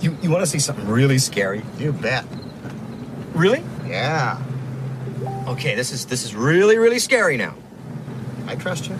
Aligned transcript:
You 0.00 0.16
you 0.22 0.30
want 0.30 0.42
to 0.42 0.46
see 0.46 0.58
something 0.58 0.86
really 0.86 1.18
scary? 1.18 1.62
You 1.78 1.92
bet. 1.92 2.24
Really? 3.34 3.62
Yeah. 3.86 4.40
Okay, 5.46 5.74
this 5.74 5.92
is 5.92 6.06
this 6.06 6.24
is 6.24 6.34
really 6.34 6.78
really 6.78 6.98
scary 6.98 7.36
now. 7.36 7.54
I 8.46 8.56
trust 8.56 8.88
you. 8.88 8.96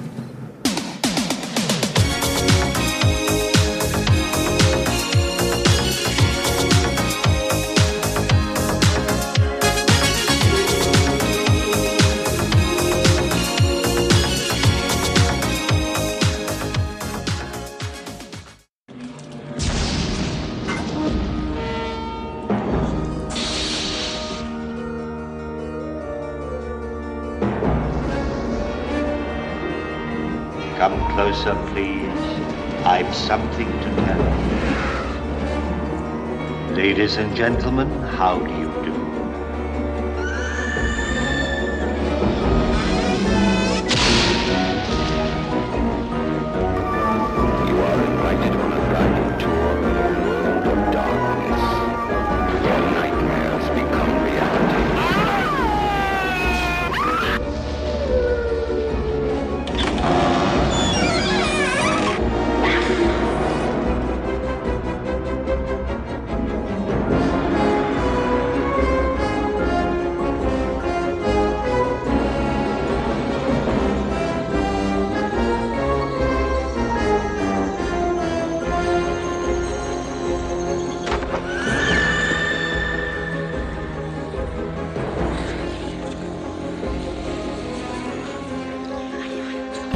Ladies 36.81 37.19
and 37.19 37.37
gentlemen, 37.37 37.91
how 38.01 38.39
do 38.41 38.55
you 38.55 38.70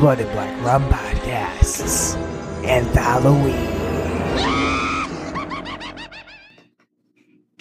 Blood 0.04 0.20
and 0.20 0.30
Black 0.32 0.62
Rum 0.62 0.86
Podcasts 0.90 2.14
and 2.62 2.86
Halloween. 2.88 3.54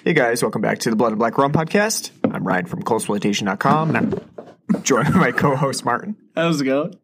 Hey 0.03 0.11
guys, 0.11 0.43
welcome 0.43 0.61
back 0.61 0.79
to 0.79 0.89
the 0.89 0.97
Blood 0.97 1.13
and 1.13 1.19
Black 1.19 1.37
Rum 1.37 1.53
podcast. 1.53 2.11
I'm 2.33 2.45
Ryan 2.45 2.65
from 2.65 2.83
Coldsploitation.com 2.83 3.95
and 3.95 4.21
I'm 4.75 4.83
joined 4.83 5.13
by 5.13 5.19
my 5.19 5.31
co-host 5.31 5.85
Martin. 5.85 6.17
How's 6.35 6.59
it 6.59 6.65
going? 6.65 6.99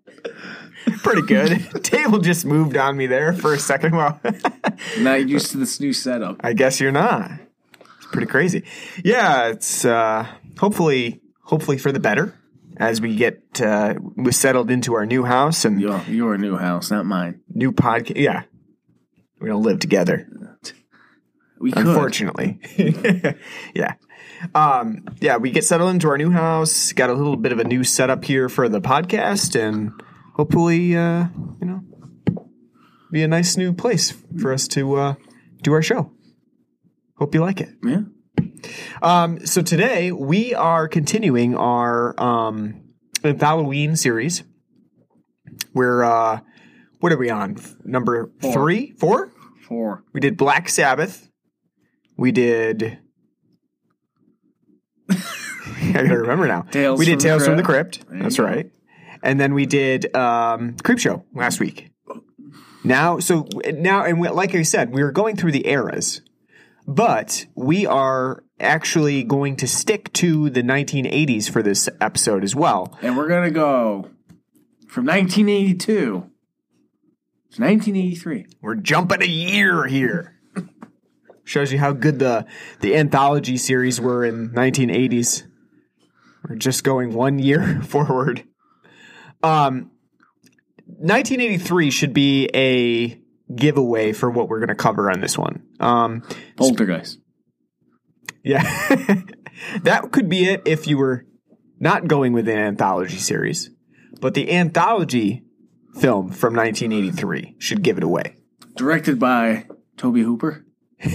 Pretty 1.03 1.21
good. 1.21 1.69
Table 1.85 2.19
just 2.19 2.45
moved 2.45 2.75
on 2.75 2.97
me 2.97 3.07
there 3.07 3.31
for 3.31 3.53
a 3.53 3.59
second. 3.59 3.95
Well, 3.95 4.19
Not 4.99 5.29
used 5.29 5.51
to 5.51 5.57
this 5.57 5.79
new 5.79 5.93
setup. 5.93 6.41
I 6.41 6.51
guess 6.51 6.81
you're 6.81 6.91
not. 6.91 7.31
It's 7.79 8.07
pretty 8.07 8.27
crazy. 8.27 8.65
Yeah, 9.05 9.47
it's 9.47 9.85
uh, 9.85 10.27
hopefully 10.57 11.21
hopefully 11.43 11.77
for 11.77 11.93
the 11.93 12.01
better 12.01 12.38
as 12.79 13.01
we 13.01 13.15
get 13.15 13.61
uh, 13.61 13.93
we 14.15 14.31
settled 14.31 14.71
into 14.71 14.95
our 14.95 15.05
new 15.05 15.23
house 15.23 15.65
and 15.65 15.79
Yo, 15.79 16.01
your 16.07 16.37
new 16.37 16.57
house, 16.57 16.89
not 16.89 17.05
mine. 17.05 17.41
new 17.49 17.71
podcast. 17.71 18.17
Yeah, 18.17 18.43
we're 19.39 19.47
gonna 19.49 19.59
live 19.59 19.79
together. 19.79 20.27
We 21.59 21.73
could. 21.73 21.87
unfortunately. 21.87 22.59
yeah. 23.75 23.95
Um, 24.55 25.03
yeah, 25.19 25.35
we 25.35 25.51
get 25.51 25.65
settled 25.65 25.89
into 25.89 26.07
our 26.07 26.17
new 26.17 26.31
house, 26.31 26.93
got 26.93 27.09
a 27.09 27.13
little 27.13 27.35
bit 27.35 27.51
of 27.51 27.59
a 27.59 27.65
new 27.65 27.83
setup 27.83 28.23
here 28.23 28.47
for 28.47 28.69
the 28.69 28.79
podcast, 28.79 29.59
and 29.59 29.91
hopefully, 30.35 30.95
uh, 30.95 31.25
you 31.61 31.67
know, 31.67 31.81
be 33.11 33.23
a 33.23 33.27
nice 33.27 33.57
new 33.57 33.73
place 33.73 34.13
for 34.41 34.53
us 34.53 34.69
to 34.69 34.95
uh, 34.95 35.15
do 35.61 35.73
our 35.73 35.81
show. 35.81 36.13
Hope 37.17 37.35
you 37.35 37.41
like 37.41 37.59
it. 37.59 37.69
Yeah. 37.83 38.03
Um, 39.01 39.45
so 39.45 39.61
today 39.61 40.11
we 40.11 40.53
are 40.53 40.87
continuing 40.87 41.55
our 41.55 42.19
um, 42.21 42.81
Halloween 43.23 43.95
series. 43.95 44.43
We're 45.73 46.03
uh, 46.03 46.39
what 46.99 47.11
are 47.11 47.17
we 47.17 47.29
on? 47.29 47.57
Number 47.83 48.31
Four. 48.41 48.53
three, 48.53 48.91
four? 48.97 49.31
Four. 49.67 50.03
We 50.13 50.19
did 50.19 50.37
Black 50.37 50.69
Sabbath. 50.69 51.29
We 52.17 52.31
did. 52.31 52.99
I 55.09 55.91
gotta 55.93 56.17
remember 56.17 56.47
now. 56.47 56.61
Tales 56.71 56.99
we 56.99 57.05
did 57.05 57.11
from 57.11 57.17
the 57.19 57.23
Tales 57.23 57.45
from 57.45 57.57
the 57.57 57.63
Crypt. 57.63 57.97
Crypt. 57.97 58.09
There 58.09 58.17
you 58.17 58.23
That's 58.23 58.37
go. 58.37 58.43
right. 58.43 58.71
And 59.21 59.39
then 59.39 59.53
we 59.53 59.65
did 59.65 60.15
um, 60.15 60.75
Creepshow 60.75 61.23
last 61.33 61.59
week. 61.59 61.91
Now, 62.83 63.19
so 63.19 63.47
now, 63.73 64.03
and 64.05 64.19
we, 64.19 64.29
like 64.29 64.55
I 64.55 64.61
said, 64.61 64.93
we 64.93 65.03
were 65.03 65.11
going 65.11 65.35
through 65.35 65.51
the 65.51 65.67
eras, 65.67 66.21
but 66.87 67.45
we 67.53 67.85
are 67.85 68.43
actually 68.59 69.23
going 69.23 69.55
to 69.57 69.67
stick 69.67 70.11
to 70.13 70.49
the 70.49 70.61
1980s 70.61 71.49
for 71.49 71.63
this 71.63 71.89
episode 72.01 72.43
as 72.43 72.55
well. 72.55 72.97
And 73.01 73.17
we're 73.17 73.27
going 73.27 73.45
to 73.45 73.53
go 73.53 74.09
from 74.87 75.05
1982 75.05 75.95
to 77.51 77.61
1983. 77.61 78.45
We're 78.61 78.75
jumping 78.75 79.21
a 79.21 79.27
year 79.27 79.85
here. 79.85 80.35
Shows 81.43 81.71
you 81.71 81.79
how 81.79 81.93
good 81.93 82.19
the 82.19 82.45
the 82.79 82.95
anthology 82.95 83.57
series 83.57 83.99
were 83.99 84.23
in 84.23 84.49
1980s. 84.51 85.47
We're 86.47 86.57
just 86.57 86.83
going 86.83 87.13
one 87.13 87.39
year 87.39 87.81
forward. 87.87 88.43
Um, 89.41 89.91
1983 90.85 91.91
should 91.91 92.13
be 92.13 92.49
a 92.53 93.19
giveaway 93.55 94.13
for 94.13 94.29
what 94.29 94.49
we're 94.49 94.59
going 94.59 94.69
to 94.69 94.75
cover 94.75 95.09
on 95.09 95.21
this 95.21 95.37
one. 95.37 95.63
Um, 95.79 96.23
Poltergeist. 96.55 97.18
Yeah, 98.43 98.63
that 99.83 100.11
could 100.11 100.29
be 100.29 100.45
it 100.45 100.61
if 100.65 100.87
you 100.87 100.97
were 100.97 101.25
not 101.79 102.07
going 102.07 102.33
with 102.33 102.47
an 102.47 102.57
anthology 102.57 103.17
series, 103.17 103.69
but 104.21 104.33
the 104.33 104.51
anthology 104.51 105.43
film 105.95 106.31
from 106.31 106.55
1983 106.55 107.55
should 107.57 107.81
give 107.81 107.97
it 107.97 108.03
away. 108.03 108.35
Directed 108.75 109.19
by 109.19 109.65
Tobe 109.97 110.17
Hooper. 110.17 110.65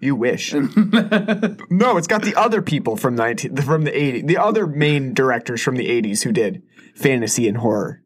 You 0.00 0.16
wish. 0.16 0.54
no, 0.54 1.96
it's 1.98 2.06
got 2.06 2.22
the 2.22 2.34
other 2.34 2.62
people 2.62 2.96
from 2.96 3.14
19 3.14 3.56
from 3.56 3.84
the 3.84 3.90
80s, 3.90 4.26
the 4.26 4.38
other 4.38 4.66
main 4.66 5.12
directors 5.12 5.62
from 5.62 5.76
the 5.76 5.88
80s 5.88 6.22
who 6.24 6.32
did 6.32 6.62
fantasy 6.94 7.46
and 7.46 7.58
horror. 7.58 8.02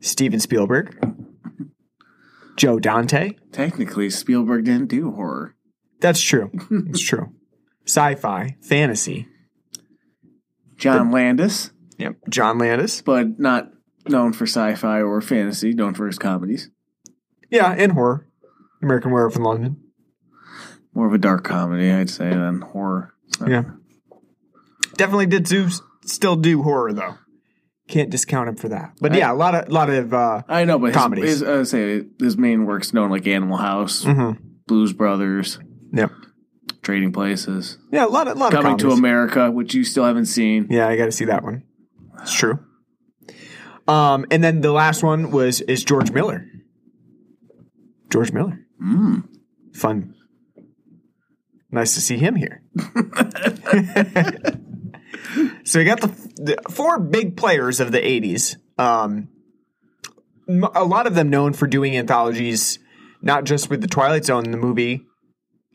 Steven 0.00 0.40
Spielberg, 0.40 0.98
Joe 2.56 2.78
Dante. 2.78 3.32
Technically, 3.50 4.10
Spielberg 4.10 4.64
didn't 4.66 4.88
do 4.88 5.12
horror. 5.12 5.54
That's 6.02 6.20
true. 6.20 6.50
It's 6.70 7.00
true. 7.00 7.32
Sci-fi, 7.86 8.56
fantasy. 8.60 9.26
John 10.76 11.10
Landis, 11.10 11.70
Yep. 11.98 12.16
John 12.28 12.58
Landis. 12.58 13.02
but 13.02 13.38
not 13.38 13.70
known 14.08 14.32
for 14.32 14.44
sci-fi 14.44 15.00
or 15.00 15.20
fantasy, 15.20 15.72
known 15.72 15.94
for 15.94 16.06
his 16.06 16.18
comedies. 16.18 16.70
Yeah, 17.50 17.72
and 17.72 17.92
horror. 17.92 18.26
American 18.82 19.12
Werewolf 19.12 19.36
in 19.36 19.42
London. 19.42 19.76
More 20.94 21.06
of 21.06 21.14
a 21.14 21.18
dark 21.18 21.44
comedy, 21.44 21.90
I'd 21.90 22.10
say, 22.10 22.28
than 22.30 22.60
horror. 22.60 23.14
So- 23.38 23.46
Yeah. 23.48 23.62
Definitely 24.96 25.26
did 25.26 25.44
do 25.44 25.68
still 26.04 26.36
do 26.36 26.62
horror 26.62 26.92
though. 26.92 27.14
Can't 27.88 28.10
discount 28.10 28.48
him 28.48 28.56
for 28.56 28.68
that. 28.68 28.92
But 29.00 29.14
yeah, 29.14 29.32
a 29.32 29.34
lot 29.34 29.54
of 29.54 29.68
lot 29.70 29.88
of 29.88 30.12
uh 30.12 30.42
I 30.48 30.64
know, 30.64 30.78
but 30.78 30.88
his, 30.88 30.96
Comedies. 30.96 31.24
his, 31.30 31.42
I 31.42 31.56
would 31.56 31.68
say 31.68 32.04
his 32.18 32.36
main 32.36 32.66
works 32.66 32.92
known 32.92 33.10
like 33.10 33.26
Animal 33.26 33.56
House, 33.56 34.04
mhm. 34.04 34.36
Blues 34.66 34.92
Brothers, 34.92 35.58
Yep. 35.92 36.10
Trading 36.82 37.12
Places, 37.12 37.78
Yeah, 37.92 38.06
a 38.06 38.08
lot 38.08 38.26
of 38.28 38.36
lot 38.36 38.52
of 38.52 38.60
Coming 38.60 38.76
to. 38.78 38.90
America, 38.90 39.50
which 39.50 39.72
you 39.74 39.84
still 39.84 40.04
haven't 40.04 40.26
seen. 40.26 40.66
Yeah, 40.70 40.88
I 40.88 40.96
got 40.96 41.06
to 41.06 41.12
see 41.12 41.26
that 41.26 41.42
one. 41.44 41.62
It's 42.20 42.32
true. 42.32 42.58
Um, 43.86 44.26
and 44.30 44.42
then 44.42 44.60
the 44.62 44.72
last 44.72 45.02
one 45.02 45.30
was 45.30 45.60
is 45.60 45.84
George 45.84 46.10
Miller. 46.12 46.46
George 48.10 48.32
Miller, 48.32 48.58
Mm. 48.82 49.24
fun. 49.74 50.14
Nice 51.70 51.94
to 51.94 52.00
see 52.00 52.16
him 52.18 52.34
here. 52.36 52.62
so 55.64 55.78
we 55.78 55.84
got 55.84 56.00
the, 56.00 56.08
the 56.36 56.56
four 56.70 56.98
big 56.98 57.36
players 57.36 57.80
of 57.80 57.92
the 57.92 57.98
'80s. 58.00 58.56
Um, 58.78 59.28
a 60.48 60.84
lot 60.84 61.06
of 61.06 61.14
them 61.14 61.30
known 61.30 61.52
for 61.52 61.66
doing 61.66 61.96
anthologies 61.96 62.78
not 63.22 63.44
just 63.44 63.70
with 63.70 63.80
the 63.80 63.86
Twilight 63.86 64.24
Zone 64.24 64.50
the 64.50 64.56
movie, 64.56 65.06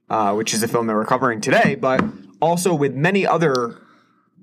uh, 0.10 0.34
which 0.34 0.54
is 0.54 0.64
a 0.64 0.68
film 0.68 0.88
that 0.88 0.94
we're 0.94 1.06
covering 1.06 1.42
today, 1.42 1.76
but 1.76 2.04
also 2.42 2.74
with 2.74 2.94
many 2.94 3.26
other 3.26 3.82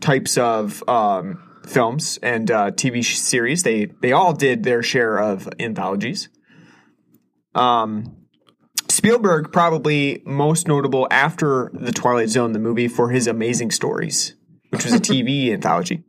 types 0.00 0.37
of 0.37 0.87
um, 0.88 1.43
films 1.66 2.19
and 2.22 2.50
uh, 2.50 2.70
TV 2.70 3.05
sh- 3.05 3.16
series. 3.16 3.62
They 3.62 3.87
they 3.87 4.12
all 4.12 4.32
did 4.32 4.64
their 4.64 4.82
share 4.82 5.19
of 5.19 5.49
anthologies. 5.58 6.28
Um, 7.55 8.16
Spielberg 8.88 9.52
probably 9.52 10.22
most 10.25 10.69
notable 10.69 11.06
after 11.11 11.70
the 11.72 11.93
Twilight 11.93 12.28
Zone, 12.28 12.52
the 12.52 12.58
movie, 12.58 12.88
for 12.88 13.10
his 13.10 13.26
Amazing 13.26 13.70
Stories, 13.70 14.34
which 14.70 14.84
was 14.84 14.93
a 14.93 15.00
TV 15.00 15.50
anthology. 15.52 16.05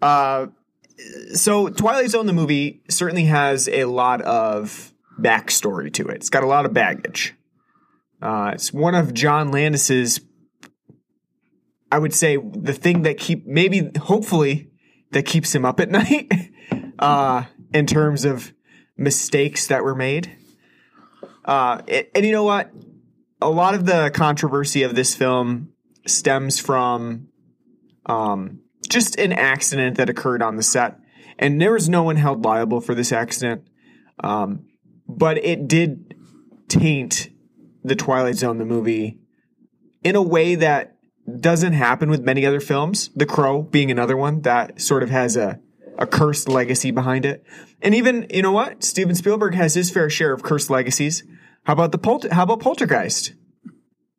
Uh, 0.00 0.48
so 1.34 1.68
Twilight 1.68 2.10
Zone, 2.10 2.26
the 2.26 2.32
movie, 2.32 2.82
certainly 2.88 3.24
has 3.24 3.68
a 3.68 3.84
lot 3.84 4.20
of 4.22 4.92
backstory 5.20 5.92
to 5.94 6.08
it. 6.08 6.16
It's 6.16 6.30
got 6.30 6.42
a 6.42 6.46
lot 6.46 6.66
of 6.66 6.72
baggage. 6.72 7.34
Uh, 8.22 8.52
it's 8.54 8.72
one 8.72 8.94
of 8.94 9.12
John 9.12 9.50
Landis's, 9.50 10.20
I 11.90 11.98
would 11.98 12.14
say, 12.14 12.36
the 12.36 12.72
thing 12.72 13.02
that 13.02 13.18
keep 13.18 13.46
maybe 13.46 13.90
hopefully 13.98 14.70
that 15.10 15.26
keeps 15.26 15.54
him 15.54 15.64
up 15.64 15.80
at 15.80 15.90
night. 15.90 16.30
uh, 16.98 17.44
in 17.74 17.86
terms 17.86 18.24
of 18.24 18.52
mistakes 18.96 19.66
that 19.66 19.82
were 19.82 19.94
made. 19.94 20.36
Uh, 21.44 21.82
and, 21.88 22.06
and 22.14 22.24
you 22.26 22.32
know 22.32 22.44
what? 22.44 22.70
A 23.40 23.50
lot 23.50 23.74
of 23.74 23.86
the 23.86 24.10
controversy 24.14 24.84
of 24.84 24.94
this 24.94 25.14
film 25.14 25.72
stems 26.06 26.60
from 26.60 27.28
um, 28.06 28.60
just 28.88 29.18
an 29.18 29.32
accident 29.32 29.96
that 29.96 30.08
occurred 30.08 30.42
on 30.42 30.56
the 30.56 30.62
set. 30.62 30.98
And 31.38 31.60
there 31.60 31.72
was 31.72 31.88
no 31.88 32.04
one 32.04 32.16
held 32.16 32.44
liable 32.44 32.80
for 32.80 32.94
this 32.94 33.10
accident. 33.10 33.66
Um, 34.20 34.66
but 35.08 35.38
it 35.38 35.66
did 35.66 36.14
taint 36.68 37.30
the 37.84 37.96
Twilight 37.96 38.36
Zone, 38.36 38.58
the 38.58 38.64
movie, 38.64 39.18
in 40.02 40.16
a 40.16 40.22
way 40.22 40.54
that 40.54 40.96
doesn't 41.40 41.72
happen 41.72 42.10
with 42.10 42.22
many 42.22 42.44
other 42.44 42.60
films. 42.60 43.10
The 43.14 43.26
Crow 43.26 43.62
being 43.62 43.90
another 43.90 44.16
one 44.16 44.42
that 44.42 44.80
sort 44.80 45.02
of 45.02 45.10
has 45.10 45.36
a, 45.36 45.60
a 45.98 46.06
cursed 46.06 46.48
legacy 46.48 46.90
behind 46.90 47.24
it. 47.24 47.44
And 47.80 47.94
even, 47.94 48.26
you 48.30 48.42
know 48.42 48.52
what? 48.52 48.82
Steven 48.82 49.14
Spielberg 49.14 49.54
has 49.54 49.74
his 49.74 49.90
fair 49.90 50.10
share 50.10 50.32
of 50.32 50.42
cursed 50.42 50.70
legacies. 50.70 51.22
How 51.64 51.74
about 51.74 51.92
the 51.92 51.98
Polter- 51.98 52.32
how 52.34 52.42
about 52.42 52.60
Poltergeist? 52.60 53.34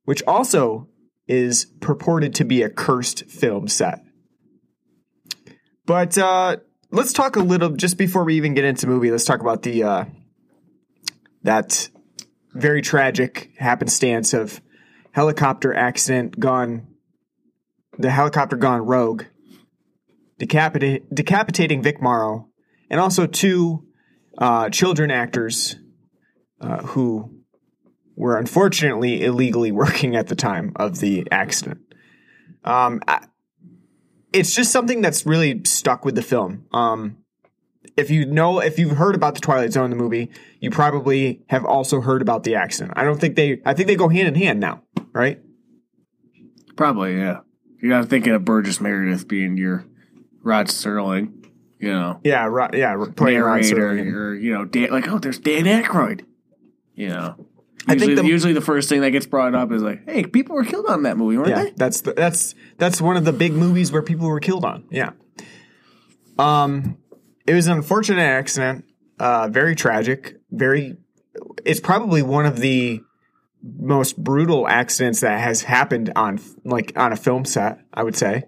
Which 0.06 0.24
also 0.24 0.88
is 1.27 1.65
purported 1.80 2.33
to 2.36 2.45
be 2.45 2.62
a 2.62 2.69
cursed 2.69 3.25
film 3.30 3.68
set. 3.68 4.00
But 5.86 6.18
uh, 6.18 6.57
let's 6.92 7.13
talk 7.13 7.36
a 7.36 7.42
little 7.42 7.69
just 7.69 7.98
before 7.98 8.24
we 8.24 8.36
even 8.36 8.54
get 8.54 8.65
into 8.65 8.88
movie. 8.88 9.12
Let's 9.12 9.25
talk 9.25 9.42
about 9.42 9.63
the 9.63 9.83
uh, 9.83 10.06
that 11.44 11.89
very 12.54 12.82
tragic 12.82 13.52
happenstance 13.58 14.34
of 14.34 14.62
helicopter 15.12 15.74
accident 15.74 16.40
gone. 16.40 16.88
The 17.98 18.10
helicopter 18.10 18.58
gone 18.58 18.82
rogue, 18.82 19.26
decapita- 20.40 21.04
decapitating 21.14 21.84
Vic 21.84 22.02
Morrow, 22.02 22.48
and 22.90 23.00
also 23.00 23.28
two 23.28 23.86
uh, 24.38 24.70
children 24.70 25.12
actors 25.12 25.76
uh, 26.60 26.82
who 26.84 27.44
were 28.16 28.38
unfortunately 28.38 29.24
illegally 29.24 29.72
working 29.72 30.16
at 30.16 30.28
the 30.28 30.36
time 30.36 30.72
of 30.76 31.00
the 31.00 31.28
accident. 31.32 31.82
Um, 32.64 33.02
I, 33.08 33.28
it's 34.32 34.56
just 34.56 34.72
something 34.72 35.02
that's 35.02 35.26
really 35.26 35.62
stuck 35.66 36.04
with 36.06 36.16
the 36.16 36.22
film. 36.22 36.66
Um, 36.72 37.18
if 37.98 38.10
you 38.10 38.25
know, 38.25 38.60
if 38.60 38.80
you've 38.80 38.98
heard 38.98 39.16
about 39.16 39.36
the 39.36 39.42
Twilight 39.42 39.72
Zone, 39.74 39.90
the 39.90 39.95
movie, 39.95 40.31
you 40.60 40.69
probably 40.72 41.42
have 41.48 41.63
also 41.66 42.01
heard 42.01 42.22
about 42.22 42.44
the 42.44 42.56
accident. 42.56 42.94
I 42.95 43.04
don't 43.04 43.19
think 43.19 43.36
they, 43.36 43.62
I 43.66 43.74
think 43.74 43.88
they 43.88 43.95
go 43.95 44.10
hand 44.10 44.28
in 44.30 44.36
hand 44.36 44.60
now, 44.60 44.81
right? 45.13 45.40
Probably, 46.75 47.18
yeah. 47.18 47.40
You're 47.81 47.92
not 47.92 48.07
thinking 48.10 48.34
of 48.34 48.45
Burgess 48.45 48.80
Meredith 48.81 49.28
being 49.28 49.57
your 49.57 49.86
Rod 50.42 50.69
Sterling, 50.69 51.45
you 51.80 51.92
know, 51.92 52.19
Yeah, 52.24 52.45
right, 52.45 52.74
yeah, 52.74 52.95
playing 53.16 53.42
Rod 53.42 53.62
Serling. 53.62 54.12
or 54.13 54.34
you 54.36 54.54
know, 54.54 54.66
Dan, 54.66 54.89
like 54.89 55.07
oh, 55.07 55.19
there's 55.19 55.39
Dan 55.39 55.66
Aykroyd. 55.66 56.25
You 56.96 57.10
know, 57.10 57.36
I 57.88 57.92
think 57.96 58.01
usually, 58.12 58.16
the- 58.16 58.24
usually 58.28 58.54
the 58.54 58.62
first 58.62 58.88
thing 58.89 59.01
that 59.01 59.12
gets 59.12 59.25
brought 59.25 59.54
up 59.54 59.72
is 59.72 59.84
like, 59.84 60.07
hey, 60.10 60.24
people 60.24 60.56
were 60.56 60.63
killed 60.63 60.86
on 60.88 61.04
that 61.04 61.18
movie, 61.18 61.38
weren't 61.38 61.50
Yeah, 61.50 61.63
they? 61.66 61.72
that's 61.75 62.01
the, 62.01 62.13
that's 62.13 62.56
that's 62.78 63.01
one 63.01 63.18
of 63.18 63.25
the 63.25 63.34
big 63.34 63.51
movies 63.54 63.92
where 63.92 64.01
people 64.01 64.28
were 64.28 64.39
killed 64.39 64.63
on. 64.66 64.86
Yeah. 64.89 65.12
Um, 66.39 66.98
it 67.45 67.54
was 67.54 67.68
an 67.68 67.78
unfortunate 67.78 68.22
accident. 68.22 68.86
Uh, 69.19 69.48
very 69.48 69.75
tragic. 69.75 70.38
Very. 70.51 70.98
It's 71.66 71.80
probably 71.80 72.22
one 72.22 72.45
of 72.45 72.60
the 72.60 73.01
most 73.62 74.22
brutal 74.22 74.68
accidents 74.68 75.22
that 75.22 75.40
has 75.40 75.63
happened 75.63 76.12
on 76.16 76.40
like 76.63 76.94
on 76.95 77.13
a 77.13 77.16
film 77.18 77.45
set. 77.45 77.80
I 77.94 78.04
would 78.04 78.16
say. 78.16 78.44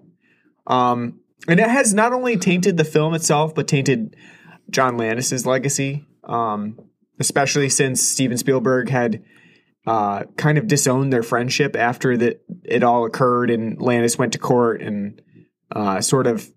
Um, 0.68 1.20
and 1.48 1.60
it 1.60 1.70
has 1.70 1.94
not 1.94 2.14
only 2.14 2.38
tainted 2.38 2.78
the 2.78 2.84
film 2.84 3.14
itself, 3.14 3.54
but 3.54 3.68
tainted 3.68 4.16
John 4.70 4.98
Landis's 4.98 5.46
legacy. 5.46 6.06
Um, 6.24 6.80
especially 7.20 7.70
since 7.70 8.02
Steven 8.02 8.38
Spielberg 8.38 8.90
had 8.90 9.24
uh, 9.86 10.24
kind 10.38 10.58
of 10.58 10.68
disowned 10.68 11.14
their 11.14 11.24
friendship 11.24 11.76
after 11.76 12.18
that 12.18 12.42
it 12.64 12.84
all 12.84 13.06
occurred, 13.06 13.50
and 13.50 13.80
Landis 13.82 14.18
went 14.18 14.34
to 14.34 14.40
court 14.40 14.82
and 14.82 15.22
uh, 15.72 16.02
sort 16.02 16.28
of 16.28 16.50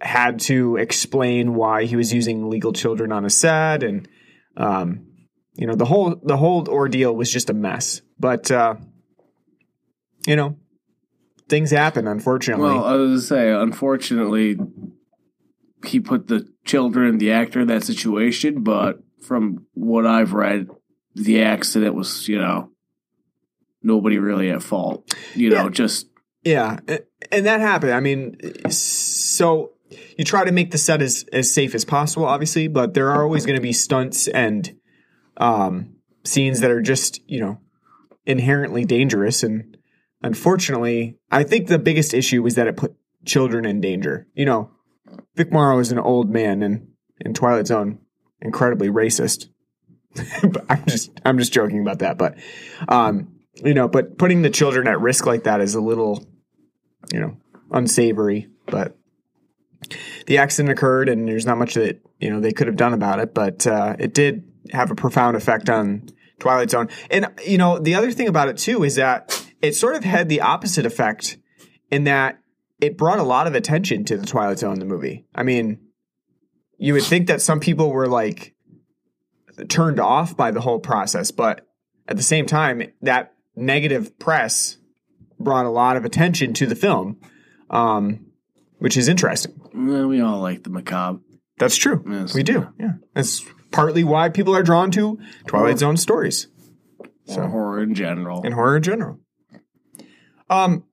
had 0.00 0.40
to 0.40 0.76
explain 0.76 1.54
why 1.54 1.84
he 1.84 1.96
was 1.96 2.12
using 2.12 2.48
legal 2.48 2.72
children 2.72 3.12
on 3.12 3.24
a 3.24 3.30
set, 3.30 3.82
and 3.82 4.08
um, 4.56 5.06
you 5.54 5.66
know 5.66 5.74
the 5.74 5.84
whole 5.84 6.16
the 6.22 6.36
whole 6.36 6.68
ordeal 6.68 7.14
was 7.14 7.30
just 7.30 7.50
a 7.50 7.54
mess. 7.54 8.00
But 8.18 8.50
uh, 8.50 8.76
you 10.26 10.36
know, 10.36 10.56
things 11.48 11.70
happen, 11.70 12.06
unfortunately. 12.06 12.64
Well, 12.64 12.84
I 12.84 12.94
was 12.94 13.28
say, 13.28 13.50
unfortunately, 13.50 14.58
he 15.84 16.00
put 16.00 16.28
the 16.28 16.48
children, 16.64 17.18
the 17.18 17.32
actor, 17.32 17.60
in 17.60 17.68
that 17.68 17.84
situation. 17.84 18.62
But 18.62 19.00
from 19.22 19.66
what 19.74 20.06
I've 20.06 20.32
read, 20.32 20.68
the 21.14 21.42
accident 21.42 21.94
was, 21.94 22.28
you 22.28 22.38
know, 22.38 22.70
nobody 23.82 24.18
really 24.18 24.50
at 24.50 24.62
fault. 24.62 25.14
You 25.34 25.50
know, 25.50 25.68
just 25.68 26.08
Yeah, 26.44 26.78
and 27.30 27.46
that 27.46 27.60
happened. 27.60 27.92
I 27.92 28.00
mean, 28.00 28.36
so 28.70 29.72
you 30.16 30.24
try 30.24 30.44
to 30.44 30.52
make 30.52 30.70
the 30.70 30.78
set 30.78 31.02
as 31.02 31.24
as 31.32 31.52
safe 31.52 31.74
as 31.74 31.84
possible, 31.84 32.24
obviously, 32.26 32.68
but 32.68 32.94
there 32.94 33.10
are 33.10 33.22
always 33.22 33.46
going 33.46 33.56
to 33.56 33.62
be 33.62 33.72
stunts 33.72 34.28
and 34.28 34.76
um, 35.36 35.96
scenes 36.24 36.60
that 36.60 36.70
are 36.70 36.82
just 36.82 37.20
you 37.28 37.40
know 37.40 37.58
inherently 38.26 38.84
dangerous. 38.84 39.42
And 39.42 39.76
unfortunately, 40.22 41.18
I 41.30 41.42
think 41.42 41.66
the 41.66 41.78
biggest 41.78 42.14
issue 42.14 42.42
was 42.42 42.54
that 42.54 42.66
it 42.66 42.76
put 42.76 42.94
children 43.24 43.64
in 43.64 43.80
danger. 43.80 44.26
You 44.34 44.44
know, 44.44 44.70
Vic 45.34 45.52
Morrow 45.52 45.78
is 45.78 45.92
an 45.92 45.98
old 45.98 46.30
man, 46.30 46.62
and 46.62 46.88
in 47.20 47.34
Twilight 47.34 47.66
Zone, 47.66 47.98
incredibly 48.40 48.88
racist. 48.88 49.48
I'm 50.68 50.84
just 50.86 51.10
I'm 51.24 51.38
just 51.38 51.52
joking 51.52 51.80
about 51.80 52.00
that, 52.00 52.18
but 52.18 52.36
um, 52.88 53.40
you 53.56 53.74
know, 53.74 53.88
but 53.88 54.18
putting 54.18 54.42
the 54.42 54.50
children 54.50 54.86
at 54.86 55.00
risk 55.00 55.26
like 55.26 55.44
that 55.44 55.60
is 55.60 55.74
a 55.74 55.80
little, 55.80 56.24
you 57.12 57.20
know, 57.20 57.36
unsavory. 57.70 58.48
But 58.66 58.96
the 60.30 60.38
accident 60.38 60.70
occurred, 60.70 61.08
and 61.08 61.26
there's 61.26 61.44
not 61.44 61.58
much 61.58 61.74
that 61.74 62.00
you 62.20 62.30
know 62.30 62.38
they 62.38 62.52
could 62.52 62.68
have 62.68 62.76
done 62.76 62.94
about 62.94 63.18
it. 63.18 63.34
But 63.34 63.66
uh, 63.66 63.96
it 63.98 64.14
did 64.14 64.44
have 64.70 64.92
a 64.92 64.94
profound 64.94 65.36
effect 65.36 65.68
on 65.68 66.08
Twilight 66.38 66.70
Zone. 66.70 66.88
And 67.10 67.26
you 67.44 67.58
know, 67.58 67.80
the 67.80 67.96
other 67.96 68.12
thing 68.12 68.28
about 68.28 68.48
it 68.48 68.56
too 68.56 68.84
is 68.84 68.94
that 68.94 69.44
it 69.60 69.74
sort 69.74 69.96
of 69.96 70.04
had 70.04 70.28
the 70.28 70.42
opposite 70.42 70.86
effect 70.86 71.36
in 71.90 72.04
that 72.04 72.38
it 72.80 72.96
brought 72.96 73.18
a 73.18 73.24
lot 73.24 73.48
of 73.48 73.56
attention 73.56 74.04
to 74.04 74.16
the 74.16 74.24
Twilight 74.24 74.60
Zone, 74.60 74.78
the 74.78 74.84
movie. 74.84 75.26
I 75.34 75.42
mean, 75.42 75.80
you 76.78 76.92
would 76.92 77.02
think 77.02 77.26
that 77.26 77.42
some 77.42 77.58
people 77.58 77.90
were 77.90 78.06
like 78.06 78.54
turned 79.68 79.98
off 79.98 80.36
by 80.36 80.52
the 80.52 80.60
whole 80.60 80.78
process, 80.78 81.32
but 81.32 81.66
at 82.06 82.16
the 82.16 82.22
same 82.22 82.46
time, 82.46 82.84
that 83.02 83.34
negative 83.56 84.16
press 84.20 84.78
brought 85.40 85.66
a 85.66 85.70
lot 85.70 85.96
of 85.96 86.04
attention 86.04 86.52
to 86.52 86.66
the 86.66 86.76
film, 86.76 87.18
um, 87.68 88.29
which 88.80 88.96
is 88.96 89.08
interesting. 89.08 89.54
well, 89.72 90.06
we 90.08 90.20
all 90.20 90.40
like 90.40 90.64
the 90.64 90.70
macabre. 90.70 91.20
That's 91.58 91.76
true. 91.76 92.02
Yes. 92.10 92.34
we 92.34 92.42
do. 92.42 92.68
Yeah, 92.78 92.94
that's 93.14 93.44
partly 93.70 94.02
why 94.02 94.28
people 94.30 94.54
are 94.56 94.62
drawn 94.62 94.90
to 94.92 95.18
Twilight 95.46 95.78
Zone 95.78 95.96
stories 95.96 96.48
or 97.28 97.46
horror 97.48 97.82
in 97.82 97.94
general. 97.94 98.42
and 98.42 98.54
horror 98.54 98.76
in 98.76 98.82
general. 98.82 99.20
Um, 100.48 100.84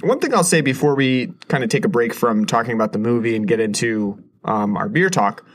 one 0.00 0.18
thing 0.18 0.34
I'll 0.34 0.42
say 0.42 0.62
before 0.62 0.94
we 0.96 1.32
kind 1.48 1.62
of 1.62 1.70
take 1.70 1.84
a 1.84 1.88
break 1.88 2.14
from 2.14 2.44
talking 2.46 2.72
about 2.74 2.92
the 2.92 2.98
movie 2.98 3.36
and 3.36 3.46
get 3.46 3.60
into 3.60 4.24
um, 4.44 4.76
our 4.76 4.88
beer 4.88 5.10
talk 5.10 5.46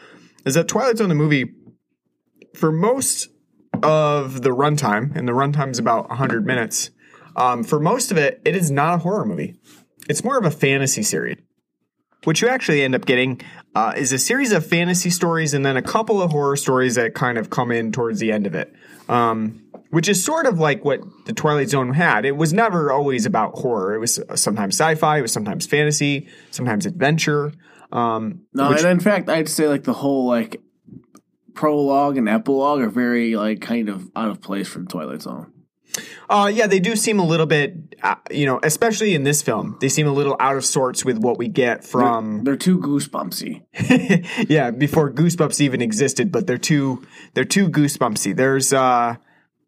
is 0.46 0.54
that 0.54 0.68
Twilight 0.68 0.98
Zone, 0.98 1.10
the 1.10 1.16
movie, 1.16 1.52
for 2.56 2.72
most 2.72 3.28
of 3.84 4.42
the 4.42 4.52
runtime, 4.52 5.16
and 5.16 5.28
the 5.28 5.32
runtime 5.34 5.72
is 5.72 5.80
about 5.80 6.08
100 6.10 6.46
minutes, 6.46 6.92
um, 7.36 7.64
for 7.64 7.80
most 7.80 8.12
of 8.12 8.18
it, 8.18 8.42
it 8.46 8.56
is 8.56 8.72
not 8.72 8.96
a 8.96 8.98
horror 9.00 9.26
movie. 9.26 9.56
It's 10.10 10.24
more 10.24 10.38
of 10.38 10.44
a 10.46 10.52
fantasy 10.52 11.04
series. 11.04 11.38
what 12.26 12.42
you 12.42 12.50
actually 12.50 12.82
end 12.82 12.96
up 12.96 13.06
getting 13.06 13.40
uh, 13.76 13.94
is 13.96 14.12
a 14.12 14.18
series 14.18 14.52
of 14.52 14.66
fantasy 14.66 15.10
stories 15.10 15.54
and 15.54 15.66
then 15.66 15.78
a 15.78 15.82
couple 15.82 16.22
of 16.22 16.32
horror 16.32 16.58
stories 16.58 16.96
that 16.96 17.14
kind 17.14 17.38
of 17.38 17.50
come 17.50 17.72
in 17.72 17.92
towards 17.94 18.20
the 18.20 18.32
end 18.32 18.46
of 18.48 18.56
it. 18.56 18.74
Um, 19.08 19.64
which 19.92 20.08
is 20.10 20.24
sort 20.24 20.46
of 20.46 20.60
like 20.60 20.84
what 20.86 21.00
the 21.26 21.34
Twilight 21.34 21.70
Zone 21.70 21.94
had. 21.94 22.26
It 22.26 22.36
was 22.36 22.54
never 22.54 22.92
always 22.92 23.26
about 23.26 23.58
horror. 23.58 23.96
It 23.96 24.00
was 24.00 24.20
sometimes 24.36 24.76
sci-fi, 24.80 25.20
it 25.20 25.22
was 25.22 25.32
sometimes 25.32 25.66
fantasy, 25.66 26.28
sometimes 26.52 26.86
adventure. 26.86 27.54
Um, 27.92 28.42
No, 28.54 28.70
which- 28.70 28.80
and 28.80 28.90
in 28.90 29.00
fact, 29.00 29.30
I'd 29.30 29.48
say 29.50 29.68
like 29.68 29.84
the 29.84 29.94
whole 29.94 30.28
like 30.28 30.62
prologue 31.56 32.18
and 32.18 32.30
epilogue 32.30 32.82
are 32.82 32.90
very 32.90 33.36
like 33.36 33.62
kind 33.62 33.90
of 33.90 34.10
out 34.16 34.30
of 34.30 34.42
place 34.42 34.68
from 34.68 34.86
the 34.86 34.92
Twilight 34.92 35.22
Zone. 35.24 35.52
Uh, 36.30 36.52
yeah, 36.54 36.68
they 36.68 36.80
do 36.80 36.96
seem 36.96 37.20
a 37.20 37.26
little 37.26 37.46
bit, 37.46 37.96
uh, 38.04 38.16
you 38.30 38.46
know, 38.46 38.60
especially 38.64 39.16
in 39.16 39.24
this 39.24 39.42
film, 39.42 39.78
they 39.82 39.90
seem 39.90 40.08
a 40.08 40.12
little 40.12 40.36
out 40.40 40.56
of 40.56 40.64
sorts 40.64 41.04
with 41.04 41.18
what 41.18 41.38
we 41.38 41.48
get 41.48 41.84
from, 41.84 42.44
They're 42.44 42.56
too 42.56 42.80
goosebumpsy. 42.80 43.64
yeah, 44.50 44.72
before 44.72 45.12
Goosebumps 45.12 45.60
even 45.62 45.82
existed. 45.82 46.32
But 46.32 46.48
they're 46.48 46.58
too, 46.58 47.04
they're 47.34 47.46
too 47.46 47.70
Goosebumpsy. 47.70 48.36
There's, 48.36 48.72
uh, 48.72 49.16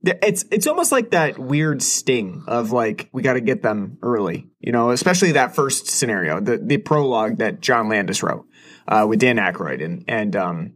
it's 0.04 0.46
it's 0.50 0.66
almost 0.66 0.92
like 0.92 1.12
that 1.12 1.38
weird 1.38 1.84
sting 1.84 2.44
of 2.48 2.72
like 2.72 3.10
we 3.12 3.22
got 3.22 3.34
to 3.34 3.42
get 3.42 3.62
them 3.62 4.00
early, 4.02 4.48
you 4.60 4.72
know, 4.72 4.90
especially 4.90 5.34
that 5.34 5.56
first 5.56 5.88
scenario, 5.88 6.40
the 6.40 6.58
the 6.58 6.78
prologue 6.78 7.38
that 7.38 7.62
John 7.62 7.88
Landis 7.88 8.24
wrote 8.24 8.46
uh, 8.88 9.06
with 9.08 9.20
Dan 9.20 9.38
Aykroyd, 9.38 9.84
and 9.84 10.04
and 10.08 10.36
um, 10.36 10.74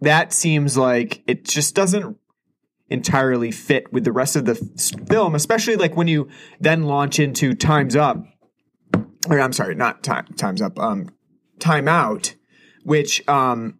that 0.00 0.32
seems 0.32 0.78
like 0.78 1.22
it 1.26 1.44
just 1.44 1.74
doesn't 1.74 2.16
entirely 2.90 3.50
fit 3.50 3.92
with 3.92 4.04
the 4.04 4.12
rest 4.12 4.36
of 4.36 4.44
the 4.44 4.56
film, 5.08 5.34
especially 5.34 5.76
like 5.76 5.96
when 5.96 6.08
you 6.08 6.28
then 6.58 6.82
launch 6.82 7.18
into 7.18 7.54
Time's 7.54 7.96
Up. 7.96 8.22
Or 9.28 9.40
I'm 9.40 9.52
sorry, 9.52 9.74
not 9.74 10.02
time, 10.02 10.26
Time's 10.36 10.60
Up. 10.60 10.78
Um, 10.78 11.08
Time 11.58 11.88
Out, 11.88 12.34
which 12.84 13.26
um, 13.28 13.78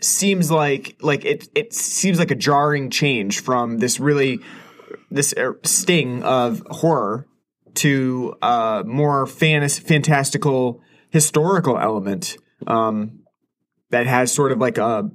seems 0.00 0.50
like 0.50 0.96
like 1.00 1.24
it 1.24 1.48
it 1.54 1.72
seems 1.72 2.18
like 2.18 2.30
a 2.30 2.36
jarring 2.36 2.90
change 2.90 3.40
from 3.40 3.78
this 3.78 3.98
really 3.98 4.40
this 5.10 5.32
uh, 5.32 5.52
sting 5.64 6.22
of 6.22 6.62
horror 6.70 7.26
to 7.74 8.34
uh, 8.42 8.82
more 8.86 9.26
fantas- 9.26 9.80
fantastical 9.80 10.80
historical 11.10 11.78
element 11.78 12.36
um, 12.66 13.20
that 13.90 14.06
has 14.06 14.32
sort 14.32 14.52
of 14.52 14.58
like 14.58 14.78
a 14.78 15.10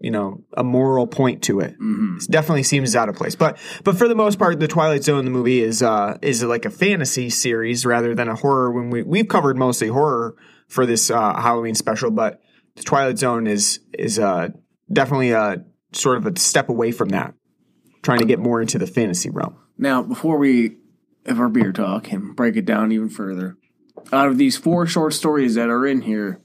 you 0.00 0.10
know 0.10 0.42
a 0.56 0.64
moral 0.64 1.06
point 1.06 1.42
to 1.44 1.60
it. 1.60 1.76
It 2.16 2.30
definitely 2.30 2.62
seems 2.62 2.96
out 2.96 3.08
of 3.08 3.14
place. 3.14 3.34
But 3.34 3.58
but 3.84 3.96
for 3.96 4.08
the 4.08 4.14
most 4.14 4.38
part, 4.38 4.58
the 4.58 4.68
Twilight 4.68 5.04
Zone 5.04 5.24
the 5.24 5.30
movie 5.30 5.60
is 5.60 5.82
uh, 5.82 6.18
is 6.22 6.42
like 6.42 6.64
a 6.64 6.70
fantasy 6.70 7.30
series 7.30 7.84
rather 7.86 8.14
than 8.14 8.28
a 8.28 8.34
horror. 8.34 8.72
When 8.72 8.90
we 8.90 9.02
we've 9.02 9.28
covered 9.28 9.56
mostly 9.56 9.88
horror 9.88 10.34
for 10.68 10.86
this 10.86 11.10
uh, 11.10 11.34
Halloween 11.34 11.74
special, 11.74 12.10
but 12.10 12.40
the 12.76 12.82
Twilight 12.82 13.18
Zone 13.18 13.46
is 13.46 13.80
is 13.92 14.18
uh, 14.18 14.48
definitely 14.90 15.32
a 15.32 15.64
sort 15.92 16.16
of 16.16 16.26
a 16.26 16.38
step 16.38 16.68
away 16.68 16.92
from 16.92 17.10
that, 17.10 17.34
trying 18.02 18.20
to 18.20 18.26
get 18.26 18.38
more 18.38 18.60
into 18.60 18.78
the 18.78 18.86
fantasy 18.86 19.28
realm. 19.30 19.56
Now, 19.76 20.02
before 20.02 20.38
we 20.38 20.76
have 21.26 21.40
our 21.40 21.48
beer 21.48 21.72
talk 21.72 22.10
and 22.12 22.34
break 22.34 22.56
it 22.56 22.64
down 22.64 22.92
even 22.92 23.08
further, 23.08 23.56
out 24.12 24.28
of 24.28 24.38
these 24.38 24.56
four 24.56 24.86
short 24.86 25.12
stories 25.12 25.54
that 25.56 25.68
are 25.68 25.86
in 25.86 26.02
here, 26.02 26.40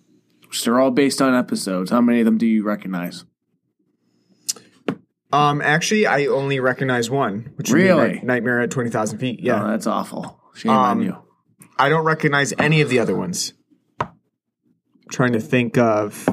which 0.48 0.64
they're 0.64 0.80
all 0.80 0.92
based 0.92 1.22
on 1.22 1.34
episodes, 1.34 1.92
how 1.92 2.02
many 2.02 2.20
of 2.20 2.26
them 2.26 2.38
do 2.38 2.46
you 2.46 2.64
recognize? 2.64 3.26
Um, 5.36 5.62
actually, 5.62 6.06
I 6.08 6.26
only 6.28 6.60
recognize 6.60 7.10
one, 7.10 7.52
which 7.56 7.70
would 7.70 7.76
be 7.78 7.84
Really? 7.84 8.14
Night- 8.14 8.24
Nightmare 8.24 8.62
at 8.62 8.72
Twenty 8.72 8.90
Thousand 8.90 9.20
Feet. 9.20 9.40
Yeah, 9.42 9.64
Oh, 9.64 9.68
that's 9.68 9.88
awful. 9.88 10.40
Shame 10.56 10.72
on 10.72 10.92
Um, 11.00 11.04
you. 11.04 11.18
I 11.78 11.90
don't 11.90 12.06
recognize 12.06 12.54
any 12.58 12.82
of 12.82 12.90
the 12.90 13.00
other 13.00 13.16
ones. 13.16 13.54
trying 15.12 15.34
to 15.34 15.40
think 15.40 15.78
of. 15.78 16.28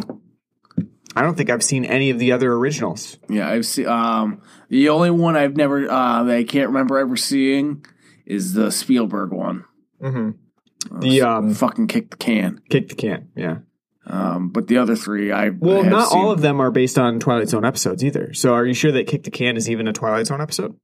I 1.14 1.20
don't 1.20 1.36
think 1.36 1.50
I've 1.50 1.62
seen 1.62 1.84
any 1.84 2.08
of 2.08 2.18
the 2.18 2.32
other 2.32 2.52
originals. 2.54 3.18
Yeah, 3.28 3.46
I've 3.50 3.66
seen. 3.66 3.86
Um, 3.86 4.40
the 4.70 4.88
only 4.88 5.10
one 5.10 5.36
I've 5.36 5.56
never 5.56 5.90
uh, 5.90 6.22
that 6.24 6.34
I 6.36 6.42
can't 6.44 6.68
remember 6.68 6.98
ever 6.98 7.16
seeing 7.16 7.84
is 8.24 8.54
the 8.54 8.70
Spielberg 8.72 9.30
one. 9.30 9.64
The 10.00 11.20
um, 11.22 11.52
Fucking 11.54 11.86
kick 11.88 12.10
the 12.12 12.16
can. 12.16 12.60
kick 12.70 12.88
the 12.88 12.94
can. 12.94 13.28
Yeah. 13.36 13.58
Um, 14.06 14.48
but 14.48 14.66
the 14.66 14.78
other 14.78 14.96
three, 14.96 15.30
I 15.30 15.50
Well, 15.50 15.84
not 15.84 16.08
seen. 16.08 16.18
all 16.20 16.30
of 16.32 16.40
them 16.40 16.60
are 16.60 16.70
based 16.72 16.98
on 16.98 17.20
Twilight 17.20 17.48
Zone 17.48 17.64
episodes 17.64 18.04
either. 18.04 18.34
So, 18.34 18.52
are 18.54 18.66
you 18.66 18.74
sure 18.74 18.90
that 18.92 19.06
Kick 19.06 19.22
the 19.22 19.30
Can 19.30 19.56
is 19.56 19.70
even 19.70 19.86
a 19.86 19.92
Twilight 19.92 20.26
Zone 20.26 20.40
episode? 20.40 20.76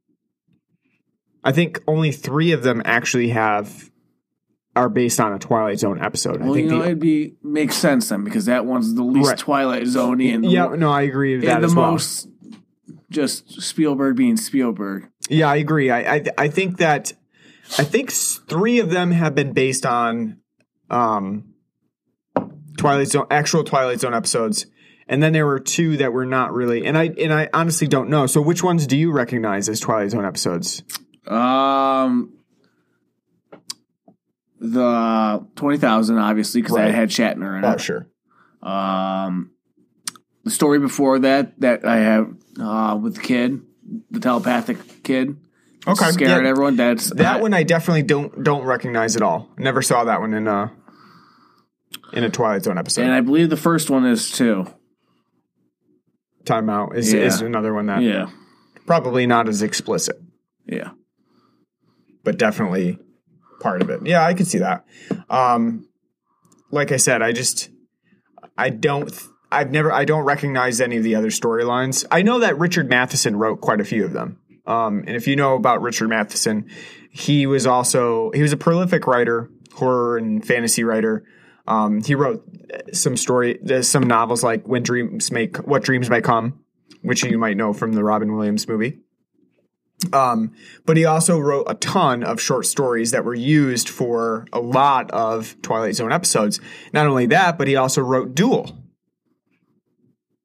I 1.42 1.52
think 1.52 1.80
only 1.86 2.12
three 2.12 2.52
of 2.52 2.62
them 2.62 2.82
actually 2.84 3.30
have 3.30 3.90
are 4.76 4.88
based 4.88 5.18
on 5.18 5.32
a 5.32 5.38
Twilight 5.38 5.80
Zone 5.80 6.00
episode. 6.00 6.40
I 6.40 6.44
Well, 6.44 6.54
think 6.54 6.66
you 6.66 6.70
know, 6.70 6.78
the, 6.82 6.86
it'd 6.86 7.00
be 7.00 7.34
makes 7.42 7.74
sense 7.74 8.08
then 8.10 8.22
because 8.22 8.44
that 8.46 8.64
one's 8.64 8.94
the 8.94 9.02
least 9.02 9.28
Right. 9.30 9.38
Twilight 9.38 9.82
and 9.82 10.44
the, 10.44 10.48
yeah, 10.48 10.68
no, 10.76 10.90
I 10.90 11.02
agree 11.02 11.36
with 11.36 11.44
that 11.46 11.60
the 11.60 11.66
as 11.66 11.74
well. 11.74 11.92
most 11.92 12.28
just 13.10 13.60
Spielberg 13.60 14.16
being 14.16 14.36
Spielberg. 14.36 15.08
Yeah, 15.28 15.48
I 15.48 15.56
agree. 15.56 15.90
I, 15.90 16.14
I 16.16 16.24
I 16.36 16.48
think 16.48 16.76
that 16.78 17.12
I 17.78 17.82
think 17.84 18.12
three 18.12 18.78
of 18.78 18.90
them 18.90 19.10
have 19.10 19.34
been 19.34 19.52
based 19.52 19.84
on 19.84 20.38
um 20.90 21.54
Twilight 22.78 23.08
Zone 23.08 23.26
actual 23.30 23.62
Twilight 23.64 24.00
Zone 24.00 24.14
episodes. 24.14 24.64
And 25.10 25.22
then 25.22 25.32
there 25.32 25.46
were 25.46 25.58
two 25.58 25.96
that 25.98 26.12
were 26.12 26.26
not 26.26 26.52
really 26.54 26.86
and 26.86 26.96
I 26.96 27.04
and 27.18 27.32
I 27.32 27.48
honestly 27.52 27.86
don't 27.86 28.08
know. 28.08 28.26
So 28.26 28.40
which 28.40 28.62
ones 28.62 28.86
do 28.86 28.96
you 28.96 29.10
recognize 29.12 29.68
as 29.68 29.80
Twilight 29.80 30.10
Zone 30.10 30.24
episodes? 30.24 30.82
Um, 31.26 32.32
the 34.60 35.46
twenty 35.56 35.78
thousand, 35.78 36.18
obviously, 36.18 36.62
because 36.62 36.76
Right. 36.76 36.86
that 36.86 36.94
had 36.94 37.10
Shatner 37.10 37.58
in 37.58 37.64
it. 37.64 37.68
Oh, 37.68 37.76
sure. 37.76 38.06
Um, 38.62 39.52
the 40.44 40.50
story 40.50 40.78
before 40.78 41.20
that 41.20 41.58
that 41.60 41.84
I 41.84 41.98
have 41.98 42.34
uh, 42.60 42.98
with 43.00 43.14
the 43.16 43.20
kid, 43.20 43.60
the 44.10 44.20
telepathic 44.20 45.02
kid, 45.04 45.36
Okay. 45.86 46.10
scaring 46.10 46.44
yeah. 46.44 46.50
everyone. 46.50 46.76
That's 46.76 47.10
That 47.14 47.40
one 47.40 47.54
I 47.54 47.62
definitely 47.62 48.02
don't 48.02 48.42
don't 48.42 48.64
recognize 48.64 49.16
at 49.16 49.22
all. 49.22 49.48
Never 49.56 49.80
saw 49.80 50.04
that 50.04 50.20
one 50.20 50.34
in 50.34 50.46
a 50.48 50.72
in 52.12 52.24
a 52.24 52.30
Twilight 52.30 52.64
Zone 52.64 52.78
episode. 52.78 53.02
and 53.02 53.12
I 53.12 53.20
believe 53.20 53.50
the 53.50 53.56
first 53.56 53.90
one 53.90 54.04
is 54.06 54.30
too. 54.30 54.66
Time 56.44 56.70
Out 56.70 56.96
is, 56.96 57.12
Yeah. 57.12 57.20
is 57.20 57.40
another 57.40 57.74
one 57.74 57.86
that 57.86 58.02
Yeah, 58.02 58.30
probably 58.86 59.26
not 59.26 59.48
as 59.48 59.62
explicit. 59.62 60.16
yeah. 60.66 60.90
but 62.24 62.36
definitely 62.38 62.98
part 63.60 63.80
of 63.80 63.88
it. 63.90 64.00
Yeah, 64.06 64.22
I 64.24 64.34
could 64.34 64.46
see 64.46 64.58
that. 64.58 64.84
Um, 65.30 65.88
like 66.70 66.92
I 66.92 66.96
said, 66.98 67.22
I 67.22 67.32
just 67.32 67.70
I 68.58 68.68
don't 68.70 69.10
I've 69.50 69.70
never 69.70 69.90
I 69.90 70.04
don't 70.04 70.24
recognize 70.24 70.80
any 70.80 70.98
of 70.98 71.02
the 71.04 71.14
other 71.14 71.28
storylines. 71.28 72.04
I 72.10 72.20
know 72.22 72.38
that 72.40 72.58
Richard 72.58 72.90
Matheson 72.90 73.36
wrote 73.36 73.60
quite 73.62 73.80
a 73.80 73.84
few 73.84 74.04
of 74.04 74.12
them. 74.12 74.38
Um, 74.66 74.98
and 75.06 75.16
if 75.16 75.26
you 75.26 75.36
know 75.36 75.54
about 75.54 75.80
Richard 75.80 76.08
Matheson, 76.08 76.68
he 77.10 77.46
was 77.46 77.66
also 77.66 78.30
he 78.34 78.42
was 78.42 78.52
a 78.52 78.58
prolific 78.58 79.06
writer, 79.06 79.48
horror 79.74 80.18
and 80.18 80.44
fantasy 80.46 80.84
writer. 80.84 81.24
Um, 81.68 82.02
he 82.02 82.14
wrote 82.14 82.42
some 82.92 83.16
story, 83.16 83.58
some 83.82 84.04
novels 84.04 84.42
like 84.42 84.66
When 84.66 84.82
Dreams 84.82 85.30
Make 85.30 85.58
What 85.58 85.82
Dreams 85.82 86.08
May 86.08 86.22
Come, 86.22 86.64
which 87.02 87.22
you 87.22 87.38
might 87.38 87.58
know 87.58 87.74
from 87.74 87.92
the 87.92 88.02
Robin 88.02 88.34
Williams 88.34 88.66
movie. 88.66 89.00
Um, 90.12 90.52
but 90.86 90.96
he 90.96 91.04
also 91.04 91.38
wrote 91.38 91.66
a 91.68 91.74
ton 91.74 92.22
of 92.22 92.40
short 92.40 92.66
stories 92.66 93.10
that 93.10 93.24
were 93.24 93.34
used 93.34 93.88
for 93.88 94.46
a 94.52 94.60
lot 94.60 95.10
of 95.10 95.60
Twilight 95.60 95.96
Zone 95.96 96.12
episodes. 96.12 96.58
Not 96.92 97.06
only 97.06 97.26
that, 97.26 97.58
but 97.58 97.68
he 97.68 97.76
also 97.76 98.00
wrote 98.00 98.34
Duel, 98.34 98.78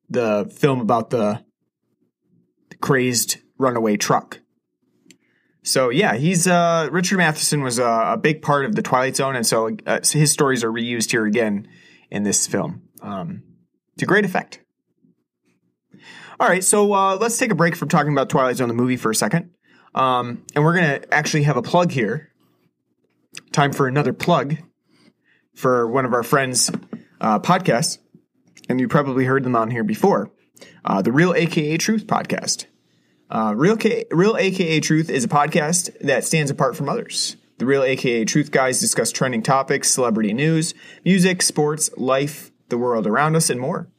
the 0.09 0.51
film 0.53 0.81
about 0.81 1.09
the 1.11 1.45
crazed 2.81 3.37
runaway 3.57 3.95
truck. 3.95 4.39
So 5.63 5.89
yeah, 5.89 6.15
he's 6.15 6.45
uh, 6.45 6.89
Richard 6.91 7.17
Matheson 7.17 7.63
was 7.63 7.79
a, 7.79 7.85
a 7.85 8.17
big 8.17 8.41
part 8.41 8.65
of 8.65 8.75
the 8.75 8.81
Twilight 8.81 9.15
Zone, 9.15 9.35
and 9.35 9.47
so 9.47 9.75
uh, 9.87 9.99
his 10.03 10.31
stories 10.31 10.63
are 10.63 10.71
reused 10.71 11.11
here 11.11 11.25
again 11.25 11.69
in 12.11 12.23
this 12.23 12.45
film 12.45 12.83
um, 13.01 13.43
to 13.97 14.05
great 14.05 14.25
effect. 14.25 14.59
All 16.39 16.49
right, 16.49 16.63
so 16.63 16.93
uh, 16.93 17.15
let's 17.15 17.37
take 17.37 17.51
a 17.51 17.55
break 17.55 17.77
from 17.77 17.87
talking 17.87 18.11
about 18.11 18.29
Twilight 18.29 18.57
Zone 18.57 18.67
the 18.67 18.73
movie 18.73 18.97
for 18.97 19.09
a 19.09 19.15
second, 19.15 19.51
um, 19.95 20.43
and 20.53 20.65
we're 20.65 20.75
gonna 20.75 20.99
actually 21.11 21.43
have 21.43 21.55
a 21.55 21.61
plug 21.61 21.91
here. 21.91 22.29
Time 23.51 23.71
for 23.71 23.87
another 23.87 24.13
plug 24.13 24.57
for 25.55 25.87
one 25.87 26.05
of 26.05 26.13
our 26.13 26.23
friends' 26.23 26.71
uh, 27.21 27.39
podcasts, 27.39 27.99
and 28.67 28.81
you 28.81 28.89
probably 28.89 29.23
heard 29.23 29.45
them 29.45 29.55
on 29.55 29.71
here 29.71 29.85
before, 29.85 30.29
uh, 30.83 31.01
the 31.01 31.11
Real 31.11 31.33
AKA 31.33 31.77
Truth 31.77 32.05
podcast. 32.05 32.65
Uh, 33.33 33.51
Real, 33.55 33.75
K- 33.75 34.05
Real 34.11 34.37
AKA 34.37 34.79
Truth 34.79 35.09
is 35.09 35.23
a 35.23 35.27
podcast 35.27 35.89
that 36.01 36.23
stands 36.23 36.51
apart 36.51 36.77
from 36.77 36.87
others. 36.87 37.35
The 37.57 37.65
Real 37.65 37.81
AKA 37.81 38.25
Truth 38.25 38.51
guys 38.51 38.79
discuss 38.79 39.11
trending 39.11 39.41
topics, 39.41 39.89
celebrity 39.89 40.33
news, 40.33 40.75
music, 41.03 41.41
sports, 41.41 41.89
life, 41.97 42.51
the 42.69 42.77
world 42.77 43.07
around 43.07 43.35
us, 43.35 43.49
and 43.49 43.59
more. 43.59 43.89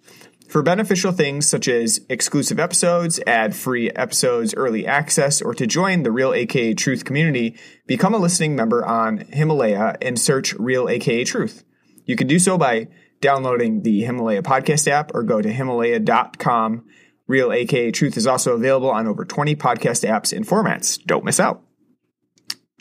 For 0.49 0.62
beneficial 0.62 1.11
things 1.11 1.49
such 1.49 1.67
as 1.67 2.00
exclusive 2.09 2.61
episodes, 2.61 3.19
ad 3.26 3.57
free 3.57 3.91
episodes, 3.91 4.55
early 4.55 4.87
access, 4.87 5.43
or 5.43 5.53
to 5.55 5.67
join 5.67 6.05
the 6.05 6.12
Real 6.12 6.33
AKA 6.33 6.75
Truth 6.75 7.05
community, 7.05 7.59
become 7.88 8.14
a 8.14 8.19
listening 8.19 8.55
member 8.55 8.87
on 8.87 9.19
Himalaya 9.33 9.97
and 10.00 10.17
search 10.17 10.55
Real 10.55 10.88
AKA 10.88 11.25
Truth. 11.25 11.64
You 12.07 12.14
can 12.14 12.29
do 12.29 12.38
so 12.38 12.57
by 12.57 12.87
downloading 13.21 13.83
the 13.83 14.03
Himalaya 14.03 14.43
podcast 14.43 14.87
app 14.87 15.11
or 15.12 15.25
go 15.25 15.43
to 15.43 15.53
Himalaya.com. 15.53 16.85
Real 17.26 17.52
AKA 17.52 17.90
Truth 17.90 18.16
is 18.16 18.26
also 18.26 18.54
available 18.54 18.90
on 18.90 19.07
over 19.07 19.25
20 19.25 19.57
podcast 19.57 20.09
apps 20.09 20.37
and 20.37 20.47
formats. 20.47 21.02
Don't 21.04 21.25
miss 21.25 21.40
out. 21.40 21.62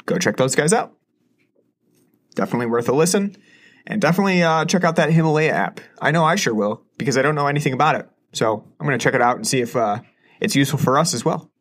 Go 0.06 0.18
check 0.18 0.38
those 0.38 0.56
guys 0.56 0.74
out. 0.74 0.94
Definitely 2.36 2.66
worth 2.66 2.90
a 2.90 2.94
listen. 2.94 3.38
And 3.86 4.02
definitely 4.02 4.44
uh, 4.44 4.66
check 4.66 4.84
out 4.84 4.96
that 4.98 5.12
Himalaya 5.12 5.52
app. 5.52 5.80
I 6.02 6.12
know 6.12 6.24
I 6.24 6.36
sure 6.36 6.54
will 6.54 6.84
because 6.98 7.18
I 7.18 7.22
don't 7.22 7.36
know 7.36 7.48
anything 7.48 7.74
about 7.74 7.96
it. 7.96 8.10
So 8.34 8.66
I'm 8.80 8.88
going 8.88 8.98
to 8.98 9.04
check 9.04 9.14
it 9.14 9.22
out 9.22 9.36
and 9.36 9.48
see 9.48 9.62
if 9.62 9.76
uh, 9.76 10.00
it's 10.40 10.56
useful 10.56 10.80
for 10.80 10.98
us 10.98 11.14
as 11.14 11.24
well. 11.24 11.52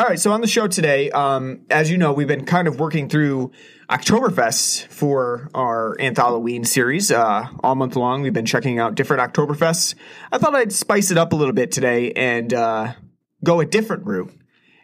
All 0.00 0.06
right, 0.06 0.20
so 0.20 0.30
on 0.30 0.40
the 0.40 0.46
show 0.46 0.68
today, 0.68 1.10
um, 1.10 1.62
as 1.70 1.90
you 1.90 1.98
know, 1.98 2.12
we've 2.12 2.28
been 2.28 2.44
kind 2.44 2.68
of 2.68 2.78
working 2.78 3.08
through 3.08 3.50
Oktoberfest 3.90 4.86
for 4.86 5.50
our 5.54 5.96
Anthalloween 5.98 6.64
series 6.64 7.10
uh, 7.10 7.48
all 7.64 7.74
month 7.74 7.96
long. 7.96 8.22
We've 8.22 8.32
been 8.32 8.46
checking 8.46 8.78
out 8.78 8.94
different 8.94 9.34
Oktoberfests. 9.34 9.96
I 10.30 10.38
thought 10.38 10.54
I'd 10.54 10.72
spice 10.72 11.10
it 11.10 11.18
up 11.18 11.32
a 11.32 11.36
little 11.36 11.52
bit 11.52 11.72
today 11.72 12.12
and 12.12 12.54
uh, 12.54 12.92
go 13.42 13.58
a 13.58 13.66
different 13.66 14.06
route 14.06 14.32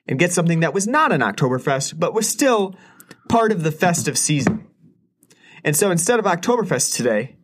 and 0.09 0.19
get 0.19 0.33
something 0.33 0.59
that 0.61 0.75
was 0.75 0.89
not 0.89 1.13
an 1.13 1.21
Oktoberfest, 1.21 1.97
but 1.97 2.13
was 2.13 2.29
still 2.29 2.75
part 3.29 3.53
of 3.53 3.63
the 3.63 3.71
festive 3.71 4.19
season. 4.19 4.67
And 5.63 5.77
so 5.77 5.93
instead 5.93 6.19
of 6.19 6.25
Oktoberfest 6.25 6.97
today, 6.97 7.37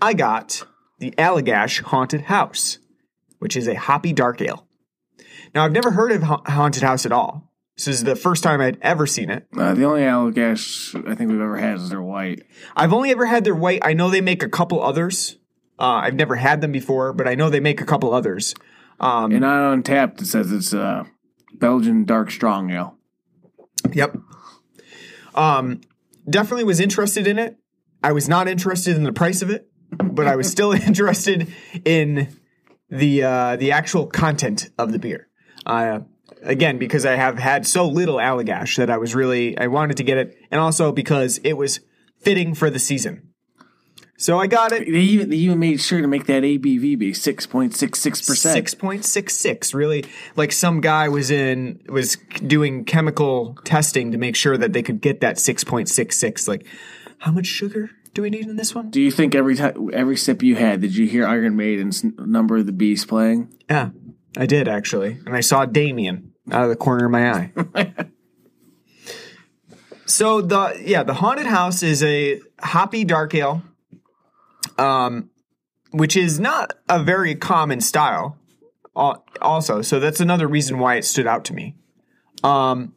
I 0.00 0.14
got 0.14 0.64
the 0.98 1.10
Allagash 1.18 1.82
Haunted 1.82 2.22
House, 2.22 2.78
which 3.38 3.54
is 3.54 3.68
a 3.68 3.74
hoppy 3.74 4.14
dark 4.14 4.40
ale. 4.40 4.66
Now, 5.54 5.64
I've 5.64 5.72
never 5.72 5.90
heard 5.92 6.12
of 6.12 6.22
Ha- 6.22 6.42
Haunted 6.46 6.82
House 6.82 7.04
at 7.06 7.12
all. 7.12 7.50
This 7.76 7.88
is 7.88 8.04
the 8.04 8.14
first 8.16 8.42
time 8.42 8.60
I'd 8.60 8.78
ever 8.82 9.06
seen 9.06 9.30
it. 9.30 9.46
Uh, 9.56 9.72
the 9.74 9.84
only 9.84 10.02
Allagash 10.02 10.94
I 11.08 11.14
think 11.14 11.30
we've 11.30 11.40
ever 11.40 11.56
had 11.56 11.76
is 11.76 11.88
their 11.88 12.02
white. 12.02 12.42
I've 12.76 12.92
only 12.92 13.10
ever 13.10 13.24
had 13.26 13.44
their 13.44 13.54
white. 13.54 13.80
I 13.82 13.94
know 13.94 14.10
they 14.10 14.20
make 14.20 14.42
a 14.42 14.48
couple 14.48 14.82
others. 14.82 15.38
Uh, 15.78 16.02
I've 16.04 16.14
never 16.14 16.36
had 16.36 16.60
them 16.60 16.72
before, 16.72 17.14
but 17.14 17.26
I 17.26 17.34
know 17.34 17.48
they 17.48 17.60
make 17.60 17.80
a 17.80 17.86
couple 17.86 18.12
others. 18.12 18.54
Um, 19.00 19.32
And 19.32 19.44
on 19.44 19.82
Untappd, 19.82 20.20
it 20.20 20.26
says 20.26 20.52
it's 20.52 20.74
uh, 20.74 21.04
Belgian 21.54 22.04
dark 22.04 22.30
strong 22.30 22.70
ale. 22.70 22.98
Yep. 23.90 24.16
Um, 25.34 25.80
definitely 26.28 26.64
was 26.64 26.80
interested 26.80 27.26
in 27.26 27.38
it. 27.38 27.56
I 28.02 28.12
was 28.12 28.28
not 28.28 28.46
interested 28.46 28.94
in 28.96 29.04
the 29.04 29.12
price 29.12 29.40
of 29.40 29.48
it, 29.48 29.70
but 29.90 30.26
I 30.26 30.36
was 30.36 30.50
still 30.50 30.72
interested 30.86 31.50
in 31.84 32.28
the 32.90 33.22
uh, 33.22 33.56
the 33.56 33.72
actual 33.72 34.06
content 34.06 34.68
of 34.76 34.92
the 34.92 34.98
beer. 34.98 35.28
Uh, 35.66 36.00
again, 36.42 36.78
because 36.78 37.04
I 37.06 37.16
have 37.16 37.38
had 37.38 37.66
so 37.66 37.86
little 37.86 38.16
Allagash 38.16 38.76
that 38.76 38.90
I 38.90 38.98
was 38.98 39.14
really 39.14 39.58
I 39.58 39.66
wanted 39.66 39.96
to 39.98 40.04
get 40.04 40.18
it, 40.18 40.36
and 40.50 40.60
also 40.60 40.92
because 40.92 41.38
it 41.44 41.54
was 41.54 41.80
fitting 42.20 42.54
for 42.54 42.70
the 42.70 42.78
season. 42.78 43.30
So 44.20 44.38
I 44.38 44.48
got 44.48 44.72
it. 44.72 44.84
They 44.84 45.00
even, 45.00 45.30
they 45.30 45.36
even 45.36 45.58
made 45.58 45.80
sure 45.80 46.02
to 46.02 46.06
make 46.06 46.26
that 46.26 46.42
ABV 46.42 46.98
be 46.98 47.12
6.66%. 47.12 48.36
Six 48.36 48.74
point 48.74 49.06
six 49.06 49.34
six. 49.34 49.72
Really, 49.72 50.04
like 50.36 50.52
some 50.52 50.82
guy 50.82 51.08
was 51.08 51.30
in 51.30 51.80
was 51.88 52.18
doing 52.46 52.84
chemical 52.84 53.56
testing 53.64 54.12
to 54.12 54.18
make 54.18 54.36
sure 54.36 54.58
that 54.58 54.74
they 54.74 54.82
could 54.82 55.00
get 55.00 55.22
that 55.22 55.38
six 55.38 55.64
point 55.64 55.88
six 55.88 56.18
six. 56.18 56.46
Like, 56.46 56.66
how 57.16 57.32
much 57.32 57.46
sugar 57.46 57.92
do 58.12 58.20
we 58.20 58.28
need 58.28 58.46
in 58.46 58.56
this 58.56 58.74
one? 58.74 58.90
Do 58.90 59.00
you 59.00 59.10
think 59.10 59.34
every 59.34 59.56
time, 59.56 59.88
every 59.92 60.18
sip 60.18 60.42
you 60.42 60.54
had, 60.54 60.82
did 60.82 60.94
you 60.94 61.06
hear 61.06 61.26
Iron 61.26 61.56
Maiden's 61.56 62.04
Number 62.04 62.58
of 62.58 62.66
the 62.66 62.72
Beast 62.72 63.08
playing? 63.08 63.54
Yeah, 63.70 63.88
I 64.36 64.46
did 64.46 64.68
actually, 64.68 65.18
and 65.26 65.34
I 65.34 65.40
saw 65.40 65.66
Damien 65.66 66.32
out 66.50 66.64
of 66.64 66.68
the 66.68 66.76
corner 66.76 67.06
of 67.06 67.10
my 67.10 67.32
eye. 67.32 67.52
so 70.06 70.40
the 70.40 70.80
yeah, 70.84 71.02
the 71.02 71.14
haunted 71.14 71.46
house 71.46 71.82
is 71.82 72.02
a 72.02 72.40
hoppy 72.60 73.04
dark 73.04 73.34
ale, 73.34 73.62
um, 74.78 75.30
which 75.90 76.16
is 76.16 76.38
not 76.38 76.74
a 76.88 77.02
very 77.02 77.34
common 77.34 77.80
style. 77.80 78.36
Also, 79.40 79.82
so 79.82 79.98
that's 79.98 80.20
another 80.20 80.46
reason 80.46 80.78
why 80.78 80.96
it 80.96 81.04
stood 81.04 81.26
out 81.26 81.46
to 81.46 81.54
me. 81.54 81.74
Um, 82.42 82.94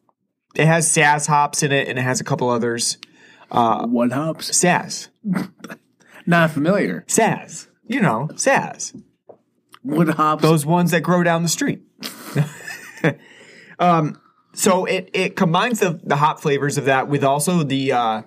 it 0.55 0.65
has 0.65 0.87
Saaz 0.87 1.27
hops 1.27 1.63
in 1.63 1.71
it, 1.71 1.87
and 1.87 1.97
it 1.97 2.01
has 2.01 2.19
a 2.19 2.23
couple 2.23 2.49
others. 2.49 2.97
What 3.49 4.11
hops? 4.11 4.51
Saaz, 4.51 5.09
Not 6.25 6.51
familiar. 6.51 7.05
Saaz, 7.07 7.67
you 7.85 8.01
know, 8.01 8.29
Saaz. 8.33 8.93
What 9.83 10.09
hops? 10.09 10.41
those 10.41 10.65
ones 10.65 10.91
that 10.91 11.01
grow 11.01 11.23
down 11.23 11.43
the 11.43 11.49
street. 11.49 11.81
um, 13.79 14.19
so 14.53 14.85
it 14.85 15.09
it 15.13 15.35
combines 15.35 15.79
the 15.79 15.99
the 16.03 16.15
hop 16.15 16.39
flavors 16.39 16.77
of 16.77 16.85
that 16.85 17.07
with 17.07 17.23
also 17.23 17.63
the 17.63 17.91
uh, 17.91 18.21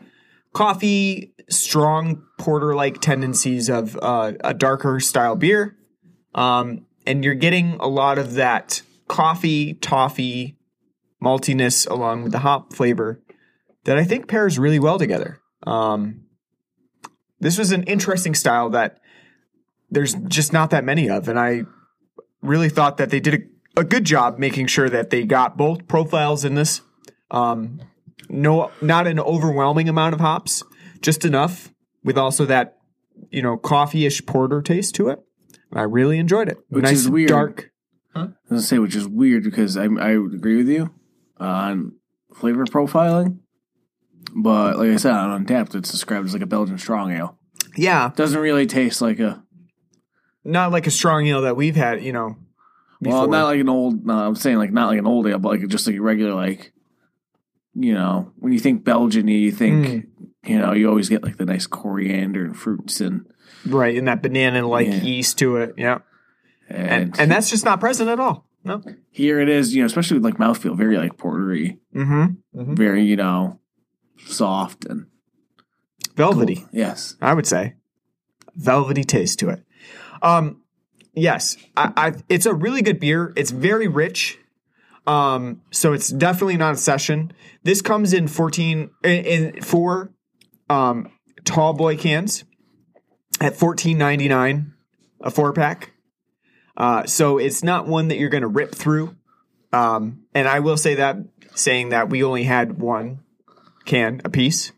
coffee 0.52 1.32
strong 1.48 2.22
porter 2.38 2.74
like 2.74 3.00
tendencies 3.00 3.68
of 3.68 3.98
uh, 4.02 4.32
a 4.40 4.52
darker 4.52 5.00
style 5.00 5.36
beer, 5.36 5.76
um, 6.34 6.86
and 7.06 7.24
you're 7.24 7.34
getting 7.34 7.74
a 7.80 7.88
lot 7.88 8.18
of 8.18 8.34
that 8.34 8.82
coffee 9.08 9.74
toffee 9.74 10.56
maltiness 11.22 11.88
along 11.88 12.22
with 12.22 12.32
the 12.32 12.40
hop 12.40 12.72
flavor 12.72 13.22
that 13.84 13.96
I 13.96 14.04
think 14.04 14.28
pairs 14.28 14.58
really 14.58 14.78
well 14.78 14.98
together. 14.98 15.40
Um, 15.66 16.26
this 17.40 17.58
was 17.58 17.72
an 17.72 17.84
interesting 17.84 18.34
style 18.34 18.70
that 18.70 18.98
there's 19.90 20.14
just 20.14 20.52
not 20.52 20.70
that 20.70 20.84
many 20.84 21.08
of, 21.08 21.28
and 21.28 21.38
I 21.38 21.62
really 22.42 22.68
thought 22.68 22.96
that 22.98 23.10
they 23.10 23.20
did 23.20 23.34
a, 23.76 23.80
a 23.80 23.84
good 23.84 24.04
job 24.04 24.38
making 24.38 24.66
sure 24.66 24.88
that 24.88 25.10
they 25.10 25.24
got 25.24 25.56
both 25.56 25.86
profiles 25.86 26.44
in 26.44 26.54
this. 26.54 26.80
Um, 27.30 27.80
no, 28.28 28.70
not 28.80 29.06
an 29.06 29.20
overwhelming 29.20 29.88
amount 29.88 30.14
of 30.14 30.20
hops, 30.20 30.62
just 31.00 31.24
enough 31.24 31.72
with 32.04 32.18
also 32.18 32.44
that 32.46 32.78
you 33.30 33.42
know 33.42 33.56
coffee-ish 33.56 34.26
porter 34.26 34.62
taste 34.62 34.94
to 34.96 35.08
it. 35.08 35.20
I 35.72 35.82
really 35.82 36.18
enjoyed 36.18 36.48
it. 36.48 36.58
Which 36.68 36.84
nice 36.84 36.98
is 36.98 37.08
weird. 37.08 37.28
dark. 37.28 37.70
I 38.14 38.20
was 38.20 38.30
gonna 38.48 38.62
say, 38.62 38.78
which 38.78 38.96
is 38.96 39.06
weird 39.06 39.44
because 39.44 39.76
I 39.76 39.84
I 39.84 40.10
agree 40.12 40.56
with 40.56 40.68
you 40.68 40.92
on 41.38 41.92
flavor 42.34 42.64
profiling, 42.64 43.38
but 44.34 44.78
like 44.78 44.90
I 44.90 44.96
said, 44.96 45.12
on 45.12 45.44
Untappd, 45.44 45.74
it's 45.74 45.90
described 45.90 46.26
as 46.26 46.32
like 46.32 46.42
a 46.42 46.46
Belgian 46.46 46.78
strong 46.78 47.12
ale. 47.12 47.38
Yeah, 47.76 48.10
Doesn't 48.16 48.40
really 48.40 48.66
taste 48.66 49.02
like 49.02 49.20
a 49.20 49.44
not 50.46 50.72
like 50.72 50.86
a 50.86 50.90
strong 50.90 51.26
ale 51.26 51.42
that 51.42 51.56
we've 51.56 51.76
had. 51.76 52.02
You 52.02 52.12
know, 52.12 52.36
well, 53.00 53.28
not 53.28 53.44
like 53.44 53.60
an 53.60 53.68
old. 53.68 54.06
No, 54.06 54.14
I'm 54.18 54.34
saying 54.36 54.56
like 54.58 54.72
not 54.72 54.88
like 54.88 54.98
an 54.98 55.06
old 55.06 55.26
ale, 55.26 55.38
but 55.38 55.50
like 55.50 55.66
just 55.68 55.86
like 55.86 55.96
a 55.96 56.00
regular 56.02 56.34
like. 56.34 56.72
You 57.78 57.92
know, 57.92 58.32
when 58.38 58.54
you 58.54 58.58
think 58.58 58.84
Belgian, 58.84 59.28
you 59.28 59.52
think 59.52 59.86
Hmm. 60.16 60.24
you 60.50 60.58
know 60.58 60.72
you 60.72 60.88
always 60.88 61.10
get 61.10 61.22
like 61.22 61.36
the 61.36 61.44
nice 61.44 61.66
coriander 61.66 62.42
and 62.42 62.56
fruits 62.56 63.02
and 63.02 63.26
right 63.66 63.94
and 63.98 64.08
that 64.08 64.22
banana-like 64.22 64.86
Yeah. 64.86 65.02
yeast 65.02 65.36
to 65.40 65.56
it. 65.58 65.74
Yeah, 65.76 65.98
and, 66.70 66.88
and 66.88 67.20
and 67.20 67.30
that's 67.30 67.50
just 67.50 67.66
not 67.66 67.78
present 67.80 68.08
at 68.08 68.18
all. 68.18 68.46
No. 68.64 68.82
here 69.10 69.40
it 69.40 69.50
is. 69.50 69.74
You 69.74 69.82
know, 69.82 69.86
especially 69.86 70.16
with 70.16 70.24
like 70.24 70.38
mouthfeel, 70.38 70.74
very 70.76 70.96
like 70.96 71.18
portery, 71.18 71.78
Mm-hmm. 71.94 72.74
very 72.74 73.04
you 73.04 73.16
know 73.16 73.60
soft 74.24 74.86
and 74.86 75.06
Velvety. 76.16 76.64
yes. 76.72 77.14
I 77.20 77.34
would 77.34 77.46
say 77.46 77.74
velvety 78.56 79.04
taste 79.04 79.38
to 79.40 79.50
it. 79.50 79.62
Um, 80.26 80.62
yes, 81.14 81.56
I, 81.76 81.92
I, 81.96 82.12
it's 82.28 82.46
a 82.46 82.54
really 82.54 82.82
good 82.82 82.98
beer. 82.98 83.32
It's 83.36 83.52
very 83.52 83.86
rich. 83.86 84.38
Um, 85.06 85.62
so 85.70 85.92
it's 85.92 86.08
definitely 86.08 86.56
not 86.56 86.74
a 86.74 86.76
session. 86.76 87.32
This 87.62 87.80
comes 87.80 88.12
in 88.12 88.26
fourteen 88.26 88.90
in, 89.04 89.24
in 89.24 89.62
four 89.62 90.12
um, 90.68 91.12
tall 91.44 91.74
boy 91.74 91.96
cans 91.96 92.44
at 93.40 93.56
fourteen 93.56 93.98
ninety 93.98 94.28
nine 94.28 94.74
a 95.20 95.30
four 95.30 95.52
pack. 95.52 95.92
Uh, 96.76 97.06
so 97.06 97.38
it's 97.38 97.62
not 97.62 97.86
one 97.86 98.08
that 98.08 98.18
you're 98.18 98.28
going 98.28 98.42
to 98.42 98.48
rip 98.48 98.74
through. 98.74 99.14
Um, 99.72 100.24
and 100.34 100.48
I 100.48 100.58
will 100.58 100.76
say 100.76 100.96
that 100.96 101.18
saying 101.54 101.90
that 101.90 102.10
we 102.10 102.24
only 102.24 102.42
had 102.42 102.78
one 102.80 103.20
can 103.84 104.20
a 104.24 104.28
piece 104.28 104.72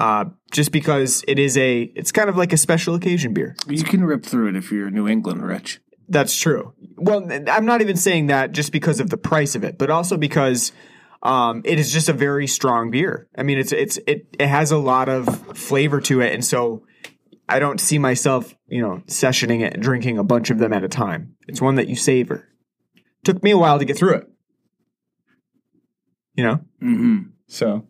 uh, 0.00 0.24
just 0.50 0.72
because 0.72 1.22
it 1.28 1.38
is 1.38 1.56
a 1.56 1.82
it's 1.94 2.10
kind 2.10 2.28
of 2.28 2.36
like 2.36 2.52
a 2.52 2.56
special 2.56 2.94
occasion 2.94 3.34
beer. 3.34 3.54
You 3.68 3.84
can 3.84 4.02
rip 4.02 4.24
through 4.24 4.48
it 4.48 4.56
if 4.56 4.72
you're 4.72 4.90
New 4.90 5.06
England 5.06 5.42
rich. 5.46 5.80
That's 6.08 6.34
true. 6.34 6.74
Well, 6.96 7.28
I'm 7.48 7.66
not 7.66 7.80
even 7.82 7.96
saying 7.96 8.26
that 8.28 8.52
just 8.52 8.72
because 8.72 8.98
of 8.98 9.10
the 9.10 9.16
price 9.16 9.54
of 9.54 9.62
it, 9.62 9.78
but 9.78 9.90
also 9.90 10.16
because 10.16 10.72
um, 11.22 11.62
it 11.64 11.78
is 11.78 11.92
just 11.92 12.08
a 12.08 12.12
very 12.12 12.46
strong 12.48 12.90
beer. 12.90 13.28
I 13.36 13.42
mean, 13.44 13.58
it's 13.58 13.72
it's 13.72 13.98
it 14.06 14.26
it 14.38 14.48
has 14.48 14.72
a 14.72 14.78
lot 14.78 15.08
of 15.08 15.56
flavor 15.56 16.00
to 16.00 16.20
it, 16.20 16.32
and 16.34 16.44
so 16.44 16.82
I 17.48 17.58
don't 17.60 17.80
see 17.80 17.98
myself, 17.98 18.54
you 18.66 18.80
know, 18.82 19.02
sessioning 19.06 19.60
it 19.60 19.74
and 19.74 19.82
drinking 19.82 20.18
a 20.18 20.24
bunch 20.24 20.50
of 20.50 20.58
them 20.58 20.72
at 20.72 20.82
a 20.82 20.88
time. 20.88 21.36
It's 21.46 21.60
one 21.60 21.74
that 21.76 21.88
you 21.88 21.94
savor. 21.94 22.48
Took 23.22 23.42
me 23.42 23.50
a 23.50 23.58
while 23.58 23.78
to 23.78 23.84
get 23.84 23.96
through 23.98 24.14
it. 24.14 24.26
You 26.34 26.44
know, 26.44 26.54
Mm-hmm. 26.82 27.18
so. 27.48 27.86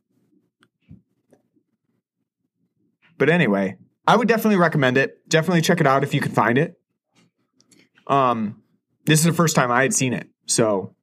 But 3.21 3.29
anyway, 3.29 3.77
I 4.07 4.17
would 4.17 4.27
definitely 4.29 4.57
recommend 4.57 4.97
it. 4.97 5.29
Definitely 5.29 5.61
check 5.61 5.79
it 5.81 5.87
out 5.87 6.03
if 6.03 6.15
you 6.15 6.21
can 6.23 6.33
find 6.33 6.57
it. 6.57 6.81
Um, 8.07 8.63
this 9.05 9.21
is 9.21 9.27
the 9.27 9.33
first 9.35 9.55
time 9.55 9.71
I 9.71 9.83
had 9.83 9.93
seen 9.95 10.15
it, 10.15 10.27
so 10.47 10.95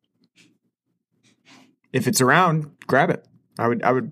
if 1.93 2.07
it's 2.07 2.19
around, 2.19 2.71
grab 2.87 3.11
it. 3.11 3.25
I 3.59 3.67
would. 3.67 3.83
I 3.83 3.91
would 3.91 4.11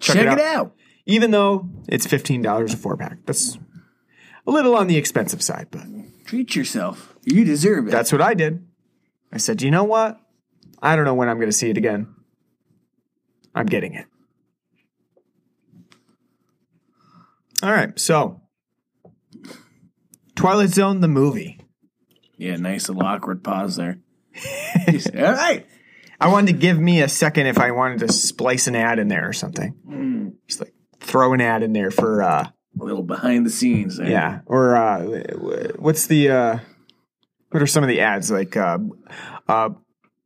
check, 0.00 0.16
Check, 0.16 0.22
it, 0.24 0.28
out. 0.28 0.38
it 0.38 0.44
out. 0.44 0.74
even 1.06 1.30
though 1.30 1.68
it's 1.88 2.06
fifteen 2.06 2.40
dollars 2.40 2.72
a 2.74 2.76
four 2.78 2.96
pack. 2.96 3.18
That's 3.26 3.58
a 4.46 4.50
little 4.50 4.74
on 4.74 4.86
the 4.86 4.96
expensive 4.96 5.42
side, 5.42 5.68
but 5.70 5.82
Treat 6.24 6.56
yourself. 6.56 7.14
You 7.24 7.44
deserve 7.44 7.88
it. 7.88 7.90
that's 7.90 8.10
what 8.12 8.22
I 8.22 8.32
did. 8.34 8.66
I 9.30 9.36
said, 9.36 9.60
you 9.62 9.70
know 9.70 9.84
what? 9.84 10.18
I 10.82 10.96
don't 10.96 11.04
know 11.04 11.14
when 11.14 11.28
I'm 11.28 11.36
going 11.36 11.48
to 11.50 11.56
see 11.56 11.68
it 11.70 11.76
again. 11.76 12.14
I'm 13.54 13.66
getting 13.66 13.92
it. 13.94 14.06
All 17.62 17.70
right, 17.70 17.98
so 17.98 18.40
Twilight 20.34 20.70
Zone 20.70 21.00
the 21.00 21.08
movie. 21.08 21.60
yeah, 22.36 22.56
nice 22.56 22.88
little 22.88 23.04
awkward 23.04 23.44
pause 23.44 23.76
there. 23.76 23.98
All 24.88 25.32
right. 25.34 25.66
I 26.20 26.28
wanted 26.28 26.52
to 26.52 26.58
give 26.58 26.78
me 26.78 27.02
a 27.02 27.08
second 27.08 27.46
if 27.46 27.58
I 27.58 27.72
wanted 27.72 28.00
to 28.00 28.12
splice 28.12 28.66
an 28.68 28.76
ad 28.76 28.98
in 28.98 29.08
there 29.08 29.28
or 29.28 29.32
something. 29.32 30.32
Just 30.48 30.60
like 30.60 30.72
throw 31.00 31.32
an 31.34 31.40
ad 31.40 31.62
in 31.62 31.72
there 31.72 31.90
for 31.90 32.22
uh 32.22 32.48
A 32.80 32.84
little 32.84 33.02
behind 33.02 33.44
the 33.44 33.50
scenes 33.50 33.96
there. 33.98 34.08
yeah, 34.08 34.40
or 34.46 34.76
uh 34.76 35.22
what's 35.76 36.06
the 36.06 36.30
uh 36.30 36.58
what 37.50 37.62
are 37.62 37.66
some 37.66 37.82
of 37.84 37.88
the 37.88 38.00
ads 38.00 38.30
like 38.30 38.56
uh 38.56 38.78
uh 39.48 39.70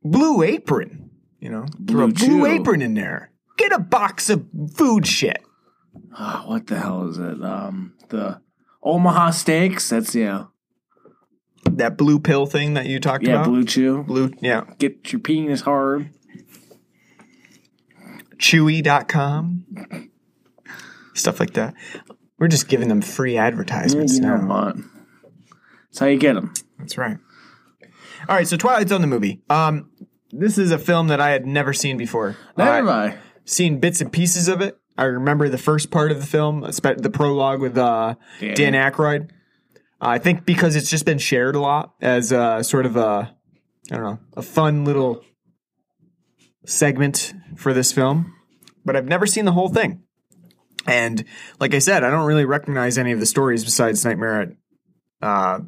Blue 0.03 0.43
Apron, 0.43 1.09
you 1.39 1.49
know? 1.49 1.65
Blue 1.77 2.11
Blue 2.13 2.45
Apron 2.45 2.81
in 2.81 2.93
there. 2.93 3.31
Get 3.57 3.71
a 3.73 3.79
box 3.79 4.29
of 4.29 4.45
food 4.75 5.05
shit. 5.05 5.39
Oh, 6.17 6.43
what 6.47 6.67
the 6.67 6.79
hell 6.79 7.09
is 7.09 7.17
it? 7.17 7.43
Um, 7.43 7.93
the 8.09 8.41
Omaha 8.83 9.31
Steaks. 9.31 9.89
That's 9.89 10.13
yeah, 10.15 10.45
That 11.69 11.97
blue 11.97 12.19
pill 12.19 12.45
thing 12.45 12.73
that 12.75 12.85
you 12.87 12.99
talked 12.99 13.23
yeah, 13.25 13.33
about. 13.35 13.45
Blue 13.45 13.63
Chew. 13.65 14.03
blue 14.03 14.31
yeah. 14.41 14.63
Get 14.79 15.11
your 15.11 15.19
penis 15.19 15.61
hard. 15.61 16.09
Chewy.com. 18.37 20.09
Stuff 21.13 21.39
like 21.39 21.53
that. 21.53 21.73
We're 22.37 22.47
just 22.47 22.67
giving 22.67 22.87
them 22.87 23.01
free 23.01 23.37
advertisements 23.37 24.15
You 24.15 24.21
now. 24.21 24.73
That's 24.73 25.99
how 25.99 26.05
you 26.05 26.19
get 26.19 26.33
them. 26.33 26.53
That's 26.77 26.97
right. 26.97 27.17
All 28.29 28.35
right, 28.35 28.47
so 28.47 28.57
Twilight 28.57 28.89
Zone 28.89 29.01
the 29.01 29.07
movie. 29.07 29.41
Um, 29.49 29.89
this 30.31 30.57
is 30.57 30.71
a 30.71 30.77
film 30.77 31.07
that 31.07 31.19
I 31.19 31.31
had 31.31 31.45
never 31.47 31.73
seen 31.73 31.97
before. 31.97 32.35
Never 32.57 32.79
Uh, 32.79 32.83
mind. 32.83 33.17
seen 33.45 33.79
bits 33.79 34.01
and 34.01 34.11
pieces 34.11 34.47
of 34.47 34.61
it. 34.61 34.77
I 34.97 35.03
remember 35.05 35.47
the 35.49 35.57
first 35.57 35.91
part 35.91 36.11
of 36.11 36.19
the 36.19 36.25
film, 36.25 36.61
the 36.61 37.11
prologue 37.13 37.61
with 37.61 37.77
uh, 37.77 38.15
Yeah. 38.41 38.53
Dan 38.55 38.73
Aykroyd. 38.73 39.29
I 39.99 40.17
think 40.19 40.45
because 40.45 40.75
it's 40.75 40.89
just 40.89 41.05
been 41.05 41.17
shared 41.17 41.55
a 41.55 41.59
lot 41.59 41.93
as 42.01 42.31
a 42.31 42.63
sort 42.63 42.85
of 42.85 42.95
a, 42.95 43.33
I 43.91 43.95
don't 43.95 44.03
know, 44.03 44.19
a 44.35 44.41
fun 44.41 44.85
little 44.85 45.23
segment 46.65 47.33
for 47.55 47.73
this 47.73 47.91
film. 47.91 48.33
But 48.85 48.95
I've 48.95 49.07
never 49.07 49.25
seen 49.25 49.45
the 49.45 49.51
whole 49.51 49.69
thing. 49.69 50.03
And 50.85 51.25
like 51.59 51.73
I 51.73 51.79
said, 51.79 52.03
I 52.03 52.09
don't 52.09 52.25
really 52.25 52.45
recognize 52.45 52.97
any 52.97 53.11
of 53.11 53.19
the 53.19 53.25
stories 53.25 53.63
besides 53.65 54.05
Nightmare 54.05 54.41
at, 54.41 54.49
uh, 55.21 55.59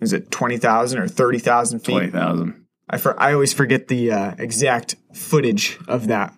is 0.00 0.12
it 0.12 0.30
20,000 0.30 0.98
or 0.98 1.08
30,000 1.08 1.78
feet? 1.80 1.92
Twenty 1.92 2.10
thousand. 2.10 2.66
I, 2.88 2.98
for, 2.98 3.18
I 3.20 3.32
always 3.32 3.52
forget 3.52 3.88
the 3.88 4.12
uh, 4.12 4.34
exact 4.38 4.96
footage 5.14 5.78
of 5.88 6.08
that. 6.08 6.34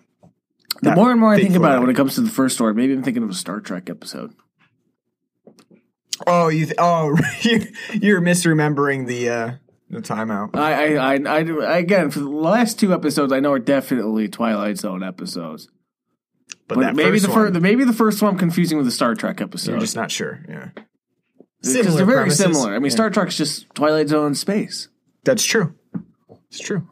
The 0.81 0.95
more 0.95 1.11
and 1.11 1.19
more 1.19 1.33
I 1.33 1.41
think 1.41 1.55
about 1.55 1.77
it, 1.77 1.81
when 1.81 1.89
it 1.89 1.95
comes 1.95 2.15
to 2.15 2.21
the 2.21 2.29
first 2.29 2.55
story, 2.55 2.73
maybe 2.73 2.93
I'm 2.93 3.03
thinking 3.03 3.23
of 3.23 3.29
a 3.29 3.33
Star 3.33 3.59
Trek 3.59 3.89
episode. 3.89 4.33
Oh, 6.27 6.49
you 6.49 6.65
th- 6.65 6.77
oh 6.77 7.17
you're, 7.93 8.21
misremembering 8.21 9.07
the 9.07 9.29
uh, 9.29 9.51
the 9.89 9.99
timeout. 9.99 10.55
I, 10.55 10.95
I, 10.95 11.15
I, 11.15 11.73
I, 11.73 11.77
again, 11.77 12.11
for 12.11 12.19
the 12.19 12.29
last 12.29 12.79
two 12.79 12.93
episodes, 12.93 13.31
I 13.31 13.39
know 13.39 13.53
are 13.53 13.59
definitely 13.59 14.27
Twilight 14.27 14.77
Zone 14.77 15.03
episodes. 15.03 15.69
But, 16.67 16.79
that 16.79 16.95
maybe 16.95 17.19
the 17.19 17.29
first, 17.29 17.53
one, 17.53 17.61
maybe 17.63 17.83
the 17.83 17.93
first 17.93 18.21
one 18.21 18.33
I'm 18.33 18.37
confusing 18.37 18.77
with 18.77 18.85
the 18.85 18.91
Star 18.91 19.15
Trek 19.15 19.41
episode. 19.41 19.71
you're 19.71 19.79
just 19.79 19.95
not 19.95 20.11
sure. 20.11 20.43
Yeah, 20.47 20.69
because 21.61 21.95
they're 21.95 22.05
very 22.05 22.25
premises. 22.25 22.37
similar. 22.37 22.75
I 22.75 22.79
mean, 22.79 22.85
Yeah. 22.85 22.89
Star 22.89 23.09
Trek's 23.09 23.37
just 23.37 23.73
Twilight 23.73 24.09
Zone 24.09 24.35
space. 24.35 24.87
that's 25.23 25.43
true. 25.43 25.73
It's 26.49 26.59
true. 26.59 26.87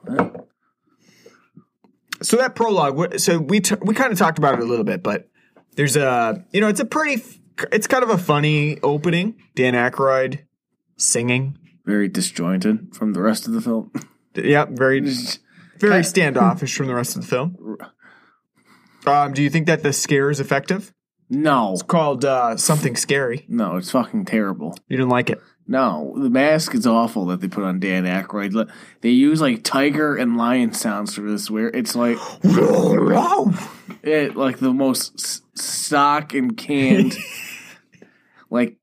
So 2.21 2.37
that 2.37 2.55
prologue. 2.55 3.19
So 3.19 3.39
we 3.39 3.59
t- 3.59 3.75
we 3.81 3.93
kind 3.93 4.11
of 4.11 4.17
talked 4.17 4.37
about 4.37 4.55
it 4.55 4.61
a 4.61 4.65
little 4.65 4.85
bit, 4.85 5.03
but 5.03 5.27
there's 5.75 5.95
a 5.95 6.43
you 6.51 6.61
know 6.61 6.67
it's 6.67 6.79
a 6.79 6.85
pretty 6.85 7.21
f- 7.21 7.67
it's 7.71 7.87
kind 7.87 8.03
of 8.03 8.09
a 8.09 8.17
funny 8.17 8.79
opening. 8.81 9.35
Dan 9.55 9.73
Aykroyd 9.73 10.39
singing. 10.97 11.57
Very 11.85 12.09
disjointed 12.09 12.93
from 12.95 13.13
the 13.13 13.21
rest 13.21 13.47
of 13.47 13.53
the 13.53 13.61
film. 13.61 13.91
Yep, 14.35 14.69
very 14.71 14.99
very 15.79 16.03
standoffish 16.03 16.75
from 16.75 16.87
the 16.87 16.95
rest 16.95 17.15
of 17.15 17.21
the 17.21 17.27
film. 17.27 17.77
Um, 19.05 19.33
do 19.33 19.41
you 19.41 19.49
think 19.49 19.67
that 19.67 19.83
the 19.83 19.93
scare 19.93 20.29
is 20.29 20.39
effective? 20.39 20.91
no, 21.29 21.73
it's 21.73 21.81
Called 21.83 22.23
uh, 22.25 22.55
something 22.57 22.95
scary. 22.95 23.45
no, 23.49 23.75
it's 23.77 23.91
fucking 23.91 24.25
terrible. 24.25 24.75
You 24.87 24.97
didn't 24.97 25.09
like 25.09 25.29
it. 25.29 25.39
No, 25.69 26.13
the 26.15 26.29
mask 26.29 26.73
is 26.75 26.87
awful 26.87 27.25
that 27.25 27.41
they 27.41 27.49
put 27.49 27.65
on 27.65 27.81
Dan 27.81 28.05
Aykroyd. 28.05 28.71
They 29.01 29.09
use 29.09 29.41
like 29.41 29.63
tiger 29.63 30.15
and 30.15 30.37
lion 30.37 30.71
sounds 30.71 31.13
for 31.13 31.21
this. 31.21 31.51
Where 31.51 31.67
it's 31.67 31.93
like 31.93 32.17
it, 34.03 34.37
like 34.37 34.59
the 34.59 34.73
most 34.73 35.43
stock 35.57 36.33
and 36.33 36.55
canned, 36.55 37.17
like 38.49 38.77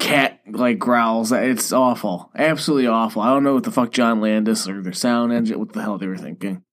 cat 0.00 0.40
like 0.48 0.80
growls. 0.80 1.30
It's 1.30 1.72
awful, 1.72 2.32
absolutely 2.34 2.88
awful. 2.88 3.22
I 3.22 3.28
don't 3.28 3.44
know 3.44 3.54
what 3.54 3.64
the 3.64 3.70
fuck 3.70 3.92
John 3.92 4.20
Landis 4.20 4.68
or 4.68 4.82
their 4.82 4.92
sound 4.92 5.32
engine, 5.32 5.60
what 5.60 5.74
the 5.74 5.82
hell 5.82 5.96
they 5.96 6.08
were 6.08 6.18
thinking. 6.18 6.64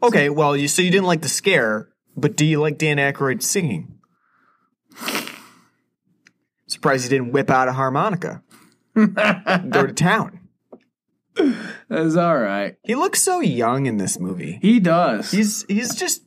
Okay, 0.00 0.30
well, 0.30 0.56
you 0.56 0.68
so 0.68 0.80
you 0.80 0.92
didn't 0.92 1.06
like 1.06 1.22
the 1.22 1.28
scare, 1.28 1.88
but 2.16 2.36
do 2.36 2.44
you 2.44 2.60
like 2.60 2.78
Dan 2.78 2.98
Aykroyd 2.98 3.42
singing? 3.42 3.98
Surprised 6.68 7.04
he 7.04 7.08
didn't 7.08 7.32
whip 7.32 7.50
out 7.50 7.68
a 7.68 7.72
harmonica. 7.72 8.42
Go 8.96 9.86
to 9.86 9.92
town. 9.92 10.40
That's 11.88 12.16
all 12.16 12.38
right. 12.38 12.76
He 12.82 12.94
looks 12.94 13.22
so 13.22 13.40
young 13.40 13.86
in 13.86 13.98
this 13.98 14.18
movie. 14.18 14.58
He 14.62 14.80
does. 14.80 15.30
He's 15.30 15.64
he's 15.68 15.94
just 15.94 16.22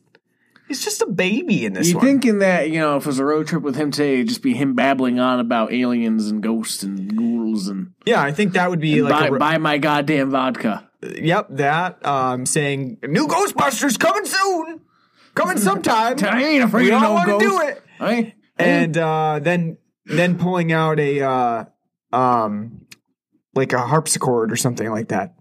he's 0.68 0.84
just 0.84 1.02
a 1.02 1.08
baby 1.08 1.66
in 1.66 1.74
this 1.74 1.90
you 1.90 1.96
one. 1.98 2.06
thinking 2.06 2.40
that 2.40 2.70
you 2.70 2.80
know 2.80 2.98
if 2.98 3.04
it 3.04 3.08
was 3.08 3.18
a 3.20 3.26
road 3.26 3.48
trip 3.48 3.64
with 3.64 3.76
him 3.76 3.90
today, 3.90 4.16
it'd 4.16 4.28
just 4.28 4.44
be 4.44 4.54
him 4.54 4.76
babbling 4.76 5.20
on 5.20 5.40
about 5.40 5.74
aliens 5.74 6.30
and 6.30 6.44
ghosts 6.44 6.84
and 6.84 7.18
ghouls 7.18 7.68
and 7.68 7.94
yeah, 8.06 8.22
I 8.22 8.32
think 8.32 8.54
that 8.54 8.70
would 8.70 8.80
be 8.80 9.02
like 9.02 9.12
buy, 9.12 9.28
re- 9.30 9.40
buy 9.40 9.58
my 9.58 9.80
goddamn 9.80 10.30
vodka. 10.30 10.88
yep 11.02 11.48
that 11.50 12.06
um 12.06 12.46
saying 12.46 13.00
new 13.08 13.28
Ghostbusters 13.28 13.98
coming 14.00 14.26
soon, 14.26 14.82
coming 15.34 15.58
sometime. 15.58 16.18
I 16.24 16.44
ain't 16.44 16.64
afraid 16.64 16.84
we 16.84 16.92
of 16.92 17.02
all 17.02 17.02
no 17.02 17.14
want 17.14 17.42
to 17.42 17.48
do 17.48 17.62
it. 17.62 17.84
Ain't- 18.00 18.34
and 18.58 18.96
uh, 18.98 19.40
then 19.42 19.78
then 20.06 20.38
pulling 20.38 20.72
out 20.72 21.00
a 21.00 21.22
uh, 21.22 21.66
um 22.12 22.86
like 23.56 23.74
a 23.74 23.80
harpsichord 23.80 24.52
or 24.52 24.56
something 24.56 24.90
like 24.90 25.10
that. 25.10 25.36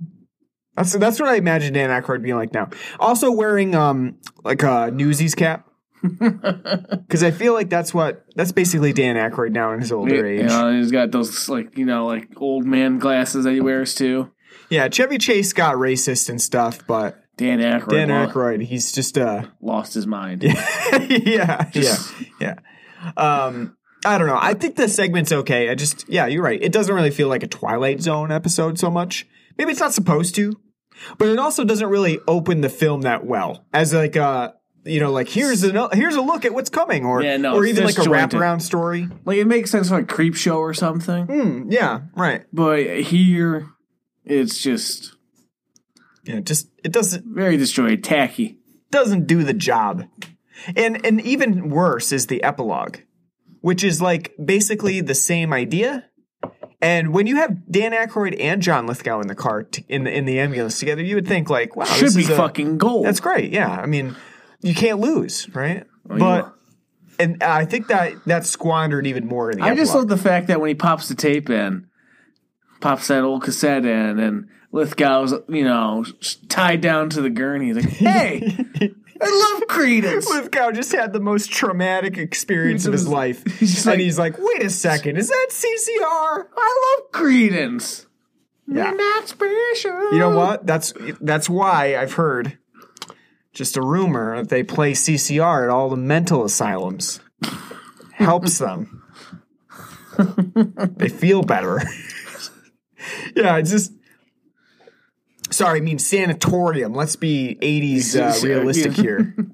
That's 0.76 0.92
that's 0.92 1.18
what 1.20 1.28
I 1.28 1.36
imagine 1.36 1.72
Dan 1.74 1.90
Aykroyd 1.90 2.22
being 2.22 2.36
like 2.36 2.52
now. 2.54 2.70
Also 3.00 3.30
wearing 3.32 3.74
um 3.74 4.16
like 4.44 4.62
a 4.62 4.90
Newsies 4.92 5.34
cap. 5.34 5.66
Because 6.00 7.22
I 7.24 7.30
feel 7.32 7.54
like 7.54 7.70
that's 7.70 7.92
what 7.92 8.24
that's 8.36 8.52
basically 8.52 8.92
Dan 8.92 9.16
Aykroyd 9.16 9.50
now 9.50 9.72
in 9.72 9.80
his 9.80 9.90
older 9.90 10.14
You 10.14 10.42
age. 10.42 10.48
know, 10.48 10.72
he's 10.72 10.92
got 10.92 11.10
those 11.10 11.48
like 11.48 11.76
you 11.76 11.84
know 11.84 12.06
like 12.06 12.28
old 12.36 12.64
man 12.66 12.98
glasses 12.98 13.44
that 13.44 13.52
he 13.52 13.60
wears 13.60 13.94
too. 13.94 14.30
Yeah, 14.70 14.88
Chevy 14.88 15.18
Chase 15.18 15.52
got 15.52 15.74
racist 15.76 16.28
and 16.28 16.40
stuff, 16.40 16.86
but 16.86 17.16
Dan 17.36 17.58
Aykroyd, 17.60 17.90
Dan 17.90 18.08
Aykroyd, 18.10 18.62
he's 18.62 18.92
just 18.92 19.16
uh 19.18 19.46
lost 19.60 19.94
his 19.94 20.06
mind. 20.06 20.42
yeah, 21.08 21.70
yeah, 21.72 21.96
yeah. 22.40 22.54
Um, 23.16 23.76
I 24.04 24.16
don't 24.18 24.26
know. 24.28 24.38
I 24.40 24.54
think 24.54 24.76
the 24.76 24.88
segment's 24.88 25.32
okay. 25.32 25.68
I 25.70 25.74
just, 25.74 26.08
yeah, 26.08 26.26
you're 26.26 26.42
right. 26.42 26.62
It 26.62 26.72
doesn't 26.72 26.94
really 26.94 27.10
feel 27.10 27.28
like 27.28 27.42
a 27.42 27.48
Twilight 27.48 28.00
Zone 28.00 28.30
episode 28.30 28.78
so 28.78 28.90
much. 28.90 29.26
Maybe 29.58 29.72
it's 29.72 29.80
not 29.80 29.92
supposed 29.92 30.34
to, 30.36 30.58
but 31.18 31.28
it 31.28 31.38
also 31.38 31.64
doesn't 31.64 31.88
really 31.88 32.20
open 32.28 32.60
the 32.60 32.68
film 32.68 33.02
that 33.02 33.26
well 33.26 33.64
as 33.72 33.92
like 33.92 34.14
a, 34.16 34.54
you 34.84 35.00
know, 35.00 35.10
like 35.10 35.28
here's 35.28 35.64
a 35.64 35.88
here's 35.94 36.14
a 36.14 36.20
look 36.22 36.44
at 36.44 36.54
what's 36.54 36.70
coming, 36.70 37.04
or 37.04 37.22
Yeah, 37.22 37.36
no, 37.38 37.54
or 37.56 37.66
even 37.66 37.84
like 37.84 37.98
a 37.98 38.02
wraparound 38.02 38.62
story. 38.62 39.08
Like 39.24 39.38
it 39.38 39.46
makes 39.46 39.70
sense 39.70 39.88
for 39.88 39.96
a 39.98 40.04
creep 40.04 40.34
show 40.36 40.58
or 40.58 40.72
something, 40.72 41.26
Hmm, 41.26 41.70
yeah, 41.70 42.02
right. 42.14 42.44
but 42.52 43.00
here 43.00 43.68
it's 44.24 44.62
just 44.62 45.16
Yeah, 46.24 46.40
just 46.40 46.68
it 46.84 46.92
doesn't 46.92 47.24
very 47.26 47.56
disjointed, 47.56 48.04
tacky. 48.04 48.58
doesn't 48.92 49.26
do 49.26 49.42
the 49.42 49.52
job. 49.52 50.04
And 50.76 51.04
and 51.04 51.20
even 51.20 51.68
worse 51.70 52.12
is 52.12 52.28
the 52.28 52.42
epilogue, 52.44 52.98
which 53.60 53.82
is 53.84 54.00
like 54.02 54.34
basically 54.42 55.00
the 55.00 55.14
same 55.14 55.52
idea. 55.52 56.04
And 56.80 57.12
when 57.12 57.26
you 57.26 57.36
have 57.36 57.70
Dan 57.70 57.92
Aykroyd 57.92 58.36
and 58.38 58.62
John 58.62 58.86
Lithgow 58.86 59.20
in 59.20 59.26
the 59.26 59.34
car 59.34 59.64
t- 59.64 59.84
in 59.88 60.04
the 60.04 60.16
in 60.16 60.26
the 60.26 60.38
ambulance 60.38 60.78
together, 60.78 61.02
you 61.02 61.16
would 61.16 61.26
think 61.26 61.50
like, 61.50 61.74
wow, 61.74 61.84
Should 61.84 62.06
this 62.06 62.16
be 62.16 62.22
is 62.22 62.30
a- 62.30 62.36
fucking 62.36 62.78
gold. 62.78 63.04
That's 63.04 63.20
great. 63.20 63.52
Yeah, 63.52 63.68
I 63.68 63.86
mean, 63.86 64.14
you 64.60 64.74
can't 64.74 65.00
lose, 65.00 65.48
right? 65.54 65.84
Oh, 66.08 66.18
but 66.18 66.54
and 67.18 67.42
I 67.42 67.64
think 67.64 67.88
that 67.88 68.12
that's 68.24 68.48
squandered 68.48 69.06
even 69.08 69.26
more 69.26 69.50
in 69.50 69.58
the 69.58 69.64
I 69.64 69.74
just 69.74 69.92
love 69.94 70.06
the 70.06 70.16
fact 70.16 70.46
that 70.46 70.60
when 70.60 70.68
he 70.68 70.74
pops 70.76 71.08
the 71.08 71.16
tape 71.16 71.50
in, 71.50 71.88
pops 72.80 73.08
that 73.08 73.24
old 73.24 73.42
cassette 73.42 73.84
in, 73.84 74.20
and 74.20 74.48
Lithgow's, 74.70 75.34
you 75.48 75.64
know, 75.64 76.04
tied 76.48 76.80
down 76.80 77.10
to 77.10 77.20
the 77.20 77.30
gurney. 77.30 77.66
He's 77.72 77.76
like, 77.76 77.88
hey, 77.88 78.94
I 79.20 79.54
love 79.58 79.68
Creedence. 79.68 80.26
Lithgow 80.30 80.72
just 80.72 80.92
had 80.92 81.12
the 81.12 81.20
most 81.20 81.50
traumatic 81.50 82.18
experience 82.18 82.86
of 82.86 82.92
his 82.92 83.08
life. 83.08 83.44
He's 83.58 83.78
and 83.86 83.92
like- 83.94 84.00
he's 84.00 84.18
like, 84.18 84.34
wait 84.38 84.62
a 84.62 84.70
second, 84.70 85.16
is 85.16 85.28
that 85.28 85.46
CCR? 85.50 86.46
I 86.56 86.96
love 87.00 87.12
Creedence. 87.12 88.06
Yeah. 88.66 88.90
Not 88.90 89.28
special. 89.28 90.12
You 90.12 90.18
know 90.18 90.36
what? 90.36 90.66
That's 90.66 90.92
that's 91.22 91.48
why 91.48 91.96
I've 91.96 92.12
heard 92.12 92.58
just 93.54 93.78
a 93.78 93.82
rumor 93.82 94.36
that 94.36 94.50
they 94.50 94.62
play 94.62 94.92
CCR 94.92 95.64
at 95.64 95.70
all 95.70 95.88
the 95.88 95.96
mental 95.96 96.44
asylums. 96.44 97.20
Helps 98.12 98.58
them. 98.58 99.02
they 100.96 101.08
feel 101.08 101.42
better. 101.42 101.80
yeah, 103.34 103.56
it's 103.56 103.70
just 103.70 103.92
Sorry, 105.50 105.78
I 105.78 105.82
mean 105.82 105.98
sanatorium. 105.98 106.94
Let's 106.94 107.16
be 107.16 107.56
80s 107.60 108.14
uh, 108.16 108.46
Yeah. 108.46 108.54
realistic 108.54 108.92
here. 108.92 109.34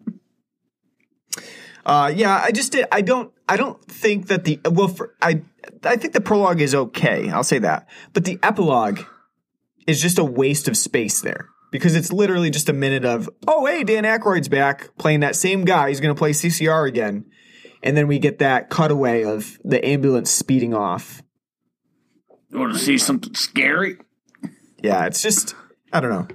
Uh, 1.87 2.11
yeah, 2.17 2.41
I 2.43 2.51
just 2.51 2.73
did. 2.73 2.87
I 2.91 3.03
don't. 3.03 3.31
I 3.47 3.59
don't 3.59 3.79
think 3.85 4.29
that 4.29 4.45
the 4.45 4.59
well. 4.65 4.89
For, 4.89 5.15
I 5.21 5.43
I 5.83 5.97
think 5.97 6.15
the 6.15 6.21
prologue 6.23 6.63
is 6.63 6.75
okay. 6.75 7.29
I'll 7.29 7.45
say 7.45 7.59
that. 7.59 7.89
But 8.15 8.25
the 8.25 8.39
epilogue 8.43 9.01
is 9.87 10.01
just 10.01 10.19
a 10.19 10.25
waste 10.25 10.67
of 10.67 10.79
space 10.79 11.21
there 11.21 11.51
because 11.71 11.95
it's 11.95 12.11
literally 12.11 12.49
just 12.49 12.71
a 12.71 12.73
minute 12.73 13.05
of 13.05 13.29
oh 13.47 13.67
hey 13.67 13.85
Dan 13.85 14.05
Aykroyd's 14.05 14.49
back 14.49 14.97
playing 14.97 15.21
that 15.21 15.37
same 15.37 15.67
guy. 15.67 15.91
He's 15.91 16.01
going 16.01 16.15
to 16.15 16.19
play 16.19 16.31
CCR 16.31 16.89
again, 16.89 17.27
and 17.83 17.95
then 17.95 18.07
we 18.09 18.19
get 18.19 18.39
that 18.39 18.71
cutaway 18.71 19.23
of 19.25 19.59
the 19.63 19.85
ambulance 19.85 20.31
speeding 20.31 20.73
off. 20.73 21.23
You 22.49 22.61
want 22.61 22.73
to 22.73 22.79
see 22.79 22.97
something 22.97 23.35
scary? 23.35 23.99
Yeah, 24.83 25.05
it's 25.05 25.21
just 25.21 25.55
I 25.95 26.01
don't 26.01 26.11
know. 26.11 26.29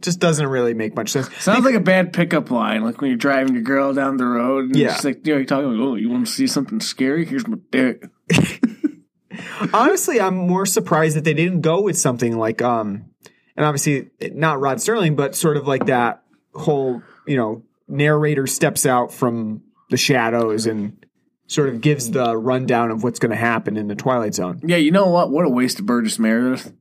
Just 0.00 0.18
doesn't 0.18 0.46
really 0.46 0.72
make 0.72 0.96
much 0.96 1.10
sense. 1.10 1.28
Sounds 1.36 1.64
like 1.64 1.74
a 1.74 1.80
bad 1.80 2.12
pickup 2.14 2.50
line, 2.50 2.82
like 2.82 3.00
when 3.00 3.10
you're 3.10 3.18
driving 3.18 3.52
your 3.54 3.62
girl 3.62 3.92
down 3.92 4.16
the 4.16 4.24
road. 4.24 4.66
And 4.66 4.76
Yeah. 4.76 4.94
It's 4.94 5.04
like, 5.04 5.26
you 5.26 5.34
know, 5.34 5.38
you're 5.38 5.46
talking 5.46 5.70
like, 5.70 5.86
oh, 5.86 5.94
you 5.94 6.08
want 6.08 6.26
to 6.26 6.32
see 6.32 6.46
something 6.46 6.80
scary? 6.80 7.26
Here's 7.26 7.46
my 7.46 7.58
dick. 7.70 8.04
Honestly, 9.72 10.20
I'm 10.20 10.36
more 10.36 10.64
surprised 10.64 11.16
that 11.16 11.24
they 11.24 11.34
didn't 11.34 11.60
go 11.60 11.82
with 11.82 11.98
something 11.98 12.38
like 12.38 12.62
um 12.62 13.10
and 13.56 13.66
obviously 13.66 14.10
not 14.32 14.60
Rod 14.60 14.80
Sterling, 14.80 15.16
but 15.16 15.34
sort 15.34 15.56
of 15.56 15.66
like 15.66 15.86
that 15.86 16.22
whole, 16.54 17.02
you 17.26 17.36
know, 17.36 17.62
narrator 17.86 18.46
steps 18.46 18.86
out 18.86 19.12
from 19.12 19.62
the 19.90 19.96
shadows 19.96 20.66
and 20.66 21.04
sort 21.46 21.68
of 21.68 21.80
gives 21.80 22.10
the 22.10 22.36
rundown 22.36 22.90
of 22.90 23.04
what's 23.04 23.18
going 23.18 23.30
to 23.30 23.36
happen 23.36 23.76
in 23.76 23.86
the 23.86 23.94
Twilight 23.94 24.34
Zone. 24.34 24.60
Yeah, 24.64 24.78
you 24.78 24.90
know 24.90 25.08
what? 25.08 25.30
What 25.30 25.44
a 25.44 25.50
waste 25.50 25.78
of 25.78 25.86
Burgess 25.86 26.18
Meredith. 26.18 26.72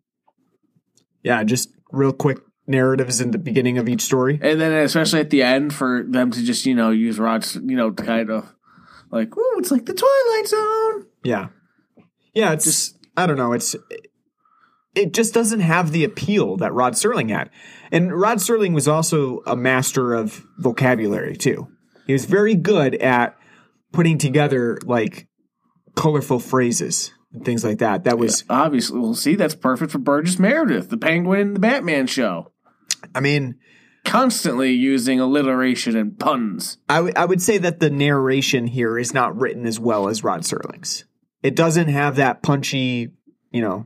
Yeah, 1.22 1.44
just 1.44 1.70
real 1.94 2.12
quick 2.12 2.40
narratives 2.68 3.22
in 3.22 3.32
the 3.32 3.38
beginning 3.38 3.78
of 3.78 3.88
each 3.88 4.02
story. 4.02 4.40
And 4.42 4.60
then 4.60 4.74
especially 4.74 5.22
at 5.22 5.30
the 5.30 5.44
end 5.44 5.74
for 5.74 6.04
them 6.04 6.32
to 6.32 6.44
just, 6.44 6.66
you 6.66 6.76
know, 6.76 6.90
use 6.90 7.20
Rod's, 7.20 7.56
you 7.56 7.76
know, 7.76 7.92
to 7.92 8.04
kind 8.04 8.30
of 8.30 8.54
like, 9.12 9.34
oh, 9.38 9.56
it's 9.60 9.72
like 9.72 9.86
the 9.86 9.94
Twilight 9.94 10.48
Zone. 10.48 11.08
Yeah. 11.24 11.48
Yeah, 12.34 12.52
it's 12.52 12.66
just 12.66 12.98
I 13.16 13.28
don't 13.28 13.38
know, 13.38 13.54
it's 13.54 13.76
it 14.96 15.14
just 15.14 15.34
doesn't 15.34 15.60
have 15.60 15.92
the 15.92 16.04
appeal 16.04 16.58
that 16.58 16.74
Rod 16.74 16.94
Serling 16.94 17.30
had. 17.30 17.50
And 17.92 18.12
Rod 18.14 18.40
Serling 18.40 18.74
was 18.74 18.88
also 18.88 19.42
a 19.46 19.56
master 19.56 20.14
of 20.14 20.44
vocabulary 20.58 21.36
too. 21.36 21.68
He 22.08 22.14
was 22.14 22.26
very 22.26 22.56
good 22.56 22.96
at 22.96 23.38
putting 23.92 24.18
together 24.18 24.80
like 24.84 25.28
colorful 25.96 26.40
phrases 26.40 27.13
and 27.34 27.44
things 27.44 27.64
like 27.64 27.80
that. 27.80 28.04
That 28.04 28.18
was 28.18 28.44
Obviously, 28.50 29.00
well, 29.00 29.14
see, 29.16 29.36
that's 29.36 29.56
perfect 29.56 29.92
for 29.92 29.98
Burgess 30.00 30.40
Meredith, 30.40 30.90
the 30.90 30.98
Penguin 30.98 31.40
in 31.42 31.54
the 31.54 31.60
Batman 31.60 32.08
show. 32.08 32.52
I 33.14 33.20
mean, 33.20 33.56
Constantly 34.06 34.74
using 34.74 35.22
alliteration 35.22 35.96
and 35.96 36.20
puns. 36.20 36.78
I 36.90 37.00
would- 37.00 37.18
I 37.18 37.24
would 37.24 37.42
say 37.42 37.58
that 37.60 37.80
the 37.80 37.90
narration 37.90 38.68
here 38.68 38.98
is 39.00 39.14
not 39.14 39.38
written 39.40 39.66
as 39.66 39.80
well 39.80 40.10
as 40.10 40.26
Rod 40.26 40.42
Serling's. 40.42 41.06
It 41.42 41.56
doesn't 41.56 41.88
have 41.88 42.18
that 42.18 42.44
punchy, 42.44 43.12
you 43.52 43.62
know, 43.62 43.86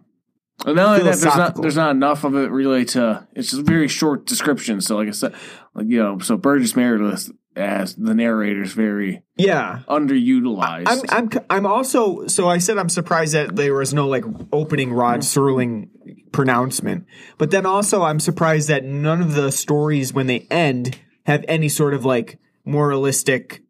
And 0.65 0.75
not 0.75 0.87
only 0.87 1.03
that, 1.03 1.19
there's 1.19 1.23
not 1.23 1.61
there's 1.61 1.75
not 1.75 1.91
enough 1.91 2.23
of 2.23 2.35
it 2.35 2.49
really 2.49 2.83
to. 2.85 3.27
It's 3.35 3.51
just 3.51 3.61
a 3.61 3.63
very 3.63 3.87
short 3.87 4.25
description. 4.25 4.81
So, 4.81 4.95
like 4.97 5.07
I 5.07 5.11
said, 5.11 5.35
like 5.75 5.85
you 5.87 6.01
know, 6.01 6.17
so 6.17 6.35
Burgess 6.35 6.75
Meredith 6.75 7.31
as 7.57 7.95
the 7.95 8.13
narrator's 8.13 8.73
very 8.73 9.23
yeah. 9.35 9.81
underutilized. 9.89 10.85
I'm 10.87 11.01
I'm 11.09 11.45
I'm 11.49 11.65
also 11.65 12.27
so 12.27 12.47
I 12.47 12.59
said 12.59 12.77
I'm 12.77 12.89
surprised 12.89 13.33
that 13.33 13.55
there 13.55 13.73
was 13.73 13.93
no 13.93 14.07
like 14.07 14.23
opening 14.51 14.93
Rod 14.93 15.21
Serling 15.21 15.89
pronouncement, 16.31 17.05
but 17.37 17.51
then 17.51 17.65
also 17.65 18.03
I'm 18.03 18.19
surprised 18.19 18.69
that 18.69 18.83
none 18.83 19.21
of 19.21 19.33
the 19.33 19.51
stories 19.51 20.13
when 20.13 20.27
they 20.27 20.47
end 20.51 20.99
have 21.25 21.43
any 21.47 21.69
sort 21.69 21.93
of 21.93 22.05
like 22.05 22.39
moralistic 22.63 23.63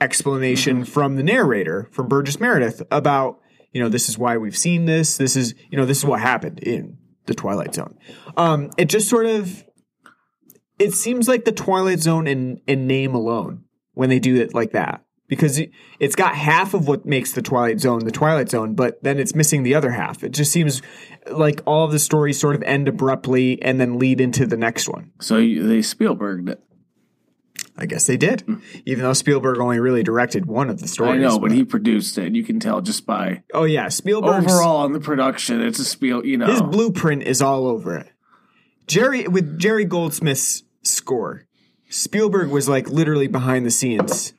explanation 0.00 0.84
from 0.84 1.16
the 1.16 1.22
narrator 1.22 1.88
from 1.90 2.08
Burgess 2.08 2.38
Meredith 2.38 2.82
about 2.90 3.40
you 3.72 3.82
know 3.82 3.88
this 3.88 4.08
is 4.08 4.16
why 4.16 4.36
we've 4.36 4.56
seen 4.56 4.84
this 4.84 5.16
this 5.16 5.36
is 5.36 5.54
you 5.70 5.76
know 5.76 5.84
this 5.84 5.98
is 5.98 6.04
what 6.04 6.20
happened 6.20 6.60
in 6.60 6.98
the 7.26 7.34
Twilight 7.34 7.74
Zone. 7.74 7.98
Um, 8.36 8.70
it 8.78 8.88
just 8.88 9.08
sort 9.08 9.26
of 9.26 9.65
it 10.78 10.92
seems 10.92 11.28
like 11.28 11.44
the 11.44 11.52
Twilight 11.52 12.00
Zone 12.00 12.26
in 12.26 12.60
in 12.66 12.86
name 12.86 13.14
alone 13.14 13.64
when 13.94 14.10
they 14.10 14.18
do 14.18 14.36
it 14.36 14.54
like 14.54 14.72
that 14.72 15.04
because 15.28 15.58
it, 15.58 15.70
it's 15.98 16.14
got 16.14 16.34
half 16.34 16.74
of 16.74 16.86
what 16.86 17.06
makes 17.06 17.32
the 17.32 17.42
Twilight 17.42 17.80
Zone 17.80 18.04
the 18.04 18.10
Twilight 18.10 18.48
Zone, 18.48 18.74
but 18.74 19.02
then 19.02 19.18
it's 19.18 19.34
missing 19.34 19.62
the 19.62 19.74
other 19.74 19.90
half. 19.90 20.22
It 20.22 20.30
just 20.30 20.52
seems 20.52 20.82
like 21.30 21.60
all 21.66 21.84
of 21.84 21.92
the 21.92 21.98
stories 21.98 22.38
sort 22.38 22.54
of 22.54 22.62
end 22.62 22.88
abruptly 22.88 23.60
and 23.62 23.80
then 23.80 23.98
lead 23.98 24.20
into 24.20 24.46
the 24.46 24.56
next 24.56 24.88
one. 24.88 25.12
so 25.20 25.36
they 25.36 25.82
Spielberged 25.82 26.48
it. 26.48 26.62
I 27.78 27.84
guess 27.84 28.06
they 28.06 28.16
did, 28.16 28.40
hmm. 28.42 28.56
even 28.86 29.04
though 29.04 29.12
Spielberg 29.12 29.58
only 29.58 29.78
really 29.80 30.02
directed 30.02 30.46
one 30.46 30.70
of 30.70 30.80
the 30.80 30.88
stories. 30.88 31.16
I 31.16 31.18
know, 31.18 31.38
but 31.38 31.52
he 31.52 31.62
produced 31.62 32.16
it. 32.16 32.34
You 32.34 32.42
can 32.42 32.58
tell 32.58 32.80
just 32.80 33.04
by 33.04 33.42
oh 33.52 33.64
yeah, 33.64 33.88
Spielberg 33.88 34.44
overall 34.44 34.78
on 34.78 34.92
the 34.92 35.00
production. 35.00 35.60
It's 35.60 35.78
a 35.78 35.84
Spiel. 35.84 36.24
You 36.24 36.38
know, 36.38 36.46
his 36.46 36.62
blueprint 36.62 37.24
is 37.24 37.42
all 37.42 37.66
over 37.66 37.98
it. 37.98 38.10
Jerry 38.86 39.28
with 39.28 39.58
Jerry 39.58 39.84
Goldsmith's 39.84 40.62
score, 40.86 41.46
Spielberg 41.88 42.50
was 42.50 42.68
like 42.68 42.88
literally 42.88 43.28
behind 43.28 43.66
the 43.66 43.70
scenes. 43.70 44.32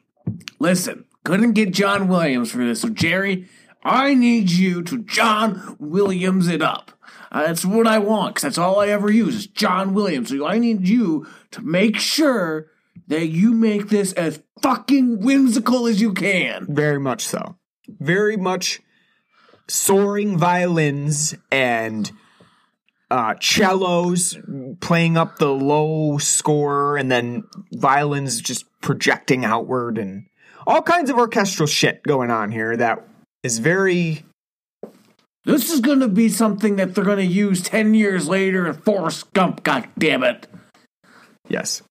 listen, 0.59 1.05
couldn't 1.23 1.53
get 1.53 1.73
John 1.73 2.07
Williams 2.07 2.51
for 2.51 2.59
this. 2.59 2.81
So 2.81 2.89
Jerry, 2.89 3.47
I 3.83 4.13
need 4.13 4.51
you 4.51 4.81
to 4.83 4.99
John 5.03 5.77
Williams 5.79 6.47
it 6.47 6.61
up. 6.61 6.91
Uh, 7.31 7.47
that's 7.47 7.65
what 7.65 7.87
I 7.87 7.99
want 7.99 8.35
because 8.35 8.43
that's 8.43 8.57
all 8.57 8.79
I 8.79 8.87
ever 8.87 9.11
use 9.11 9.35
is 9.35 9.47
John 9.47 9.93
Williams. 9.93 10.29
So 10.29 10.47
I 10.47 10.57
need 10.57 10.87
you 10.87 11.27
to 11.51 11.61
make 11.61 11.97
sure 11.97 12.67
that 13.07 13.27
you 13.27 13.53
make 13.53 13.89
this 13.89 14.13
as 14.13 14.41
fucking 14.61 15.19
whimsical 15.19 15.87
as 15.87 16.01
you 16.01 16.13
can. 16.13 16.65
Very 16.69 16.99
much 16.99 17.25
so. 17.25 17.57
Very 17.87 18.37
much 18.37 18.81
soaring 19.67 20.37
violins 20.37 21.35
and 21.51 22.11
uh, 23.09 23.35
cellos 23.39 24.37
playing 24.81 25.17
up 25.17 25.37
the 25.37 25.51
low 25.51 26.17
score 26.17 26.97
and 26.97 27.09
then 27.11 27.43
violins 27.73 28.41
just 28.41 28.65
projecting 28.81 29.45
outward 29.45 29.97
and 29.97 30.25
all 30.65 30.81
kinds 30.81 31.09
of 31.09 31.17
orchestral 31.17 31.67
shit 31.67 32.03
going 32.03 32.29
on 32.29 32.51
here 32.51 32.75
that 32.75 33.07
is 33.43 33.59
very 33.59 34.25
This 35.45 35.71
is 35.71 35.79
going 35.79 36.01
to 36.01 36.09
be 36.09 36.27
something 36.27 36.75
that 36.75 36.93
they're 36.95 37.05
going 37.05 37.17
to 37.17 37.23
use 37.25 37.61
10 37.61 37.93
years 37.93 38.27
later 38.27 38.67
in 38.67 38.73
Forrest 38.73 39.31
Gump, 39.33 39.63
God 39.63 39.87
damn 39.97 40.23
it. 40.23 40.47
yes 41.47 41.81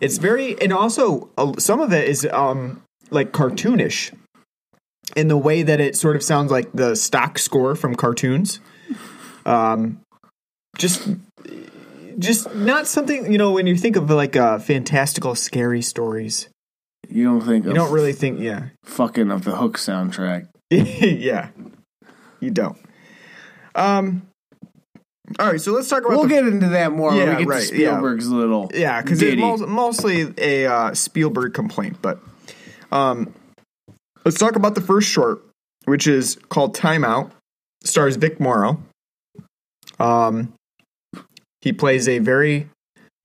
it's 0.00 0.18
very 0.18 0.60
and 0.60 0.72
also 0.72 1.30
uh, 1.38 1.52
some 1.58 1.80
of 1.80 1.92
it 1.92 2.08
is 2.08 2.26
um 2.32 2.82
like 3.10 3.30
cartoonish 3.30 4.12
in 5.14 5.28
the 5.28 5.36
way 5.36 5.62
that 5.62 5.80
it 5.80 5.94
sort 5.94 6.16
of 6.16 6.22
sounds 6.22 6.50
like 6.50 6.72
the 6.72 6.96
stock 6.96 7.38
score 7.38 7.76
from 7.76 7.94
cartoons 7.94 8.58
um 9.46 10.00
just 10.78 11.08
just 12.18 12.54
not 12.54 12.86
something 12.86 13.30
you 13.30 13.38
know 13.38 13.52
when 13.52 13.66
you 13.66 13.76
think 13.76 13.96
of 13.96 14.08
like 14.10 14.36
uh 14.36 14.58
fantastical 14.58 15.34
scary 15.34 15.82
stories 15.82 16.48
You 17.08 17.24
don't 17.24 17.40
think 17.40 17.64
you 17.64 17.70
of 17.70 17.76
don't 17.76 17.92
really 17.92 18.12
think 18.12 18.40
yeah 18.40 18.68
fucking 18.84 19.30
of 19.30 19.44
the 19.44 19.56
Hook 19.56 19.76
soundtrack. 19.78 20.48
yeah 20.70 21.48
you 22.40 22.50
don't 22.50 22.78
um 23.74 24.22
all 25.38 25.46
right 25.50 25.60
so 25.60 25.72
let's 25.72 25.88
talk 25.88 26.00
about 26.04 26.10
We'll 26.12 26.22
the 26.24 26.28
get 26.28 26.46
into 26.46 26.68
that 26.70 26.92
more 26.92 27.08
when 27.10 27.18
Yeah, 27.18 27.30
we 27.38 27.44
get 27.44 27.48
right, 27.48 27.66
to 27.68 27.76
yeah. 27.80 27.90
Spielberg's 27.92 28.28
little 28.28 28.70
Yeah, 28.74 29.00
because 29.00 29.22
it's 29.22 29.60
mostly 29.62 30.32
a 30.36 30.66
uh, 30.66 30.94
Spielberg 30.94 31.54
complaint. 31.54 31.96
But 32.02 32.20
um, 32.92 33.32
let's 34.26 34.38
talk 34.38 34.54
about 34.56 34.74
the 34.74 34.82
first 34.82 35.08
short, 35.08 35.42
which 35.86 36.06
is 36.06 36.36
called 36.50 36.76
Timeout. 36.76 37.30
Stars 37.84 38.16
Vic 38.16 38.38
Morrow. 38.38 38.82
Um, 39.98 40.52
he 41.64 41.72
plays 41.72 42.06
a 42.06 42.18
very 42.18 42.68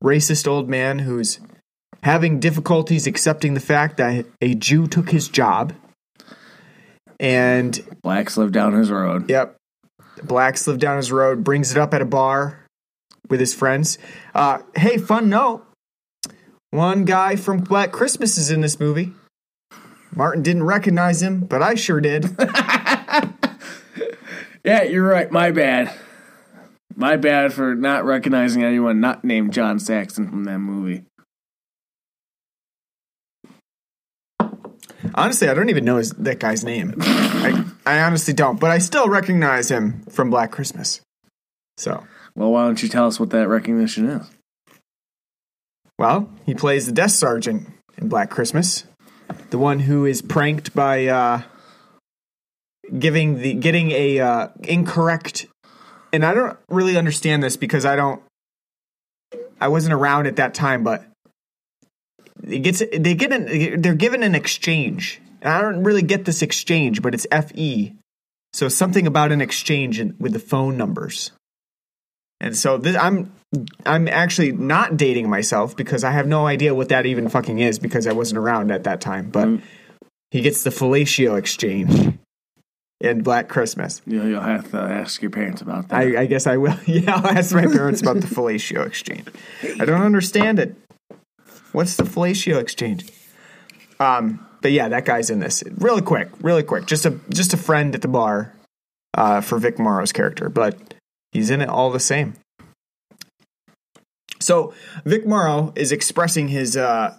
racist 0.03 0.47
old 0.47 0.69
man 0.69 0.99
who's 0.99 1.39
having 2.03 2.39
difficulties 2.39 3.05
accepting 3.05 3.53
the 3.53 3.59
fact 3.59 3.97
that 3.97 4.25
a 4.41 4.55
Jew 4.55 4.87
took 4.87 5.09
his 5.09 5.27
job. 5.27 5.73
And 7.19 7.79
Blacks 8.01 8.37
live 8.37 8.53
down 8.53 8.73
his 8.73 8.89
road. 8.89 9.29
Yep. 9.29 9.57
Blacks 10.23 10.65
live 10.67 10.79
down 10.79 10.97
his 10.97 11.11
road, 11.11 11.43
brings 11.43 11.71
it 11.71 11.77
up 11.77 11.93
at 11.93 12.01
a 12.01 12.05
bar 12.05 12.65
with 13.29 13.41
his 13.41 13.53
friends. 13.53 13.97
Uh, 14.33 14.59
hey, 14.75 14.97
fun 14.97 15.29
note. 15.29 15.65
One 16.71 17.03
guy 17.03 17.35
from 17.35 17.59
Black 17.59 17.91
Christmas 17.91 18.37
is 18.37 18.49
in 18.49 18.61
this 18.61 18.79
movie. 18.79 19.11
Martin 20.15 20.43
didn't 20.43 20.63
recognize 20.63 21.21
him, 21.21 21.41
but 21.41 21.61
I 21.61 21.75
sure 21.75 21.99
did. 21.99 22.35
Yeah, 24.63 24.83
you're 24.83 25.07
right. 25.07 25.31
My 25.31 25.51
bad. 25.51 25.91
My 26.99 27.15
bad 27.15 27.53
for 27.53 27.75
not 27.75 28.03
recognizing 28.03 28.61
anyone 28.63 28.99
not 28.99 29.23
named 29.23 29.53
John 29.53 29.79
Saxon 29.79 30.29
from 30.29 30.43
that 30.43 30.59
movie. 30.59 31.05
honestly, 35.15 35.47
I 35.47 35.53
don't 35.53 35.69
even 35.69 35.85
know 35.85 35.97
his, 35.97 36.11
that 36.11 36.39
guy's 36.39 36.63
name. 36.63 36.93
I, 36.99 37.65
I 37.85 38.01
honestly 38.01 38.33
don't, 38.33 38.59
but 38.59 38.69
I 38.69 38.79
still 38.79 39.07
recognize 39.09 39.69
him 39.71 40.03
from 40.09 40.29
Black 40.29 40.51
Christmas. 40.51 41.01
So, 41.77 42.05
Well, 42.35 42.51
why 42.51 42.65
don't 42.65 42.81
you 42.83 42.89
tell 42.89 43.07
us 43.07 43.19
what 43.19 43.29
that 43.31 43.47
recognition 43.47 44.09
is? 44.09 44.27
well, 45.97 46.29
he 46.45 46.53
plays 46.53 46.85
the 46.85 46.91
desk 46.91 47.17
sergeant 47.19 47.67
in 47.97 48.07
Black 48.07 48.29
Christmas, 48.29 48.85
the 49.49 49.57
one 49.57 49.79
who 49.79 50.05
is 50.05 50.21
pranked 50.21 50.73
by 50.73 51.07
uh, 51.07 51.41
giving 52.97 53.39
the 53.39 53.53
getting 53.53 53.91
a 53.91 54.19
uh, 54.19 54.47
incorrect. 54.63 55.47
And 56.11 56.25
I 56.25 56.33
don't 56.33 56.57
really 56.69 56.97
understand 56.97 57.43
this 57.43 57.57
because 57.57 57.85
I 57.85 57.95
don't. 57.95 58.21
I 59.61 59.67
wasn't 59.67 59.93
around 59.93 60.27
at 60.27 60.37
that 60.37 60.53
time, 60.53 60.83
but 60.83 61.05
it 62.43 62.59
gets 62.59 62.81
they 62.95 63.13
get 63.15 63.31
an 63.31 63.81
they're 63.81 63.93
given 63.93 64.23
an 64.23 64.35
exchange. 64.35 65.21
And 65.41 65.53
I 65.53 65.61
don't 65.61 65.83
really 65.83 66.01
get 66.01 66.25
this 66.25 66.41
exchange, 66.41 67.01
but 67.01 67.13
it's 67.13 67.27
FE. 67.31 67.95
So 68.53 68.67
something 68.67 69.07
about 69.07 69.31
an 69.31 69.41
exchange 69.41 69.99
in, 69.99 70.15
with 70.19 70.33
the 70.33 70.39
phone 70.39 70.75
numbers. 70.75 71.31
And 72.41 72.57
so 72.57 72.77
this, 72.77 72.95
I'm 72.95 73.31
I'm 73.85 74.07
actually 74.07 74.51
not 74.51 74.97
dating 74.97 75.29
myself 75.29 75.75
because 75.75 76.03
I 76.03 76.11
have 76.11 76.27
no 76.27 76.47
idea 76.47 76.73
what 76.73 76.89
that 76.89 77.05
even 77.05 77.29
fucking 77.29 77.59
is 77.59 77.79
because 77.79 78.07
I 78.07 78.13
wasn't 78.13 78.39
around 78.39 78.71
at 78.71 78.85
that 78.85 79.01
time. 79.01 79.29
But 79.29 79.47
mm. 79.47 79.61
he 80.31 80.41
gets 80.41 80.63
the 80.63 80.69
fellatio 80.69 81.37
exchange 81.37 82.17
in 83.01 83.21
Black 83.21 83.47
Christmas. 83.47 84.01
You'll, 84.05 84.27
you'll 84.27 84.41
have 84.41 84.71
to 84.71 84.77
ask 84.77 85.21
your 85.21 85.31
parents 85.31 85.61
about 85.61 85.87
that. 85.89 85.95
I, 85.95 86.21
I 86.21 86.25
guess 86.25 86.47
I 86.47 86.57
will. 86.57 86.77
Yeah, 86.85 87.15
I'll 87.15 87.37
ask 87.37 87.53
my 87.53 87.65
parents 87.65 88.01
about 88.01 88.17
the 88.17 88.27
fellatio 88.27 88.85
exchange. 88.85 89.27
I 89.79 89.85
don't 89.85 90.01
understand 90.01 90.59
it. 90.59 90.75
What's 91.71 91.95
the 91.95 92.03
fellatio 92.03 92.59
exchange? 92.59 93.05
Um, 93.99 94.45
but 94.61 94.71
yeah, 94.71 94.89
that 94.89 95.05
guy's 95.05 95.29
in 95.29 95.39
this 95.39 95.63
really 95.77 96.01
quick, 96.01 96.29
really 96.41 96.63
quick. 96.63 96.85
Just 96.85 97.05
a 97.05 97.19
just 97.29 97.53
a 97.53 97.57
friend 97.57 97.95
at 97.95 98.01
the 98.01 98.07
bar 98.07 98.53
uh, 99.13 99.41
for 99.41 99.57
Vic 99.59 99.77
Morrow's 99.79 100.11
character, 100.11 100.49
but 100.49 100.77
he's 101.31 101.49
in 101.49 101.61
it 101.61 101.69
all 101.69 101.91
the 101.91 101.99
same. 101.99 102.33
So 104.39 104.73
Vic 105.05 105.25
Morrow 105.27 105.73
is 105.75 105.91
expressing 105.91 106.47
his 106.47 106.75
uh, 106.77 107.15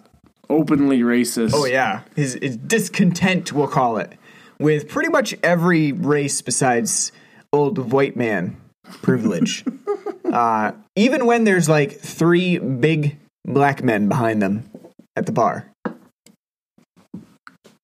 Openly 0.49 0.99
racist. 0.99 1.51
oh 1.53 1.65
yeah 1.65 2.01
his, 2.15 2.37
his 2.41 2.57
discontent, 2.57 3.53
we'll 3.53 3.67
call 3.67 3.97
it, 3.97 4.13
with 4.61 4.87
pretty 4.87 5.09
much 5.09 5.35
every 5.43 5.91
race 5.91 6.41
besides 6.41 7.11
old 7.51 7.91
white 7.91 8.15
man 8.15 8.57
privilege. 9.01 9.65
uh, 10.31 10.71
even 10.95 11.25
when 11.25 11.43
there's 11.43 11.67
like 11.67 11.91
three 11.91 12.57
big 12.57 13.17
black 13.45 13.83
men 13.83 14.07
behind 14.07 14.41
them 14.41 14.69
at 15.15 15.25
the 15.25 15.31
bar. 15.31 15.67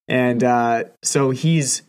And 0.08 0.44
uh, 0.44 0.86
so 1.04 1.32
he's 1.32 1.82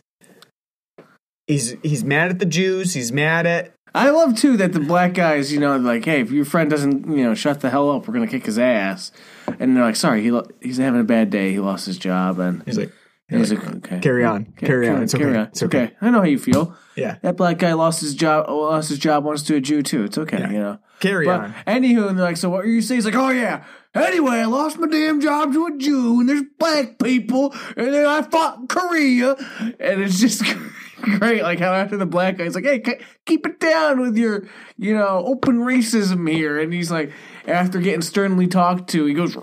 he's 1.47 1.75
he's 1.83 2.03
mad 2.03 2.31
at 2.31 2.39
the 2.39 2.45
Jews. 2.45 2.93
He's 2.93 3.11
mad 3.11 3.45
at 3.45 3.73
I 3.95 4.09
love 4.11 4.37
too 4.37 4.57
that 4.57 4.73
the 4.73 4.79
black 4.79 5.13
guys, 5.13 5.51
you 5.51 5.59
know, 5.59 5.77
like, 5.77 6.05
hey, 6.05 6.21
if 6.21 6.31
your 6.31 6.45
friend 6.45 6.69
doesn't, 6.69 7.07
you 7.09 7.23
know, 7.23 7.33
shut 7.33 7.61
the 7.61 7.69
hell 7.69 7.89
up, 7.89 8.07
we're 8.07 8.13
gonna 8.13 8.27
kick 8.27 8.45
his 8.45 8.59
ass. 8.59 9.11
And 9.59 9.75
they're 9.75 9.83
like, 9.83 9.95
sorry, 9.95 10.21
he 10.21 10.31
lo- 10.31 10.47
he's 10.61 10.77
having 10.77 11.01
a 11.01 11.05
bad 11.05 11.29
day. 11.29 11.51
He 11.51 11.59
lost 11.59 11.85
his 11.85 11.97
job, 11.97 12.39
and 12.39 12.61
he's 12.65 12.77
like 12.77 12.91
and 13.29 13.39
he's 13.39 13.53
like, 13.53 13.67
okay, 13.77 13.99
carry 13.99 14.23
on, 14.25 14.45
carry 14.57 14.89
on. 14.89 15.03
It's 15.03 15.13
carry 15.13 15.31
okay. 15.31 15.39
on. 15.39 15.45
It's 15.47 15.63
okay. 15.63 15.91
I 16.01 16.09
know 16.09 16.19
how 16.19 16.25
you 16.25 16.39
feel. 16.39 16.75
Yeah, 16.95 17.17
That 17.21 17.37
black 17.37 17.59
guy 17.59 17.73
lost 17.73 18.01
his 18.01 18.13
job. 18.15 18.49
Lost 18.49 18.89
his 18.89 18.99
job 18.99 19.23
once 19.23 19.43
to 19.43 19.55
a 19.55 19.61
Jew 19.61 19.81
too. 19.83 20.03
It's 20.03 20.17
okay, 20.17 20.41
you 20.51 20.59
know. 20.59 20.79
carry 20.99 21.25
But 21.25 21.39
on. 21.39 21.53
anywho, 21.67 22.09
and 22.09 22.17
they're 22.17 22.25
like, 22.25 22.37
so 22.37 22.49
what 22.49 22.65
are 22.65 22.67
you 22.67 22.81
saying? 22.81 22.97
He's 22.97 23.05
like, 23.05 23.15
oh 23.15 23.29
yeah. 23.29 23.63
Anyway, 23.95 24.31
I 24.37 24.45
lost 24.45 24.77
my 24.77 24.87
damn 24.87 25.19
job 25.21 25.51
to 25.53 25.65
a 25.67 25.77
Jew, 25.77 26.19
and 26.19 26.29
there's 26.29 26.43
black 26.59 26.99
people, 26.99 27.53
and 27.75 27.93
then 27.93 28.05
I 28.05 28.21
fought 28.21 28.59
in 28.59 28.67
Korea, 28.67 29.35
and 29.79 30.01
it's 30.01 30.19
just 30.19 30.43
great. 31.01 31.41
Like 31.41 31.59
how 31.59 31.73
after 31.73 31.97
the 31.97 32.05
black 32.05 32.37
guy's 32.37 32.53
like, 32.53 32.65
hey, 32.65 32.83
keep 33.25 33.45
it 33.47 33.59
down 33.59 33.99
with 34.01 34.17
your, 34.17 34.47
you 34.77 34.93
know, 34.93 35.23
open 35.25 35.59
racism 35.59 36.29
here, 36.29 36.59
and 36.59 36.71
he's 36.73 36.91
like, 36.91 37.11
after 37.47 37.79
getting 37.79 38.01
sternly 38.01 38.45
talked 38.47 38.89
to, 38.91 39.05
he 39.05 39.13
goes 39.13 39.35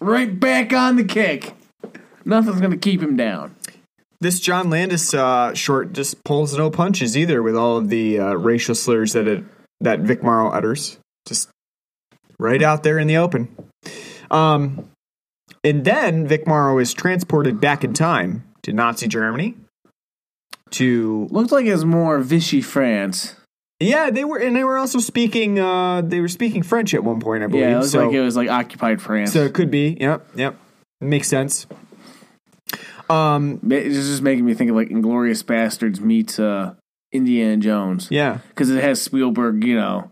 right 0.00 0.38
back 0.38 0.72
on 0.72 0.96
the 0.96 1.04
kick. 1.04 1.54
Nothing's 2.24 2.60
gonna 2.60 2.76
keep 2.76 3.02
him 3.02 3.16
down. 3.16 3.54
This 4.20 4.40
John 4.40 4.70
Landis 4.70 5.12
uh, 5.12 5.52
short 5.54 5.92
just 5.92 6.22
pulls 6.24 6.56
no 6.56 6.70
punches 6.70 7.16
either 7.16 7.42
with 7.42 7.56
all 7.56 7.76
of 7.76 7.88
the 7.88 8.18
uh, 8.18 8.32
racial 8.34 8.74
slurs 8.74 9.12
that 9.12 9.28
it 9.28 9.44
that 9.80 10.00
Vic 10.00 10.22
Morrow 10.22 10.50
utters. 10.50 10.98
Just 11.26 11.50
right 12.38 12.62
out 12.62 12.82
there 12.82 12.98
in 12.98 13.06
the 13.06 13.16
open. 13.16 13.54
Um, 14.30 14.88
and 15.62 15.84
then 15.84 16.26
Vic 16.26 16.46
Morrow 16.46 16.78
is 16.78 16.92
transported 16.92 17.60
back 17.60 17.84
in 17.84 17.92
time 17.92 18.44
to 18.62 18.72
Nazi 18.72 19.08
Germany. 19.08 19.56
To 20.70 21.28
looks 21.30 21.52
like 21.52 21.66
it 21.66 21.72
was 21.72 21.84
more 21.84 22.18
Vichy 22.18 22.60
France. 22.60 23.36
yeah, 23.78 24.10
they 24.10 24.24
were 24.24 24.38
and 24.38 24.56
they 24.56 24.64
were 24.64 24.76
also 24.76 24.98
speaking. 24.98 25.58
Uh, 25.58 26.00
they 26.00 26.20
were 26.20 26.28
speaking 26.28 26.62
French 26.62 26.94
at 26.94 27.04
one 27.04 27.20
point, 27.20 27.44
I 27.44 27.46
believe. 27.46 27.64
Yeah, 27.64 27.80
it 27.80 27.84
so, 27.84 28.06
like 28.06 28.14
it 28.14 28.22
was 28.22 28.36
like 28.36 28.48
occupied 28.48 29.00
France. 29.00 29.32
so 29.32 29.44
it 29.44 29.54
could 29.54 29.70
be. 29.70 29.96
Yep, 30.00 30.30
yep, 30.34 30.56
makes 31.00 31.28
sense. 31.28 31.66
Um, 33.14 33.60
It's 33.70 33.94
just 33.94 34.22
making 34.22 34.44
me 34.44 34.54
think 34.54 34.70
of 34.70 34.76
like 34.76 34.88
Inglourious 34.88 35.42
Basterds 35.44 36.00
meets 36.00 36.38
uh, 36.38 36.74
Indiana 37.12 37.56
Jones 37.56 38.08
yeah, 38.10 38.38
because 38.48 38.70
it 38.70 38.82
has 38.82 39.00
Spielberg, 39.00 39.64
you 39.64 39.76
know, 39.76 40.10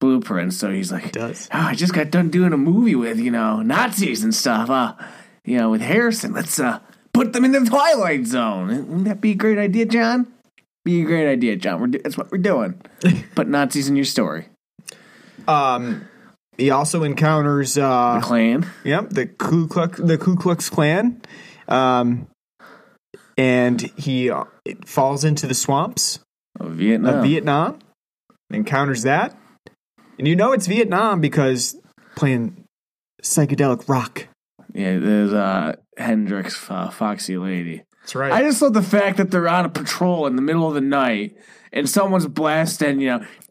blueprints. 0.00 0.56
So 0.56 0.70
he's 0.70 0.92
like, 0.92 1.12
does. 1.12 1.48
oh, 1.52 1.58
I 1.58 1.74
just 1.74 1.94
got 1.94 2.10
done 2.10 2.28
doing 2.30 2.52
a 2.52 2.58
movie 2.58 2.94
with 2.94 3.18
you 3.18 3.30
know 3.30 3.62
Nazis 3.62 4.22
and 4.22 4.34
stuff. 4.34 4.68
Uh, 4.70 4.94
you 5.44 5.58
know, 5.58 5.70
with 5.70 5.80
Harrison. 5.80 6.32
Let's 6.32 6.58
uh 6.60 6.80
put 7.12 7.32
them 7.32 7.44
in 7.44 7.52
the 7.52 7.60
Twilight 7.60 8.26
Zone. 8.26 8.68
Wouldn't 8.68 9.04
that 9.04 9.20
be 9.20 9.32
a 9.32 9.34
great 9.34 9.58
idea, 9.58 9.86
John? 9.86 10.26
Be 10.84 11.02
a 11.02 11.04
great 11.04 11.30
idea, 11.30 11.56
John. 11.56 11.80
We're 11.80 11.86
do- 11.88 12.00
that's 12.02 12.18
what 12.18 12.32
we're 12.32 12.38
doing. 12.38 12.80
Put 13.36 13.46
Nazis 13.46 13.88
in 13.88 13.94
your 13.94 14.04
story. 14.04 14.48
Um, 15.46 16.08
he 16.58 16.70
also 16.70 17.04
encounters 17.04 17.78
uh, 17.78 18.20
Clan. 18.20 18.66
Yep, 18.84 19.10
the 19.10 19.26
Ku 19.26 19.68
Klux 19.68 19.98
the 19.98 20.18
Ku 20.18 20.36
Klux 20.36 20.68
Klan, 20.68 21.22
um, 21.68 22.26
and 23.36 23.80
he 23.96 24.30
uh, 24.30 24.44
falls 24.84 25.24
into 25.24 25.46
the 25.46 25.54
swamps 25.54 26.20
Of 26.60 26.72
Vietnam. 26.72 27.18
of 27.18 27.24
Vietnam. 27.24 27.78
Encounters 28.50 29.04
that, 29.04 29.34
and 30.18 30.28
you 30.28 30.36
know 30.36 30.52
it's 30.52 30.66
Vietnam 30.66 31.22
because 31.22 31.74
playing 32.16 32.64
psychedelic 33.22 33.88
rock. 33.88 34.28
yeah, 34.74 34.98
there's 34.98 35.32
uh 35.32 35.74
Hendrix, 35.96 36.70
uh, 36.70 36.90
Foxy 36.90 37.38
Lady. 37.38 37.82
That's 38.02 38.14
right. 38.14 38.30
I 38.32 38.42
just 38.42 38.60
love 38.60 38.74
the 38.74 38.82
fact 38.82 39.16
that 39.16 39.30
they're 39.30 39.48
on 39.48 39.64
a 39.64 39.70
patrol 39.70 40.26
in 40.26 40.36
the 40.36 40.42
middle 40.42 40.68
of 40.68 40.74
the 40.74 40.82
night 40.82 41.34
and 41.72 41.88
someone's 41.88 42.26
blasting, 42.26 43.00
you 43.00 43.08
know, 43.08 43.24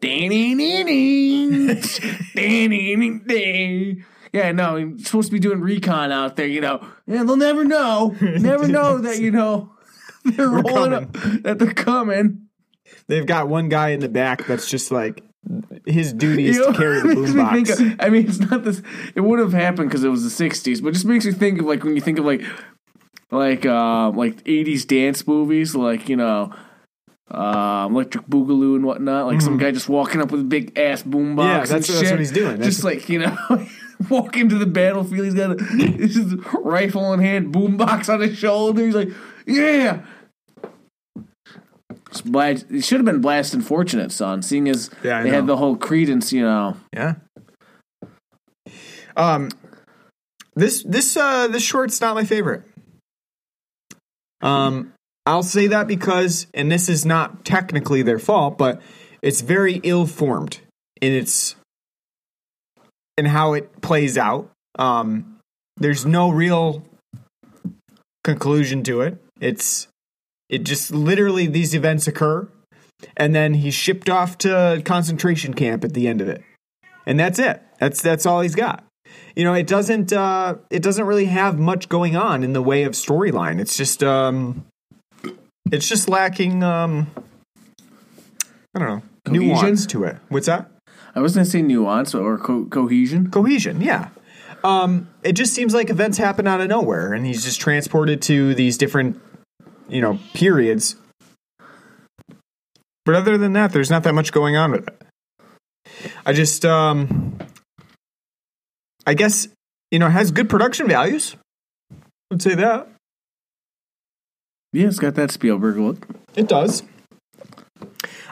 yeah, 4.32 4.52
no, 4.52 4.76
you're 4.76 4.98
supposed 4.98 5.28
to 5.28 5.32
be 5.32 5.38
doing 5.38 5.60
recon 5.60 6.10
out 6.12 6.36
there, 6.36 6.46
you 6.46 6.60
know. 6.60 6.86
Yeah, 7.06 7.24
they'll 7.24 7.36
never 7.36 7.64
know, 7.64 8.16
never 8.20 8.66
know 8.78 8.98
that 8.98 9.20
you 9.20 9.30
know 9.30 9.72
they're 10.24 10.48
rolling 10.48 10.92
up, 10.92 11.12
that 11.42 11.58
they're 11.58 11.74
coming. 11.74 12.46
They've 13.08 13.26
got 13.26 13.48
one 13.48 13.68
guy 13.68 13.90
in 13.90 14.00
the 14.00 14.08
back 14.08 14.46
that's 14.46 14.68
just 14.70 14.90
like 14.90 15.22
his 15.86 16.12
duty 16.12 16.46
is 16.46 16.56
You 16.56 16.66
know, 16.66 16.72
to 16.72 16.78
carry 16.78 17.00
the 17.00 17.08
makes 17.08 17.78
me 17.80 17.90
boombox. 17.90 17.96
I 18.00 18.08
mean, 18.10 18.26
it's 18.28 18.38
not 18.38 18.64
this. 18.64 18.80
It 19.14 19.20
would 19.20 19.38
have 19.40 19.52
happened 19.52 19.88
because 19.88 20.04
it 20.04 20.08
was 20.08 20.22
the 20.36 20.44
'60s, 20.48 20.82
but 20.82 20.88
it 20.88 20.92
just 20.92 21.04
makes 21.04 21.24
you 21.24 21.32
think 21.32 21.60
of 21.60 21.66
like 21.66 21.82
when 21.84 21.94
you 21.94 22.00
think 22.00 22.18
of 22.18 22.24
like, 22.24 22.42
like, 23.30 23.66
uh, 23.66 24.10
like 24.10 24.42
'80s 24.44 24.86
dance 24.86 25.26
movies, 25.26 25.74
like 25.74 26.08
you 26.08 26.16
know, 26.16 26.54
uh, 27.30 27.88
Electric 27.90 28.26
Boogaloo 28.26 28.76
and 28.76 28.84
whatnot. 28.84 29.26
Like 29.26 29.40
some 29.40 29.58
guy 29.58 29.72
just 29.72 29.88
walking 29.88 30.20
up 30.20 30.30
with 30.30 30.42
a 30.42 30.44
big 30.44 30.78
ass 30.78 31.02
boombox. 31.02 31.08
Mm-hmm. 31.10 31.38
Yeah, 31.40 31.58
and 31.60 31.68
that's- 31.68 31.86
that's 31.88 32.00
shit. 32.00 32.10
what 32.10 32.20
he's 32.20 32.30
doing. 32.32 32.50
That's- 32.58 32.66
just 32.66 32.84
like 32.84 33.08
you 33.08 33.18
know. 33.20 33.36
Walk 34.10 34.36
into 34.36 34.56
the 34.58 34.66
battlefield. 34.66 35.24
He's 35.24 35.34
got 35.34 35.60
a 35.60 35.64
his 35.64 36.34
rifle 36.62 37.12
in 37.12 37.20
hand, 37.20 37.52
boombox 37.54 38.12
on 38.12 38.20
his 38.20 38.38
shoulder. 38.38 38.84
He's 38.84 38.94
like, 38.94 39.10
"Yeah, 39.46 40.02
Blast, 42.24 42.66
it 42.70 42.84
should 42.84 42.98
have 42.98 43.06
been 43.06 43.20
Blast 43.20 43.54
and 43.54 43.64
Fortunate 43.66 44.12
Son, 44.12 44.42
seeing 44.42 44.68
as 44.68 44.90
Yeah, 45.02 45.22
they 45.22 45.30
know. 45.30 45.36
had 45.36 45.46
the 45.46 45.56
whole 45.56 45.76
Creedence, 45.76 46.32
you 46.32 46.42
know. 46.42 46.76
Yeah. 46.92 47.14
Um, 49.16 49.50
this 50.54 50.82
this 50.82 51.16
uh 51.16 51.48
this 51.48 51.62
short's 51.62 52.00
not 52.00 52.14
my 52.14 52.24
favorite. 52.24 52.62
Um, 54.42 54.92
I'll 55.24 55.42
say 55.44 55.68
that 55.68 55.86
because, 55.86 56.46
and 56.52 56.70
this 56.70 56.88
is 56.88 57.06
not 57.06 57.44
technically 57.44 58.02
their 58.02 58.18
fault, 58.18 58.58
but 58.58 58.82
it's 59.22 59.40
very 59.40 59.74
ill 59.84 60.06
formed 60.06 60.58
in 61.00 61.12
its 61.12 61.54
in 63.16 63.26
how 63.26 63.52
it 63.52 63.80
plays 63.80 64.16
out. 64.16 64.50
Um, 64.78 65.38
there's 65.76 66.06
no 66.06 66.30
real 66.30 66.84
conclusion 68.24 68.82
to 68.84 69.00
it. 69.00 69.22
It's 69.40 69.88
it 70.48 70.64
just 70.64 70.90
literally 70.90 71.46
these 71.46 71.74
events 71.74 72.06
occur, 72.06 72.48
and 73.16 73.34
then 73.34 73.54
he's 73.54 73.74
shipped 73.74 74.08
off 74.08 74.38
to 74.38 74.82
concentration 74.84 75.54
camp 75.54 75.84
at 75.84 75.94
the 75.94 76.06
end 76.08 76.20
of 76.20 76.28
it, 76.28 76.42
and 77.06 77.18
that's 77.18 77.38
it. 77.38 77.62
That's 77.78 78.00
that's 78.00 78.26
all 78.26 78.40
he's 78.40 78.54
got. 78.54 78.84
You 79.34 79.44
know, 79.44 79.54
it 79.54 79.66
doesn't 79.66 80.12
uh, 80.12 80.56
it 80.70 80.82
doesn't 80.82 81.04
really 81.04 81.26
have 81.26 81.58
much 81.58 81.88
going 81.88 82.16
on 82.16 82.42
in 82.44 82.52
the 82.52 82.62
way 82.62 82.84
of 82.84 82.92
storyline. 82.92 83.60
It's 83.60 83.76
just 83.76 84.02
um, 84.02 84.66
it's 85.70 85.88
just 85.88 86.08
lacking 86.08 86.62
um, 86.62 87.10
I 88.74 88.78
don't 88.78 88.88
know 88.88 89.02
Cohesion? 89.24 89.48
nuance 89.48 89.86
to 89.86 90.04
it. 90.04 90.16
What's 90.28 90.46
that? 90.46 90.70
I 91.14 91.20
was 91.20 91.34
going 91.34 91.44
to 91.44 91.50
say 91.50 91.62
nuance 91.62 92.14
or 92.14 92.38
co- 92.38 92.66
cohesion. 92.66 93.30
cohesion 93.30 93.80
yeah. 93.80 94.08
Um 94.64 95.08
it 95.22 95.32
just 95.32 95.54
seems 95.54 95.74
like 95.74 95.90
events 95.90 96.18
happen 96.18 96.46
out 96.46 96.60
of 96.60 96.68
nowhere 96.68 97.12
and 97.12 97.26
he's 97.26 97.44
just 97.44 97.60
transported 97.60 98.22
to 98.22 98.54
these 98.54 98.78
different 98.78 99.20
you 99.88 100.00
know 100.00 100.18
periods. 100.34 100.96
But 103.04 103.16
other 103.16 103.36
than 103.36 103.52
that 103.54 103.72
there's 103.72 103.90
not 103.90 104.04
that 104.04 104.14
much 104.14 104.32
going 104.32 104.56
on 104.56 104.70
with 104.72 104.86
it. 104.88 105.02
I 106.24 106.32
just 106.32 106.64
um 106.64 107.36
i 109.04 109.14
guess 109.14 109.48
you 109.90 109.98
know 109.98 110.06
it 110.06 110.10
has 110.10 110.30
good 110.30 110.48
production 110.48 110.86
values. 110.88 111.36
I'd 112.32 112.40
say 112.40 112.54
that. 112.54 112.88
Yeah, 114.72 114.86
it's 114.86 114.98
got 114.98 115.16
that 115.16 115.30
Spielberg 115.30 115.76
look. 115.76 116.06
it 116.34 116.48
does. 116.48 116.82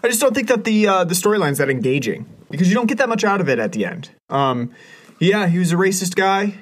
I 0.03 0.09
just 0.09 0.21
don't 0.21 0.35
think 0.35 0.49
that 0.49 0.65
the 0.65 0.87
uh 0.87 1.05
the 1.05 1.15
storyline's 1.15 1.59
that 1.59 1.69
engaging 1.69 2.25
because 2.51 2.69
you 2.69 2.75
don't 2.75 2.87
get 2.87 2.99
that 2.99 3.09
much 3.09 3.25
out 3.25 3.41
of 3.41 3.49
it 3.49 3.59
at 3.59 3.73
the 3.73 3.85
end 3.85 4.11
um 4.29 4.71
yeah 5.19 5.47
he 5.47 5.59
was 5.59 5.73
a 5.73 5.77
racist 5.77 6.15
guy 6.15 6.55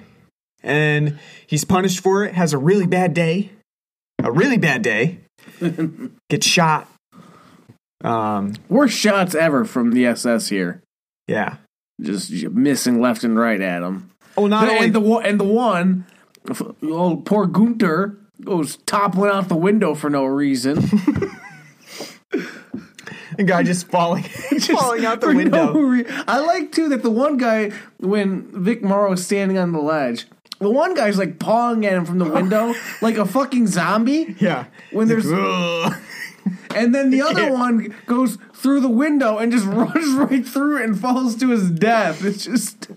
and 0.62 1.18
he's 1.46 1.64
punished 1.64 2.00
for 2.00 2.24
it 2.24 2.34
has 2.34 2.52
a 2.52 2.58
really 2.58 2.86
bad 2.86 3.14
day 3.14 3.50
a 4.22 4.30
really 4.30 4.58
bad 4.58 4.82
day 4.82 5.18
gets 6.30 6.46
shot 6.46 6.88
um 8.04 8.54
Worst 8.68 8.96
shots 8.96 9.34
ever 9.34 9.64
from 9.64 9.90
the 9.92 10.06
SS 10.06 10.48
here. 10.48 10.82
yeah 11.26 11.56
Just 12.00 12.30
missing 12.50 13.00
left 13.00 13.24
and 13.24 13.36
right 13.36 13.60
at 13.60 13.82
him. 13.82 14.10
oh 14.36 14.46
not 14.46 14.64
and, 14.64 14.72
only 14.72 14.90
the 14.90 15.00
one, 15.00 15.26
and 15.26 15.40
the 15.40 15.44
one, 15.44 16.06
oh 16.82 17.16
poor 17.24 17.46
Gunter 17.46 18.16
goes 18.44 18.76
toppling 18.86 19.30
out 19.32 19.48
the 19.48 19.56
window 19.56 19.94
for 19.94 20.08
no 20.10 20.24
reason. 20.24 20.78
guy 23.46 23.62
just 23.62 23.88
falling 23.88 24.22
falling 24.60 25.04
out 25.04 25.20
the 25.20 25.28
window 25.34 25.72
no 25.72 25.80
re- 25.80 26.04
I 26.26 26.38
like 26.40 26.72
too 26.72 26.88
that 26.90 27.02
the 27.02 27.10
one 27.10 27.36
guy 27.36 27.70
when 27.98 28.48
Vic 28.64 28.82
Morrow 28.82 29.12
is 29.12 29.24
standing 29.24 29.58
on 29.58 29.72
the 29.72 29.80
ledge, 29.80 30.26
the 30.58 30.70
one 30.70 30.94
guy's 30.94 31.18
like 31.18 31.38
pawing 31.38 31.86
at 31.86 31.92
him 31.94 32.04
from 32.04 32.18
the 32.18 32.24
window 32.38 32.74
like 33.02 33.16
a 33.16 33.24
fucking 33.24 33.66
zombie. 33.68 34.34
yeah 34.40 34.66
When 34.92 35.08
there's 35.08 35.26
Ugh. 35.30 35.94
and 36.74 36.94
then 36.94 37.10
the 37.10 37.22
other 37.22 37.52
one 37.52 37.94
goes 38.06 38.38
through 38.54 38.80
the 38.80 38.88
window 38.88 39.38
and 39.38 39.52
just 39.52 39.66
runs 39.66 40.08
right 40.14 40.44
through 40.46 40.78
it 40.78 40.84
and 40.84 40.98
falls 40.98 41.36
to 41.36 41.50
his 41.50 41.70
death. 41.70 42.24
It's 42.24 42.44
just 42.44 42.88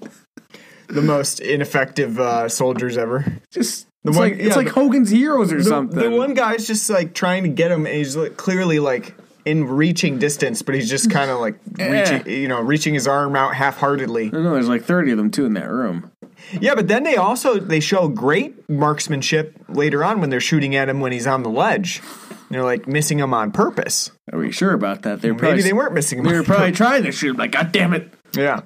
the 0.88 1.02
most 1.02 1.40
ineffective 1.40 2.20
uh 2.20 2.50
soldiers 2.50 2.98
ever 2.98 3.24
just 3.52 3.88
The 4.04 4.10
it's 4.10 4.18
one- 4.18 4.30
like 4.32 4.40
it's 4.40 4.50
yeah, 4.50 4.56
like 4.56 4.70
Hogan's 4.70 5.10
Heroes 5.12 5.54
or 5.54 5.58
the, 5.60 5.64
something. 5.64 6.00
the 6.00 6.10
one 6.10 6.34
guy's 6.34 6.66
just 6.68 6.90
like 6.90 7.14
trying 7.14 7.44
to 7.44 7.50
get 7.50 7.72
him 7.72 7.86
and 7.86 7.96
he's 7.96 8.16
like, 8.16 8.36
clearly 8.38 8.80
like 8.80 9.16
in 9.46 9.66
reaching 9.66 10.20
distance 10.20 10.62
but 10.62 10.76
he's 10.76 10.90
just 10.90 11.10
kind 11.12 11.32
of 11.32 11.40
like 11.40 11.56
Yeah. 11.78 11.92
reaching 12.18 12.30
you 12.34 12.48
know 12.48 12.62
reaching 12.62 12.94
his 12.94 13.08
arm 13.08 13.36
out 13.36 13.56
half-heartedly 13.56 14.28
I 14.28 14.38
know 14.38 14.54
there's 14.54 14.68
like 14.70 14.84
30 14.84 15.12
of 15.12 15.18
them 15.18 15.32
too 15.32 15.46
in 15.46 15.54
that 15.54 15.70
room. 15.70 16.12
yeah 16.60 16.76
but 16.76 16.88
then 16.88 17.04
they 17.04 17.16
also 17.16 17.60
they 17.60 17.80
show 17.80 18.08
great 18.08 18.70
marksmanship 18.70 19.56
later 19.70 20.04
on 20.04 20.22
when 20.22 20.30
they're 20.30 20.40
shooting 20.42 20.76
at 20.76 20.90
him 20.90 21.00
when 21.00 21.12
he's 21.12 21.28
on 21.28 21.44
the 21.44 21.50
ledge 21.50 22.02
they're 22.50 22.64
like 22.64 22.86
missing 22.88 23.18
him 23.20 23.34
on 23.34 23.52
purpose 23.52 24.12
Are 24.34 24.38
we 24.40 24.52
sure 24.52 24.74
about 24.74 25.04
that? 25.04 25.22
They're 25.22 25.32
maybe 25.34 25.40
probably, 25.40 25.62
they 25.62 25.74
weren't 25.74 25.94
missing 25.94 26.20
him 26.20 26.26
They 26.26 26.34
were 26.34 26.44
probably 26.44 26.74
trying 26.74 27.04
to 27.04 27.12
shoot 27.14 27.32
him. 27.32 27.38
Like, 27.38 27.52
God 27.54 27.72
damn 27.72 27.94
it! 27.94 28.14
Yeah. 28.36 28.62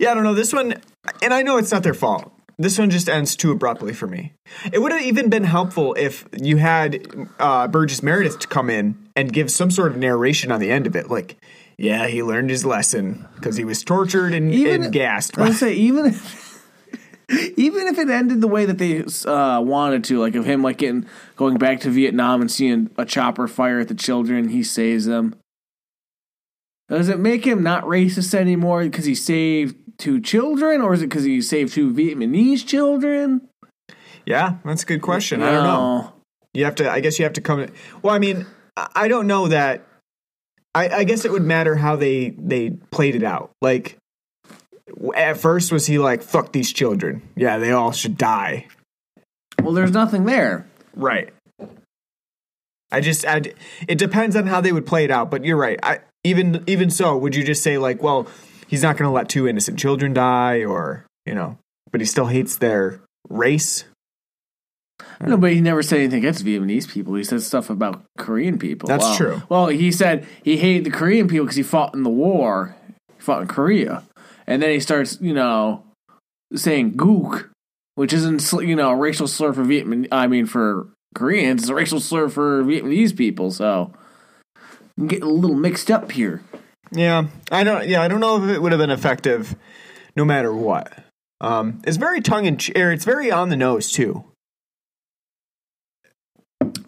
Yeah, 0.00 0.10
I 0.12 0.14
don't 0.14 0.22
know. 0.22 0.32
This 0.34 0.52
one, 0.52 0.74
and 1.22 1.34
I 1.34 1.42
know 1.42 1.58
it's 1.58 1.70
not 1.70 1.82
their 1.82 1.92
fault. 1.94 2.32
This 2.58 2.78
one 2.78 2.88
just 2.90 3.08
ends 3.08 3.36
too 3.36 3.50
abruptly 3.50 3.92
for 3.92 4.06
me. 4.06 4.32
It 4.72 4.80
would 4.80 4.92
have 4.92 5.02
even 5.02 5.28
been 5.28 5.44
helpful 5.44 5.94
if 5.98 6.26
you 6.40 6.56
had 6.58 7.06
uh, 7.38 7.68
Burgess 7.68 8.02
Meredith 8.02 8.38
to 8.40 8.46
come 8.48 8.70
in 8.70 8.96
and 9.16 9.32
give 9.32 9.50
some 9.50 9.70
sort 9.70 9.92
of 9.92 9.98
narration 9.98 10.50
on 10.50 10.60
the 10.60 10.70
end 10.70 10.86
of 10.86 10.96
it. 10.96 11.10
Like, 11.10 11.36
yeah, 11.76 12.06
he 12.06 12.22
learned 12.22 12.50
his 12.50 12.64
lesson 12.64 13.26
because 13.34 13.56
he 13.56 13.64
was 13.64 13.82
tortured 13.82 14.34
and, 14.34 14.52
Even- 14.52 14.84
and 14.84 14.92
gassed. 14.92 15.38
I 15.38 15.42
would 15.48 15.56
say 15.56 15.72
even 15.74 16.06
if, 16.06 16.68
even 17.56 17.86
if 17.86 17.98
it 17.98 18.10
ended 18.10 18.40
the 18.40 18.48
way 18.48 18.64
that 18.66 18.78
they 18.78 19.04
uh, 19.30 19.60
wanted 19.60 20.04
to, 20.04 20.20
like 20.20 20.34
of 20.34 20.44
him 20.44 20.62
like 20.62 20.78
getting 20.78 21.06
going 21.36 21.58
back 21.58 21.80
to 21.80 21.90
Vietnam 21.90 22.40
and 22.40 22.50
seeing 22.50 22.90
a 22.96 23.04
chopper 23.04 23.48
fire 23.48 23.80
at 23.80 23.88
the 23.88 23.94
children, 23.94 24.48
he 24.48 24.62
saves 24.62 25.06
them. 25.06 25.34
Does 26.88 27.08
it 27.08 27.18
make 27.18 27.46
him 27.46 27.62
not 27.62 27.84
racist 27.84 28.34
anymore 28.34 28.84
because 28.84 29.06
he 29.06 29.14
saved 29.14 29.76
two 29.98 30.20
children, 30.20 30.82
or 30.82 30.92
is 30.92 31.00
it 31.00 31.08
because 31.08 31.24
he 31.24 31.40
saved 31.40 31.72
two 31.72 31.92
Vietnamese 31.92 32.66
children? 32.66 33.48
yeah, 34.26 34.56
that's 34.64 34.82
a 34.82 34.86
good 34.86 35.02
question. 35.02 35.42
I 35.42 35.52
don't 35.52 35.64
know. 35.64 36.12
You 36.52 36.64
have 36.66 36.74
to. 36.76 36.90
I 36.90 37.00
guess 37.00 37.18
you 37.18 37.24
have 37.24 37.32
to 37.34 37.40
come. 37.40 37.66
Well, 38.02 38.14
I 38.14 38.18
mean, 38.18 38.46
I 38.76 39.08
don't 39.08 39.26
know 39.26 39.48
that. 39.48 39.86
I, 40.74 40.88
I 40.88 41.04
guess 41.04 41.24
it 41.24 41.32
would 41.32 41.42
matter 41.42 41.74
how 41.74 41.96
they 41.96 42.30
they 42.30 42.70
played 42.90 43.14
it 43.14 43.22
out. 43.22 43.50
Like, 43.60 43.98
at 45.14 45.36
first, 45.36 45.70
was 45.70 45.86
he 45.86 45.98
like, 45.98 46.22
"Fuck 46.22 46.52
these 46.52 46.72
children"? 46.72 47.22
Yeah, 47.36 47.58
they 47.58 47.72
all 47.72 47.92
should 47.92 48.16
die. 48.16 48.68
Well, 49.62 49.74
there's 49.74 49.92
nothing 49.92 50.24
there. 50.24 50.66
Right. 50.94 51.32
I 52.90 53.00
just, 53.00 53.26
I, 53.26 53.40
it 53.88 53.96
depends 53.96 54.36
on 54.36 54.46
how 54.46 54.60
they 54.60 54.72
would 54.72 54.84
play 54.84 55.04
it 55.04 55.10
out. 55.10 55.30
But 55.30 55.44
you're 55.44 55.56
right. 55.56 55.78
I 55.82 56.00
even 56.24 56.62
even 56.66 56.90
so, 56.90 57.16
would 57.16 57.34
you 57.34 57.44
just 57.44 57.62
say 57.62 57.78
like, 57.78 58.02
well, 58.02 58.26
he's 58.66 58.82
not 58.82 58.96
going 58.96 59.08
to 59.08 59.12
let 59.12 59.28
two 59.28 59.48
innocent 59.48 59.78
children 59.78 60.12
die, 60.14 60.64
or 60.64 61.04
you 61.26 61.34
know, 61.34 61.58
but 61.90 62.00
he 62.00 62.06
still 62.06 62.26
hates 62.26 62.56
their 62.56 63.00
race? 63.28 63.84
No, 65.20 65.36
but 65.36 65.52
he 65.52 65.60
never 65.60 65.82
said 65.82 66.00
anything 66.00 66.18
against 66.18 66.44
Vietnamese 66.44 66.88
people. 66.88 67.14
He 67.14 67.22
said 67.24 67.42
stuff 67.42 67.70
about 67.70 68.02
Korean 68.18 68.58
people. 68.58 68.88
That's 68.88 69.04
Well- 69.04 69.16
true. 69.16 69.42
Well, 69.48 69.66
he 69.68 69.92
said 69.92 70.26
he 70.42 70.56
hated 70.56 70.84
the 70.84 70.90
Korean 70.90 71.28
people 71.28 71.46
because 71.46 71.56
he 71.56 71.62
fought 71.62 71.94
in 71.94 72.02
the 72.02 72.10
war. 72.10 72.74
He 73.16 73.20
fought 73.22 73.42
in 73.42 73.48
Korea, 73.48 74.02
and 74.46 74.60
then 74.62 74.70
he 74.70 74.80
starts, 74.80 75.18
you 75.20 75.32
know, 75.32 75.84
saying 76.54 76.94
"gook," 76.94 77.46
which 77.94 78.12
isn't, 78.12 78.52
you 78.66 78.74
know, 78.74 78.90
a 78.90 78.96
racial 78.96 79.28
slur 79.28 79.52
for 79.52 79.62
Vietnam. 79.62 80.06
I 80.10 80.26
mean, 80.26 80.46
for 80.46 80.88
Koreans, 81.14 81.62
it's 81.62 81.70
a 81.70 81.74
racial 81.74 82.00
slur 82.00 82.28
for 82.28 82.64
Vietnamese 82.64 83.16
people. 83.16 83.50
So 83.52 83.92
I'm 84.98 85.06
getting 85.06 85.28
a 85.28 85.32
little 85.32 85.56
mixed 85.56 85.90
up 85.90 86.10
here. 86.12 86.42
Yeah, 86.90 87.26
I 87.50 87.64
don't. 87.64 87.86
Yeah, 87.88 88.02
I 88.02 88.08
don't 88.08 88.20
know 88.20 88.42
if 88.42 88.50
it 88.50 88.60
would 88.60 88.72
have 88.72 88.80
been 88.80 88.90
effective, 88.90 89.54
no 90.16 90.24
matter 90.24 90.52
what. 90.52 90.92
Um, 91.40 91.80
it's 91.84 91.96
very 91.96 92.20
tongue 92.20 92.44
in 92.44 92.56
cheek. 92.56 92.76
It's 92.76 93.04
very 93.04 93.30
on 93.30 93.48
the 93.48 93.56
nose 93.56 93.90
too. 93.90 94.24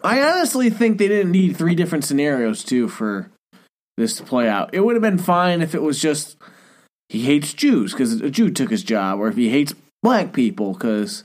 I 0.05 0.21
honestly 0.21 0.69
think 0.69 0.97
they 0.97 1.07
didn't 1.07 1.31
need 1.31 1.57
three 1.57 1.75
different 1.75 2.05
scenarios 2.05 2.63
too 2.63 2.87
for 2.87 3.29
this 3.97 4.17
to 4.17 4.23
play 4.23 4.47
out. 4.47 4.73
It 4.73 4.81
would 4.81 4.95
have 4.95 5.01
been 5.01 5.17
fine 5.17 5.61
if 5.61 5.73
it 5.75 5.81
was 5.81 5.99
just 6.01 6.37
he 7.09 7.21
hates 7.23 7.53
Jews 7.53 7.91
because 7.93 8.21
a 8.21 8.29
Jew 8.29 8.49
took 8.51 8.69
his 8.69 8.83
job, 8.83 9.19
or 9.19 9.27
if 9.27 9.35
he 9.35 9.49
hates 9.49 9.73
black 10.03 10.33
people 10.33 10.73
because 10.73 11.23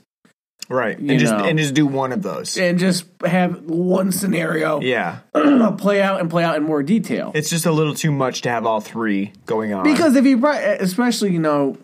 Right, 0.69 0.97
and 0.97 1.19
just 1.19 1.33
know. 1.33 1.43
and 1.43 1.59
just 1.59 1.73
do 1.73 1.85
one 1.85 2.13
of 2.13 2.21
those. 2.21 2.57
and 2.57 2.79
just 2.79 3.03
have 3.25 3.61
one 3.65 4.11
scenario 4.13 4.79
yeah, 4.79 5.19
play 5.77 6.01
out 6.01 6.21
and 6.21 6.29
play 6.29 6.45
out 6.45 6.55
in 6.55 6.63
more 6.63 6.81
detail. 6.81 7.31
it's 7.35 7.49
just 7.49 7.65
a 7.65 7.71
little 7.73 7.93
too 7.93 8.11
much 8.11 8.41
to 8.43 8.49
have 8.49 8.65
all 8.65 8.79
three 8.79 9.33
going 9.45 9.73
on. 9.73 9.83
Because 9.83 10.15
if 10.15 10.23
he, 10.23 10.35
brought- 10.35 10.61
especially 10.61 11.33
you 11.33 11.39
know, 11.39 11.77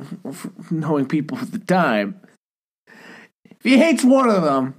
knowing 0.72 1.06
people 1.06 1.38
at 1.40 1.52
the 1.52 1.60
time, 1.60 2.22
if 2.88 3.58
he 3.64 3.78
hates 3.78 4.06
one 4.06 4.30
of 4.30 4.44
them, 4.44 4.76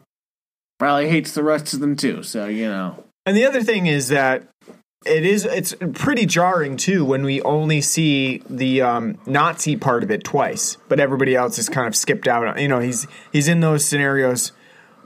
probably 0.78 1.08
hates 1.08 1.32
the 1.32 1.42
rest 1.42 1.74
of 1.74 1.80
them 1.80 1.96
too. 1.96 2.22
So 2.22 2.46
you 2.46 2.68
know, 2.68 3.04
And 3.26 3.36
the 3.36 3.44
other 3.44 3.62
thing 3.62 3.86
is 3.86 4.08
that 4.08 4.48
it 5.06 5.24
is 5.24 5.44
it's 5.44 5.74
pretty 5.94 6.26
jarring 6.26 6.76
too 6.76 7.04
when 7.04 7.24
we 7.24 7.40
only 7.42 7.80
see 7.80 8.42
the 8.50 8.82
um, 8.82 9.18
Nazi 9.26 9.76
part 9.76 10.02
of 10.02 10.10
it 10.10 10.24
twice, 10.24 10.76
but 10.88 11.00
everybody 11.00 11.34
else 11.34 11.58
is 11.58 11.68
kind 11.68 11.86
of 11.86 11.94
skipped 11.94 12.26
out. 12.26 12.60
You 12.60 12.68
know, 12.68 12.80
he's 12.80 13.06
he's 13.32 13.48
in 13.48 13.60
those 13.60 13.84
scenarios 13.84 14.52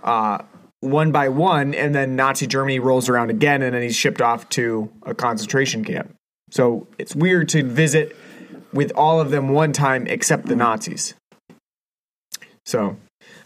uh, 0.02 0.38
one 0.80 1.12
by 1.12 1.28
one, 1.28 1.74
and 1.74 1.94
then 1.94 2.16
Nazi 2.16 2.46
Germany 2.46 2.78
rolls 2.78 3.08
around 3.08 3.30
again, 3.30 3.62
and 3.62 3.74
then 3.74 3.82
he's 3.82 3.96
shipped 3.96 4.20
off 4.20 4.48
to 4.50 4.90
a 5.04 5.14
concentration 5.14 5.84
camp. 5.84 6.14
So 6.50 6.88
it's 6.98 7.14
weird 7.14 7.48
to 7.50 7.62
visit 7.62 8.16
with 8.72 8.92
all 8.96 9.20
of 9.20 9.30
them 9.30 9.50
one 9.50 9.72
time 9.72 10.06
except 10.06 10.46
the 10.46 10.56
Nazis. 10.56 11.14
So 12.64 12.96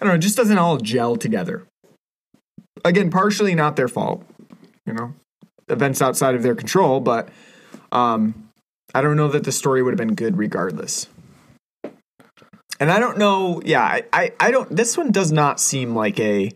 I 0.00 0.04
don't 0.04 0.08
know, 0.08 0.14
it 0.14 0.20
just 0.20 0.36
doesn't 0.36 0.58
all 0.58 0.78
gel 0.78 1.16
together. 1.16 1.66
Again, 2.86 3.10
partially 3.10 3.56
not 3.56 3.74
their 3.74 3.88
fault, 3.88 4.24
you 4.86 4.92
know, 4.92 5.12
events 5.68 6.00
outside 6.00 6.36
of 6.36 6.44
their 6.44 6.54
control, 6.54 7.00
but 7.00 7.28
um, 7.90 8.48
I 8.94 9.02
don't 9.02 9.16
know 9.16 9.28
that 9.28 9.42
the 9.42 9.50
story 9.50 9.82
would 9.82 9.90
have 9.90 9.98
been 9.98 10.14
good 10.14 10.38
regardless. 10.38 11.08
And 12.78 12.90
I 12.90 13.00
don't 13.00 13.18
know, 13.18 13.60
yeah, 13.64 13.82
I, 13.82 14.04
I, 14.12 14.32
I 14.38 14.50
don't. 14.52 14.74
This 14.74 14.96
one 14.96 15.10
does 15.10 15.32
not 15.32 15.58
seem 15.58 15.96
like 15.96 16.20
a 16.20 16.52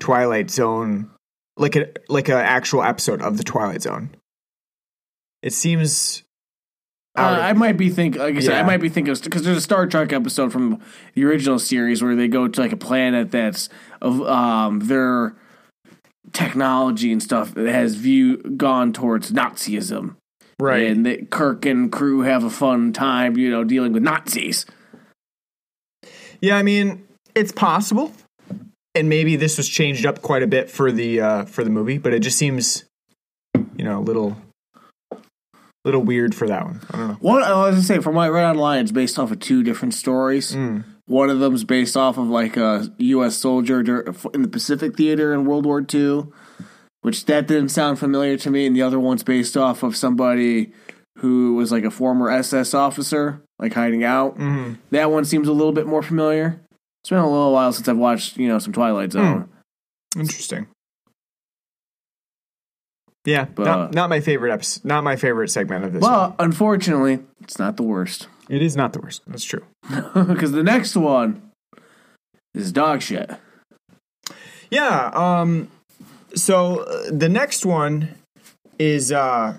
Twilight 0.00 0.50
Zone, 0.50 1.10
like 1.56 1.76
a 1.76 1.92
like 2.08 2.28
an 2.28 2.36
actual 2.38 2.82
episode 2.82 3.22
of 3.22 3.36
the 3.36 3.44
Twilight 3.44 3.82
Zone. 3.82 4.10
It 5.42 5.52
seems. 5.52 6.24
Uh, 7.16 7.38
I 7.40 7.52
might 7.52 7.76
be 7.76 7.90
think, 7.90 8.16
like 8.16 8.36
I 8.36 8.40
said, 8.40 8.54
I 8.54 8.62
might 8.62 8.80
be 8.80 8.88
thinking 8.88 9.14
because 9.14 9.42
there's 9.42 9.56
a 9.56 9.60
Star 9.60 9.86
Trek 9.86 10.12
episode 10.12 10.52
from 10.52 10.80
the 11.14 11.24
original 11.24 11.58
series 11.58 12.02
where 12.02 12.16
they 12.16 12.28
go 12.28 12.48
to 12.48 12.60
like 12.60 12.72
a 12.72 12.76
planet 12.76 13.30
that's 13.30 13.68
of 14.00 14.22
um 14.22 14.80
their 14.80 15.34
technology 16.32 17.12
and 17.12 17.22
stuff 17.22 17.54
has 17.56 17.94
view 17.94 18.36
gone 18.38 18.92
towards 18.92 19.32
Nazism, 19.32 20.16
right. 20.60 20.86
And 20.86 21.06
that 21.06 21.30
Kirk 21.30 21.64
and 21.66 21.90
crew 21.90 22.20
have 22.20 22.44
a 22.44 22.50
fun 22.50 22.92
time, 22.92 23.36
you 23.36 23.50
know, 23.50 23.64
dealing 23.64 23.92
with 23.92 24.02
Nazis. 24.02 24.66
Yeah, 26.40 26.56
I 26.56 26.62
mean, 26.62 27.06
it's 27.34 27.52
possible, 27.52 28.12
and 28.94 29.08
maybe 29.08 29.36
this 29.36 29.56
was 29.56 29.68
changed 29.68 30.06
up 30.06 30.22
quite 30.22 30.42
a 30.42 30.46
bit 30.46 30.70
for 30.70 30.92
the 30.92 31.20
uh, 31.20 31.44
for 31.44 31.64
the 31.64 31.70
movie, 31.70 31.98
but 31.98 32.12
it 32.12 32.20
just 32.20 32.38
seems, 32.38 32.84
you 33.76 33.84
know, 33.84 33.98
a 33.98 34.00
little, 34.00 34.36
little 35.84 36.02
weird 36.02 36.34
for 36.34 36.46
that 36.46 36.64
one. 36.64 36.80
I 36.90 36.96
don't 36.96 37.08
know. 37.08 37.14
One, 37.14 37.42
I 37.42 37.54
was 37.54 37.74
gonna 37.74 37.82
say, 37.82 37.98
from 37.98 38.14
what 38.14 38.24
I 38.24 38.28
read 38.28 38.48
online, 38.48 38.82
it's 38.82 38.92
based 38.92 39.18
off 39.18 39.30
of 39.30 39.40
two 39.40 39.62
different 39.62 39.94
stories. 39.94 40.54
One 41.08 41.30
of 41.30 41.40
them's 41.40 41.64
based 41.64 41.96
off 41.96 42.16
of 42.18 42.28
like 42.28 42.56
a 42.56 42.92
U.S. 42.98 43.36
soldier 43.36 43.80
in 44.34 44.42
the 44.42 44.48
Pacific 44.48 44.94
Theater 44.96 45.32
in 45.34 45.44
World 45.46 45.64
War 45.66 45.84
II, 45.92 46.26
which 47.00 47.24
that 47.26 47.46
didn't 47.48 47.70
sound 47.70 47.98
familiar 47.98 48.36
to 48.36 48.50
me. 48.50 48.66
And 48.66 48.76
the 48.76 48.82
other 48.82 49.00
one's 49.00 49.22
based 49.24 49.56
off 49.56 49.82
of 49.82 49.96
somebody 49.96 50.72
who 51.18 51.54
was 51.54 51.72
like 51.72 51.84
a 51.84 51.90
former 51.90 52.30
SS 52.30 52.74
officer, 52.74 53.42
like 53.58 53.72
hiding 53.72 54.04
out. 54.04 54.38
Mm-hmm. 54.38 54.74
That 54.90 55.10
one 55.10 55.24
seems 55.24 55.48
a 55.48 55.52
little 55.52 55.72
bit 55.72 55.86
more 55.86 56.02
familiar. 56.02 56.60
It's 57.02 57.10
been 57.10 57.18
a 57.18 57.28
little 57.30 57.52
while 57.52 57.72
since 57.72 57.88
I've 57.88 57.96
watched, 57.96 58.36
you 58.36 58.46
know, 58.48 58.58
some 58.58 58.72
Twilight 58.72 59.12
Zone. 59.12 59.48
Interesting. 60.16 60.66
Yeah, 63.24 63.44
But- 63.46 63.64
not, 63.64 63.94
not 63.94 64.10
my 64.10 64.20
favorite 64.20 64.52
episode. 64.52 64.84
Not 64.84 65.04
my 65.04 65.16
favorite 65.16 65.48
segment 65.48 65.84
of 65.84 65.92
this. 65.92 66.00
But 66.00 66.34
unfortunately, 66.38 67.20
it's 67.42 67.58
not 67.58 67.76
the 67.76 67.82
worst 67.82 68.24
one. 68.24 68.32
It 68.48 68.62
is 68.62 68.76
not 68.76 68.92
the 68.92 69.00
worst. 69.00 69.22
That's 69.26 69.44
true. 69.44 69.64
because 70.14 70.52
the 70.52 70.62
next 70.62 70.96
one 70.96 71.50
is 72.54 72.72
dog 72.72 73.02
shit. 73.02 73.30
Yeah. 74.70 75.10
Um. 75.14 75.70
So 76.34 76.80
uh, 76.80 77.10
the 77.10 77.28
next 77.28 77.64
one 77.64 78.16
is 78.78 79.10
uh, 79.12 79.58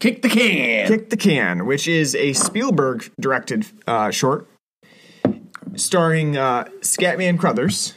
Kick 0.00 0.22
the 0.22 0.28
can. 0.28 0.88
Kick 0.88 1.10
the 1.10 1.16
Can, 1.16 1.66
which 1.66 1.88
is 1.88 2.14
a 2.14 2.32
Spielberg 2.32 3.10
directed 3.20 3.66
uh, 3.86 4.10
short 4.10 4.46
starring 5.74 6.36
uh, 6.36 6.64
Scatman 6.80 7.38
Crothers 7.38 7.94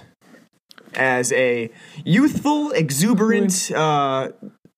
as 0.96 1.32
a 1.34 1.70
youthful, 2.04 2.72
exuberant. 2.72 3.72
Uh, 3.72 4.32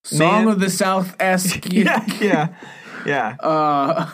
Song 0.03 0.45
Man. 0.45 0.47
of 0.47 0.59
the 0.59 0.69
South 0.71 1.15
esque. 1.19 1.67
yeah, 1.71 2.03
yeah, 2.19 2.47
yeah. 3.05 3.35
uh, 3.39 4.09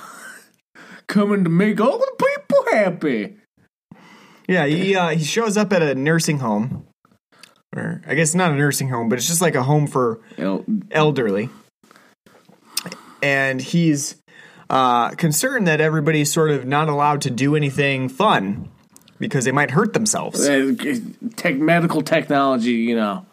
coming 1.07 1.43
to 1.43 1.49
make 1.49 1.79
all 1.79 1.97
the 1.97 2.11
people 2.17 2.65
happy. 2.71 3.37
Yeah, 4.47 4.65
he 4.65 4.95
uh, 4.95 5.09
he 5.09 5.23
shows 5.23 5.57
up 5.57 5.73
at 5.73 5.81
a 5.81 5.95
nursing 5.95 6.39
home, 6.39 6.87
or 7.75 8.01
I 8.07 8.15
guess 8.15 8.33
not 8.33 8.51
a 8.51 8.55
nursing 8.55 8.89
home, 8.89 9.09
but 9.09 9.17
it's 9.17 9.27
just 9.27 9.41
like 9.41 9.55
a 9.55 9.63
home 9.63 9.87
for 9.87 10.21
know, 10.37 10.63
elderly, 10.91 11.49
and 13.21 13.61
he's 13.61 14.21
uh, 14.69 15.09
concerned 15.11 15.67
that 15.67 15.81
everybody's 15.81 16.31
sort 16.31 16.51
of 16.51 16.65
not 16.65 16.87
allowed 16.87 17.21
to 17.21 17.29
do 17.29 17.55
anything 17.55 18.07
fun 18.07 18.69
because 19.19 19.45
they 19.45 19.51
might 19.51 19.71
hurt 19.71 19.93
themselves. 19.93 20.47
uh, 20.47 20.73
tech, 21.35 21.57
medical 21.57 22.01
technology, 22.01 22.71
you 22.71 22.95
know, 22.95 23.25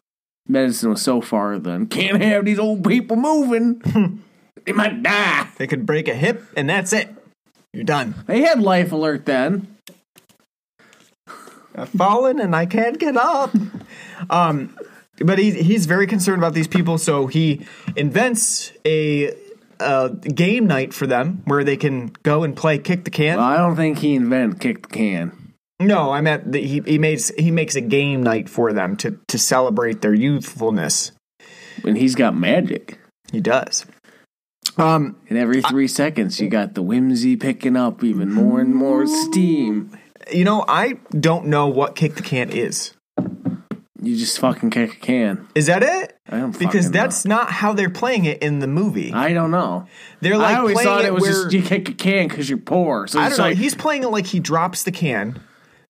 medicine 0.48 0.90
was 0.90 1.02
so 1.02 1.20
far 1.20 1.58
then. 1.58 1.86
Can't 1.86 2.22
have 2.22 2.44
these 2.44 2.58
old 2.58 2.84
people 2.84 3.16
moving. 3.16 4.22
they 4.64 4.72
might 4.72 5.02
die. 5.02 5.48
They 5.58 5.66
could 5.66 5.86
break 5.86 6.08
a 6.08 6.14
hip, 6.14 6.42
and 6.56 6.68
that's 6.68 6.92
it. 6.92 7.08
You're 7.74 7.84
done. 7.84 8.14
They 8.26 8.42
had 8.42 8.60
life 8.60 8.92
alert 8.92 9.26
then. 9.26 9.76
I've 11.74 11.88
fallen 11.88 12.38
and 12.40 12.54
I 12.54 12.66
can't 12.66 12.98
get 12.98 13.16
up. 13.16 13.50
Um, 14.30 14.78
but 15.18 15.38
he, 15.40 15.50
he's 15.50 15.86
very 15.86 16.06
concerned 16.06 16.38
about 16.38 16.54
these 16.54 16.68
people, 16.68 16.98
so 16.98 17.26
he 17.26 17.66
invents 17.96 18.72
a, 18.86 19.34
a 19.80 20.10
game 20.10 20.68
night 20.68 20.94
for 20.94 21.08
them 21.08 21.42
where 21.46 21.64
they 21.64 21.76
can 21.76 22.12
go 22.22 22.44
and 22.44 22.56
play 22.56 22.78
kick 22.78 23.04
the 23.04 23.10
can. 23.10 23.38
Well, 23.38 23.46
I 23.46 23.56
don't 23.56 23.74
think 23.74 23.98
he 23.98 24.14
invented 24.14 24.60
kick 24.60 24.88
the 24.88 24.94
can. 24.94 25.54
no, 25.80 26.12
I 26.12 26.20
meant 26.20 26.52
that 26.52 26.62
he 26.62 26.80
he 26.86 26.98
makes 26.98 27.30
he 27.36 27.50
makes 27.50 27.74
a 27.74 27.80
game 27.80 28.22
night 28.22 28.48
for 28.48 28.72
them 28.72 28.96
to 28.98 29.18
to 29.28 29.38
celebrate 29.38 30.00
their 30.00 30.14
youthfulness. 30.14 31.10
And 31.84 31.98
he's 31.98 32.14
got 32.14 32.36
magic. 32.36 32.98
He 33.32 33.40
does. 33.40 33.84
Um, 34.76 35.16
And 35.28 35.38
every 35.38 35.62
three 35.62 35.88
seconds, 35.88 36.40
you 36.40 36.48
got 36.48 36.74
the 36.74 36.82
whimsy 36.82 37.36
picking 37.36 37.76
up 37.76 38.02
even 38.02 38.32
more 38.32 38.60
and 38.60 38.74
more 38.74 39.06
steam. 39.06 39.90
you 40.32 40.44
know, 40.44 40.64
I 40.66 40.94
don't 41.10 41.46
know 41.46 41.68
what 41.68 41.94
kick 41.94 42.14
the 42.14 42.22
can 42.22 42.50
is. 42.50 42.94
You 44.02 44.16
just 44.16 44.38
fucking 44.38 44.68
kick 44.70 44.92
a 44.92 44.96
can. 44.96 45.48
Is 45.54 45.66
that 45.66 45.82
it? 45.82 46.18
I 46.28 46.38
don't 46.38 46.58
Because 46.58 46.90
that's 46.90 47.24
not 47.24 47.50
how 47.50 47.72
they're 47.72 47.88
playing 47.88 48.26
it 48.26 48.42
in 48.42 48.58
the 48.58 48.66
movie. 48.66 49.12
I 49.12 49.32
don't 49.32 49.50
know. 49.50 49.86
They're 50.20 50.36
like 50.36 50.56
I 50.56 50.58
always 50.58 50.80
thought 50.80 51.04
it 51.04 51.06
it 51.06 51.14
was 51.14 51.24
just 51.24 51.52
you 51.52 51.62
kick 51.62 51.88
a 51.88 51.94
can 51.94 52.28
because 52.28 52.50
you're 52.50 52.58
poor. 52.58 53.06
So 53.06 53.18
I 53.18 53.28
don't 53.30 53.38
know. 53.38 53.44
like 53.44 53.56
he's 53.56 53.74
playing 53.74 54.02
it 54.02 54.08
like 54.08 54.26
he 54.26 54.40
drops 54.40 54.82
the 54.82 54.92
can, 54.92 55.40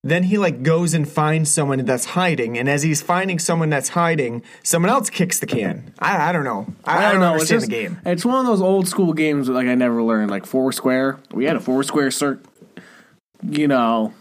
then 0.05 0.25
he 0.25 0.37
like 0.37 0.63
goes 0.63 0.93
and 0.93 1.09
finds 1.09 1.51
someone 1.51 1.83
that's 1.85 2.05
hiding, 2.05 2.59
and 2.59 2.69
as 2.69 2.83
he's 2.83 3.01
finding 3.01 3.39
someone 3.39 3.71
that's 3.71 3.89
hiding, 3.89 4.43
someone 4.63 4.91
else 4.91 5.09
kicks 5.09 5.39
the 5.39 5.47
can. 5.47 5.95
I, 5.99 6.29
I 6.29 6.33
don't 6.33 6.45
know. 6.45 6.67
I, 6.85 7.07
I 7.07 7.11
don't, 7.11 7.21
know. 7.21 7.33
understand 7.33 7.63
it's 7.63 7.71
the 7.71 7.73
game. 7.73 8.01
It's 8.05 8.25
one 8.25 8.39
of 8.39 8.47
those 8.47 8.61
old 8.61 8.87
school 8.87 9.15
games 9.15 9.47
that 9.47 9.55
like 9.55 9.67
I 9.67 9.75
never 9.75 10.03
learned, 10.03 10.31
like 10.31 10.45
Foursquare. 10.45 11.19
We 11.33 11.47
had 11.47 11.57
a 11.57 11.61
Foursquare 11.61 12.11
cir 12.11 12.39
You 13.43 13.67
know, 13.67 14.13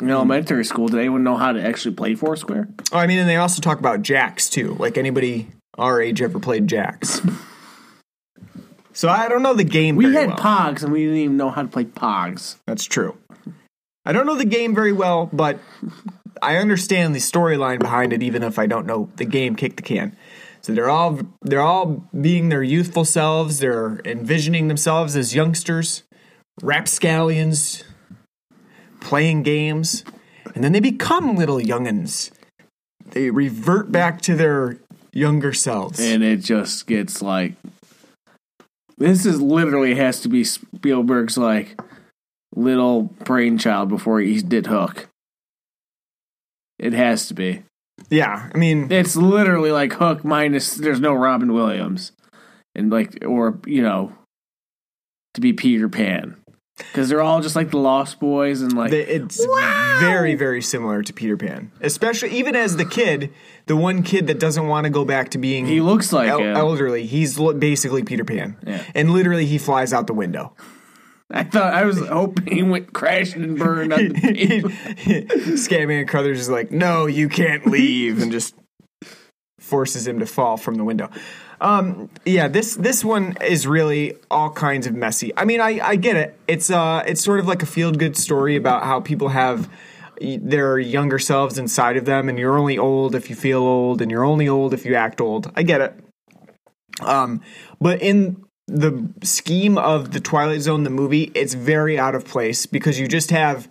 in 0.00 0.10
elementary 0.10 0.64
school, 0.64 0.88
did 0.88 0.98
anyone 0.98 1.22
know 1.22 1.36
how 1.36 1.52
to 1.52 1.62
actually 1.62 1.94
play 1.94 2.14
Foursquare? 2.14 2.68
Oh, 2.90 2.98
I 2.98 3.06
mean, 3.06 3.18
and 3.18 3.28
they 3.28 3.36
also 3.36 3.60
talk 3.60 3.78
about 3.78 4.00
jacks 4.00 4.48
too. 4.48 4.74
Like 4.78 4.96
anybody 4.96 5.48
our 5.76 6.00
age 6.00 6.22
ever 6.22 6.40
played 6.40 6.66
jacks. 6.66 7.20
so 8.94 9.10
I 9.10 9.28
don't 9.28 9.42
know 9.42 9.52
the 9.52 9.64
game. 9.64 9.96
We 9.96 10.14
had 10.14 10.28
well. 10.28 10.38
Pogs, 10.38 10.82
and 10.82 10.92
we 10.92 11.04
didn't 11.04 11.18
even 11.18 11.36
know 11.36 11.50
how 11.50 11.60
to 11.60 11.68
play 11.68 11.84
Pogs. 11.84 12.56
That's 12.66 12.84
true. 12.86 13.18
I 14.04 14.12
don't 14.12 14.26
know 14.26 14.36
the 14.36 14.44
game 14.44 14.74
very 14.74 14.92
well, 14.92 15.28
but 15.32 15.58
I 16.42 16.56
understand 16.56 17.14
the 17.14 17.18
storyline 17.18 17.78
behind 17.78 18.12
it, 18.12 18.22
even 18.22 18.42
if 18.42 18.58
I 18.58 18.66
don't 18.66 18.86
know 18.86 19.10
the 19.16 19.24
game. 19.24 19.56
Kick 19.56 19.76
the 19.76 19.82
can. 19.82 20.16
So 20.62 20.74
they're 20.74 20.90
all 20.90 21.18
they're 21.42 21.60
all 21.60 22.04
being 22.18 22.48
their 22.48 22.62
youthful 22.62 23.04
selves. 23.04 23.58
They're 23.58 24.00
envisioning 24.04 24.68
themselves 24.68 25.16
as 25.16 25.34
youngsters, 25.34 26.02
rapscallions, 26.62 27.84
playing 29.00 29.42
games, 29.42 30.04
and 30.54 30.62
then 30.62 30.72
they 30.72 30.80
become 30.80 31.36
little 31.36 31.58
youngins. 31.58 32.30
They 33.10 33.30
revert 33.30 33.90
back 33.90 34.20
to 34.22 34.34
their 34.34 34.78
younger 35.12 35.52
selves. 35.52 35.98
and 35.98 36.22
it 36.22 36.36
just 36.36 36.86
gets 36.86 37.20
like 37.20 37.54
this 38.96 39.26
is 39.26 39.40
literally 39.40 39.94
has 39.96 40.20
to 40.20 40.28
be 40.28 40.44
Spielberg's 40.44 41.36
like 41.36 41.80
little 42.60 43.02
brainchild 43.24 43.88
before 43.88 44.20
he 44.20 44.40
did 44.42 44.66
Hook. 44.66 45.08
It 46.78 46.92
has 46.92 47.28
to 47.28 47.34
be. 47.34 47.62
yeah, 48.08 48.48
I 48.54 48.56
mean, 48.58 48.90
It's 48.90 49.16
literally 49.16 49.70
like 49.72 49.92
Hook 49.94 50.24
minus 50.24 50.74
there's 50.74 51.00
no 51.00 51.12
Robin 51.14 51.52
Williams, 51.52 52.12
and 52.74 52.90
like 52.90 53.18
or 53.26 53.58
you 53.66 53.82
know 53.82 54.12
to 55.34 55.40
be 55.40 55.52
Peter 55.52 55.88
Pan 55.88 56.36
because 56.78 57.10
they're 57.10 57.20
all 57.20 57.42
just 57.42 57.54
like 57.54 57.70
the 57.70 57.76
Lost 57.78 58.18
Boys 58.18 58.62
and 58.62 58.72
like 58.72 58.90
It's 58.92 59.44
very, 60.00 60.34
very 60.34 60.62
similar 60.62 61.02
to 61.02 61.12
Peter 61.12 61.36
Pan, 61.36 61.70
especially 61.82 62.30
even 62.30 62.56
as 62.56 62.78
the 62.78 62.86
kid, 62.86 63.30
the 63.66 63.76
one 63.76 64.02
kid 64.02 64.26
that 64.28 64.40
doesn't 64.40 64.66
want 64.66 64.84
to 64.84 64.90
go 64.90 65.04
back 65.04 65.28
to 65.32 65.38
being 65.38 65.66
he 65.66 65.82
looks 65.82 66.10
like 66.14 66.30
el- 66.30 66.40
elderly. 66.42 67.04
He's 67.04 67.38
basically 67.58 68.02
Peter 68.02 68.24
Pan, 68.24 68.56
Yeah. 68.66 68.82
and 68.94 69.10
literally 69.10 69.44
he 69.44 69.58
flies 69.58 69.92
out 69.92 70.06
the 70.06 70.14
window. 70.14 70.54
I 71.30 71.44
thought 71.44 71.72
I 71.72 71.84
was 71.84 71.98
hoping 72.06 72.54
he 72.54 72.62
went 72.62 72.92
crashing 72.92 73.44
and 73.44 73.58
burned 73.58 73.92
on 73.92 74.08
the 74.08 74.14
pavement. 74.14 74.74
Scatman 75.58 76.08
Crothers 76.08 76.40
is 76.40 76.50
like, 76.50 76.72
"No, 76.72 77.06
you 77.06 77.28
can't 77.28 77.66
leave," 77.66 78.20
and 78.20 78.32
just 78.32 78.54
forces 79.58 80.06
him 80.06 80.18
to 80.18 80.26
fall 80.26 80.56
from 80.56 80.74
the 80.74 80.84
window. 80.84 81.08
Um, 81.60 82.10
yeah, 82.24 82.48
this 82.48 82.74
this 82.74 83.04
one 83.04 83.36
is 83.42 83.66
really 83.66 84.16
all 84.30 84.50
kinds 84.50 84.86
of 84.86 84.94
messy. 84.94 85.32
I 85.36 85.44
mean, 85.44 85.60
I, 85.60 85.78
I 85.80 85.96
get 85.96 86.16
it. 86.16 86.38
It's 86.48 86.70
uh, 86.70 87.04
it's 87.06 87.22
sort 87.22 87.38
of 87.38 87.46
like 87.46 87.62
a 87.62 87.66
feel 87.66 87.92
good 87.92 88.16
story 88.16 88.56
about 88.56 88.84
how 88.84 89.00
people 89.00 89.28
have 89.28 89.68
their 90.20 90.78
younger 90.78 91.18
selves 91.18 91.58
inside 91.58 91.96
of 91.96 92.06
them, 92.06 92.28
and 92.28 92.38
you're 92.38 92.58
only 92.58 92.78
old 92.78 93.14
if 93.14 93.30
you 93.30 93.36
feel 93.36 93.60
old, 93.60 94.02
and 94.02 94.10
you're 94.10 94.24
only 94.24 94.48
old 94.48 94.74
if 94.74 94.84
you 94.84 94.94
act 94.94 95.20
old. 95.20 95.50
I 95.54 95.62
get 95.62 95.80
it. 95.80 95.94
Um, 97.02 97.40
but 97.80 98.02
in 98.02 98.44
the 98.70 99.12
scheme 99.22 99.76
of 99.76 100.12
the 100.12 100.20
Twilight 100.20 100.60
Zone, 100.60 100.84
the 100.84 100.90
movie, 100.90 101.32
it's 101.34 101.54
very 101.54 101.98
out 101.98 102.14
of 102.14 102.24
place 102.24 102.66
because 102.66 103.00
you 103.00 103.08
just 103.08 103.30
have 103.30 103.68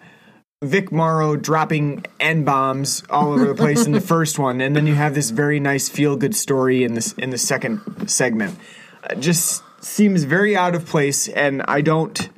Vic 0.62 0.92
Morrow 0.92 1.38
dropping 1.38 2.06
n 2.20 2.44
bombs 2.44 3.02
all 3.10 3.32
over 3.32 3.48
the 3.48 3.56
place 3.56 3.86
in 3.86 3.94
the 3.94 4.02
first 4.16 4.38
one, 4.38 4.60
and 4.60 4.76
then 4.76 4.86
you 4.86 4.96
have 4.96 5.16
this 5.16 5.30
very 5.30 5.60
nice 5.60 5.88
feel 5.88 6.18
good 6.18 6.36
story 6.36 6.84
in 6.84 6.96
this 6.96 7.14
in 7.14 7.30
the 7.30 7.38
second 7.38 8.10
segment. 8.10 8.60
Uh, 9.04 9.16
just 9.16 9.64
seems 9.82 10.26
very 10.26 10.58
out 10.58 10.76
of 10.76 10.86
place, 10.86 11.30
and 11.30 11.62
I 11.68 11.80
don't 11.80 12.30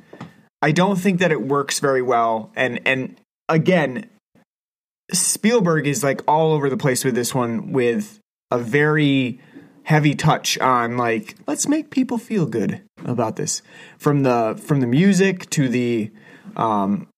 I 0.62 0.70
don't 0.70 0.96
think 0.96 1.18
that 1.18 1.32
it 1.32 1.42
works 1.42 1.80
very 1.80 2.02
well. 2.02 2.52
And 2.54 2.80
and 2.86 3.16
again, 3.48 4.08
Spielberg 5.12 5.88
is 5.88 6.04
like 6.04 6.22
all 6.28 6.52
over 6.52 6.70
the 6.70 6.76
place 6.76 7.04
with 7.04 7.16
this 7.16 7.34
one 7.34 7.72
with 7.72 8.20
a 8.52 8.58
very 8.58 9.40
heavy 9.84 10.14
touch 10.14 10.58
on 10.58 10.96
like 10.96 11.36
let's 11.46 11.68
make 11.68 11.90
people 11.90 12.18
feel 12.18 12.46
good 12.46 12.82
about 13.04 13.36
this. 13.36 13.62
From 13.98 14.22
the 14.22 14.60
from 14.62 14.80
the 14.80 14.86
music 14.86 15.48
to 15.50 15.68
the 15.68 16.10
um 16.56 17.08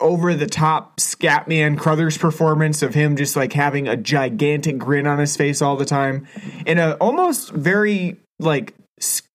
over 0.00 0.34
the 0.34 0.46
top 0.46 0.98
Scatman 0.98 1.78
Crothers 1.78 2.18
performance 2.18 2.82
of 2.82 2.94
him 2.94 3.16
just 3.16 3.36
like 3.36 3.52
having 3.52 3.88
a 3.88 3.96
gigantic 3.96 4.78
grin 4.78 5.06
on 5.06 5.18
his 5.18 5.36
face 5.36 5.62
all 5.62 5.76
the 5.76 5.84
time. 5.84 6.26
In 6.66 6.78
a 6.78 6.92
almost 6.94 7.50
very 7.50 8.16
like 8.38 8.74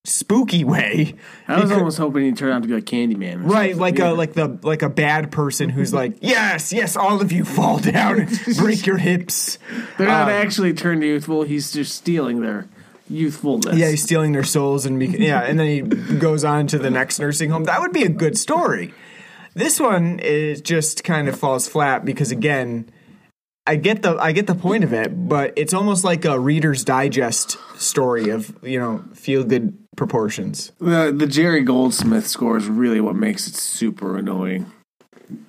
spooky 0.06 0.66
way 0.66 1.16
I 1.48 1.56
was 1.56 1.64
Because- 1.64 1.78
almost 1.78 1.98
hoping 1.98 2.24
he'd 2.26 2.36
turn 2.38 2.52
out 2.52 2.62
to 2.64 2.68
be 2.68 2.74
like 2.74 2.84
Candyman. 2.86 3.50
Right, 3.50 3.76
like 3.76 4.00
Yeah. 4.00 4.12
a 4.12 4.14
like 4.14 4.34
the 4.34 4.58
like 4.62 4.82
a 4.82 4.90
bad 4.90 5.32
person 5.32 5.70
who's 5.70 5.94
like, 6.02 6.16
yes, 6.22 6.74
yes, 6.74 6.98
all 6.98 7.22
of 7.22 7.32
you 7.32 7.46
fall 7.46 7.80
down, 7.80 8.20
and 8.20 8.40
break 8.58 8.86
your 8.86 8.98
hips. 8.98 9.58
They're 9.98 10.08
not 10.08 10.24
um, 10.24 10.30
actually 10.30 10.74
turned 10.74 11.04
youthful. 11.04 11.44
He's 11.44 11.72
just 11.72 11.96
stealing 11.96 12.42
their 12.42 12.68
youthfulness. 13.10 13.78
Yeah, 13.78 13.90
he's 13.90 14.04
stealing 14.04 14.34
their 14.34 14.44
souls, 14.44 14.86
and 14.86 15.02
yeah, 15.02 15.40
and 15.42 15.58
then 15.58 15.68
he 15.68 15.82
goes 16.18 16.44
on 16.44 16.68
to 16.68 16.78
the 16.78 16.90
next 16.90 17.20
nursing 17.20 17.50
home. 17.50 17.64
That 17.64 17.80
would 17.80 17.94
be 17.94 18.04
a 18.04 18.10
good 18.10 18.38
story. 18.38 18.94
This 19.54 19.80
one 19.80 20.20
is 20.20 20.60
just 20.62 21.04
kind 21.06 21.30
of 21.30 21.40
falls 21.40 21.70
flat 21.70 22.04
because 22.04 22.32
again, 22.32 22.90
I 23.66 23.78
get 23.78 24.02
the 24.02 24.18
I 24.18 24.34
get 24.34 24.48
the 24.48 24.56
point 24.56 24.84
of 24.84 24.94
it, 24.94 25.10
but 25.28 25.54
it's 25.56 25.74
almost 25.74 26.04
like 26.04 26.26
a 26.26 26.38
Reader's 26.38 26.84
Digest 26.84 27.58
story 27.80 28.30
of 28.30 28.58
you 28.62 28.80
know 28.80 29.04
feel 29.14 29.44
good 29.44 29.78
proportions. 29.96 30.72
the 30.80 31.14
the 31.16 31.28
Jerry 31.28 31.62
Goldsmith 31.62 32.28
score 32.28 32.58
is 32.58 32.68
really 32.68 33.00
what 33.00 33.16
makes 33.16 33.48
it 33.48 33.56
super 33.56 34.18
annoying. 34.18 34.72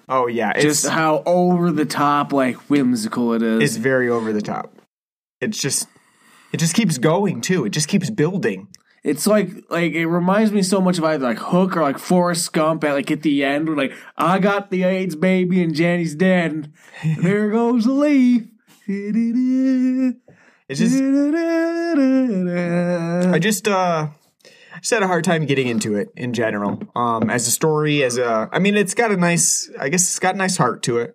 Oh 0.08 0.28
yeah, 0.28 0.52
it's 0.54 0.62
Just 0.62 0.88
how 0.88 1.22
over 1.26 1.72
the 1.72 1.84
top, 1.84 2.32
like 2.32 2.56
whimsical 2.70 3.32
it 3.32 3.42
is. 3.42 3.62
it's 3.62 3.76
very 3.76 4.08
over 4.08 4.32
the 4.32 4.42
top. 4.42 4.72
It's 5.40 5.58
just 5.58 5.88
it 6.52 6.58
just 6.58 6.74
keeps 6.74 6.98
going 6.98 7.40
too. 7.40 7.64
It 7.64 7.70
just 7.70 7.88
keeps 7.88 8.10
building. 8.10 8.68
It's 9.04 9.26
like 9.26 9.50
like 9.68 9.92
it 9.92 10.06
reminds 10.06 10.50
me 10.50 10.62
so 10.62 10.80
much 10.80 10.96
of 10.96 11.04
either 11.04 11.26
like 11.26 11.36
Hook 11.38 11.76
or 11.76 11.82
like 11.82 11.98
Forrest 11.98 12.50
Gump 12.54 12.82
at 12.84 12.94
like 12.94 13.10
at 13.10 13.20
the 13.20 13.44
end 13.44 13.68
where 13.68 13.76
like 13.76 13.92
I 14.16 14.38
got 14.38 14.70
the 14.70 14.82
AIDS 14.84 15.14
baby 15.14 15.62
and 15.62 15.74
Jenny's 15.74 16.14
dead. 16.14 16.52
And 16.52 16.72
there 17.22 17.50
goes 17.50 17.84
the 17.84 17.92
leaf. 17.92 18.44
It's 20.66 20.80
just 20.80 20.94
I 23.34 23.38
just 23.38 23.68
uh 23.68 24.08
I 24.74 24.78
just 24.78 24.90
had 24.90 25.02
a 25.02 25.06
hard 25.06 25.24
time 25.24 25.44
getting 25.44 25.68
into 25.68 25.96
it 25.96 26.10
in 26.16 26.32
general. 26.32 26.82
Um 26.96 27.28
as 27.28 27.46
a 27.46 27.50
story, 27.50 28.02
as 28.02 28.16
a 28.16 28.48
I 28.52 28.58
mean 28.58 28.74
it's 28.74 28.94
got 28.94 29.10
a 29.10 29.18
nice 29.18 29.70
I 29.78 29.90
guess 29.90 30.02
it's 30.02 30.18
got 30.18 30.34
a 30.34 30.38
nice 30.38 30.56
heart 30.56 30.82
to 30.84 30.98
it. 30.98 31.14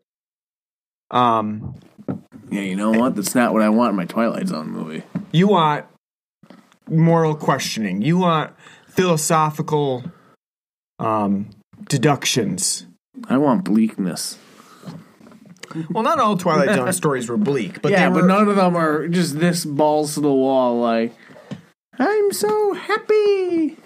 Um 1.09 1.73
Yeah, 2.51 2.61
you 2.61 2.75
know 2.75 2.91
what? 2.91 3.15
That's 3.15 3.33
not 3.33 3.51
what 3.51 3.63
I 3.63 3.69
want 3.69 3.89
in 3.89 3.95
my 3.95 4.05
Twilight 4.05 4.47
Zone 4.47 4.69
movie. 4.69 5.01
you 5.31 5.47
want 5.47 5.85
moral 6.91 7.35
questioning. 7.35 8.01
You 8.01 8.17
want 8.17 8.53
philosophical 8.87 10.03
um 10.99 11.49
deductions. 11.87 12.85
I 13.29 13.37
want 13.37 13.63
bleakness. 13.65 14.37
Well, 15.91 16.03
not 16.03 16.19
all 16.19 16.35
Twilight 16.37 16.75
Zone 16.75 16.91
stories 16.93 17.29
were 17.29 17.37
bleak, 17.37 17.81
but 17.81 17.91
yeah, 17.91 18.09
they 18.09 18.15
were 18.15 18.21
but 18.21 18.27
none 18.27 18.47
of 18.47 18.55
them 18.55 18.75
are 18.75 19.07
just 19.07 19.39
this 19.39 19.65
balls 19.65 20.15
to 20.15 20.21
the 20.21 20.31
wall. 20.33 20.79
Like, 20.81 21.13
I'm 21.97 22.31
so 22.31 22.73
happy. 22.73 23.77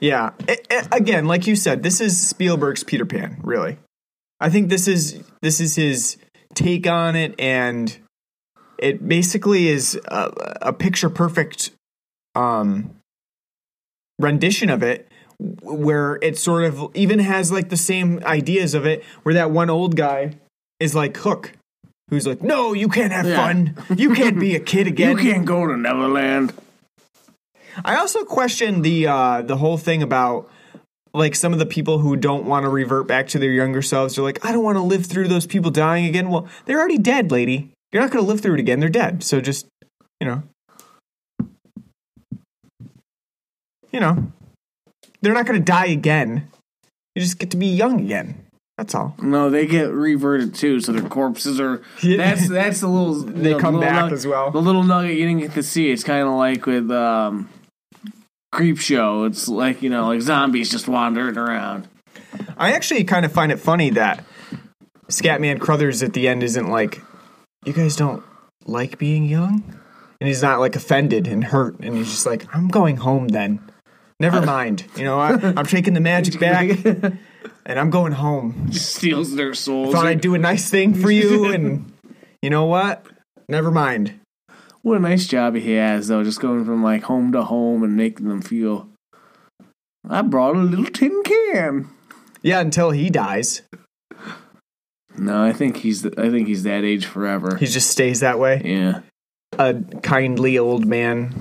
Yeah. 0.00 0.30
It- 0.46 0.66
it- 0.70 0.88
again, 0.92 1.26
like 1.26 1.46
you 1.48 1.56
said, 1.56 1.82
this 1.82 2.00
is 2.00 2.18
Spielberg's 2.18 2.84
Peter 2.84 3.04
Pan, 3.04 3.38
really. 3.42 3.78
I 4.40 4.50
think 4.50 4.68
this 4.68 4.86
is 4.86 5.20
this 5.42 5.60
is 5.60 5.74
his 5.74 6.16
take 6.54 6.86
on 6.86 7.16
it 7.16 7.34
and 7.40 7.96
it 8.78 9.06
basically 9.06 9.66
is 9.68 9.98
a, 10.06 10.30
a 10.62 10.72
picture 10.72 11.10
perfect 11.10 11.72
um 12.38 12.90
rendition 14.18 14.70
of 14.70 14.82
it 14.82 15.08
where 15.62 16.18
it 16.22 16.36
sort 16.36 16.64
of 16.64 16.90
even 16.94 17.18
has 17.20 17.52
like 17.52 17.68
the 17.68 17.76
same 17.76 18.20
ideas 18.24 18.74
of 18.74 18.84
it 18.86 19.04
where 19.22 19.34
that 19.34 19.50
one 19.50 19.70
old 19.70 19.94
guy 19.96 20.32
is 20.80 20.94
like 20.94 21.16
Hook 21.18 21.52
who's 22.10 22.26
like 22.26 22.42
no 22.42 22.72
you 22.72 22.88
can't 22.88 23.12
have 23.12 23.26
Yeah. 23.26 23.36
fun 23.36 23.76
you 23.96 24.14
can't 24.14 24.38
be 24.40 24.54
a 24.54 24.60
kid 24.60 24.86
again. 24.92 25.16
You 25.16 25.22
can't 25.32 25.44
go 25.46 25.66
to 25.66 25.76
Neverland. 25.76 26.52
I 27.84 27.94
also 27.96 28.24
question 28.24 28.82
the 28.82 29.06
uh, 29.06 29.42
the 29.42 29.56
whole 29.56 29.78
thing 29.78 30.02
about 30.02 30.50
like 31.14 31.36
some 31.36 31.52
of 31.52 31.60
the 31.60 31.66
people 31.66 31.98
who 31.98 32.16
don't 32.16 32.44
want 32.44 32.64
to 32.64 32.68
revert 32.68 33.06
back 33.06 33.28
to 33.28 33.38
their 33.38 33.52
younger 33.52 33.82
selves. 33.82 34.16
They're 34.16 34.24
like, 34.24 34.44
I 34.44 34.50
don't 34.52 34.64
want 34.64 34.76
to 34.76 34.82
live 34.82 35.06
through 35.06 35.28
those 35.28 35.46
people 35.46 35.70
dying 35.70 36.04
again. 36.04 36.28
Well, 36.28 36.48
they're 36.64 36.78
already 36.78 36.98
dead, 36.98 37.30
lady. 37.30 37.70
You're 37.92 38.02
not 38.02 38.10
going 38.10 38.24
to 38.24 38.28
live 38.28 38.40
through 38.40 38.54
it 38.54 38.60
again. 38.60 38.80
They're 38.80 38.88
dead. 38.88 39.22
So 39.22 39.40
just 39.40 39.66
you 40.20 40.26
know, 40.26 40.42
you 43.92 44.00
know, 44.00 44.32
they're 45.20 45.34
not 45.34 45.46
going 45.46 45.58
to 45.58 45.64
die 45.64 45.86
again. 45.86 46.48
You 47.14 47.22
just 47.22 47.38
get 47.38 47.50
to 47.50 47.56
be 47.56 47.66
young 47.66 48.00
again. 48.00 48.44
That's 48.76 48.94
all. 48.94 49.16
No, 49.20 49.50
they 49.50 49.66
get 49.66 49.90
reverted 49.90 50.54
too, 50.54 50.80
so 50.80 50.92
their 50.92 51.08
corpses 51.08 51.58
are. 51.58 51.82
That's 52.02 52.48
that's 52.48 52.80
the 52.80 52.88
little. 52.88 53.22
They 53.38 53.54
the 53.54 53.58
come 53.58 53.74
little 53.74 53.90
back 53.90 54.10
nug- 54.10 54.12
as 54.12 54.26
well. 54.26 54.52
The 54.52 54.62
little 54.62 54.84
nugget 54.84 55.16
you 55.16 55.26
didn't 55.26 55.40
get 55.40 55.52
to 55.54 55.64
see. 55.64 55.90
It's 55.90 56.04
kind 56.04 56.28
of 56.28 56.34
like 56.34 56.64
with 56.64 56.88
um, 56.92 57.48
Creepshow. 58.54 59.26
It's 59.26 59.48
like 59.48 59.82
you 59.82 59.90
know, 59.90 60.06
like 60.06 60.20
zombies 60.20 60.70
just 60.70 60.86
wandering 60.86 61.36
around. 61.36 61.88
I 62.56 62.72
actually 62.72 63.02
kind 63.02 63.24
of 63.24 63.32
find 63.32 63.50
it 63.50 63.58
funny 63.58 63.90
that 63.90 64.24
Scatman 65.08 65.60
Crothers 65.60 66.02
at 66.02 66.12
the 66.12 66.28
end 66.28 66.42
isn't 66.42 66.68
like, 66.68 67.00
you 67.64 67.72
guys 67.72 67.96
don't 67.96 68.22
like 68.66 68.98
being 68.98 69.24
young? 69.24 69.62
And 70.20 70.28
he's 70.28 70.42
not 70.42 70.60
like 70.60 70.76
offended 70.76 71.26
and 71.26 71.42
hurt. 71.42 71.78
And 71.80 71.96
he's 71.96 72.10
just 72.10 72.26
like, 72.26 72.54
I'm 72.54 72.68
going 72.68 72.98
home 72.98 73.28
then. 73.28 73.60
Never 74.20 74.38
uh, 74.38 74.46
mind. 74.46 74.84
You 74.96 75.04
know, 75.04 75.18
I, 75.18 75.32
I'm 75.56 75.66
taking 75.66 75.94
the 75.94 76.00
magic 76.00 76.40
back 76.40 76.84
and 76.84 77.78
I'm 77.78 77.90
going 77.90 78.12
home. 78.12 78.72
Steals 78.72 79.34
their 79.36 79.54
souls. 79.54 79.94
Thought 79.94 80.06
I'd 80.06 80.20
do 80.20 80.34
a 80.34 80.38
nice 80.38 80.68
thing 80.70 80.94
for 80.94 81.10
you. 81.10 81.52
And 81.52 81.92
you 82.42 82.50
know 82.50 82.64
what? 82.64 83.06
Never 83.48 83.70
mind. 83.70 84.18
What 84.82 84.96
a 84.96 85.00
nice 85.00 85.26
job 85.26 85.54
he 85.54 85.72
has, 85.72 86.08
though, 86.08 86.24
just 86.24 86.40
going 86.40 86.64
from 86.64 86.82
like 86.82 87.04
home 87.04 87.32
to 87.32 87.44
home 87.44 87.82
and 87.82 87.96
making 87.96 88.28
them 88.28 88.42
feel. 88.42 88.88
I 90.08 90.22
brought 90.22 90.56
a 90.56 90.60
little 90.60 90.86
tin 90.86 91.22
can. 91.24 91.88
Yeah, 92.42 92.60
until 92.60 92.90
he 92.90 93.10
dies. 93.10 93.62
No, 95.16 95.42
I 95.42 95.52
think 95.52 95.78
he's 95.78 96.06
I 96.06 96.30
think 96.30 96.46
he's 96.46 96.62
that 96.62 96.84
age 96.84 97.06
forever. 97.06 97.56
He 97.56 97.66
just 97.66 97.90
stays 97.90 98.20
that 98.20 98.38
way. 98.38 98.62
yeah. 98.64 99.00
A 99.58 99.74
kindly 100.02 100.56
old 100.56 100.86
man 100.86 101.34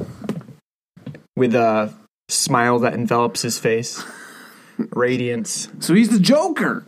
with 1.36 1.54
a 1.54 1.94
smile 2.30 2.80
that 2.80 2.94
envelops 2.94 3.42
his 3.42 3.60
face. 3.60 4.04
Radiance. 4.78 5.70
So 5.80 5.94
he's 5.94 6.10
the 6.10 6.20
Joker. 6.20 6.86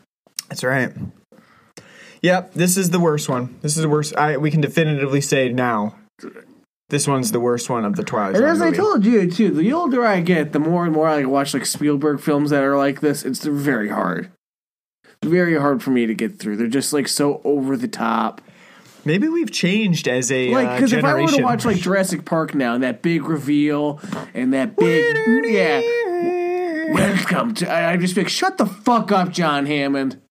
That's 0.49 0.63
right. 0.63 0.93
Yep, 2.21 2.53
this 2.53 2.77
is 2.77 2.89
the 2.89 2.99
worst 2.99 3.29
one. 3.29 3.57
This 3.61 3.77
is 3.77 3.81
the 3.81 3.89
worst. 3.89 4.15
I 4.15 4.37
we 4.37 4.51
can 4.51 4.61
definitively 4.61 5.21
say 5.21 5.49
now. 5.49 5.95
This 6.89 7.07
one's 7.07 7.31
the 7.31 7.39
worst 7.39 7.69
one 7.69 7.85
of 7.85 7.95
the 7.95 8.03
Twilight 8.03 8.35
And 8.35 8.37
Zone 8.37 8.49
as 8.49 8.61
I 8.61 8.71
told 8.71 9.05
you 9.05 9.29
too, 9.29 9.51
the 9.51 9.71
older 9.71 10.03
I 10.03 10.21
get, 10.21 10.53
the 10.53 10.59
more 10.59 10.85
and 10.85 10.93
more 10.93 11.07
I 11.07 11.23
watch 11.23 11.53
like 11.53 11.67
Spielberg 11.67 12.19
films 12.19 12.49
that 12.49 12.63
are 12.63 12.77
like 12.77 12.99
this. 12.99 13.23
It's 13.23 13.45
very 13.45 13.89
hard, 13.89 14.31
very 15.23 15.57
hard 15.57 15.83
for 15.83 15.91
me 15.91 16.07
to 16.07 16.15
get 16.15 16.39
through. 16.39 16.57
They're 16.57 16.67
just 16.67 16.91
like 16.91 17.07
so 17.07 17.41
over 17.43 17.77
the 17.77 17.87
top. 17.87 18.41
Maybe 19.05 19.29
we've 19.29 19.51
changed 19.51 20.07
as 20.07 20.31
a 20.31 20.53
Like 20.53 20.67
uh, 20.67 20.75
because 20.75 20.93
if 20.93 21.03
I 21.03 21.13
were 21.13 21.27
to 21.27 21.43
watch 21.43 21.65
like 21.65 21.77
Jurassic 21.77 22.25
Park 22.25 22.53
now, 22.53 22.73
and 22.73 22.83
that 22.83 23.01
big 23.01 23.23
reveal 23.23 23.99
and 24.33 24.53
that 24.53 24.75
big 24.75 25.45
yeah, 25.45 25.79
welcome 26.93 27.53
to, 27.55 27.69
I, 27.69 27.93
I 27.93 27.97
just 27.97 28.15
be 28.15 28.21
like, 28.21 28.29
shut 28.29 28.57
the 28.57 28.65
fuck 28.65 29.11
up, 29.11 29.31
John 29.31 29.65
Hammond. 29.65 30.21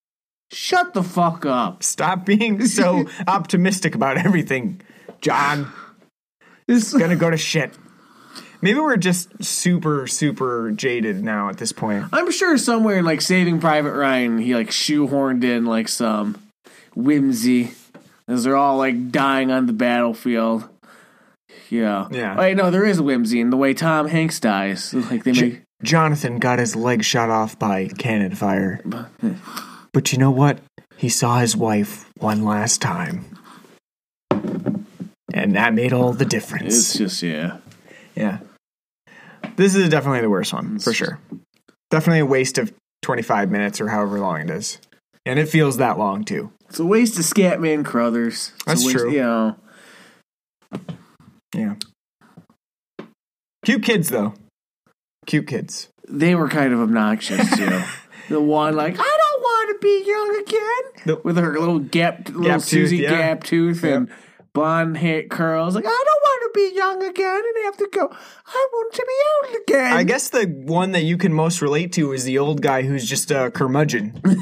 Shut 0.50 0.94
the 0.94 1.02
fuck 1.02 1.44
up. 1.44 1.82
Stop 1.82 2.24
being 2.24 2.64
so 2.66 3.06
optimistic 3.26 3.94
about 3.94 4.16
everything, 4.16 4.80
John. 5.20 5.72
This 6.66 6.92
is 6.92 6.98
Gonna 6.98 7.16
go 7.16 7.30
to 7.30 7.36
shit. 7.36 7.76
Maybe 8.60 8.80
we're 8.80 8.96
just 8.96 9.44
super, 9.44 10.06
super 10.06 10.72
jaded 10.72 11.22
now 11.22 11.48
at 11.48 11.58
this 11.58 11.70
point. 11.70 12.06
I'm 12.12 12.30
sure 12.32 12.58
somewhere 12.58 12.98
in 12.98 13.04
like 13.04 13.20
Saving 13.20 13.60
Private 13.60 13.92
Ryan, 13.92 14.38
he 14.38 14.54
like 14.54 14.70
shoehorned 14.70 15.44
in 15.44 15.64
like 15.64 15.88
some 15.88 16.42
whimsy 16.96 17.72
as 18.28 18.44
they're 18.44 18.56
all 18.56 18.76
like 18.76 19.10
dying 19.10 19.50
on 19.50 19.66
the 19.66 19.72
battlefield. 19.72 20.68
Yeah. 21.70 22.08
Yeah. 22.10 22.34
Oh, 22.36 22.40
Wait, 22.40 22.56
no, 22.56 22.70
there 22.70 22.84
is 22.84 23.00
whimsy 23.00 23.40
in 23.40 23.50
the 23.50 23.56
way 23.56 23.74
Tom 23.74 24.06
Hanks 24.06 24.38
dies. 24.38 24.94
Like 24.94 25.24
they 25.24 25.32
make 25.32 25.62
Jonathan 25.82 26.38
got 26.38 26.58
his 26.58 26.76
leg 26.76 27.02
shot 27.02 27.30
off 27.30 27.58
by 27.58 27.88
cannon 27.88 28.34
fire. 28.34 28.80
But 29.92 30.12
you 30.12 30.18
know 30.18 30.30
what? 30.30 30.58
He 30.96 31.08
saw 31.08 31.38
his 31.38 31.56
wife 31.56 32.10
one 32.18 32.44
last 32.44 32.82
time. 32.82 33.24
And 35.32 35.54
that 35.54 35.74
made 35.74 35.92
all 35.92 36.12
the 36.12 36.24
difference. 36.24 36.74
it's 36.74 36.98
just 36.98 37.22
yeah. 37.22 37.58
yeah. 38.14 38.38
This 39.56 39.74
is 39.74 39.88
definitely 39.88 40.20
the 40.20 40.30
worst 40.30 40.52
one, 40.52 40.78
for 40.78 40.92
sure. 40.92 41.20
Definitely 41.90 42.20
a 42.20 42.26
waste 42.26 42.58
of 42.58 42.72
25 43.02 43.50
minutes 43.50 43.80
or 43.80 43.88
however 43.88 44.18
long 44.18 44.40
it 44.40 44.50
is. 44.50 44.78
And 45.24 45.38
it 45.38 45.48
feels 45.48 45.76
that 45.76 45.98
long, 45.98 46.24
too. 46.24 46.50
It's 46.68 46.78
a 46.78 46.84
waste 46.84 47.18
of 47.18 47.24
Scatman 47.24 47.84
Crothers. 47.84 48.52
It's 48.56 48.64
That's 48.64 48.84
waste- 48.84 48.98
true. 48.98 49.10
You 49.12 49.20
know, 49.22 49.56
Yeah. 51.54 51.74
Cute 53.64 53.82
kids, 53.82 54.08
though. 54.10 54.34
Cute 55.26 55.46
kids. 55.46 55.88
they 56.08 56.34
were 56.34 56.48
kind 56.48 56.72
of 56.72 56.80
obnoxious 56.80 57.50
too. 57.56 57.82
the 58.30 58.40
one 58.40 58.74
like 58.74 58.94
I 58.94 58.96
don't 59.18 59.42
want 59.42 59.80
to 59.80 59.86
be 59.86 60.04
young 60.06 60.42
again 60.42 61.04
The- 61.06 61.20
with 61.22 61.36
her 61.36 61.58
little 61.58 61.78
gap, 61.80 62.28
little 62.28 62.42
Gap 62.44 62.60
tooth, 62.60 62.68
Susie 62.68 62.96
yeah. 62.98 63.10
gap 63.10 63.44
tooth 63.44 63.84
and 63.84 64.08
blonde 64.54 64.96
hair 64.96 65.24
curls. 65.24 65.74
Like 65.74 65.84
I 65.84 65.88
don't 65.88 66.22
want 66.22 66.42
to 66.54 66.58
be 66.58 66.74
young 66.76 67.02
again 67.10 67.42
and 67.44 67.64
have 67.64 67.76
to 67.78 67.88
go. 67.92 68.08
I 68.46 68.68
want 68.72 68.94
to 68.94 69.06
be 69.06 69.48
old 69.52 69.62
again. 69.62 69.92
I 69.92 70.02
guess 70.04 70.30
the 70.30 70.46
one 70.46 70.92
that 70.92 71.02
you 71.04 71.18
can 71.18 71.32
most 71.34 71.60
relate 71.60 71.92
to 71.94 72.12
is 72.12 72.24
the 72.24 72.38
old 72.38 72.62
guy 72.62 72.82
who's 72.82 73.06
just 73.06 73.30
a 73.30 73.50
curmudgeon. 73.50 74.20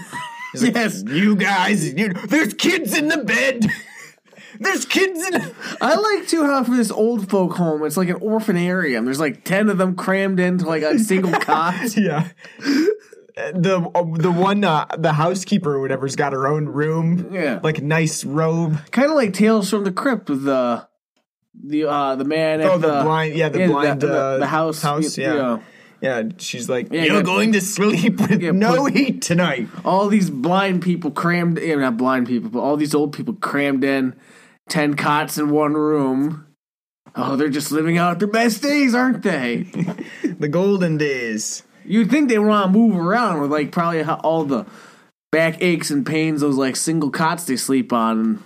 Like, 0.63 0.75
Yes. 0.75 1.03
you 1.07 1.37
guys, 1.37 1.93
you, 1.93 2.13
there's 2.13 2.55
kids 2.55 2.97
in 2.97 3.09
the 3.09 3.19
bed. 3.19 3.67
there's 4.61 4.85
kids 4.85 5.27
in. 5.27 5.35
I 5.81 5.95
like 5.95 6.29
too 6.29 6.45
how 6.45 6.65
for 6.65 6.77
this 6.77 6.91
old 6.91 7.29
folk 7.31 7.53
home, 7.57 7.85
it's 7.85 7.97
like 7.97 8.09
an 8.09 8.21
orphanarium. 8.21 9.05
There's 9.05 9.21
like 9.21 9.45
ten 9.45 9.69
of 9.69 9.79
them 9.79 9.95
crammed 9.97 10.41
into 10.41 10.65
like 10.67 10.83
a 10.83 10.99
single 10.99 11.33
cot. 11.41 11.97
yeah. 11.97 12.29
The 13.37 13.91
uh, 13.95 14.03
the 14.19 14.33
one 14.33 14.65
uh, 14.65 14.87
the 14.97 15.13
housekeeper 15.13 15.75
or 15.75 15.81
whatever's 15.81 16.17
got 16.17 16.33
her 16.33 16.47
own 16.49 16.65
room, 16.67 17.29
Yeah. 17.33 17.61
like 17.63 17.83
nice 17.83 18.25
robe. 18.25 18.79
kind 18.93 19.11
of 19.11 19.15
like 19.15 19.35
Tales 19.35 19.69
from 19.69 19.85
the 19.85 19.93
Crypt 19.93 20.31
with 20.31 20.45
the 20.45 20.89
the 21.63 21.85
uh 21.85 22.17
the 22.17 22.25
man 22.25 22.63
Oh, 22.63 22.79
the 22.79 23.03
blind, 23.03 23.35
yeah, 23.35 23.51
the 23.51 23.59
yeah, 23.61 23.67
blind, 23.67 24.01
the, 24.01 24.13
uh, 24.15 24.39
the 24.39 24.47
house 24.47 24.81
house, 24.81 25.19
you 25.19 25.25
yeah. 25.25 25.35
know. 25.35 25.63
Yeah, 26.01 26.25
she's 26.39 26.69
like, 26.69 26.93
Yeah, 26.93 27.05
you're 27.05 27.17
yeah. 27.17 27.23
going 27.23 27.53
to 27.53 27.61
sleep 27.61 28.21
with 28.21 28.41
Yeah, 28.43 28.51
no 28.53 28.85
put- 28.85 28.95
heat 28.97 29.23
tonight. 29.23 29.69
all 29.85 30.09
these 30.09 30.29
blind 30.31 30.83
people 30.83 31.11
crammed 31.11 31.59
in 31.59 31.81
not 31.81 31.97
blind 31.97 32.27
people 32.27 32.51
but 32.51 32.61
all 32.61 32.77
these 32.77 32.95
old 32.95 33.13
people 33.15 33.35
crammed 33.35 33.83
in 33.83 34.15
10 34.69 34.95
cots 34.95 35.39
in 35.39 35.49
one 35.51 35.73
room 35.75 36.47
oh 37.15 37.37
they're 37.37 37.49
just 37.49 37.73
living 37.73 37.97
out 37.99 38.19
their 38.19 38.29
best 38.29 38.63
days 38.63 38.95
aren't 38.95 39.23
they 39.23 39.63
The 40.39 40.49
golden 40.49 40.99
days. 40.99 41.63
you'd 41.85 42.11
think 42.11 42.29
they 42.29 42.39
want 42.39 42.73
to 42.73 42.79
move 42.79 42.95
around 42.97 43.41
with 43.41 43.51
like 43.51 43.73
probably 43.73 44.03
all 44.05 44.45
the 44.45 44.67
back 45.33 45.63
aches 45.63 45.91
and 45.91 46.05
pains 46.05 46.41
those 46.43 46.57
like 46.57 46.77
single 46.77 47.11
cots 47.11 47.45
they 47.45 47.57
sleep 47.57 47.93
on 47.93 48.45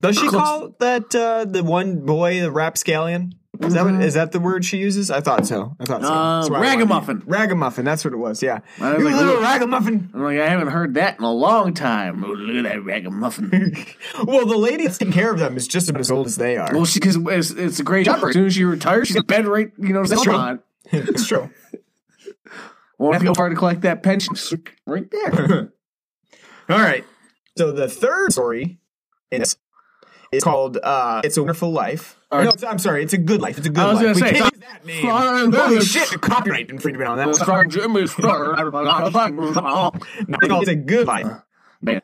Does 0.00 0.16
she 0.16 0.28
call 0.28 0.74
that 0.78 1.12
uh, 1.14 1.44
the 1.46 1.64
one 1.64 2.06
boy 2.06 2.40
the 2.40 2.52
rapscallion? 2.52 3.34
Is 3.60 3.74
that 3.74 3.84
what, 3.84 3.94
is 4.02 4.14
that 4.14 4.32
the 4.32 4.38
word 4.40 4.64
she 4.64 4.78
uses? 4.78 5.10
I 5.10 5.20
thought 5.20 5.46
so. 5.46 5.76
I 5.80 5.84
thought 5.84 6.02
so. 6.02 6.12
Uh, 6.12 6.38
That's 6.40 6.50
what 6.50 6.56
I 6.56 6.60
wanted. 6.60 6.70
ragamuffin. 6.78 7.22
Ragamuffin. 7.26 7.84
That's 7.84 8.04
what 8.04 8.14
it 8.14 8.18
was. 8.18 8.42
Yeah. 8.42 8.60
I 8.80 8.92
was 8.92 8.98
you 9.00 9.04
like, 9.06 9.14
little 9.16 9.34
look- 9.34 9.42
ragamuffin. 9.42 10.10
i'm 10.14 10.22
like 10.22 10.38
i 10.38 10.48
haven't 10.48 10.68
heard 10.68 10.94
that 10.94 11.18
in 11.18 11.24
a 11.24 11.32
long 11.32 11.74
time 11.74 12.24
oh, 12.24 12.28
look 12.28 12.56
at 12.64 12.70
that 12.70 12.84
ragamuffin 12.84 13.50
well, 14.24 14.46
the 14.46 14.56
lady 14.56 14.84
that's 14.84 14.98
taking 14.98 15.12
care 15.12 15.32
of 15.32 15.38
them 15.38 15.56
is 15.56 15.66
just 15.66 15.88
about 15.88 16.00
as 16.00 16.10
old 16.10 16.26
as 16.26 16.36
they 16.36 16.56
are. 16.56 16.68
well 16.72 16.84
she 16.84 17.00
because 17.00 17.16
it's, 17.16 17.50
it's 17.50 17.80
a 17.80 17.82
great 17.82 18.04
job 18.06 18.22
as 18.24 18.32
soon 18.32 18.46
as 18.46 18.54
she 18.54 18.64
retires 18.64 19.08
she's 19.08 19.16
in 19.16 19.22
bed 19.24 19.46
right 19.46 19.72
you 19.78 19.92
know 19.92 20.04
That's 20.04 20.22
true. 20.22 20.34
on 20.34 20.60
it's 20.92 21.26
true. 21.28 21.50
won't 22.98 23.14
have 23.14 23.22
to 23.22 23.28
go 23.28 23.34
far 23.34 23.48
to 23.48 23.54
collect 23.56 23.82
that 23.82 24.02
pension 24.02 24.34
right 24.86 25.10
there 25.10 25.72
All 26.68 26.78
right. 26.78 27.04
So 27.56 27.72
the 27.72 27.88
third 27.88 28.32
story 28.32 28.78
is 29.30 29.56
is 30.30 30.44
called 30.44 30.76
uh, 30.82 31.22
"It's 31.24 31.36
a 31.36 31.42
Wonderful 31.42 31.70
Life." 31.72 32.17
Or- 32.30 32.44
no, 32.44 32.52
I'm 32.66 32.78
sorry. 32.78 33.02
It's 33.02 33.14
a 33.14 33.18
good 33.18 33.40
life. 33.40 33.56
It's 33.58 33.66
a 33.66 33.70
good 33.70 33.82
I 33.82 33.86
was 33.92 33.96
life. 34.02 34.02
gonna 34.02 34.14
We 34.14 34.20
say, 34.20 34.38
can't 34.38 34.54
use 34.54 34.62
that 34.62 34.86
name. 34.86 35.52
Holy 35.52 35.80
shit! 35.80 36.20
Copyright 36.20 36.68
infringement 36.70 37.08
on 37.08 37.16
that. 37.18 37.68
Jimmy 37.70 38.06
Star. 38.06 38.54
No, 40.28 40.60
it's 40.60 40.68
a 40.68 40.74
good 40.74 41.06
life. 41.06 41.26
Man. 41.80 42.02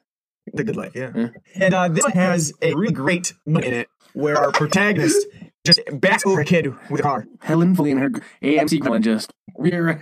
The 0.52 0.62
good 0.64 0.76
life, 0.76 0.92
yeah. 0.94 1.28
And 1.56 1.74
uh, 1.74 1.88
this 1.88 2.04
one 2.04 2.12
has 2.12 2.52
a 2.62 2.74
really 2.74 2.92
great 2.92 3.32
moment 3.44 3.66
in 3.66 3.74
it 3.74 3.88
where 4.12 4.36
our 4.38 4.52
protagonist 4.52 5.26
just 5.64 5.80
backs 5.92 6.26
over 6.26 6.40
a 6.40 6.44
kid 6.44 6.74
with 6.90 7.00
a 7.00 7.02
car. 7.02 7.26
Helen 7.40 7.74
Foley 7.74 7.90
and 7.90 8.00
her 8.00 8.10
AMC 8.42 8.84
and 8.86 9.02
just 9.04 9.32
rear 9.56 9.98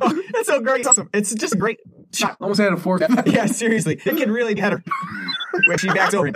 Oh, 0.00 0.22
that's 0.32 0.46
so 0.48 0.60
great. 0.60 0.80
It's 0.80 0.88
awesome. 0.88 1.10
It's 1.12 1.34
just 1.34 1.54
a 1.54 1.58
great 1.58 1.80
shot. 2.12 2.36
almost 2.40 2.60
had 2.60 2.72
a 2.72 2.76
fork. 2.76 3.02
Yeah, 3.26 3.46
seriously. 3.46 3.94
It 4.04 4.16
can 4.16 4.30
really 4.30 4.54
get 4.54 4.72
her 4.72 4.82
when 5.66 5.78
she 5.78 5.88
backs 5.88 6.14
over. 6.14 6.30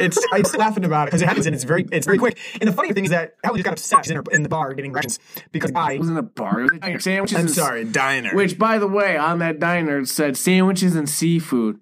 It's 0.00 0.18
I'm 0.32 0.42
laughing 0.58 0.84
about 0.84 1.04
it 1.04 1.06
because 1.08 1.22
it 1.22 1.28
happens 1.28 1.46
and 1.46 1.54
it's 1.54 1.64
very 1.64 1.86
it's 1.92 2.06
very 2.06 2.18
quick. 2.18 2.38
And 2.60 2.68
the 2.68 2.72
funny 2.72 2.92
thing 2.92 3.04
is 3.04 3.10
that 3.10 3.34
Helen 3.44 3.58
just 3.58 3.64
got 3.64 3.72
upset. 3.72 4.10
In, 4.10 4.16
her, 4.16 4.22
in 4.30 4.42
the 4.42 4.48
bar 4.48 4.72
getting 4.74 4.92
rations 4.92 5.18
because 5.50 5.72
I. 5.74 5.92
It 5.92 6.00
was 6.00 6.08
in 6.08 6.16
a 6.16 6.22
bar. 6.22 6.60
It 6.60 6.62
was 6.64 6.72
a 6.72 6.78
diner. 6.78 7.00
Sandwiches. 7.00 7.38
I'm 7.38 7.48
sorry, 7.48 7.84
diner. 7.84 8.34
Which, 8.34 8.58
by 8.58 8.78
the 8.78 8.88
way, 8.88 9.16
on 9.16 9.38
that 9.40 9.58
diner 9.60 10.00
it 10.00 10.08
said 10.08 10.36
sandwiches 10.36 10.96
and 10.96 11.08
seafood. 11.08 11.80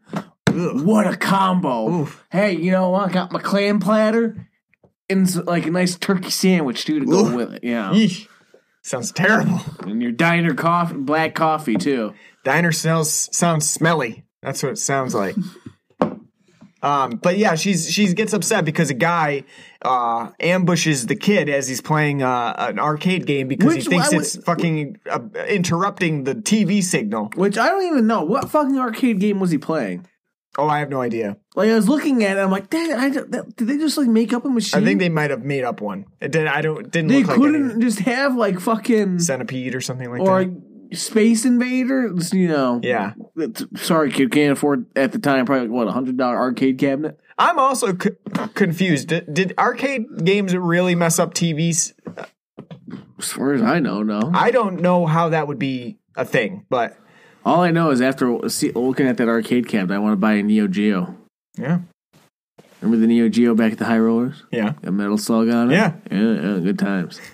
What 0.53 1.07
a 1.07 1.17
combo! 1.17 2.09
Hey, 2.31 2.57
you 2.57 2.73
know 2.73 2.91
what? 2.91 3.11
I 3.11 3.13
got 3.13 3.31
my 3.31 3.41
clam 3.41 3.79
platter 3.79 4.50
and 5.11 5.47
like 5.47 5.67
a 5.67 5.71
nice 5.71 5.97
turkey 5.97 6.31
sandwich 6.31 6.85
too 6.85 7.01
to 7.01 7.07
go 7.07 7.27
Oof. 7.27 7.35
with 7.35 7.53
it. 7.55 7.65
Yeah, 7.65 7.91
Yeesh. 7.91 8.27
Sounds 8.83 9.13
terrible. 9.13 9.61
and 9.83 10.03
your 10.03 10.13
diner 10.13 10.55
coffee, 10.55 10.97
black 10.97 11.35
coffee 11.35 11.77
too. 11.77 12.15
Diner 12.45 12.73
smells 12.73 13.29
sounds 13.37 13.69
smelly. 13.69 14.25
That's 14.43 14.63
what 14.63 14.73
it 14.73 14.79
sounds 14.79 15.15
like. 15.15 15.37
Um, 16.83 17.19
but 17.23 17.37
yeah, 17.37 17.57
she's 17.57 17.91
she 17.91 18.13
gets 18.15 18.33
upset 18.33 18.65
because 18.65 18.91
a 18.91 18.95
guy 18.95 19.45
uh, 19.83 20.31
ambushes 20.41 21.07
the 21.07 21.17
kid 21.17 21.49
as 21.49 21.69
he's 21.69 21.81
playing 21.81 22.23
uh, 22.23 22.55
an 22.57 22.79
arcade 22.79 23.27
game 23.27 23.49
because 23.49 23.75
Which 23.75 23.85
he 23.85 23.91
thinks 23.91 24.13
it's 24.13 24.37
fucking 24.37 24.99
uh, 25.11 25.21
interrupting 25.49 26.25
the 26.25 26.35
TV 26.35 26.83
signal. 26.83 27.31
Which 27.35 27.59
I 27.59 27.69
don't 27.69 27.85
even 27.85 28.07
know 28.07 28.23
what 28.23 28.51
fucking 28.51 28.79
arcade 28.79 29.21
game 29.21 29.41
was 29.41 29.51
he 29.51 29.59
playing. 29.59 30.07
Oh, 30.59 30.69
I 30.69 30.81
have 30.81 30.91
no 30.91 31.01
idea. 31.01 31.37
Like 31.55 31.71
I 31.71 31.75
was 31.75 31.89
looking 31.89 32.25
at 32.25 32.37
it, 32.37 32.41
I'm 32.41 32.51
like, 32.51 32.71
Dang, 32.71 32.93
I 32.93 33.09
that, 33.11 33.57
did 33.57 33.69
they 33.69 33.79
just 33.79 33.97
like 33.97 34.09
make 34.09 34.33
up 34.33 34.45
a 34.45 34.49
machine? 34.49 34.83
I 34.83 34.85
think 34.85 34.99
they 34.99 35.09
might 35.09 35.31
have 35.31 35.45
made 35.45 35.65
up 35.65 35.81
one. 35.81 36.07
It 36.21 36.33
did. 36.33 36.47
I 36.47 36.61
don't. 36.61 36.91
Didn't 36.91 37.09
They 37.09 37.23
couldn't 37.23 37.73
any 37.73 37.81
just 37.81 38.01
have 38.01 38.35
like 38.37 38.59
fucking 38.61 39.21
centipede 39.21 39.75
or 39.75 39.81
something 39.81 40.11
like 40.11 40.21
or 40.21 40.45
that. 40.45 40.51
Or 40.51 40.97
space 40.97 41.45
Invader. 41.45 42.07
It's, 42.17 42.33
You 42.33 42.49
know, 42.49 42.81
Yeah, 42.83 43.15
sorry, 43.77 44.11
kid, 44.11 44.33
can't 44.33 44.53
afford 44.53 44.87
at 44.97 45.13
the 45.13 45.19
time 45.19 45.47
probably 45.47 45.69
like, 45.69 45.75
what 45.75 45.89
a 45.89 45.93
hundred 45.93 46.17
dollar 46.17 46.37
arcade 46.37 46.79
cabinet. 46.79 47.19
I'm 47.39 47.59
also 47.59 47.97
c- 47.97 48.11
confused. 48.55 49.09
Did, 49.09 49.33
did 49.33 49.55
arcade 49.59 50.25
games 50.25 50.55
really 50.55 50.95
mess 50.95 51.19
up 51.19 51.33
TVs? 51.33 51.95
As 53.19 53.33
far 53.33 53.55
as 53.55 53.63
I 53.63 53.79
know, 53.81 54.03
no. 54.03 54.31
I 54.35 54.51
don't 54.51 54.81
know 54.81 55.07
how 55.07 55.31
that 55.31 55.49
would 55.49 55.59
be 55.59 55.99
a 56.17 56.25
thing, 56.25 56.67
but 56.69 56.97
All 57.45 57.63
I 57.63 57.71
know 57.71 57.91
is 57.91 58.01
after 58.01 58.49
see, 58.49 58.71
looking 58.73 59.07
at 59.07 59.17
that 59.17 59.29
arcade 59.29 59.69
cabinet, 59.69 59.95
I 59.95 59.99
want 59.99 60.13
to 60.13 60.17
buy 60.17 60.35
a 60.35 60.43
Neo 60.43 60.67
Geo. 60.67 61.17
yeah, 61.57 61.81
Remember 62.81 63.01
the 63.01 63.07
Neo 63.07 63.29
Geo 63.29 63.55
back 63.55 63.73
at 63.73 63.79
the 63.79 63.85
High 63.87 63.99
Rollers? 63.99 64.43
yeah. 64.51 64.75
A 64.83 64.91
metal 64.91 65.19
slug 65.19 65.49
on 65.49 65.71
it. 65.71 65.75
Yeah. 65.75 65.95
yeah, 66.11 66.33
yeah 66.33 66.59
good 66.59 66.79
times. 66.79 67.21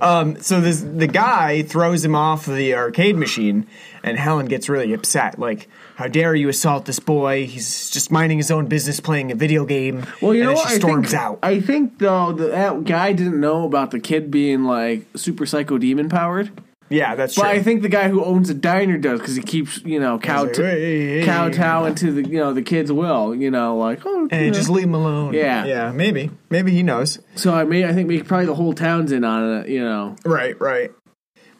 Um, 0.00 0.40
so 0.40 0.60
this 0.60 0.80
the 0.80 1.06
guy 1.06 1.62
throws 1.62 2.04
him 2.04 2.14
off 2.14 2.46
the 2.46 2.74
arcade 2.74 3.16
machine, 3.16 3.66
and 4.02 4.16
Helen 4.18 4.46
gets 4.46 4.68
really 4.68 4.92
upset. 4.92 5.38
Like, 5.38 5.68
how 5.96 6.06
dare 6.08 6.34
you 6.34 6.48
assault 6.48 6.84
this 6.86 6.98
boy? 6.98 7.46
He's 7.46 7.90
just 7.90 8.10
minding 8.10 8.38
his 8.38 8.50
own 8.50 8.66
business, 8.66 9.00
playing 9.00 9.32
a 9.32 9.34
video 9.34 9.64
game. 9.64 10.04
Well, 10.20 10.34
you 10.34 10.42
and 10.42 10.50
know 10.54 10.62
she 10.66 10.76
I 10.76 10.78
think, 10.78 11.14
out. 11.14 11.38
I 11.42 11.60
think 11.60 11.98
though 11.98 12.32
that, 12.32 12.50
that 12.52 12.84
guy 12.84 13.12
didn't 13.12 13.40
know 13.40 13.64
about 13.64 13.90
the 13.90 14.00
kid 14.00 14.30
being 14.30 14.64
like 14.64 15.06
super 15.16 15.44
psycho 15.46 15.76
demon 15.78 16.08
powered. 16.08 16.50
Yeah, 16.92 17.14
that's 17.14 17.34
true. 17.34 17.44
But. 17.44 17.50
I 17.50 17.62
think 17.62 17.82
the 17.82 17.88
guy 17.88 18.08
who 18.08 18.24
owns 18.24 18.48
the 18.48 18.54
diner 18.54 18.98
does 18.98 19.20
because 19.20 19.34
he 19.34 19.42
keeps 19.42 19.82
you 19.84 19.98
know 19.98 20.18
cow 20.18 20.44
like, 20.44 20.56
"Hey, 20.56 21.20
hey, 21.20 21.26
kowtow 21.26 21.86
into 21.86 22.12
the 22.12 22.28
you 22.28 22.38
know 22.38 22.52
the 22.52 22.62
kid's 22.62 22.92
will. 22.92 23.34
You 23.34 23.50
know, 23.50 23.76
like 23.76 24.00
oh, 24.04 24.28
Hey, 24.30 24.50
just 24.50 24.68
leave 24.68 24.84
him 24.84 24.94
alone. 24.94 25.34
Yeah. 25.34 25.64
yeah, 25.64 25.92
maybe, 25.92 26.30
maybe 26.50 26.72
he 26.72 26.82
knows. 26.82 27.18
So 27.34 27.54
I 27.54 27.64
mean, 27.64 27.84
I 27.84 27.92
think 27.92 28.08
maybe 28.08 28.22
probably 28.22 28.46
the 28.46 28.54
whole 28.54 28.74
town's 28.74 29.12
in 29.12 29.24
on 29.24 29.62
it. 29.62 29.68
You 29.68 29.84
know, 29.84 30.16
Right, 30.24 30.58
right. 30.60 30.90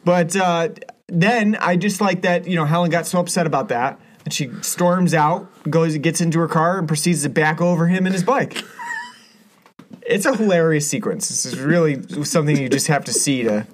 But 0.05 0.35
uh, 0.35 0.69
then 1.07 1.55
I 1.59 1.77
just 1.77 2.01
like 2.01 2.21
that 2.23 2.47
you 2.47 2.55
know 2.55 2.65
Helen 2.65 2.91
got 2.91 3.07
so 3.07 3.19
upset 3.19 3.47
about 3.47 3.69
that, 3.69 3.99
and 4.25 4.33
she 4.33 4.51
storms 4.61 5.13
out, 5.13 5.49
goes, 5.69 5.97
gets 5.97 6.21
into 6.21 6.39
her 6.39 6.47
car, 6.47 6.77
and 6.77 6.87
proceeds 6.87 7.23
to 7.23 7.29
back 7.29 7.61
over 7.61 7.87
him 7.87 8.05
and 8.05 8.13
his 8.13 8.23
bike. 8.23 8.63
it's 10.01 10.25
a 10.25 10.35
hilarious 10.35 10.87
sequence. 10.87 11.29
This 11.29 11.45
is 11.45 11.59
really 11.59 12.01
something 12.23 12.57
you 12.57 12.69
just 12.69 12.87
have 12.87 13.05
to 13.05 13.13
see 13.13 13.43
to 13.43 13.65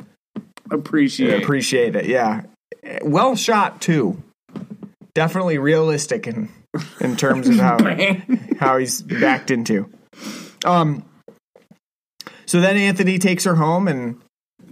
appreciate. 0.72 1.41
appreciate 1.43 1.95
it. 1.95 2.05
Yeah, 2.05 2.43
well 3.03 3.36
shot 3.36 3.82
too. 3.82 4.22
Definitely 5.13 5.57
realistic 5.57 6.28
and 6.28 6.49
in 6.99 7.15
terms 7.15 7.49
of 7.49 7.55
how 7.55 7.78
how 8.59 8.78
he's 8.78 9.01
backed 9.01 9.51
into. 9.51 9.89
Um. 10.65 11.05
So 12.45 12.61
then 12.61 12.78
Anthony 12.78 13.20
takes 13.20 13.43
her 13.43 13.55
home 13.55 13.88
and 13.88 14.22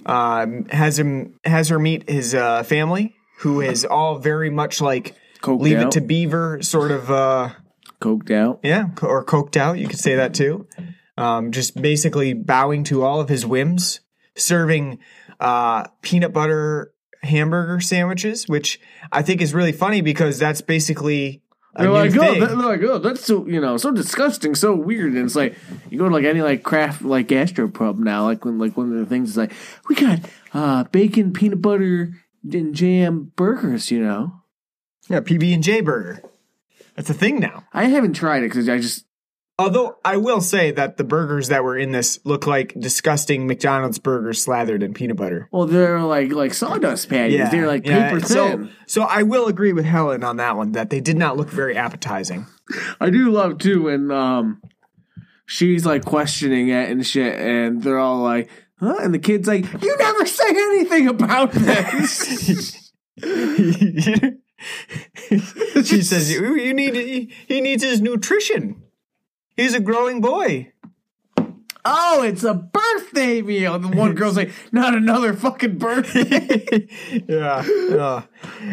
uh, 0.05 0.47
has 0.69 0.97
him 0.97 1.35
has 1.43 1.69
her 1.69 1.79
meet 1.79 2.09
his 2.09 2.33
uh, 2.33 2.63
family, 2.63 3.15
who 3.39 3.61
is 3.61 3.85
all 3.85 4.17
very 4.17 4.49
much 4.49 4.81
like 4.81 5.15
Coked 5.41 5.61
Leave 5.61 5.77
out. 5.77 5.87
It 5.87 5.91
to 5.91 6.01
Beaver 6.01 6.61
sort 6.61 6.91
of. 6.91 7.11
Uh, 7.11 7.49
Coked 8.01 8.29
out. 8.31 8.59
yeah, 8.63 8.89
or 9.01 9.25
coked 9.25 9.57
out. 9.57 9.79
You 9.79 9.87
could 9.87 9.99
say 9.99 10.15
that 10.15 10.35
too. 10.35 10.67
Um, 11.17 11.51
just 11.51 11.79
basically 11.81 12.33
bowing 12.33 12.83
to 12.85 13.03
all 13.03 13.19
of 13.19 13.27
his 13.27 13.43
whims, 13.43 14.01
serving 14.35 14.99
uh, 15.39 15.87
peanut 16.01 16.33
butter 16.33 16.93
hamburger 17.23 17.79
sandwiches, 17.79 18.47
which 18.47 18.79
I 19.11 19.21
think 19.21 19.41
is 19.41 19.53
really 19.53 19.71
funny 19.71 20.01
because 20.01 20.39
that's 20.39 20.61
basically 20.61 21.41
They're 21.75 21.89
like, 21.89 22.15
oh, 22.15 22.39
that, 22.39 22.49
they're 22.49 22.57
like, 22.57 22.81
oh, 22.83 22.99
that's 22.99 23.25
so 23.25 23.45
you 23.47 23.59
know, 23.61 23.77
so 23.77 23.91
disgusting, 23.91 24.55
so 24.55 24.75
weird. 24.75 25.13
And 25.13 25.25
it's 25.25 25.35
like 25.35 25.55
you 25.89 25.97
go 25.99 26.07
to 26.07 26.13
like 26.13 26.25
any 26.25 26.41
like 26.41 26.63
craft 26.63 27.01
like 27.01 27.27
gastropub 27.27 27.97
now, 27.97 28.23
like 28.23 28.45
when 28.45 28.57
like 28.57 28.77
one 28.77 28.91
of 28.91 28.97
the 28.99 29.05
things 29.05 29.31
is 29.31 29.37
like, 29.37 29.53
we 29.89 29.95
got 29.95 30.19
uh 30.53 30.83
bacon, 30.85 31.33
peanut 31.33 31.61
butter, 31.61 32.13
and 32.51 32.73
jam 32.73 33.31
burgers. 33.35 33.91
You 33.91 33.99
know, 33.99 34.41
yeah, 35.09 35.19
PB 35.19 35.53
and 35.53 35.63
J 35.63 35.81
burger. 35.81 36.21
That's 36.95 37.09
a 37.11 37.13
thing 37.13 37.39
now. 37.39 37.63
I 37.73 37.85
haven't 37.85 38.13
tried 38.13 38.43
it 38.43 38.49
because 38.49 38.67
I 38.67 38.79
just 38.79 39.05
Although 39.59 39.97
I 40.05 40.17
will 40.17 40.39
say 40.41 40.69
that 40.71 40.97
the 40.97 41.03
burgers 41.03 41.47
that 41.47 41.63
were 41.63 41.75
in 41.75 41.91
this 41.91 42.19
look 42.23 42.45
like 42.45 42.75
disgusting 42.79 43.47
McDonald's 43.47 43.97
burgers 43.97 44.43
slathered 44.43 44.83
in 44.83 44.93
peanut 44.93 45.17
butter. 45.17 45.49
well, 45.51 45.65
they're 45.65 45.99
like 46.01 46.31
like 46.31 46.53
sawdust 46.53 47.09
patties. 47.09 47.49
they're 47.49 47.65
like 47.65 47.83
yeah, 47.85 48.09
paper 48.09 48.19
So, 48.27 48.49
thin. 48.49 48.69
so 48.85 49.01
I 49.01 49.23
will 49.23 49.47
agree 49.47 49.73
with 49.73 49.85
Helen 49.85 50.23
on 50.23 50.37
that 50.37 50.57
one 50.57 50.73
that 50.73 50.91
they 50.91 50.99
did 50.99 51.17
not 51.17 51.37
look 51.37 51.49
very 51.49 51.75
appetizing. 51.75 52.45
I 53.01 53.09
do 53.09 53.31
love 53.31 53.57
too 53.57 53.83
when 53.83 54.11
um 54.11 54.61
she's 55.47 55.85
like 55.87 56.05
questioning 56.05 56.67
it 56.69 56.91
and 56.91 57.03
shit, 57.05 57.33
and 57.39 57.81
they're 57.81 57.97
all 57.97 58.21
like, 58.21 58.51
huh? 58.79 58.97
And 59.01 59.11
the 59.11 59.19
kid's 59.19 59.47
like, 59.47 59.65
you 59.81 59.97
never 59.97 60.25
say 60.27 60.49
anything 60.49 61.07
about 61.07 61.51
this. 61.51 62.91
she 65.83 66.01
says, 66.01 66.31
"You, 66.31 66.55
you 66.55 66.73
need 66.73 67.31
he 67.47 67.61
needs 67.61 67.83
his 67.83 68.01
nutrition. 68.01 68.83
He's 69.57 69.73
a 69.73 69.81
growing 69.81 70.21
boy." 70.21 70.71
oh, 71.87 72.23
it's 72.23 72.43
a 72.43 72.53
birthday 72.53 73.41
meal. 73.41 73.75
And 73.75 73.83
the 73.83 73.97
one 73.97 74.13
girl's 74.13 74.37
like, 74.37 74.51
not 74.71 74.93
another 74.93 75.33
fucking 75.33 75.77
birthday. 75.77 76.87
yeah, 77.27 77.63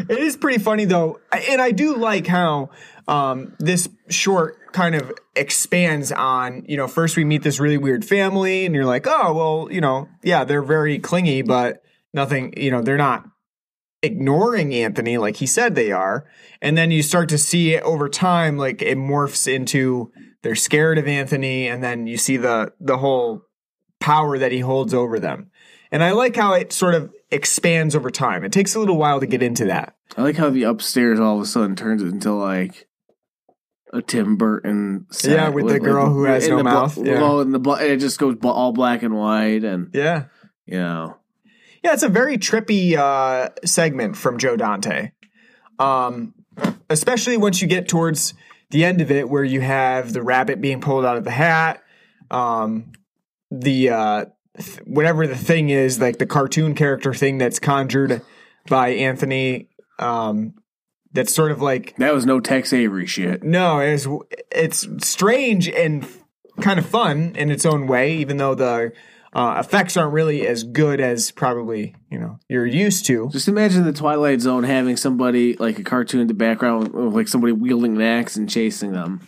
it 0.09 0.19
is 0.19 0.37
pretty 0.37 0.59
funny 0.59 0.85
though, 0.85 1.21
and 1.33 1.63
I 1.63 1.71
do 1.71 1.97
like 1.97 2.27
how 2.27 2.71
um, 3.07 3.55
this 3.59 3.89
short 4.09 4.73
kind 4.73 4.95
of 4.95 5.13
expands 5.37 6.11
on. 6.13 6.65
You 6.67 6.77
know, 6.77 6.89
first 6.89 7.17
we 7.17 7.25
meet 7.25 7.43
this 7.43 7.61
really 7.61 7.79
weird 7.79 8.05
family, 8.05 8.67
and 8.67 8.75
you're 8.75 8.85
like, 8.85 9.07
oh 9.07 9.33
well, 9.33 9.69
you 9.71 9.81
know, 9.81 10.09
yeah, 10.23 10.45
they're 10.45 10.63
very 10.63 10.99
clingy, 10.99 11.43
but 11.43 11.83
nothing. 12.13 12.55
You 12.57 12.71
know, 12.71 12.83
they're 12.83 12.97
not 12.97 13.25
ignoring 14.03 14.75
Anthony 14.75 15.17
like 15.17 15.37
he 15.37 15.47
said 15.47 15.75
they 15.75 15.93
are, 15.93 16.27
and 16.61 16.77
then 16.77 16.91
you 16.91 17.03
start 17.03 17.29
to 17.31 17.39
see 17.39 17.75
it 17.75 17.83
over 17.85 18.09
time, 18.09 18.57
like 18.57 18.83
it 18.83 18.99
morphs 18.99 19.47
into 19.51 20.13
they're 20.45 20.55
scared 20.55 20.99
of 20.99 21.09
Anthony, 21.09 21.67
and 21.67 21.83
then 21.83 22.07
you 22.07 22.17
see 22.17 22.37
the 22.37 22.73
the 22.79 22.99
whole 22.99 23.43
power 23.99 24.39
that 24.39 24.53
he 24.53 24.61
holds 24.61 24.95
over 24.95 25.19
them. 25.19 25.51
And 25.91 26.05
I 26.05 26.11
like 26.13 26.37
how 26.37 26.53
it 26.53 26.73
sort 26.73 26.95
of 26.95 27.11
expands 27.31 27.97
over 27.97 28.11
time. 28.11 28.45
It 28.45 28.53
takes 28.53 28.75
a 28.75 28.79
little 28.79 28.97
while 28.99 29.21
to 29.21 29.27
get 29.27 29.43
into 29.43 29.65
that. 29.67 29.97
I 30.17 30.23
like 30.23 30.37
how 30.37 30.51
the 30.51 30.65
upstairs 30.65 31.19
all 31.19 31.37
of 31.37 31.43
a 31.43 31.47
sudden 31.47 31.75
turns 31.77 32.03
it 32.03 32.09
into 32.09 32.33
like 32.33 32.87
a 33.93 34.03
Tim 34.03 34.37
Burton. 34.37 35.07
Yeah, 35.25 35.49
with 35.49 35.69
the 35.69 35.81
girl 35.81 36.13
who 36.13 36.25
has 36.25 36.47
no 36.49 36.63
mouth, 36.63 36.99
yeah. 36.99 37.21
Well, 37.21 37.41
and 37.41 37.55
the 37.55 37.59
bla- 37.59 37.83
it 37.83 37.97
just 37.97 38.19
goes 38.19 38.35
bla- 38.37 38.53
all 38.53 38.73
black 38.73 39.03
and 39.03 39.15
white, 39.17 39.65
and 39.65 39.91
Yeah. 39.95 40.25
you 40.67 40.79
know, 40.79 41.17
Yeah, 41.83 41.93
it's 41.95 42.03
a 42.03 42.09
very 42.09 42.37
trippy 42.39 42.97
uh, 42.97 43.51
segment 43.65 44.17
from 44.17 44.39
Joe 44.39 44.57
Dante. 44.57 45.13
Um, 45.79 46.35
especially 46.91 47.37
once 47.37 47.63
you 47.63 47.69
get 47.69 47.89
towards 47.89 48.35
the 48.75 48.85
end 48.85 49.01
of 49.01 49.13
it, 49.13 49.29
where 49.29 49.45
you 49.45 49.61
have 49.61 50.13
the 50.13 50.21
rabbit 50.21 50.61
being 50.61 50.81
pulled 50.81 51.05
out 51.05 51.17
of 51.17 51.23
the 51.23 51.31
hat, 51.31 51.81
um, 52.29 52.91
the 53.49 53.89
uh, 53.89 54.25
th- 54.59 54.79
whatever 54.79 55.29
the 55.29 55.37
thing 55.37 55.71
is, 55.71 56.01
like 56.01 56.19
the 56.19 56.27
cartoon 56.27 56.75
character 56.75 57.15
thing 57.15 57.39
that's 57.39 57.61
conjured 57.61 58.21
by 58.69 58.89
Anthony. 58.89 59.69
Um, 60.01 60.55
that's 61.13 61.33
sort 61.33 61.53
of 61.53 61.63
like 61.63 61.95
that 61.99 62.13
was 62.13 62.27
no 62.27 62.41
Tex 62.41 62.73
Avery 62.73 63.07
shit. 63.07 63.45
No, 63.45 63.79
it's 63.79 64.09
it's 64.51 64.89
strange 65.07 65.69
and 65.69 66.05
kind 66.61 66.81
of 66.81 66.85
fun 66.85 67.37
in 67.37 67.53
its 67.53 67.65
own 67.65 67.87
way, 67.87 68.17
even 68.17 68.39
though 68.39 68.57
the 68.57 68.93
uh, 69.35 69.57
effects 69.59 69.97
aren't 69.97 70.13
really 70.13 70.47
as 70.47 70.63
good 70.63 71.01
as 71.01 71.31
probably 71.31 71.95
you 72.11 72.19
know 72.19 72.39
you're 72.49 72.67
used 72.67 73.07
to. 73.07 73.29
Just 73.31 73.49
imagine 73.49 73.85
the 73.85 73.93
Twilight 73.93 74.41
Zone 74.41 74.63
having 74.63 74.97
somebody 74.97 75.57
like 75.57 75.79
a 75.79 75.83
cartoon 75.83 76.21
in 76.21 76.27
the 76.27 76.35
background, 76.35 76.95
like 77.15 77.29
somebody 77.29 77.53
wielding 77.53 77.97
an 77.97 78.03
axe 78.03 78.37
and 78.37 78.49
chasing 78.49 78.93
them. 78.93 79.21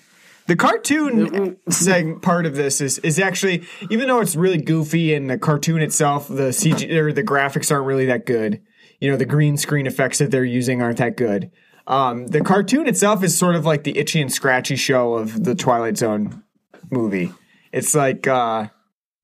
The 0.46 0.54
cartoon 0.54 1.56
seg- 1.70 2.22
part 2.22 2.46
of 2.46 2.54
this 2.54 2.80
is 2.80 2.98
is 3.00 3.18
actually 3.18 3.64
even 3.90 4.06
though 4.06 4.20
it's 4.20 4.36
really 4.36 4.58
goofy 4.58 5.12
and 5.12 5.28
the 5.28 5.38
cartoon 5.38 5.82
itself, 5.82 6.28
the 6.28 6.50
CG 6.50 6.88
or 6.92 7.12
the 7.12 7.24
graphics 7.24 7.72
aren't 7.72 7.86
really 7.86 8.06
that 8.06 8.26
good. 8.26 8.62
You 9.00 9.10
know, 9.10 9.16
the 9.16 9.26
green 9.26 9.56
screen 9.56 9.86
effects 9.86 10.18
that 10.18 10.30
they're 10.30 10.44
using 10.44 10.80
aren't 10.80 10.98
that 10.98 11.16
good. 11.16 11.50
Um, 11.88 12.28
the 12.28 12.40
cartoon 12.40 12.86
itself 12.86 13.22
is 13.22 13.36
sort 13.36 13.54
of 13.54 13.64
like 13.64 13.84
the 13.84 13.98
itchy 13.98 14.20
and 14.20 14.32
scratchy 14.32 14.76
show 14.76 15.14
of 15.14 15.44
the 15.44 15.54
Twilight 15.54 15.96
Zone 15.96 16.42
movie. 16.90 17.32
It's 17.72 17.94
like 17.94 18.26
uh, 18.26 18.68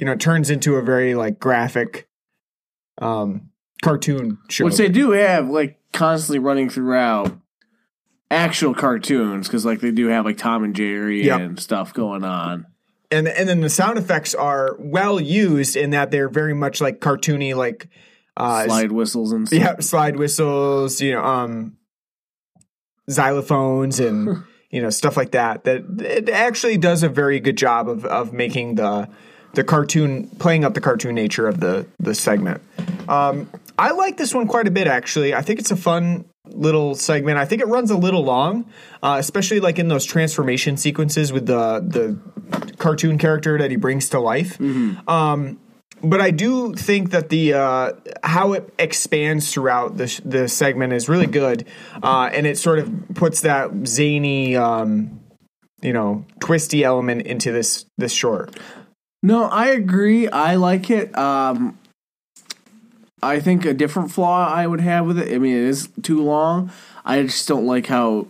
you 0.03 0.07
know, 0.07 0.13
it 0.15 0.19
turns 0.21 0.51
into 0.51 0.75
a 0.75 0.83
very 0.83 1.15
like 1.15 1.39
graphic 1.39 2.09
um 3.01 3.51
cartoon 3.83 4.39
show. 4.49 4.65
Which 4.65 4.77
they 4.77 4.89
do 4.89 5.13
have 5.13 5.49
like 5.49 5.79
constantly 5.93 6.41
running 6.41 6.69
throughout 6.69 7.39
actual 8.29 8.75
cartoons 8.75 9.47
because 9.47 9.65
like 9.65 9.79
they 9.79 9.93
do 9.93 10.09
have 10.09 10.25
like 10.25 10.39
Tom 10.39 10.65
and 10.65 10.75
Jerry 10.75 11.25
Yep. 11.25 11.41
and 11.41 11.61
stuff 11.61 11.95
going 11.95 12.25
on. 12.25 12.67
and 13.13 13.29
and 13.29 13.49
then 13.49 13.61
the 13.61 13.71
sound 13.71 13.97
effects 13.97 14.35
are 14.35 14.75
well 14.81 15.21
used 15.21 15.77
in 15.77 15.91
that 15.91 16.11
they're 16.11 16.29
very 16.29 16.53
much 16.55 16.81
like 16.81 16.99
cartoony 16.99 17.55
like 17.55 17.89
uh 18.37 18.65
Slide 18.65 18.91
whistles 18.91 19.31
and 19.33 19.47
stuff. 19.47 19.61
yeah 19.61 19.75
slide 19.79 20.17
whistles 20.17 21.01
you 21.01 21.13
know 21.13 21.23
um 21.25 21.77
xylophones 23.09 24.05
and 24.05 24.43
you 24.71 24.81
know 24.81 24.91
stuff 24.91 25.17
like 25.17 25.33
that 25.33 25.65
that 25.65 25.83
it 26.01 26.29
actually 26.29 26.79
does 26.79 27.03
a 27.03 27.09
very 27.09 27.39
good 27.41 27.57
job 27.57 27.89
of 27.89 28.05
of 28.07 28.33
making 28.33 28.77
the 28.77 29.09
the 29.55 29.65
cartoon 29.65 30.29
playing 30.39 30.65
up 30.65 30.75
the 30.75 30.81
cartoon 30.81 31.15
nature 31.15 31.47
of 31.47 31.61
the 31.61 31.87
the 31.99 32.15
segment. 32.15 32.63
Um 33.09 33.49
i 33.79 33.91
like 33.93 34.17
this 34.17 34.35
one 34.35 34.47
quite 34.47 34.69
a 34.69 34.71
bit 34.71 34.87
actually. 34.87 35.35
I 35.35 35.43
think 35.43 35.61
it's 35.61 35.71
a 35.71 35.77
fun 35.77 36.25
little 36.47 36.95
segment. 36.95 37.39
I 37.39 37.45
think 37.45 37.63
it 37.63 37.69
runs 37.69 37.91
a 37.91 37.97
little 37.97 38.25
long 38.25 38.67
uh, 39.03 39.17
especially 39.19 39.61
like 39.61 39.79
in 39.79 39.89
those 39.89 40.05
transformation 40.05 40.77
sequences 40.77 41.33
with 41.33 41.47
the 41.47 41.81
the 41.81 42.77
cartoon 42.77 43.19
character 43.19 43.59
that 43.59 43.71
he 43.71 43.77
brings 43.77 44.09
to 44.11 44.21
life. 44.21 44.61
Um 45.09 45.59
but 46.03 46.21
I 46.21 46.31
do 46.31 46.75
think 46.75 47.11
that 47.11 47.29
the 47.29 47.55
uh, 47.55 47.93
how 48.25 48.55
it 48.55 48.73
expands 48.79 49.53
throughout 49.53 49.97
the 49.97 50.21
the 50.25 50.49
segment 50.49 50.93
is 50.93 51.09
really 51.09 51.27
good, 51.27 51.67
uh, 52.03 52.29
and 52.33 52.47
it 52.47 52.59
sort 52.59 52.81
of 52.81 52.91
puts 53.15 53.43
that 53.43 53.71
zany, 53.87 54.57
um, 54.57 55.21
you 55.81 55.93
know, 55.93 56.25
twisty 56.41 56.83
element 56.83 57.23
into 57.23 57.53
this 57.53 57.87
this 57.99 58.13
short. 58.13 58.57
No, 59.23 59.45
I 59.45 59.69
agree. 59.69 60.29
I 60.29 60.57
like 60.57 60.91
it. 60.91 61.17
Um, 61.17 61.79
I 63.23 63.39
think 63.39 63.65
a 63.65 63.73
different 63.73 64.11
flaw 64.11 64.53
I 64.53 64.67
would 64.67 64.81
have 64.81 65.07
with 65.07 65.19
it. 65.19 65.33
I 65.33 65.39
mean, 65.39 65.55
it 65.55 65.63
is 65.63 65.89
too 66.03 66.23
long. 66.23 66.73
I 67.05 67.23
just 67.23 67.47
don't 67.47 67.67
like 67.67 67.87
how 67.87 68.27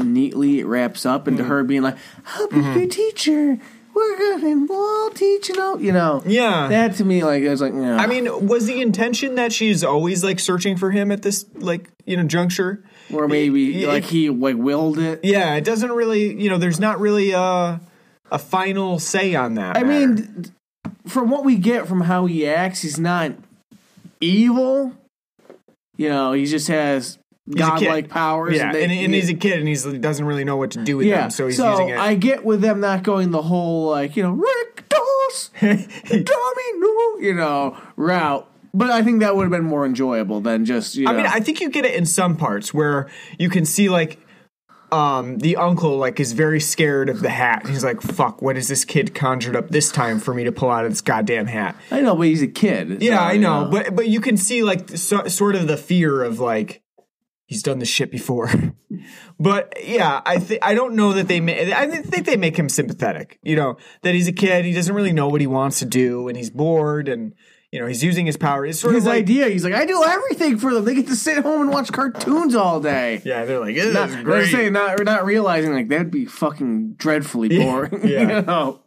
neatly 0.00 0.60
it 0.60 0.66
wraps 0.66 1.04
up 1.04 1.26
into 1.26 1.42
mm-hmm. 1.42 1.50
her 1.50 1.64
being 1.64 1.82
like, 1.82 1.96
"I'll 2.26 2.48
be 2.48 2.56
your 2.56 2.64
mm-hmm. 2.64 2.88
teacher. 2.88 3.58
We're 3.94 4.18
gonna 4.18 4.66
we'll 4.68 5.10
teach 5.10 5.48
you 5.48 5.56
know." 5.56 5.76
You 5.76 5.92
know, 5.92 6.22
Yeah. 6.24 6.68
That 6.68 6.94
to 6.96 7.04
me, 7.04 7.24
like, 7.24 7.44
I 7.44 7.48
was 7.48 7.60
like, 7.60 7.74
yeah. 7.74 7.96
I 7.96 8.06
mean, 8.06 8.46
was 8.46 8.66
the 8.66 8.80
intention 8.80 9.34
that 9.34 9.52
she's 9.52 9.82
always 9.82 10.22
like 10.22 10.38
searching 10.38 10.76
for 10.76 10.92
him 10.92 11.10
at 11.10 11.22
this 11.22 11.44
like 11.54 11.90
you 12.06 12.16
know 12.16 12.24
juncture? 12.24 12.84
or 13.12 13.28
maybe 13.28 13.82
it- 13.82 13.88
like 13.88 14.04
he 14.04 14.30
like 14.30 14.56
willed 14.56 14.98
it. 14.98 15.20
Yeah, 15.24 15.54
it 15.56 15.64
doesn't 15.64 15.90
really 15.90 16.40
you 16.40 16.48
know. 16.48 16.58
There's 16.58 16.80
not 16.80 17.00
really 17.00 17.32
a 17.32 17.80
a 18.32 18.38
final 18.38 18.98
say 18.98 19.34
on 19.34 19.54
that. 19.54 19.76
I 19.76 19.82
matter. 19.82 20.06
mean, 20.08 20.52
from 21.06 21.30
what 21.30 21.44
we 21.44 21.56
get 21.56 21.86
from 21.86 22.00
how 22.00 22.26
he 22.26 22.46
acts, 22.46 22.82
he's 22.82 22.98
not 22.98 23.32
evil. 24.20 24.92
You 25.96 26.08
know, 26.08 26.32
he 26.32 26.46
just 26.46 26.68
has 26.68 27.18
godlike 27.50 28.08
powers. 28.08 28.56
yeah, 28.56 28.72
they- 28.72 28.84
and, 28.84 28.92
and 28.92 29.14
he's 29.14 29.28
a 29.28 29.34
kid 29.34 29.58
and 29.58 29.68
he's, 29.68 29.84
he 29.84 29.98
doesn't 29.98 30.24
really 30.24 30.44
know 30.44 30.56
what 30.56 30.70
to 30.72 30.82
do 30.82 30.96
with 30.96 31.06
yeah. 31.06 31.22
them, 31.22 31.30
so 31.30 31.46
he's 31.46 31.58
using 31.58 31.90
it. 31.90 31.98
I 31.98 32.14
get 32.14 32.44
with 32.44 32.62
them 32.62 32.80
not 32.80 33.02
going 33.02 33.30
the 33.30 33.42
whole 33.42 33.90
like 33.90 34.16
you 34.16 34.22
know 34.22 34.32
Rick 34.32 34.88
Doss, 34.88 35.50
Tommy 35.60 36.72
no, 36.78 37.18
you 37.20 37.34
know 37.34 37.76
route. 37.96 38.48
But 38.74 38.90
I 38.90 39.02
think 39.02 39.20
that 39.20 39.36
would 39.36 39.42
have 39.42 39.50
been 39.50 39.64
more 39.64 39.84
enjoyable 39.84 40.40
than 40.40 40.64
just 40.64 40.94
you 40.96 41.04
know. 41.04 41.12
I 41.12 41.16
mean, 41.16 41.26
I 41.26 41.40
think 41.40 41.60
you 41.60 41.68
get 41.68 41.84
it 41.84 41.94
in 41.94 42.06
some 42.06 42.38
parts 42.38 42.72
where 42.72 43.10
you 43.38 43.50
can 43.50 43.66
see 43.66 43.90
like 43.90 44.18
um, 44.92 45.38
the 45.38 45.56
uncle 45.56 45.96
like 45.96 46.20
is 46.20 46.32
very 46.32 46.60
scared 46.60 47.08
of 47.08 47.20
the 47.20 47.30
hat. 47.30 47.66
He's 47.66 47.82
like, 47.82 48.02
"Fuck, 48.02 48.42
what 48.42 48.58
is 48.58 48.68
this 48.68 48.84
kid 48.84 49.14
conjured 49.14 49.56
up 49.56 49.70
this 49.70 49.90
time 49.90 50.20
for 50.20 50.34
me 50.34 50.44
to 50.44 50.52
pull 50.52 50.70
out 50.70 50.84
of 50.84 50.92
this 50.92 51.00
goddamn 51.00 51.46
hat?" 51.46 51.76
I 51.90 52.02
know, 52.02 52.14
but 52.14 52.26
he's 52.26 52.42
a 52.42 52.48
kid. 52.48 53.02
Yeah, 53.02 53.16
so, 53.16 53.22
I 53.22 53.32
you 53.32 53.40
know, 53.40 53.68
but 53.70 53.96
but 53.96 54.08
you 54.08 54.20
can 54.20 54.36
see 54.36 54.62
like 54.62 54.90
so, 54.90 55.26
sort 55.28 55.54
of 55.54 55.66
the 55.66 55.78
fear 55.78 56.22
of 56.22 56.40
like 56.40 56.82
he's 57.46 57.62
done 57.62 57.78
this 57.78 57.88
shit 57.88 58.10
before. 58.10 58.50
but 59.40 59.72
yeah, 59.82 60.20
I 60.26 60.38
think 60.38 60.60
I 60.62 60.74
don't 60.74 60.94
know 60.94 61.14
that 61.14 61.26
they 61.26 61.40
ma- 61.40 61.52
I 61.52 61.86
think 62.02 62.26
they 62.26 62.36
make 62.36 62.58
him 62.58 62.68
sympathetic. 62.68 63.38
You 63.42 63.56
know 63.56 63.78
that 64.02 64.14
he's 64.14 64.28
a 64.28 64.32
kid, 64.32 64.66
he 64.66 64.74
doesn't 64.74 64.94
really 64.94 65.12
know 65.12 65.28
what 65.28 65.40
he 65.40 65.46
wants 65.46 65.78
to 65.78 65.86
do, 65.86 66.28
and 66.28 66.36
he's 66.36 66.50
bored, 66.50 67.08
and 67.08 67.32
you 67.72 67.80
know 67.80 67.86
he's 67.86 68.04
using 68.04 68.26
his 68.26 68.36
power. 68.36 68.66
It's 68.66 68.78
sort 68.78 68.94
his 68.94 69.04
of 69.04 69.08
like 69.08 69.22
idea. 69.22 69.48
He's 69.48 69.64
like, 69.64 69.72
I 69.72 69.86
do 69.86 70.04
everything 70.04 70.58
for 70.58 70.74
them. 70.74 70.84
They 70.84 70.94
get 70.94 71.06
to 71.08 71.16
sit 71.16 71.42
home 71.42 71.62
and 71.62 71.70
watch 71.70 71.90
cartoons 71.90 72.54
all 72.54 72.80
day. 72.80 73.22
yeah, 73.24 73.46
they're 73.46 73.58
like 73.58 73.74
this 73.74 73.94
Not, 73.94 74.10
is 74.10 74.24
they're 74.24 74.46
saying 74.46 74.74
not 74.74 75.02
not 75.02 75.24
realizing 75.24 75.72
like 75.72 75.88
that'd 75.88 76.10
be 76.10 76.26
fucking 76.26 76.92
dreadfully 76.94 77.48
boring. 77.48 78.00
yeah. 78.06 78.20
you 78.20 78.42
know? 78.42 78.80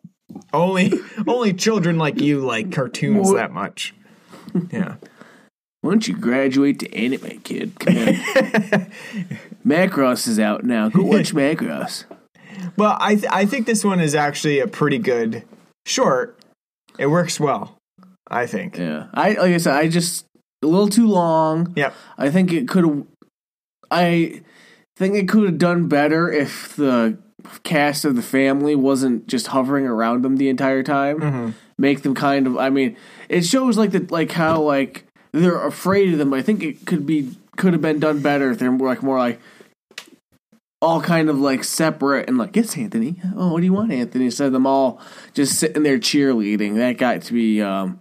only 0.53 0.93
only 1.27 1.53
children 1.53 1.97
like 1.97 2.21
you 2.21 2.41
like 2.41 2.71
cartoons 2.71 3.33
that 3.33 3.51
much. 3.51 3.93
Yeah. 4.71 4.95
Why 5.81 5.91
don't 5.91 6.07
you 6.07 6.17
graduate 6.17 6.79
to 6.79 6.95
anime, 6.95 7.41
kid? 7.41 7.79
Come 7.79 7.95
on. 7.95 8.05
Macross 9.65 10.27
is 10.27 10.39
out 10.39 10.63
now. 10.63 10.89
Go 10.89 11.03
watch 11.03 11.33
Macross. 11.33 12.05
Well, 12.77 12.97
I 12.99 13.15
th- 13.15 13.31
I 13.31 13.45
think 13.45 13.65
this 13.67 13.83
one 13.83 13.99
is 13.99 14.15
actually 14.15 14.59
a 14.59 14.67
pretty 14.67 14.97
good 14.97 15.43
short. 15.86 16.39
It 16.97 17.07
works 17.07 17.39
well, 17.39 17.74
I 18.28 18.47
think. 18.47 18.78
Yeah, 18.78 19.07
I 19.13 19.30
like 19.34 19.53
I 19.53 19.57
said, 19.57 19.76
I 19.76 19.88
just 19.88 20.26
a 20.63 20.67
little 20.67 20.89
too 20.89 21.07
long. 21.07 21.73
Yep. 21.76 21.93
I 22.17 22.30
think 22.30 22.51
it 22.51 22.67
could 22.67 22.86
have. 22.86 23.03
I 23.91 24.41
think 24.97 25.15
it 25.15 25.30
could 25.30 25.45
have 25.45 25.57
done 25.57 25.88
better 25.88 26.32
if 26.32 26.76
the 26.76 27.17
cast 27.63 28.05
of 28.05 28.15
the 28.15 28.21
family 28.21 28.76
wasn't 28.76 29.28
just 29.28 29.47
hovering 29.47 29.86
around 29.86 30.23
them 30.23 30.38
the 30.38 30.49
entire 30.49 30.84
time. 30.84 31.19
Mm-hmm. 31.19 31.49
Make 31.78 32.01
them 32.01 32.15
kind 32.15 32.47
of. 32.47 32.57
I 32.57 32.69
mean, 32.69 32.97
it 33.30 33.45
shows 33.45 33.78
like 33.78 33.91
that, 33.91 34.11
like 34.11 34.32
how 34.32 34.61
like 34.61 35.05
they're 35.32 35.65
afraid 35.65 36.13
of 36.13 36.19
them. 36.19 36.34
I 36.34 36.41
think 36.41 36.63
it 36.63 36.86
could 36.86 37.05
be 37.05 37.36
could 37.57 37.73
have 37.73 37.82
been 37.82 37.99
done 37.99 38.21
better 38.21 38.51
if 38.51 38.59
they're 38.59 38.71
more 38.71 38.88
like 38.88 39.03
more 39.03 39.17
like 39.17 39.39
all 40.82 41.01
kind 41.01 41.30
of 41.30 41.39
like 41.39 41.63
separate 41.63 42.28
and 42.28 42.38
like 42.38 42.55
yes 42.55 42.78
Anthony 42.78 43.19
oh 43.36 43.53
what 43.53 43.61
do 43.61 43.65
you 43.65 43.73
want 43.73 43.93
Anthony 43.93 44.26
instead 44.26 44.47
of 44.47 44.53
them 44.53 44.67
all 44.67 44.99
just 45.34 45.57
sitting 45.57 45.84
there 45.84 45.97
cheerleading 45.97 46.76
that 46.76 46.97
got 46.97 47.21
to 47.23 47.34
be 47.34 47.61
um 47.61 47.99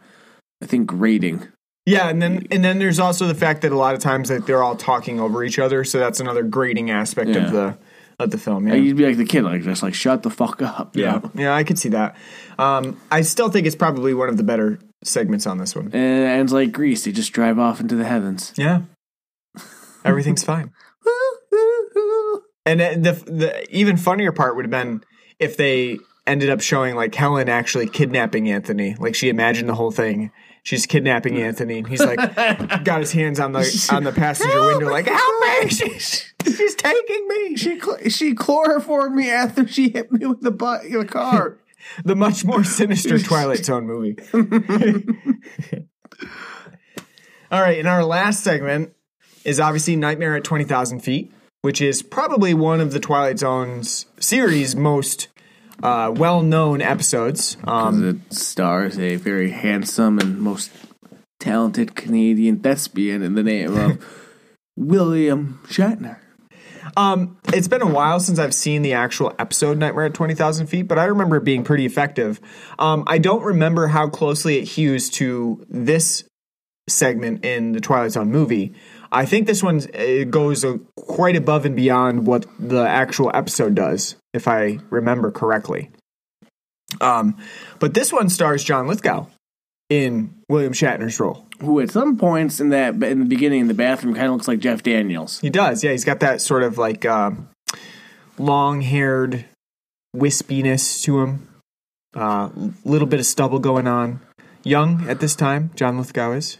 I 0.65 0.67
think 0.67 0.87
grating 0.87 1.47
Yeah, 1.87 2.09
and 2.09 2.21
then 2.23 2.47
and 2.51 2.65
then 2.65 2.79
there's 2.79 2.99
also 2.99 3.27
the 3.27 3.35
fact 3.35 3.62
that 3.62 3.71
a 3.73 3.77
lot 3.77 3.95
of 3.95 4.01
times 4.01 4.31
that 4.31 4.47
they're 4.47 4.62
all 4.62 4.77
talking 4.77 5.21
over 5.21 5.45
each 5.45 5.59
other, 5.59 5.85
so 5.85 5.99
that's 5.99 6.19
another 6.21 6.43
grading 6.43 6.91
aspect 6.91 7.31
Yeah. 7.31 7.45
of 7.47 7.53
the 7.53 7.79
of 8.19 8.31
the 8.31 8.39
film. 8.39 8.67
Yeah. 8.69 8.75
You'd 8.75 8.97
be 8.97 9.05
like 9.07 9.17
the 9.17 9.25
kid, 9.25 9.43
like 9.43 9.62
just 9.62 9.83
like 9.83 9.93
shut 9.95 10.23
the 10.23 10.31
fuck 10.31 10.62
up. 10.62 10.97
yeah, 10.97 11.19
know? 11.19 11.31
yeah, 11.35 11.55
I 11.55 11.65
could 11.65 11.79
see 11.79 11.89
that. 11.91 12.17
Um, 12.59 12.97
I 13.11 13.23
still 13.23 13.51
think 13.51 13.67
it's 13.67 13.77
probably 13.77 14.15
one 14.15 14.29
of 14.29 14.37
the 14.37 14.45
better 14.45 14.79
segments 15.03 15.47
on 15.47 15.59
this 15.59 15.75
one. 15.77 15.87
And 15.87 15.95
it 16.23 16.27
ends 16.27 16.53
like 16.53 16.73
Grease. 16.73 17.05
They 17.05 17.12
just 17.12 17.33
drive 17.33 17.59
off 17.59 17.81
into 17.81 17.97
the 17.97 18.05
heavens. 18.05 18.53
Yeah, 18.57 18.83
everything's 20.05 20.45
fine. 20.53 20.71
And 22.67 22.81
the 22.81 23.12
the 23.27 23.77
even 23.77 23.97
funnier 23.99 24.33
part 24.33 24.57
would 24.57 24.65
have 24.65 24.71
been 24.71 25.03
if 25.39 25.57
they 25.57 25.99
ended 26.27 26.49
up 26.49 26.62
showing 26.62 26.95
like 26.95 27.15
Helen 27.15 27.49
actually 27.51 27.87
kidnapping 27.89 28.49
Anthony. 28.51 28.95
Like 28.99 29.15
she 29.15 29.29
imagined 29.29 29.69
the 29.69 29.75
whole 29.75 29.91
thing. 29.91 30.31
She's 30.65 30.87
kidnapping 30.87 31.37
Anthony, 31.37 31.79
and 31.79 31.87
he's 31.87 32.03
like 32.03 32.17
got 32.85 33.01
his 33.01 33.12
hands 33.12 33.39
on 33.39 33.53
the 33.53 33.89
on 33.93 34.03
the 34.03 34.12
passenger 34.12 34.67
window, 34.67 34.91
like 34.91 35.07
help 35.07 35.62
me! 35.62 35.69
She's 35.69 36.33
she's 36.43 36.75
taking 36.75 37.29
me. 37.29 37.55
She 37.57 37.81
she 38.09 38.35
chloroformed 38.35 39.15
me 39.15 39.31
after 39.31 39.69
she 39.69 39.91
hit 39.91 40.11
me 40.11 40.25
with 40.27 40.41
the 40.41 40.51
butt 40.51 40.83
the 40.91 41.05
car. 41.05 41.59
The 42.03 42.17
much 42.17 42.47
more 42.47 42.65
sinister 42.65 43.19
Twilight 43.23 43.62
Zone 43.67 43.85
movie. 43.85 44.17
All 47.51 47.61
right, 47.61 47.79
and 47.79 47.87
our 47.87 48.03
last 48.03 48.43
segment 48.43 48.95
is 49.45 49.61
obviously 49.61 49.95
Nightmare 49.95 50.35
at 50.35 50.45
20,000 50.45 51.01
Feet, 51.01 51.31
which 51.61 51.83
is 51.83 52.03
probably 52.03 52.55
one 52.55 52.81
of 52.81 52.93
the 52.93 53.01
Twilight 53.01 53.39
Zone's 53.39 54.07
series' 54.19 54.75
most 54.75 55.29
uh, 55.85 56.11
well 56.11 56.43
known 56.43 56.80
episodes. 56.80 57.57
Um, 57.64 58.09
it 58.09 58.35
stars 58.35 58.99
a 58.99 59.16
very 59.16 59.51
handsome 59.51 60.18
and 60.18 60.41
most 60.41 60.72
talented 61.39 61.95
Canadian 61.95 62.61
thespian 62.61 63.22
in 63.22 63.35
the 63.35 63.43
name 63.43 63.76
of 63.76 64.05
William 64.76 65.61
Shatner. 65.66 66.16
um, 66.97 67.37
it's 67.53 67.68
been 67.68 67.82
a 67.82 67.87
while 67.87 68.18
since 68.18 68.39
I've 68.39 68.55
seen 68.55 68.80
the 68.80 68.95
actual 68.95 69.35
episode 69.39 69.76
Nightmare 69.76 70.07
at 70.07 70.14
20,000 70.14 70.66
Feet, 70.68 70.89
but 70.89 70.99
I 70.99 71.05
remember 71.05 71.37
it 71.37 71.45
being 71.45 71.64
pretty 71.64 71.85
effective. 71.85 72.41
Um, 72.78 73.05
I 73.07 73.18
don't 73.18 73.43
remember 73.43 73.89
how 73.89 74.09
closely 74.09 74.57
it 74.57 74.64
hews 74.64 75.11
to 75.11 75.64
this 75.68 76.24
segment 76.89 77.45
in 77.45 77.72
the 77.72 77.80
Twilight 77.80 78.12
Zone 78.12 78.30
movie. 78.30 78.74
I 79.12 79.26
think 79.26 79.47
this 79.47 79.62
one 79.62 79.80
goes 80.30 80.64
uh, 80.64 80.78
quite 80.97 81.37
above 81.37 81.66
and 81.66 81.76
beyond 81.76 82.26
what 82.26 82.47
the 82.59 82.87
actual 82.87 83.30
episode 83.35 83.74
does, 83.74 84.16
if 84.35 84.47
I 84.47 84.80
remember 84.91 85.30
correctly. 85.30 85.91
Um, 87.01 87.39
but 87.78 87.95
this 87.95 88.12
one 88.12 88.28
stars 88.28 88.62
John 88.62 88.87
Lithgow 88.87 89.26
in 89.89 90.35
William 90.49 90.72
Shatner's 90.72 91.18
role. 91.20 91.47
Who 91.61 91.80
at 91.80 91.91
some 91.91 92.16
points 92.16 92.61
in 92.61 92.70
that 92.70 93.03
in 93.03 93.20
the 93.20 93.24
beginning 93.24 93.61
in 93.61 93.68
the 93.68 93.74
bathroom 93.74 94.14
kind 94.14 94.26
of 94.26 94.32
looks 94.32 94.49
like 94.49 94.59
Jeff 94.59 94.82
Daniels. 94.82 95.41
He 95.41 95.51
does, 95.51 95.85
yeah. 95.85 95.93
He's 95.93 96.05
got 96.05 96.20
that 96.20 96.41
sort 96.41 96.62
of 96.62 96.78
like 96.78 97.07
um, 97.07 97.49
long-haired 98.39 99.45
wispiness 100.14 101.03
to 101.05 101.20
him. 101.20 101.49
A 102.14 102.20
uh, 102.20 102.51
little 102.85 103.09
bit 103.09 103.18
of 103.18 103.26
stubble 103.26 103.59
going 103.59 103.87
on. 103.89 104.20
Young 104.62 105.09
at 105.09 105.20
this 105.20 105.35
time, 105.35 105.70
John 105.74 105.99
Lithgow 105.99 106.32
is, 106.32 106.59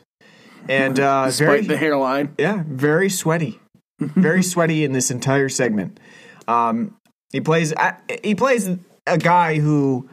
and 0.69 1.01
uh, 1.01 1.25
Despite 1.27 1.47
very 1.47 1.61
the 1.63 1.77
hairline. 1.77 2.35
Yeah, 2.37 2.63
very 2.67 3.09
sweaty, 3.09 3.61
very 3.99 4.43
sweaty 4.43 4.85
in 4.85 4.93
this 4.93 5.11
entire 5.11 5.49
segment. 5.49 5.99
Um, 6.47 6.97
he 7.35 7.41
plays 7.41 7.75
he 8.23 8.37
plays 8.37 8.71
a 9.09 9.19
guy 9.19 9.59
who 9.59 10.09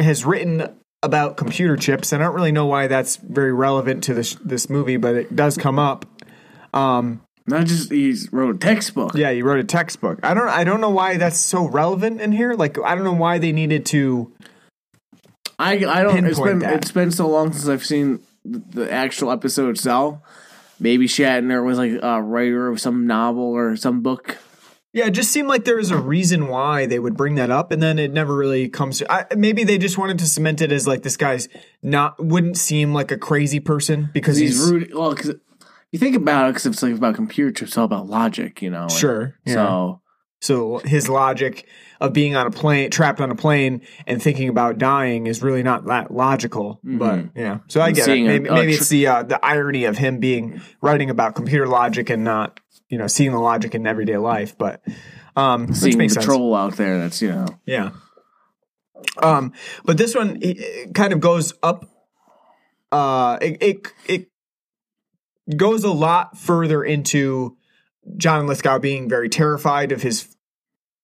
has 0.00 0.24
written 0.24 0.74
about 1.02 1.36
computer 1.36 1.76
chips. 1.76 2.14
I 2.14 2.18
don't 2.18 2.34
really 2.34 2.50
know 2.50 2.64
why 2.64 2.86
that's 2.86 3.16
very 3.16 3.52
relevant 3.52 4.04
to 4.04 4.14
this 4.14 4.36
this 4.36 4.70
movie, 4.70 4.96
but 4.96 5.16
it 5.16 5.36
does 5.36 5.58
come 5.58 5.78
up. 5.78 6.06
Um, 6.72 7.20
Not 7.46 7.66
just 7.66 7.92
he 7.92 8.16
wrote 8.32 8.54
a 8.56 8.58
textbook. 8.58 9.14
yeah, 9.14 9.32
he 9.32 9.42
wrote 9.42 9.60
a 9.60 9.64
textbook. 9.64 10.20
I 10.22 10.32
don't 10.32 10.48
I 10.48 10.64
don't 10.64 10.80
know 10.80 10.88
why 10.88 11.18
that's 11.18 11.38
so 11.38 11.68
relevant 11.68 12.22
in 12.22 12.32
here. 12.32 12.54
Like 12.54 12.78
I 12.82 12.94
don't 12.94 13.04
know 13.04 13.12
why 13.12 13.38
they 13.38 13.52
needed 13.52 13.84
to. 13.86 14.32
I 15.58 15.72
I 15.72 16.02
don't. 16.02 16.24
It's 16.24 16.40
been 16.40 16.60
that. 16.60 16.72
it's 16.76 16.92
been 16.92 17.10
so 17.10 17.28
long 17.28 17.52
since 17.52 17.68
I've 17.68 17.84
seen 17.84 18.20
the, 18.46 18.62
the 18.70 18.90
actual 18.90 19.30
episode 19.30 19.76
itself. 19.76 20.20
Maybe 20.78 21.06
Shatner 21.06 21.62
was 21.62 21.76
like 21.76 21.92
a 22.02 22.22
writer 22.22 22.68
of 22.68 22.80
some 22.80 23.06
novel 23.06 23.44
or 23.44 23.76
some 23.76 24.00
book. 24.00 24.38
Yeah, 24.92 25.06
it 25.06 25.12
just 25.12 25.30
seemed 25.30 25.48
like 25.48 25.64
there 25.64 25.76
was 25.76 25.90
a 25.92 25.96
reason 25.96 26.48
why 26.48 26.86
they 26.86 26.98
would 26.98 27.16
bring 27.16 27.36
that 27.36 27.50
up, 27.50 27.70
and 27.70 27.80
then 27.80 27.98
it 27.98 28.12
never 28.12 28.36
really 28.36 28.68
comes. 28.68 28.98
to... 28.98 29.12
I, 29.12 29.26
maybe 29.36 29.62
they 29.62 29.78
just 29.78 29.96
wanted 29.98 30.18
to 30.18 30.26
cement 30.26 30.60
it 30.60 30.72
as 30.72 30.88
like 30.88 31.02
this 31.02 31.16
guy's 31.16 31.48
not 31.82 32.22
wouldn't 32.24 32.56
seem 32.56 32.92
like 32.92 33.12
a 33.12 33.16
crazy 33.18 33.60
person 33.60 34.10
because 34.12 34.36
He's, 34.36 34.58
he's, 34.58 34.70
rude. 34.70 34.92
Well, 34.94 35.14
because 35.14 35.34
you 35.92 35.98
think 35.98 36.16
about 36.16 36.48
it, 36.48 36.54
because 36.54 36.66
it's 36.66 36.82
like 36.82 36.94
about 36.94 37.14
computer 37.14 37.52
chips, 37.52 37.70
it's 37.70 37.78
all 37.78 37.84
about 37.84 38.08
logic, 38.08 38.62
you 38.62 38.70
know. 38.70 38.82
and 38.82 38.92
Sure, 38.92 39.36
yeah. 39.44 39.54
So 39.54 40.00
So 40.40 40.78
his 40.78 41.08
logic 41.08 41.66
of 42.00 42.12
being 42.12 42.34
on 42.34 42.46
a 42.46 42.50
plane, 42.50 42.90
trapped 42.90 43.20
on 43.20 43.30
a 43.30 43.34
plane, 43.34 43.82
and 44.06 44.22
thinking 44.22 44.48
about 44.48 44.78
dying 44.78 45.26
is 45.26 45.42
really 45.42 45.62
not 45.62 45.84
that 45.86 46.10
logical. 46.12 46.80
But 46.82 47.26
yeah, 47.36 47.58
so 47.68 47.80
I 47.80 47.92
get 47.92 48.08
it. 48.08 48.12
A- 48.12 48.24
Maybe, 48.24 48.48
a 48.48 48.52
maybe 48.54 48.72
tr- 48.72 48.80
it's 48.80 48.88
the 48.88 49.06
uh, 49.06 49.22
the 49.24 49.44
irony 49.44 49.84
of 49.84 49.98
him 49.98 50.18
being 50.18 50.60
writing 50.80 51.10
about 51.10 51.34
computer 51.34 51.66
logic 51.66 52.08
and 52.08 52.24
not 52.24 52.59
you 52.90 52.98
know 52.98 53.06
seeing 53.06 53.32
the 53.32 53.38
logic 53.38 53.74
in 53.74 53.86
everyday 53.86 54.18
life. 54.18 54.58
But 54.58 54.82
um, 55.36 55.68
which 55.68 55.76
seeing 55.76 55.92
the 55.92 55.98
makes 55.98 56.14
sense. 56.14 56.26
troll 56.26 56.54
out 56.54 56.76
there, 56.76 56.98
that's 56.98 57.22
you 57.22 57.30
know. 57.30 57.46
Yeah. 57.64 57.90
Um, 59.22 59.54
but 59.84 59.96
this 59.96 60.14
one 60.14 60.36
it, 60.42 60.58
it 60.58 60.94
kind 60.94 61.12
of 61.12 61.20
goes 61.20 61.54
up. 61.62 61.86
Uh, 62.92 63.38
it, 63.40 63.62
it 63.62 63.86
it 64.06 65.56
goes 65.56 65.84
a 65.84 65.92
lot 65.92 66.36
further 66.36 66.84
into 66.84 67.56
John 68.16 68.46
Lithgow 68.46 68.78
being 68.78 69.08
very 69.08 69.28
terrified 69.28 69.92
of 69.92 70.02
his 70.02 70.36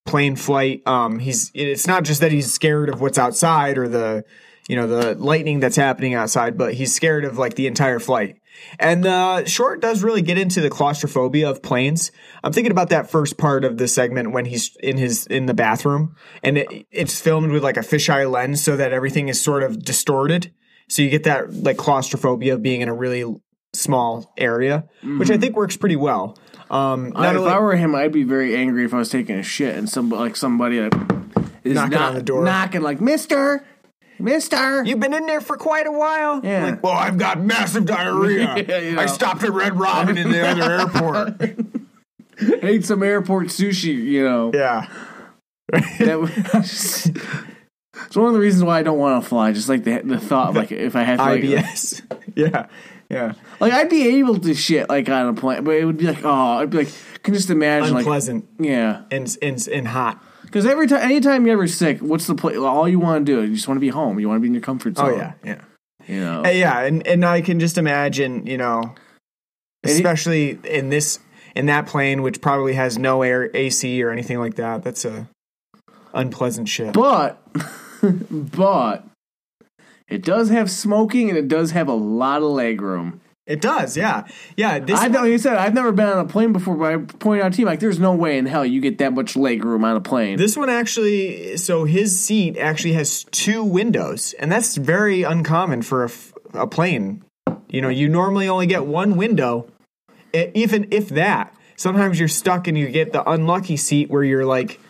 plane 0.04 0.36
flight. 0.36 0.82
Um, 0.86 1.18
he's 1.18 1.50
it's 1.54 1.86
not 1.86 2.04
just 2.04 2.20
that 2.20 2.32
he's 2.32 2.52
scared 2.52 2.88
of 2.88 3.00
what's 3.00 3.18
outside 3.18 3.78
or 3.78 3.88
the 3.88 4.24
you 4.68 4.76
know 4.76 4.86
the 4.86 5.14
lightning 5.14 5.60
that's 5.60 5.76
happening 5.76 6.14
outside, 6.14 6.58
but 6.58 6.74
he's 6.74 6.94
scared 6.94 7.24
of 7.24 7.38
like 7.38 7.54
the 7.54 7.66
entire 7.66 7.98
flight. 7.98 8.40
And 8.78 9.04
the 9.04 9.44
short 9.46 9.80
does 9.80 10.02
really 10.02 10.22
get 10.22 10.38
into 10.38 10.60
the 10.60 10.70
claustrophobia 10.70 11.48
of 11.48 11.62
planes. 11.62 12.12
I'm 12.44 12.52
thinking 12.52 12.72
about 12.72 12.90
that 12.90 13.10
first 13.10 13.38
part 13.38 13.64
of 13.64 13.78
the 13.78 13.88
segment 13.88 14.32
when 14.32 14.44
he's 14.44 14.76
in 14.76 14.96
his 14.98 15.26
in 15.26 15.46
the 15.46 15.54
bathroom, 15.54 16.14
and 16.42 16.58
it, 16.58 16.86
it's 16.90 17.20
filmed 17.20 17.52
with 17.52 17.62
like 17.62 17.76
a 17.76 17.80
fisheye 17.80 18.30
lens, 18.30 18.62
so 18.62 18.76
that 18.76 18.92
everything 18.92 19.28
is 19.28 19.40
sort 19.40 19.62
of 19.62 19.82
distorted. 19.82 20.52
So 20.88 21.02
you 21.02 21.10
get 21.10 21.24
that 21.24 21.52
like 21.52 21.76
claustrophobia 21.76 22.54
of 22.54 22.62
being 22.62 22.80
in 22.80 22.88
a 22.88 22.94
really 22.94 23.24
small 23.72 24.32
area, 24.38 24.88
which 25.02 25.30
I 25.30 25.36
think 25.36 25.56
works 25.56 25.76
pretty 25.76 25.96
well. 25.96 26.38
Um, 26.70 27.12
I, 27.14 27.30
if 27.30 27.36
only, 27.36 27.50
I 27.50 27.58
were 27.58 27.76
him, 27.76 27.94
I'd 27.94 28.12
be 28.12 28.24
very 28.24 28.56
angry 28.56 28.84
if 28.84 28.94
I 28.94 28.98
was 28.98 29.10
taking 29.10 29.36
a 29.36 29.42
shit 29.42 29.76
and 29.76 29.88
some 29.88 30.10
like 30.10 30.34
somebody 30.36 30.80
like, 30.80 30.94
is 31.62 31.74
Knocking 31.74 31.98
on 31.98 32.14
the 32.14 32.22
door. 32.22 32.44
knocking 32.44 32.82
like 32.82 33.00
Mister, 33.00 33.64
Mister. 34.18 34.84
You've 34.84 35.00
been 35.00 35.14
in 35.14 35.26
there 35.26 35.40
for 35.40 35.56
quite 35.56 35.86
a 35.86 35.92
while. 35.92 36.40
Yeah. 36.44 36.64
Like, 36.64 36.82
well, 36.82 36.92
I've 36.92 37.18
got 37.18 37.40
massive 37.40 37.86
diarrhea. 37.86 38.54
Yeah, 38.66 38.78
you 38.78 38.92
know. 38.92 39.02
I 39.02 39.06
stopped 39.06 39.42
at 39.42 39.52
Red 39.52 39.78
Robin 39.78 40.16
in 40.18 40.30
the 40.30 40.46
other 40.46 40.62
airport. 40.80 42.62
ate 42.64 42.84
some 42.84 43.02
airport 43.02 43.48
sushi. 43.48 43.94
You 43.94 44.24
know, 44.24 44.50
yeah. 44.54 44.88
that 45.98 46.20
was, 46.20 47.06
it's 47.06 48.16
one 48.16 48.28
of 48.28 48.34
the 48.34 48.40
reasons 48.40 48.64
why 48.64 48.78
I 48.78 48.82
don't 48.82 48.98
want 48.98 49.22
to 49.22 49.28
fly. 49.28 49.52
Just 49.52 49.68
like 49.68 49.84
the 49.84 50.00
the 50.04 50.18
thought, 50.18 50.54
like 50.54 50.72
if 50.72 50.96
I 50.96 51.02
had 51.02 51.18
to, 51.18 51.24
like, 51.24 51.42
IBS. 51.42 52.02
yeah. 52.34 52.66
Yeah. 53.08 53.34
like 53.60 53.72
I'd 53.72 53.88
be 53.88 54.18
able 54.18 54.38
to 54.40 54.54
shit 54.54 54.88
like 54.88 55.08
on 55.08 55.28
a 55.28 55.34
plane, 55.34 55.62
but 55.62 55.72
it 55.72 55.84
would 55.84 55.96
be 55.96 56.06
like, 56.06 56.24
oh, 56.24 56.58
I'd 56.58 56.70
be 56.70 56.78
like, 56.78 56.92
can 57.22 57.34
just 57.34 57.50
imagine 57.50 57.94
like, 57.94 58.04
Unpleasant 58.04 58.48
yeah, 58.58 59.02
and, 59.10 59.36
and, 59.42 59.68
and 59.68 59.88
hot. 59.88 60.22
Because 60.46 60.64
every 60.64 60.86
time, 60.86 61.02
anytime 61.02 61.46
you're 61.46 61.54
ever 61.54 61.68
sick, 61.68 61.98
what's 62.00 62.26
the 62.26 62.34
play? 62.34 62.56
All 62.56 62.88
you 62.88 62.98
want 62.98 63.26
to 63.26 63.32
do, 63.32 63.42
you 63.42 63.54
just 63.54 63.68
want 63.68 63.76
to 63.76 63.82
be 63.82 63.90
home. 63.90 64.18
You 64.18 64.28
want 64.28 64.38
to 64.38 64.40
be 64.40 64.48
in 64.48 64.54
your 64.54 64.62
comfort 64.62 64.96
zone. 64.96 65.10
Oh, 65.10 65.16
yeah. 65.16 65.32
Yeah. 65.44 65.60
you 66.08 66.20
know. 66.20 66.44
Uh, 66.44 66.48
yeah, 66.48 66.80
and 66.80 67.06
and 67.06 67.24
I 67.24 67.42
can 67.42 67.60
just 67.60 67.76
imagine, 67.76 68.46
you 68.46 68.56
know, 68.56 68.94
especially 69.84 70.58
in 70.64 70.88
this 70.88 71.18
in 71.54 71.66
that 71.66 71.86
plane, 71.86 72.22
which 72.22 72.40
probably 72.40 72.74
has 72.74 72.98
no 72.98 73.22
air 73.22 73.50
AC 73.54 74.02
or 74.02 74.10
anything 74.10 74.38
like 74.38 74.54
that. 74.54 74.82
That's 74.82 75.04
a 75.04 75.28
unpleasant 76.14 76.68
shit. 76.68 76.92
But, 76.92 77.42
but 78.30 79.06
it 80.08 80.22
does 80.22 80.50
have 80.50 80.70
smoking 80.70 81.28
and 81.28 81.38
it 81.38 81.48
does 81.48 81.70
have 81.72 81.88
a 81.88 81.94
lot 81.94 82.42
of 82.42 82.50
leg 82.50 82.80
room. 82.80 83.20
It 83.46 83.60
does, 83.60 83.96
yeah, 83.96 84.26
yeah. 84.56 84.80
This 84.80 84.98
I 84.98 85.06
know 85.06 85.22
you 85.22 85.38
said 85.38 85.56
I've 85.56 85.72
never 85.72 85.92
been 85.92 86.08
on 86.08 86.18
a 86.18 86.28
plane 86.28 86.52
before, 86.52 86.74
but 86.76 86.92
I 86.92 86.96
pointed 86.96 87.44
out 87.44 87.52
to 87.52 87.60
you 87.60 87.64
like 87.64 87.78
there's 87.78 88.00
no 88.00 88.12
way 88.12 88.38
in 88.38 88.46
hell 88.46 88.66
you 88.66 88.80
get 88.80 88.98
that 88.98 89.12
much 89.12 89.36
leg 89.36 89.64
room 89.64 89.84
on 89.84 89.96
a 89.96 90.00
plane. 90.00 90.36
this 90.36 90.56
one 90.56 90.68
actually, 90.68 91.56
so 91.56 91.84
his 91.84 92.18
seat 92.18 92.58
actually 92.58 92.94
has 92.94 93.24
two 93.30 93.62
windows, 93.62 94.34
and 94.40 94.50
that's 94.50 94.76
very 94.76 95.22
uncommon 95.22 95.82
for 95.82 96.04
a, 96.04 96.10
a 96.54 96.66
plane. 96.66 97.22
You 97.68 97.82
know, 97.82 97.88
you 97.88 98.08
normally 98.08 98.48
only 98.48 98.66
get 98.66 98.84
one 98.84 99.16
window, 99.16 99.68
even 100.32 100.88
if 100.90 101.08
that. 101.10 101.54
Sometimes 101.76 102.18
you're 102.18 102.26
stuck 102.26 102.66
and 102.66 102.76
you 102.76 102.88
get 102.88 103.12
the 103.12 103.28
unlucky 103.28 103.76
seat 103.76 104.10
where 104.10 104.24
you're 104.24 104.46
like, 104.46 104.80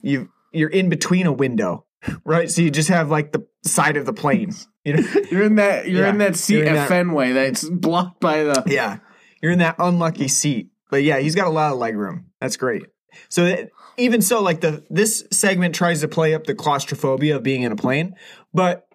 you 0.00 0.30
you're 0.52 0.70
in 0.70 0.88
between 0.88 1.26
a 1.26 1.32
window, 1.32 1.84
right? 2.24 2.50
So 2.50 2.62
you 2.62 2.70
just 2.70 2.88
have 2.88 3.10
like 3.10 3.32
the 3.32 3.46
side 3.64 3.96
of 3.96 4.06
the 4.06 4.12
plane. 4.12 4.52
You 4.84 4.94
know, 4.96 5.08
you're 5.30 5.42
in 5.42 5.56
that 5.56 5.88
you're 5.88 6.04
Yeah, 6.04 6.10
in 6.10 6.18
that 6.18 6.36
seat 6.36 6.60
in 6.62 6.68
at 6.68 6.74
that- 6.74 6.88
Fenway 6.88 7.32
that's 7.32 7.68
blocked 7.68 8.20
by 8.20 8.44
the. 8.44 8.62
yeah, 8.66 8.98
you're 9.42 9.52
in 9.52 9.58
that 9.60 9.76
unlucky 9.78 10.28
seat. 10.28 10.70
But 10.90 11.02
yeah, 11.04 11.18
he's 11.18 11.34
got 11.34 11.46
a 11.46 11.50
lot 11.50 11.72
of 11.72 11.78
leg 11.78 11.96
room. 11.96 12.26
That's 12.40 12.56
great. 12.56 12.82
So 13.28 13.44
that, 13.44 13.68
even 13.96 14.22
so, 14.22 14.40
like 14.42 14.60
the 14.60 14.84
this 14.90 15.24
segment 15.30 15.74
tries 15.74 16.00
to 16.00 16.08
play 16.08 16.34
up 16.34 16.44
the 16.44 16.54
claustrophobia 16.54 17.36
of 17.36 17.42
being 17.42 17.62
in 17.62 17.72
a 17.72 17.76
plane, 17.76 18.14
but 18.54 18.86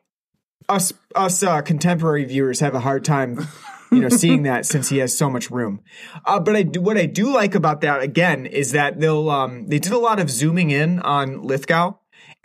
us 0.68 0.92
us 1.16 1.44
uh, 1.44 1.62
contemporary 1.62 2.26
viewers 2.26 2.60
have 2.60 2.74
a 2.74 2.80
hard 2.80 3.06
time, 3.06 3.48
you 3.92 4.00
know, 4.00 4.10
seeing 4.10 4.44
that 4.44 4.66
since 4.74 4.90
he 4.90 4.98
has 4.98 5.16
so 5.16 5.30
much 5.30 5.52
room. 5.52 5.82
Uh, 6.26 6.40
but 6.40 6.56
I 6.56 6.64
do 6.64 6.82
what 6.82 6.98
I 6.98 7.06
do 7.06 7.32
like 7.34 7.56
about 7.56 7.82
that 7.82 8.02
again 8.02 8.46
is 8.46 8.72
that 8.72 9.00
they'll 9.00 9.30
um 9.30 9.68
they 9.68 9.80
did 9.80 9.92
a 9.94 10.00
lot 10.00 10.20
of 10.20 10.30
zooming 10.30 10.72
in 10.72 11.00
on 11.02 11.44
Lithgow 11.44 11.94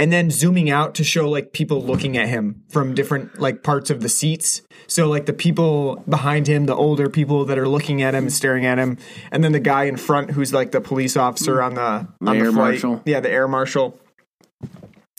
and 0.00 0.10
then 0.10 0.30
zooming 0.30 0.70
out 0.70 0.94
to 0.94 1.04
show 1.04 1.28
like 1.28 1.52
people 1.52 1.84
looking 1.84 2.16
at 2.16 2.26
him 2.26 2.64
from 2.70 2.94
different 2.94 3.38
like 3.38 3.62
parts 3.62 3.90
of 3.90 4.00
the 4.00 4.08
seats. 4.08 4.62
So 4.86 5.06
like 5.06 5.26
the 5.26 5.34
people 5.34 6.02
behind 6.08 6.46
him, 6.46 6.64
the 6.64 6.74
older 6.74 7.10
people 7.10 7.44
that 7.44 7.58
are 7.58 7.68
looking 7.68 8.00
at 8.00 8.14
him 8.14 8.24
and 8.24 8.32
staring 8.32 8.64
at 8.64 8.78
him, 8.78 8.96
and 9.30 9.44
then 9.44 9.52
the 9.52 9.60
guy 9.60 9.84
in 9.84 9.98
front 9.98 10.30
who's 10.30 10.54
like 10.54 10.70
the 10.70 10.80
police 10.80 11.18
officer 11.18 11.60
on 11.60 11.74
the 11.74 11.82
on 11.82 12.08
the, 12.20 12.32
air 12.32 12.44
flight. 12.46 12.54
marshal. 12.54 13.02
Yeah, 13.04 13.20
the 13.20 13.30
air 13.30 13.46
marshal. 13.46 14.00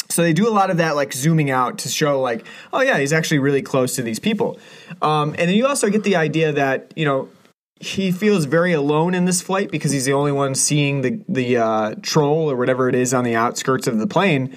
So 0.09 0.23
they 0.23 0.33
do 0.33 0.49
a 0.49 0.51
lot 0.51 0.71
of 0.71 0.77
that, 0.77 0.95
like 0.95 1.13
zooming 1.13 1.51
out 1.51 1.77
to 1.79 1.87
show, 1.87 2.19
like, 2.19 2.45
oh 2.73 2.81
yeah, 2.81 2.97
he's 2.97 3.13
actually 3.13 3.39
really 3.39 3.61
close 3.61 3.95
to 3.95 4.01
these 4.01 4.19
people. 4.19 4.59
Um, 5.01 5.29
and 5.37 5.47
then 5.47 5.51
you 5.51 5.67
also 5.67 5.89
get 5.89 6.03
the 6.03 6.15
idea 6.15 6.53
that 6.53 6.91
you 6.95 7.05
know 7.05 7.29
he 7.81 8.11
feels 8.11 8.45
very 8.45 8.73
alone 8.73 9.15
in 9.15 9.25
this 9.25 9.41
flight 9.41 9.71
because 9.71 9.91
he's 9.91 10.05
the 10.05 10.13
only 10.13 10.31
one 10.31 10.53
seeing 10.53 11.01
the 11.01 11.19
the 11.27 11.57
uh, 11.57 11.95
troll 12.03 12.49
or 12.49 12.55
whatever 12.55 12.87
it 12.87 12.93
is 12.95 13.11
on 13.13 13.23
the 13.23 13.35
outskirts 13.35 13.87
of 13.87 13.97
the 13.97 14.05
plane, 14.05 14.55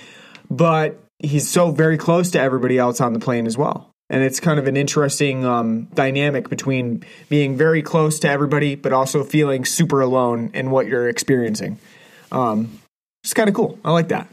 but 0.50 1.02
he's 1.20 1.48
so 1.48 1.70
very 1.70 1.96
close 1.96 2.30
to 2.32 2.40
everybody 2.40 2.76
else 2.76 3.00
on 3.00 3.14
the 3.14 3.18
plane 3.18 3.46
as 3.46 3.56
well. 3.56 3.90
And 4.10 4.22
it's 4.22 4.40
kind 4.40 4.60
of 4.60 4.66
an 4.66 4.76
interesting 4.76 5.46
um, 5.46 5.84
dynamic 5.94 6.50
between 6.50 7.02
being 7.30 7.56
very 7.56 7.82
close 7.82 8.18
to 8.20 8.28
everybody, 8.28 8.74
but 8.74 8.92
also 8.92 9.24
feeling 9.24 9.64
super 9.64 10.02
alone 10.02 10.50
in 10.52 10.70
what 10.70 10.86
you're 10.86 11.08
experiencing. 11.08 11.78
Um, 12.30 12.78
it's 13.24 13.32
kind 13.32 13.48
of 13.48 13.54
cool. 13.54 13.78
I 13.82 13.92
like 13.92 14.08
that. 14.08 14.28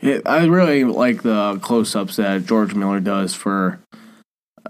Yeah, 0.00 0.20
I 0.24 0.46
really 0.46 0.84
like 0.84 1.22
the 1.22 1.58
close-ups 1.60 2.16
that 2.16 2.46
George 2.46 2.74
Miller 2.74 3.00
does 3.00 3.34
for 3.34 3.80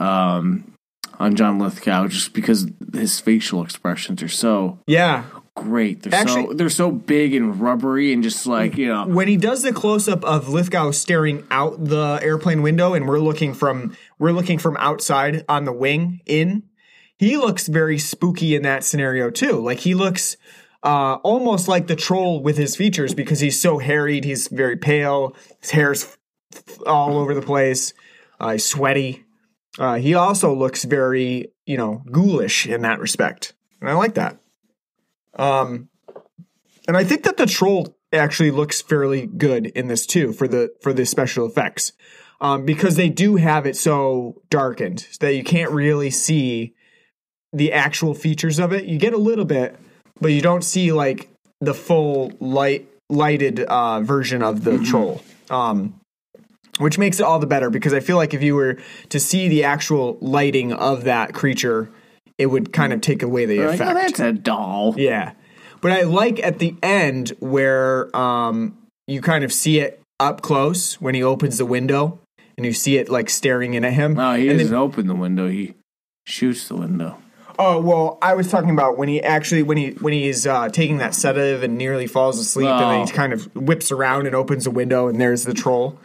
um 0.00 0.73
on 1.18 1.34
John 1.36 1.58
Lithgow, 1.58 2.08
just 2.08 2.32
because 2.32 2.66
his 2.92 3.20
facial 3.20 3.62
expressions 3.62 4.22
are 4.22 4.28
so 4.28 4.78
Yeah, 4.86 5.24
great. 5.54 6.02
They're 6.02 6.26
so 6.26 6.52
they're 6.52 6.68
so 6.68 6.90
big 6.90 7.34
and 7.34 7.60
rubbery 7.60 8.12
and 8.12 8.22
just 8.22 8.46
like 8.46 8.76
you 8.76 8.88
know. 8.88 9.06
when 9.06 9.28
he 9.28 9.36
does 9.36 9.62
the 9.62 9.72
close 9.72 10.08
up 10.08 10.24
of 10.24 10.48
Lithgow 10.48 10.90
staring 10.90 11.46
out 11.50 11.84
the 11.84 12.18
airplane 12.22 12.62
window 12.62 12.94
and 12.94 13.08
we're 13.08 13.20
looking 13.20 13.54
from 13.54 13.96
we're 14.18 14.32
looking 14.32 14.58
from 14.58 14.76
outside 14.78 15.44
on 15.48 15.64
the 15.64 15.72
wing 15.72 16.20
in, 16.26 16.64
he 17.16 17.36
looks 17.36 17.68
very 17.68 17.98
spooky 17.98 18.54
in 18.54 18.62
that 18.62 18.84
scenario 18.84 19.30
too. 19.30 19.60
Like 19.60 19.80
he 19.80 19.94
looks 19.94 20.36
uh, 20.82 21.14
almost 21.22 21.66
like 21.66 21.86
the 21.86 21.96
troll 21.96 22.42
with 22.42 22.58
his 22.58 22.76
features 22.76 23.14
because 23.14 23.40
he's 23.40 23.60
so 23.60 23.78
harried, 23.78 24.24
he's 24.24 24.48
very 24.48 24.76
pale, 24.76 25.34
his 25.60 25.70
hair's 25.70 26.16
all 26.86 27.16
over 27.16 27.34
the 27.34 27.42
place, 27.42 27.94
uh, 28.38 28.52
he's 28.52 28.64
sweaty. 28.64 29.23
Uh, 29.78 29.96
he 29.96 30.14
also 30.14 30.54
looks 30.54 30.84
very, 30.84 31.52
you 31.66 31.76
know, 31.76 32.02
ghoulish 32.10 32.66
in 32.66 32.82
that 32.82 33.00
respect. 33.00 33.54
And 33.80 33.90
I 33.90 33.94
like 33.94 34.14
that. 34.14 34.38
Um, 35.36 35.88
and 36.86 36.96
I 36.96 37.04
think 37.04 37.24
that 37.24 37.36
the 37.36 37.46
troll 37.46 37.96
actually 38.12 38.50
looks 38.50 38.80
fairly 38.80 39.26
good 39.26 39.66
in 39.66 39.88
this 39.88 40.06
too 40.06 40.32
for 40.32 40.46
the 40.46 40.72
for 40.80 40.92
the 40.92 41.04
special 41.04 41.46
effects, 41.46 41.92
um, 42.40 42.64
because 42.64 42.96
they 42.96 43.08
do 43.08 43.36
have 43.36 43.66
it 43.66 43.76
so 43.76 44.40
darkened 44.50 45.08
that 45.20 45.34
you 45.34 45.42
can't 45.42 45.72
really 45.72 46.10
see 46.10 46.74
the 47.52 47.72
actual 47.72 48.14
features 48.14 48.58
of 48.58 48.72
it. 48.72 48.84
You 48.84 48.98
get 48.98 49.12
a 49.12 49.18
little 49.18 49.44
bit, 49.44 49.76
but 50.20 50.28
you 50.28 50.40
don't 50.40 50.62
see 50.62 50.92
like 50.92 51.28
the 51.60 51.74
full 51.74 52.32
light 52.38 52.88
lighted 53.10 53.60
uh, 53.60 54.00
version 54.00 54.42
of 54.42 54.64
the 54.64 54.78
troll. 54.78 55.20
Um, 55.50 56.00
which 56.78 56.98
makes 56.98 57.20
it 57.20 57.22
all 57.24 57.38
the 57.38 57.46
better 57.46 57.70
because 57.70 57.92
I 57.92 58.00
feel 58.00 58.16
like 58.16 58.34
if 58.34 58.42
you 58.42 58.54
were 58.54 58.78
to 59.10 59.20
see 59.20 59.48
the 59.48 59.64
actual 59.64 60.18
lighting 60.20 60.72
of 60.72 61.04
that 61.04 61.32
creature, 61.34 61.90
it 62.38 62.46
would 62.46 62.72
kind 62.72 62.92
of 62.92 63.00
take 63.00 63.22
away 63.22 63.46
the 63.46 63.60
Like, 63.60 63.74
effect. 63.74 63.90
oh, 63.90 63.94
that's 63.94 64.20
a 64.20 64.32
doll. 64.32 64.94
Yeah. 64.96 65.32
But 65.80 65.92
I 65.92 66.02
like 66.02 66.40
at 66.42 66.58
the 66.58 66.74
end 66.82 67.30
where 67.40 68.14
um, 68.16 68.76
you 69.06 69.20
kind 69.20 69.44
of 69.44 69.52
see 69.52 69.78
it 69.80 70.00
up 70.18 70.40
close 70.42 71.00
when 71.00 71.14
he 71.14 71.22
opens 71.22 71.58
the 71.58 71.66
window 71.66 72.18
and 72.56 72.64
you 72.64 72.72
see 72.72 72.96
it 72.96 73.08
like 73.08 73.28
staring 73.30 73.74
in 73.74 73.84
at 73.84 73.92
him. 73.92 74.14
No, 74.14 74.34
he 74.34 74.48
and 74.48 74.58
doesn't 74.58 74.72
then, 74.72 74.80
open 74.80 75.06
the 75.06 75.14
window. 75.14 75.48
He 75.48 75.74
shoots 76.26 76.68
the 76.68 76.76
window. 76.76 77.18
oh 77.58 77.80
well, 77.80 78.18
I 78.22 78.34
was 78.34 78.48
talking 78.50 78.70
about 78.70 78.96
when 78.96 79.08
he 79.08 79.22
actually 79.22 79.62
when 79.62 79.76
he 79.76 79.90
when 80.00 80.12
he's 80.12 80.46
uh, 80.46 80.68
taking 80.70 80.98
that 80.98 81.14
sedative 81.14 81.62
and 81.62 81.76
nearly 81.76 82.06
falls 82.06 82.38
asleep 82.38 82.68
and 82.68 82.80
then 82.80 83.00
Oh. 83.02 83.06
he 83.06 83.12
kind 83.12 83.32
of 83.32 83.54
whips 83.54 83.92
around 83.92 84.26
and 84.26 84.34
opens 84.34 84.64
the 84.64 84.70
window 84.70 85.06
and 85.08 85.20
there's 85.20 85.44
the 85.44 85.54
troll. 85.54 85.98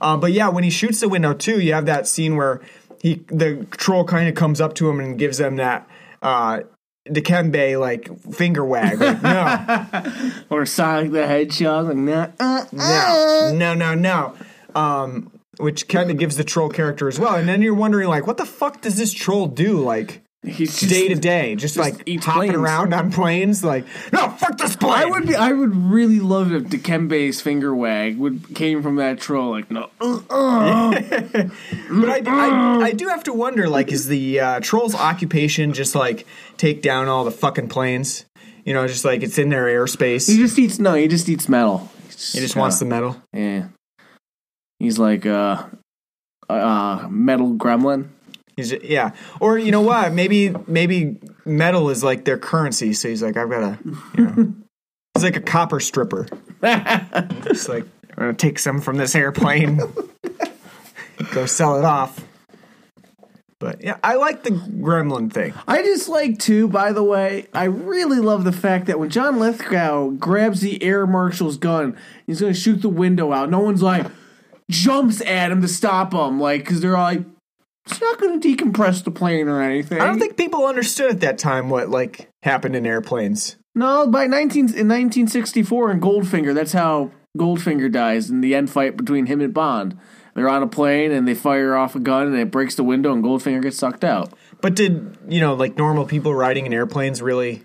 Um, 0.00 0.20
but 0.20 0.32
yeah, 0.32 0.48
when 0.48 0.64
he 0.64 0.70
shoots 0.70 1.00
the 1.00 1.08
window 1.08 1.34
too, 1.34 1.60
you 1.60 1.72
have 1.72 1.86
that 1.86 2.06
scene 2.06 2.36
where 2.36 2.60
he 3.00 3.24
the 3.28 3.66
troll 3.70 4.04
kind 4.04 4.28
of 4.28 4.34
comes 4.34 4.60
up 4.60 4.74
to 4.76 4.88
him 4.88 5.00
and 5.00 5.18
gives 5.18 5.38
them 5.38 5.56
that 5.56 5.88
uh, 6.22 6.60
Dikembe 7.08 7.78
like 7.78 8.08
finger 8.32 8.64
wag. 8.64 9.00
Like, 9.00 9.22
no, 9.22 10.32
Or 10.50 10.66
Sonic 10.66 11.12
the 11.12 11.26
Hedgehog. 11.26 11.86
Like, 11.86 11.96
nah, 11.96 12.28
uh, 12.40 12.64
no, 12.72 13.52
no, 13.54 13.74
no, 13.74 13.94
no. 13.94 14.34
Um, 14.74 15.30
which 15.58 15.88
kind 15.88 16.10
of 16.10 16.18
gives 16.18 16.36
the 16.36 16.44
troll 16.44 16.68
character 16.68 17.08
as 17.08 17.18
well. 17.18 17.34
And 17.34 17.48
then 17.48 17.62
you're 17.62 17.74
wondering, 17.74 18.08
like, 18.08 18.26
what 18.26 18.36
the 18.36 18.44
fuck 18.44 18.82
does 18.82 18.96
this 18.96 19.12
troll 19.12 19.46
do, 19.46 19.78
like, 19.78 20.22
he's 20.46 20.80
day 20.80 21.08
to 21.08 21.14
day? 21.14 21.56
Just, 21.56 21.76
like 21.76 22.02
eats 22.06 22.24
hopping 22.24 22.50
planes. 22.50 22.56
around 22.56 22.94
on 22.94 23.12
planes? 23.12 23.64
Like, 23.64 23.84
no, 24.12 24.28
fuck 24.30 24.56
this 24.58 24.76
plane. 24.76 24.92
I 24.92 25.04
would 25.04 25.26
be. 25.26 25.34
I 25.34 25.52
would 25.52 25.74
really 25.74 26.20
love 26.20 26.52
if 26.52 26.64
Dikembe's 26.64 27.40
finger 27.40 27.74
wag 27.74 28.18
would 28.18 28.54
came 28.54 28.82
from 28.82 28.96
that 28.96 29.20
troll. 29.20 29.50
Like, 29.50 29.70
no, 29.70 29.90
uh, 30.00 30.20
uh. 30.30 31.00
but 31.90 32.08
I, 32.08 32.22
I, 32.26 32.78
I 32.84 32.92
do 32.92 33.08
have 33.08 33.24
to 33.24 33.32
wonder, 33.32 33.68
like, 33.68 33.92
is 33.92 34.06
the 34.06 34.40
uh, 34.40 34.60
troll's 34.60 34.94
occupation 34.94 35.72
just 35.72 35.94
like 35.94 36.26
take 36.56 36.82
down 36.82 37.08
all 37.08 37.24
the 37.24 37.30
fucking 37.30 37.68
planes? 37.68 38.24
You 38.64 38.74
know, 38.74 38.86
just 38.86 39.04
like 39.04 39.22
it's 39.22 39.38
in 39.38 39.48
their 39.48 39.66
airspace. 39.66 40.28
he 40.28 40.36
just 40.38 40.58
eats. 40.58 40.78
No, 40.78 40.94
he 40.94 41.08
just 41.08 41.28
eats 41.28 41.48
metal. 41.48 41.90
He 42.08 42.40
just 42.40 42.56
wants 42.56 42.78
the 42.78 42.84
metal. 42.84 43.22
Yeah. 43.32 43.68
He's 44.78 44.98
like 44.98 45.26
uh, 45.26 45.64
uh 46.48 47.06
metal 47.10 47.54
gremlin. 47.54 48.08
He's 48.56 48.70
ju- 48.70 48.80
yeah, 48.82 49.12
or 49.38 49.58
you 49.58 49.70
know 49.70 49.82
what? 49.82 50.12
Maybe 50.12 50.54
maybe 50.66 51.20
metal 51.44 51.90
is 51.90 52.02
like 52.02 52.24
their 52.24 52.38
currency. 52.38 52.94
So 52.94 53.08
he's 53.08 53.22
like, 53.22 53.36
I've 53.36 53.50
got 53.50 53.60
to, 53.60 53.78
you 54.16 54.24
know, 54.24 54.54
he's 55.14 55.24
like 55.24 55.36
a 55.36 55.40
copper 55.40 55.80
stripper. 55.80 56.26
It's 56.62 57.68
like 57.68 57.84
I'm 58.10 58.16
gonna 58.16 58.34
take 58.34 58.58
some 58.58 58.80
from 58.80 58.96
this 58.96 59.14
airplane, 59.14 59.78
go 61.32 61.44
sell 61.46 61.78
it 61.78 61.84
off. 61.84 62.24
But 63.58 63.82
yeah, 63.82 63.98
I 64.02 64.16
like 64.16 64.42
the 64.42 64.50
gremlin 64.50 65.32
thing. 65.32 65.54
I 65.68 65.82
just 65.82 66.08
like 66.08 66.38
too, 66.38 66.66
by 66.68 66.92
the 66.92 67.02
way, 67.02 67.46
I 67.52 67.64
really 67.64 68.20
love 68.20 68.44
the 68.44 68.52
fact 68.52 68.86
that 68.86 68.98
when 68.98 69.10
John 69.10 69.38
Lithgow 69.38 70.10
grabs 70.10 70.60
the 70.60 70.82
air 70.82 71.06
marshal's 71.06 71.56
gun, 71.58 71.96
he's 72.26 72.40
gonna 72.40 72.54
shoot 72.54 72.82
the 72.82 72.88
window 72.88 73.32
out. 73.32 73.50
No 73.50 73.60
one's 73.60 73.82
like 73.82 74.06
jumps 74.70 75.20
at 75.20 75.52
him 75.52 75.60
to 75.62 75.68
stop 75.68 76.12
him, 76.14 76.40
like 76.40 76.62
because 76.62 76.80
they're 76.80 76.96
all 76.96 77.04
like, 77.04 77.22
it's 77.86 78.00
not 78.00 78.18
gonna 78.18 78.38
decompress 78.38 79.04
the 79.04 79.10
plane 79.10 79.48
or 79.48 79.62
anything. 79.62 80.00
I 80.00 80.06
don't 80.06 80.18
think 80.18 80.36
people 80.36 80.66
understood 80.66 81.10
at 81.10 81.20
that 81.20 81.38
time 81.38 81.70
what 81.70 81.88
like 81.88 82.28
happened 82.42 82.76
in 82.76 82.86
airplanes. 82.86 83.56
no. 83.74 84.06
By 84.06 84.26
nineteen 84.26 84.72
in 84.74 84.88
nineteen 84.88 85.28
sixty 85.28 85.62
four 85.62 85.90
in 85.90 86.00
Goldfinger, 86.00 86.54
that's 86.54 86.72
how 86.72 87.12
Goldfinger 87.38 87.90
dies 87.90 88.30
in 88.30 88.40
the 88.40 88.54
end 88.54 88.70
fight 88.70 88.96
between 88.96 89.26
him 89.26 89.40
and 89.40 89.54
Bond. 89.54 89.98
They're 90.34 90.48
on 90.48 90.62
a 90.62 90.66
plane 90.66 91.12
and 91.12 91.26
they 91.26 91.34
fire 91.34 91.74
off 91.76 91.94
a 91.94 92.00
gun 92.00 92.26
and 92.26 92.36
it 92.36 92.50
breaks 92.50 92.74
the 92.74 92.84
window 92.84 93.12
and 93.12 93.24
Goldfinger 93.24 93.62
gets 93.62 93.78
sucked 93.78 94.04
out. 94.04 94.32
But 94.60 94.74
did 94.74 95.16
you 95.28 95.40
know 95.40 95.54
like 95.54 95.76
normal 95.76 96.04
people 96.04 96.34
riding 96.34 96.66
in 96.66 96.74
airplanes 96.74 97.22
really 97.22 97.62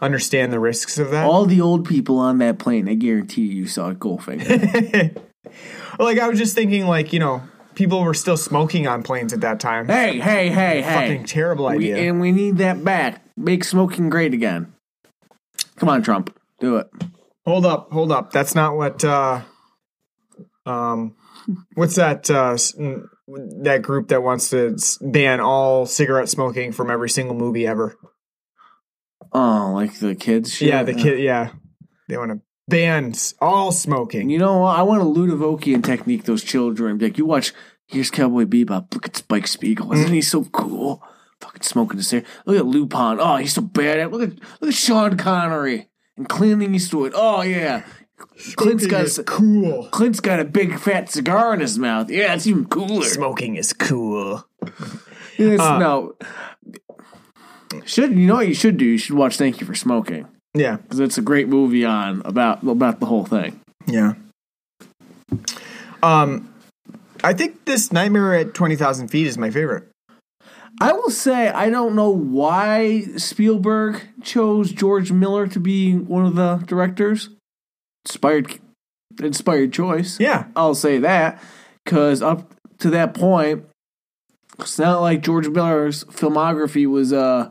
understand 0.00 0.52
the 0.52 0.58
risks 0.58 0.98
of 0.98 1.10
that? 1.10 1.24
All 1.24 1.44
the 1.46 1.60
old 1.60 1.86
people 1.86 2.18
on 2.18 2.38
that 2.38 2.58
plane, 2.58 2.88
I 2.88 2.94
guarantee 2.94 3.42
you 3.42 3.66
saw 3.66 3.92
Goldfinger. 3.92 5.16
like 5.98 6.18
I 6.18 6.28
was 6.28 6.38
just 6.38 6.54
thinking, 6.54 6.86
like 6.86 7.12
you 7.12 7.20
know, 7.20 7.42
people 7.74 8.02
were 8.02 8.14
still 8.14 8.36
smoking 8.36 8.86
on 8.86 9.02
planes 9.02 9.32
at 9.32 9.40
that 9.42 9.60
time. 9.60 9.86
hey, 9.86 10.18
hey, 10.18 10.48
hey, 10.48 10.82
hey! 10.82 11.08
Fucking 11.08 11.24
terrible 11.26 11.66
We, 11.66 11.74
idea. 11.92 11.96
and 12.10 12.20
we 12.20 12.32
need 12.32 12.58
that 12.58 12.84
back. 12.84 13.22
Make 13.36 13.64
smoking 13.64 14.10
great 14.10 14.34
again. 14.34 14.72
Come 15.76 15.88
on, 15.88 16.02
Trump, 16.02 16.36
do 16.60 16.76
it. 16.76 16.88
hold 17.44 17.66
up, 17.66 17.90
hold 17.92 18.12
up. 18.12 18.32
That's 18.32 18.54
not 18.54 18.76
what. 18.76 19.04
uh 19.04 19.42
Um, 20.66 21.16
what's 21.74 21.96
that? 21.96 22.30
uh 22.30 22.56
That 23.62 23.80
group 23.82 24.08
that 24.08 24.22
wants 24.22 24.50
to 24.50 24.76
ban 25.00 25.40
all 25.40 25.86
cigarette 25.86 26.28
smoking 26.28 26.72
from 26.72 26.90
every 26.90 27.08
single 27.08 27.34
movie 27.34 27.66
ever. 27.66 27.96
Oh, 29.32 29.72
like 29.74 29.98
the 29.98 30.14
kids. 30.14 30.52
Shit? 30.54 30.68
Yeah, 30.68 30.82
the 30.82 30.94
kid. 30.94 31.18
Yeah, 31.20 31.52
they 32.08 32.16
want 32.18 32.32
to 32.32 32.40
ban 32.68 33.10
s- 33.10 33.34
all 33.40 33.72
smoking. 33.72 34.30
You 34.30 34.38
know 34.38 34.58
what? 34.58 34.78
I 34.78 34.82
want 34.82 35.00
to 35.02 35.06
Ludovikian 35.20 35.82
technique 35.84 36.24
those 36.24 36.44
children. 36.44 36.98
Like, 36.98 37.18
you 37.18 37.26
watch. 37.26 37.52
Here's 37.86 38.10
Cowboy 38.10 38.44
Bebop. 38.44 38.94
Look 38.94 39.06
at 39.06 39.16
Spike 39.16 39.46
Spiegel. 39.46 39.92
Isn't 39.92 40.12
he 40.12 40.22
so 40.22 40.44
cool? 40.44 41.02
Fucking 41.40 41.62
smoking 41.62 41.96
the 41.98 42.02
cigarette. 42.02 42.30
Look 42.46 42.56
at 42.56 42.66
Lupin. 42.66 43.18
Oh, 43.20 43.36
he's 43.36 43.52
so 43.54 43.60
bad 43.62 43.98
at. 43.98 44.10
Look 44.12 44.22
at 44.22 44.38
look 44.60 44.68
at 44.68 44.74
Sean 44.74 45.16
Connery 45.16 45.88
and 46.16 46.28
Clint 46.28 46.62
Eastwood. 46.62 47.12
Oh 47.14 47.42
yeah, 47.42 47.84
Clint's 48.54 48.86
got 48.86 49.02
is 49.02 49.18
a, 49.18 49.24
cool. 49.24 49.88
Clint's 49.90 50.20
got 50.20 50.38
a 50.40 50.44
big 50.44 50.78
fat 50.78 51.10
cigar 51.10 51.52
in 51.52 51.60
his 51.60 51.78
mouth. 51.78 52.10
Yeah, 52.10 52.32
it's 52.34 52.46
even 52.46 52.66
cooler. 52.66 53.04
Smoking 53.04 53.56
is 53.56 53.72
cool. 53.72 54.46
Uh, 55.38 55.78
no. 55.78 56.14
Should 57.84 58.16
you 58.16 58.26
know 58.26 58.36
what 58.36 58.48
you 58.48 58.54
should 58.54 58.76
do? 58.76 58.84
You 58.84 58.98
should 58.98 59.16
watch 59.16 59.36
Thank 59.36 59.60
You 59.60 59.66
for 59.66 59.74
Smoking 59.74 60.28
Yeah, 60.54 60.76
because 60.76 61.00
it's 61.00 61.18
a 61.18 61.22
great 61.22 61.48
movie 61.48 61.84
on 61.84 62.22
about 62.24 62.62
about 62.62 63.00
the 63.00 63.06
whole 63.06 63.24
thing. 63.24 63.60
yeah. 63.86 64.14
Um, 66.02 66.52
I 67.24 67.32
think 67.32 67.64
this 67.64 67.92
Nightmare 67.92 68.34
at 68.34 68.54
Twenty 68.54 68.76
Thousand 68.76 69.08
Feet 69.08 69.26
is 69.26 69.38
my 69.38 69.50
favorite. 69.50 69.88
I 70.80 70.92
will 70.92 71.10
say 71.10 71.48
I 71.48 71.70
don't 71.70 71.94
know 71.94 72.10
why 72.10 73.02
Spielberg 73.16 74.02
chose 74.22 74.72
George 74.72 75.12
Miller 75.12 75.46
to 75.46 75.60
be 75.60 75.94
one 75.96 76.26
of 76.26 76.34
the 76.34 76.56
directors. 76.66 77.30
Inspired, 78.06 78.58
inspired 79.22 79.72
choice. 79.72 80.18
Yeah, 80.18 80.46
I'll 80.56 80.74
say 80.74 80.98
that 80.98 81.40
because 81.84 82.20
up 82.20 82.52
to 82.78 82.90
that 82.90 83.14
point, 83.14 83.64
it's 84.58 84.78
not 84.78 85.00
like 85.00 85.22
George 85.22 85.48
Miller's 85.48 86.04
filmography 86.04 86.86
was 86.86 87.12
uh 87.12 87.50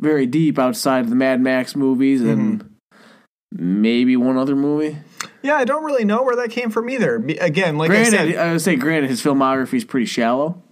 very 0.00 0.26
deep 0.26 0.58
outside 0.58 1.00
of 1.00 1.10
the 1.10 1.16
Mad 1.16 1.40
Max 1.40 1.76
movies 1.76 2.22
and 2.22 2.60
mm-hmm. 2.62 3.82
maybe 3.82 4.16
one 4.16 4.36
other 4.36 4.56
movie. 4.56 4.98
yeah. 5.42 5.54
I 5.54 5.64
don't 5.64 5.84
really 5.84 6.04
know 6.04 6.22
where 6.22 6.36
that 6.36 6.50
came 6.50 6.70
from 6.70 6.88
either. 6.90 7.16
Again, 7.40 7.76
like 7.76 7.90
I 7.90 8.04
said, 8.04 8.36
I 8.36 8.52
would 8.52 8.62
say 8.62 8.76
granted 8.76 9.10
his 9.10 9.22
filmography 9.22 9.74
is 9.74 9.84
pretty 9.84 10.06
shallow 10.06 10.62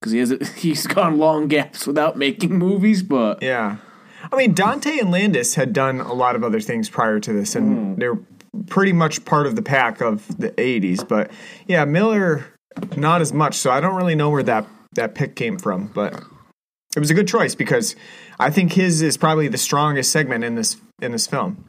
because 0.00 0.12
he 0.12 0.18
has 0.18 0.30
he's 0.56 0.86
gone 0.86 1.18
long 1.18 1.48
gaps 1.48 1.86
without 1.86 2.16
making 2.16 2.58
movies, 2.58 3.02
but 3.02 3.42
Yeah. 3.42 3.76
I 4.32 4.36
mean, 4.36 4.52
Dante 4.52 4.98
and 4.98 5.10
Landis 5.10 5.54
had 5.54 5.72
done 5.72 6.00
a 6.00 6.12
lot 6.12 6.36
of 6.36 6.44
other 6.44 6.60
things 6.60 6.90
prior 6.90 7.18
to 7.20 7.32
this, 7.32 7.56
and 7.56 7.94
hmm. 7.94 7.98
they're 7.98 8.18
pretty 8.68 8.92
much 8.92 9.24
part 9.24 9.46
of 9.46 9.56
the 9.56 9.62
pack 9.62 10.00
of 10.00 10.26
the 10.38 10.50
80s. 10.52 11.06
But 11.06 11.30
yeah, 11.66 11.84
Miller, 11.84 12.44
not 12.96 13.20
as 13.20 13.32
much. 13.32 13.56
So 13.56 13.70
I 13.70 13.80
don't 13.80 13.96
really 13.96 14.14
know 14.14 14.30
where 14.30 14.42
that, 14.42 14.66
that 14.94 15.14
pick 15.14 15.36
came 15.36 15.58
from. 15.58 15.88
But 15.88 16.22
it 16.96 17.00
was 17.00 17.10
a 17.10 17.14
good 17.14 17.28
choice 17.28 17.54
because 17.54 17.94
I 18.38 18.50
think 18.50 18.72
his 18.72 19.02
is 19.02 19.16
probably 19.16 19.48
the 19.48 19.58
strongest 19.58 20.10
segment 20.10 20.44
in 20.44 20.54
this 20.54 20.76
in 21.00 21.12
this 21.12 21.26
film. 21.26 21.64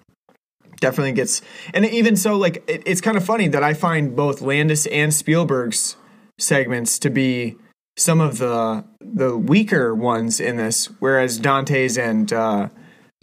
Definitely 0.80 1.11
gets, 1.11 1.43
and 1.76 1.85
even 1.85 2.15
so, 2.15 2.35
like 2.35 2.64
it, 2.68 2.81
it's 2.88 3.02
kind 3.02 3.15
of 3.15 3.23
funny 3.23 3.48
that 3.49 3.64
I 3.64 3.76
find 3.76 4.15
both 4.15 4.41
Landis 4.41 4.88
and 4.88 5.14
Spielberg's 5.14 5.95
segments 6.39 6.98
to 6.99 7.11
be 7.11 7.56
some 7.98 8.19
of 8.19 8.39
the 8.39 8.84
the 8.99 9.38
weaker 9.38 9.93
ones 9.93 10.39
in 10.39 10.57
this, 10.57 10.88
whereas 10.99 11.38
Dante's 11.38 11.99
and 11.99 12.34
uh, 12.34 12.69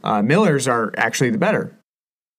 uh, 0.05 0.23
Miller's 0.23 0.69
are 0.69 0.93
actually 0.97 1.31
the 1.31 1.39
better. 1.39 1.77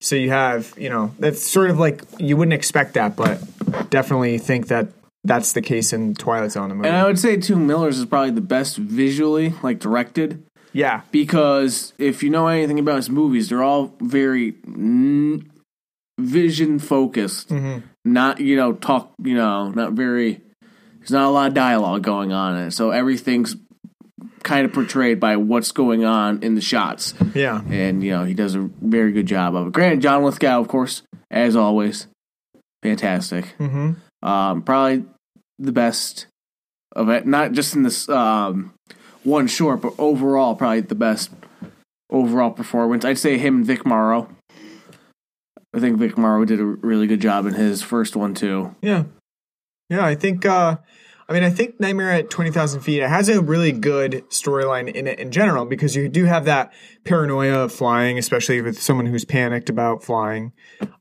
So 0.02 0.15
you 0.15 0.30
have, 0.30 0.73
you 0.77 0.90
know, 0.90 1.14
that's 1.19 1.45
sort 1.45 1.69
of 1.69 1.77
like 1.77 2.03
you 2.18 2.38
wouldn't 2.38 2.53
expect 2.53 2.94
that, 2.94 3.18
but 3.18 3.41
definitely 3.90 4.38
think 4.38 4.68
that 4.68 4.88
that's 5.23 5.53
the 5.53 5.61
case 5.61 5.91
in 5.93 6.13
Twilight 6.15 6.51
Zone. 6.51 6.71
And 6.71 6.85
I 6.87 7.05
would 7.05 7.19
say 7.19 7.37
too 7.37 7.55
Miller's 7.57 7.99
is 7.99 8.05
probably 8.05 8.31
the 8.31 8.41
best 8.41 8.77
visually, 8.77 9.53
like 9.63 9.79
directed. 9.79 10.43
yeah, 10.73 11.01
because 11.11 11.93
if 11.97 12.23
you 12.23 12.29
know 12.29 12.47
anything 12.47 12.79
about 12.79 12.97
his 12.97 13.09
movies, 13.09 13.49
they're 13.49 13.63
all 13.63 13.93
very 14.01 14.55
n- 14.67 15.49
vision 16.19 16.79
focused. 16.79 17.51
Not 18.05 18.39
you 18.39 18.55
know 18.55 18.73
talk 18.73 19.13
you 19.23 19.35
know 19.35 19.69
not 19.71 19.93
very. 19.93 20.41
There's 20.99 21.11
not 21.11 21.25
a 21.27 21.29
lot 21.29 21.47
of 21.47 21.53
dialogue 21.53 22.03
going 22.03 22.31
on 22.33 22.55
in 22.57 22.67
it, 22.67 22.71
so 22.71 22.91
everything's 22.91 23.55
kind 24.43 24.65
of 24.65 24.73
portrayed 24.73 25.19
by 25.19 25.37
what's 25.37 25.71
going 25.71 26.03
on 26.05 26.41
in 26.43 26.55
the 26.55 26.61
shots, 26.61 27.13
yeah, 27.33 27.61
and 27.69 28.03
you 28.03 28.11
know 28.11 28.23
he 28.25 28.33
does 28.33 28.55
a 28.55 28.69
very 28.81 29.11
good 29.11 29.25
job 29.25 29.55
of 29.55 29.67
it. 29.67 29.73
Granted, 29.73 30.01
John 30.01 30.23
Lithgow, 30.23 30.59
of 30.59 30.67
course, 30.67 31.03
as 31.31 31.55
always, 31.55 32.07
fantastic. 32.83 33.45
hmm 33.57 33.93
Um, 34.21 34.61
probably 34.63 35.05
the 35.57 35.71
best 35.71 36.27
of 36.93 37.09
it, 37.09 37.25
not 37.25 37.51
just 37.53 37.75
in 37.75 37.83
this 37.83 38.09
um, 38.09 38.73
one 39.23 39.47
short, 39.47 39.81
but 39.81 39.93
overall, 39.97 40.55
probably 40.55 40.81
the 40.81 40.95
best 40.95 41.31
overall 42.09 42.51
performance. 42.51 43.05
I'd 43.05 43.17
say 43.17 43.37
him 43.37 43.57
and 43.57 43.65
Vic 43.65 43.85
Morrow. 43.85 44.29
I 45.75 45.79
think 45.79 45.99
Vic 45.99 46.17
Morrow 46.17 46.45
did 46.45 46.59
a 46.59 46.65
really 46.65 47.05
good 47.07 47.21
job 47.21 47.45
in 47.45 47.53
his 47.53 47.83
first 47.83 48.15
one 48.15 48.33
too. 48.33 48.75
yeah, 48.81 49.03
yeah. 49.89 50.05
I 50.05 50.15
think. 50.15 50.45
uh 50.45 50.77
I 51.27 51.33
mean, 51.33 51.43
I 51.43 51.51
think 51.51 51.79
Nightmare 51.79 52.09
at 52.09 52.31
Twenty 52.31 52.49
Thousand 52.49 52.81
Feet 52.81 53.03
it 53.03 53.07
has 53.07 53.29
a 53.29 53.39
really 53.39 53.71
good 53.71 54.27
storyline 54.29 54.91
in 54.91 55.05
it 55.05 55.19
in 55.19 55.29
general 55.29 55.65
because 55.65 55.95
you 55.95 56.09
do 56.09 56.25
have 56.25 56.45
that 56.45 56.73
paranoia 57.03 57.65
of 57.65 57.71
flying, 57.71 58.17
especially 58.17 58.61
with 58.61 58.81
someone 58.81 59.05
who's 59.05 59.25
panicked 59.25 59.69
about 59.69 60.03
flying, 60.03 60.53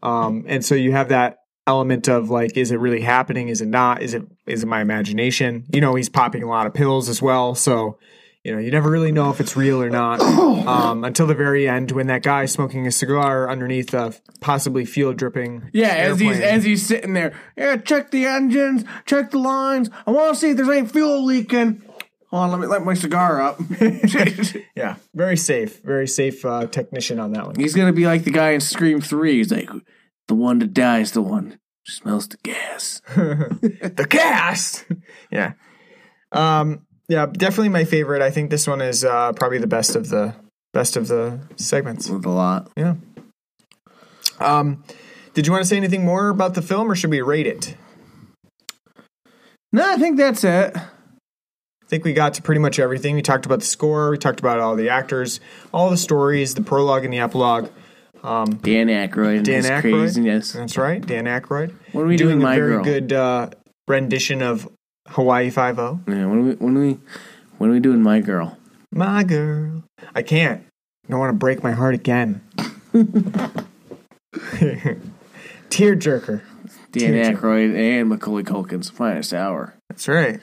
um, 0.03 0.45
and 0.47 0.63
so 0.63 0.75
you 0.75 0.93
have 0.93 1.09
that 1.09 1.39
element 1.69 2.09
of 2.09 2.31
like, 2.31 2.57
is 2.57 2.73
it 2.73 2.81
really 2.81 3.03
happening? 3.03 3.49
Is 3.49 3.61
it 3.61 3.69
not? 3.69 4.03
Is 4.03 4.15
it 4.15 4.23
is 4.47 4.65
it 4.65 4.67
my 4.67 4.81
imagination? 4.81 5.67
You 5.73 5.81
know, 5.81 5.95
he's 5.95 6.09
popping 6.09 6.43
a 6.43 6.49
lot 6.49 6.67
of 6.67 6.75
pills 6.75 7.09
as 7.09 7.23
well, 7.23 7.55
so 7.55 7.99
you 8.45 8.55
know, 8.55 8.59
you 8.59 8.71
never 8.71 8.91
really 8.91 9.13
know 9.13 9.31
if 9.31 9.41
it's 9.41 9.57
real 9.57 9.83
or 9.83 9.91
not 9.91 10.21
um, 10.67 11.05
until 11.05 11.27
the 11.27 11.35
very 11.35 11.69
end 11.69 11.93
when 11.93 12.07
that 12.07 12.23
guy 12.23 12.47
smoking 12.47 12.87
a 12.87 12.91
cigar 12.91 13.51
underneath 13.51 13.93
a 13.93 14.15
possibly 14.41 14.85
fuel 14.85 15.13
dripping. 15.13 15.71
Yeah, 15.73 15.89
as 15.89 16.19
he's 16.19 16.41
as 16.41 16.65
he's 16.65 16.87
sitting 16.87 17.13
there, 17.13 17.35
yeah, 17.57 17.77
check 17.77 18.11
the 18.11 18.25
engines, 18.25 18.85
check 19.05 19.33
the 19.33 19.39
lines. 19.39 19.91
I 20.07 20.13
want 20.13 20.35
to 20.35 20.41
see 20.41 20.51
if 20.51 20.57
there's 20.57 20.69
any 20.69 20.87
fuel 20.87 21.25
leaking. 21.25 21.83
Hold 22.31 22.43
on, 22.43 22.51
let 22.51 22.61
me 22.61 22.67
light 22.67 22.85
my 22.85 22.95
cigar 22.95 23.41
up. 23.41 23.61
Yeah, 24.75 24.97
very 25.13 25.37
safe, 25.37 25.83
very 25.83 26.07
safe 26.07 26.45
uh, 26.45 26.67
technician 26.67 27.19
on 27.19 27.33
that 27.33 27.47
one. 27.47 27.57
He's 27.57 27.75
gonna 27.75 27.93
be 27.93 28.07
like 28.07 28.25
the 28.25 28.31
guy 28.31 28.51
in 28.51 28.61
Scream 28.61 29.01
Three. 29.01 29.39
He's 29.39 29.51
like, 29.51 29.69
the 30.29 30.35
one 30.35 30.61
that 30.61 30.73
dies, 30.73 31.13
the 31.13 31.23
one 31.23 31.59
who 31.87 31.93
smells 31.93 32.29
the 32.29 32.37
gas. 32.43 33.03
the 33.17 34.07
cast. 34.09 34.85
yeah, 35.33 35.53
um, 36.33 36.87
yeah, 37.09 37.27
definitely 37.27 37.71
my 37.71 37.85
favorite. 37.85 38.23
I 38.23 38.31
think 38.31 38.51
this 38.51 38.67
one 38.67 38.81
is 38.81 39.05
uh, 39.05 39.33
probably 39.33 39.59
the 39.59 39.67
best 39.67 39.97
of 39.97 40.09
the 40.09 40.35
best 40.73 40.97
of 40.97 41.09
the 41.09 41.41
segments. 41.57 42.09
With 42.09 42.25
a 42.25 42.31
lot. 42.31 42.71
Yeah. 42.77 42.95
Um, 44.39 44.85
did 45.35 45.47
you 45.47 45.53
want 45.53 45.63
to 45.63 45.69
say 45.69 45.77
anything 45.77 46.05
more 46.05 46.29
about 46.29 46.55
the 46.55 46.63
film, 46.63 46.91
or 46.91 46.95
should 46.95 47.11
we 47.11 47.21
rate 47.21 47.47
it? 47.47 47.75
No, 49.73 49.89
I 49.89 49.97
think 49.97 50.17
that's 50.17 50.45
it. 50.45 50.77
I 50.77 51.87
think 51.87 52.05
we 52.05 52.13
got 52.13 52.35
to 52.35 52.43
pretty 52.43 52.61
much 52.61 52.79
everything. 52.79 53.15
We 53.15 53.23
talked 53.23 53.47
about 53.47 53.61
the 53.61 53.67
score, 53.67 54.11
we 54.11 54.19
talked 54.19 54.41
about 54.41 54.61
all 54.61 54.77
the 54.77 54.91
actors, 54.91 55.41
all 55.73 55.91
the 55.91 55.97
stories, 55.97 56.55
the 56.55 56.63
prologue 56.63 57.05
and 57.05 57.13
the 57.13 57.19
epilogue. 57.19 57.71
Dan 58.23 58.89
Aykroyd. 58.89 59.45
Dan 59.45 59.63
Aykroyd. 59.65 59.93
Craziness. 59.93 60.53
That's 60.53 60.77
right, 60.77 61.05
Dan 61.05 61.25
Aykroyd. 61.25 61.73
What 61.93 62.03
are 62.03 62.07
we 62.07 62.17
doing 62.17 62.41
doing, 62.41 62.53
a 62.53 62.57
very 62.57 62.73
Girl? 62.75 62.85
good 62.85 63.13
uh, 63.13 63.51
rendition 63.87 64.43
of 64.43 64.69
Hawaii 65.09 65.51
Five 65.51 65.79
O. 65.79 66.01
Yeah, 66.09 66.27
when 66.27 66.39
are 66.39 66.43
we 66.43 66.53
when 66.55 66.77
are 66.77 66.81
we 66.81 66.99
when 67.59 67.71
are 67.71 67.75
we 67.75 67.81
doing 67.81 68.03
My 68.03 68.21
Girl? 68.21 68.57
My 68.91 69.23
girl, 69.23 69.85
I 70.15 70.23
can't. 70.23 70.63
I 71.07 71.11
don't 71.11 71.21
want 71.21 71.31
to 71.31 71.39
break 71.39 71.63
my 71.63 71.73
heart 71.73 71.95
again. 71.95 72.41
Tearjerker. 75.71 76.43
Dan 76.93 77.13
Teacher. 77.13 77.37
Aykroyd 77.37 77.77
and 77.77 78.09
Macaulay 78.09 78.43
Culkin's 78.43 78.89
finest 78.91 79.33
hour. 79.35 79.75
That's 79.89 80.09
right. 80.09 80.41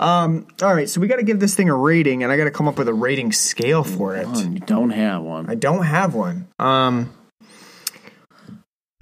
Um. 0.00 0.48
All 0.62 0.74
right. 0.74 0.88
So 0.88 1.00
we 1.00 1.06
got 1.06 1.16
to 1.16 1.22
give 1.22 1.38
this 1.38 1.54
thing 1.54 1.68
a 1.68 1.76
rating, 1.76 2.22
and 2.22 2.32
I 2.32 2.36
got 2.36 2.44
to 2.44 2.50
come 2.50 2.66
up 2.66 2.78
with 2.78 2.88
a 2.88 2.94
rating 2.94 3.32
scale 3.32 3.84
for 3.84 4.16
it. 4.16 4.26
One, 4.26 4.54
you 4.54 4.60
don't 4.60 4.90
have 4.90 5.22
one. 5.22 5.48
I 5.48 5.54
don't 5.54 5.84
have 5.84 6.14
one. 6.14 6.48
Um. 6.58 7.12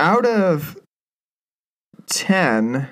Out 0.01 0.27
of 0.27 0.77
ten, 2.07 2.89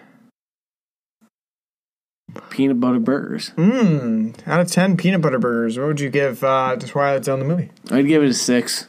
Peanut 2.51 2.81
butter 2.81 2.99
burgers. 2.99 3.49
hmm, 3.51 4.31
out 4.47 4.61
of 4.61 4.71
ten 4.71 4.97
peanut 4.97 5.21
butter 5.21 5.39
burgers, 5.39 5.79
what 5.79 5.87
would 5.89 6.01
you 6.01 6.11
give 6.11 6.43
uh, 6.45 6.77
to 6.77 6.87
Twilight 6.87 7.25
Zone 7.25 7.39
the 7.39 7.45
movie? 7.45 7.71
I'd 7.91 8.07
give 8.07 8.23
it 8.23 8.29
a 8.29 8.35
six. 8.35 8.87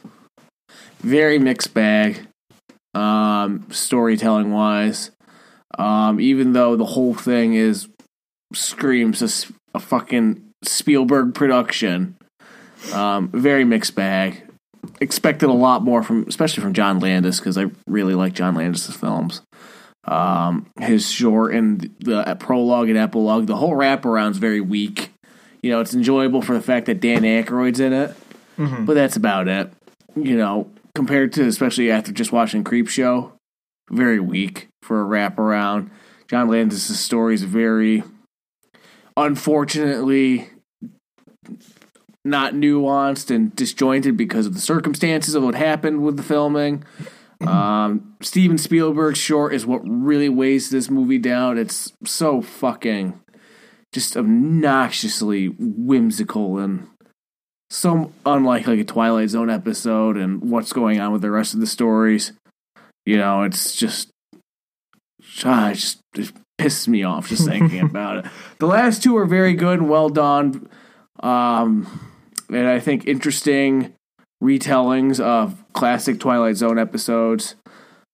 Very 1.00 1.38
mixed 1.38 1.74
bag, 1.74 2.26
um, 2.94 3.66
storytelling 3.70 4.52
wise. 4.52 5.10
Um, 5.78 6.18
even 6.20 6.54
though 6.54 6.76
the 6.76 6.84
whole 6.84 7.14
thing 7.14 7.54
is 7.54 7.88
screams 8.52 9.52
a 9.74 9.80
fucking 9.80 10.44
Spielberg 10.62 11.34
production, 11.34 12.16
um, 12.92 13.28
very 13.28 13.64
mixed 13.64 13.94
bag. 13.94 14.42
Expected 15.00 15.48
a 15.48 15.52
lot 15.52 15.82
more 15.82 16.02
from, 16.02 16.24
especially 16.28 16.62
from 16.62 16.72
John 16.72 17.00
Landis, 17.00 17.38
because 17.38 17.58
I 17.58 17.66
really 17.86 18.14
like 18.14 18.32
John 18.32 18.54
Landis' 18.54 18.94
films. 18.94 19.42
Um, 20.04 20.66
his 20.80 21.10
short 21.10 21.54
and 21.54 21.94
the 22.00 22.36
prologue 22.40 22.88
and 22.88 22.96
epilogue, 22.96 23.46
the 23.46 23.56
whole 23.56 23.72
wraparound's 23.72 24.38
very 24.38 24.60
weak. 24.60 25.10
You 25.62 25.70
know, 25.70 25.80
it's 25.80 25.94
enjoyable 25.94 26.40
for 26.40 26.54
the 26.54 26.62
fact 26.62 26.86
that 26.86 27.00
Dan 27.00 27.22
Aykroyd's 27.22 27.80
in 27.80 27.92
it 27.92 28.16
but 28.58 28.94
that's 28.94 29.16
about 29.16 29.48
it. 29.48 29.72
You 30.16 30.36
know, 30.36 30.70
compared 30.94 31.32
to 31.34 31.46
especially 31.46 31.90
after 31.90 32.12
just 32.12 32.32
watching 32.32 32.64
Creepshow, 32.64 33.32
very 33.90 34.20
weak 34.20 34.68
for 34.82 35.00
a 35.00 35.04
wraparound. 35.04 35.90
John 36.28 36.48
Landis' 36.48 36.98
story 36.98 37.34
is 37.34 37.44
very, 37.44 38.02
unfortunately, 39.26 40.50
not 42.24 42.54
nuanced 42.54 43.34
and 43.34 43.54
disjointed 43.54 44.16
because 44.16 44.46
of 44.46 44.54
the 44.54 44.60
circumstances 44.60 45.34
of 45.34 45.42
what 45.42 45.54
happened 45.54 46.02
with 46.02 46.16
the 46.16 46.22
filming. 46.22 46.84
Um, 47.40 48.16
Steven 48.20 48.58
Spielberg's 48.58 49.18
short 49.18 49.54
is 49.54 49.64
what 49.64 49.80
really 49.84 50.28
weighs 50.28 50.70
this 50.70 50.90
movie 50.90 51.18
down. 51.18 51.56
It's 51.56 51.92
so 52.04 52.42
fucking 52.42 53.20
just 53.92 54.16
obnoxiously 54.16 55.46
whimsical 55.58 56.58
and 56.58 56.88
so 57.70 58.12
unlike 58.26 58.66
like 58.66 58.80
a 58.80 58.84
Twilight 58.84 59.30
Zone 59.30 59.50
episode 59.50 60.16
and 60.16 60.50
what's 60.50 60.72
going 60.72 61.00
on 61.00 61.12
with 61.12 61.22
the 61.22 61.30
rest 61.30 61.54
of 61.54 61.60
the 61.60 61.66
stories. 61.66 62.32
You 63.06 63.16
know, 63.16 63.42
it's 63.42 63.76
just, 63.76 64.10
ah, 65.44 65.70
it 65.70 65.74
just 65.74 66.00
it 66.14 66.32
pisses 66.58 66.88
me 66.88 67.04
off 67.04 67.28
just 67.28 67.46
thinking 67.46 67.80
about 67.80 68.24
it. 68.24 68.30
The 68.58 68.66
last 68.66 69.02
two 69.02 69.16
are 69.16 69.26
very 69.26 69.54
good 69.54 69.80
and 69.80 69.88
well 69.88 70.08
done, 70.08 70.68
um, 71.20 72.08
and 72.48 72.66
I 72.66 72.80
think 72.80 73.06
interesting 73.06 73.94
retellings 74.42 75.20
of 75.20 75.62
classic 75.72 76.20
Twilight 76.20 76.56
Zone 76.56 76.78
episodes. 76.78 77.54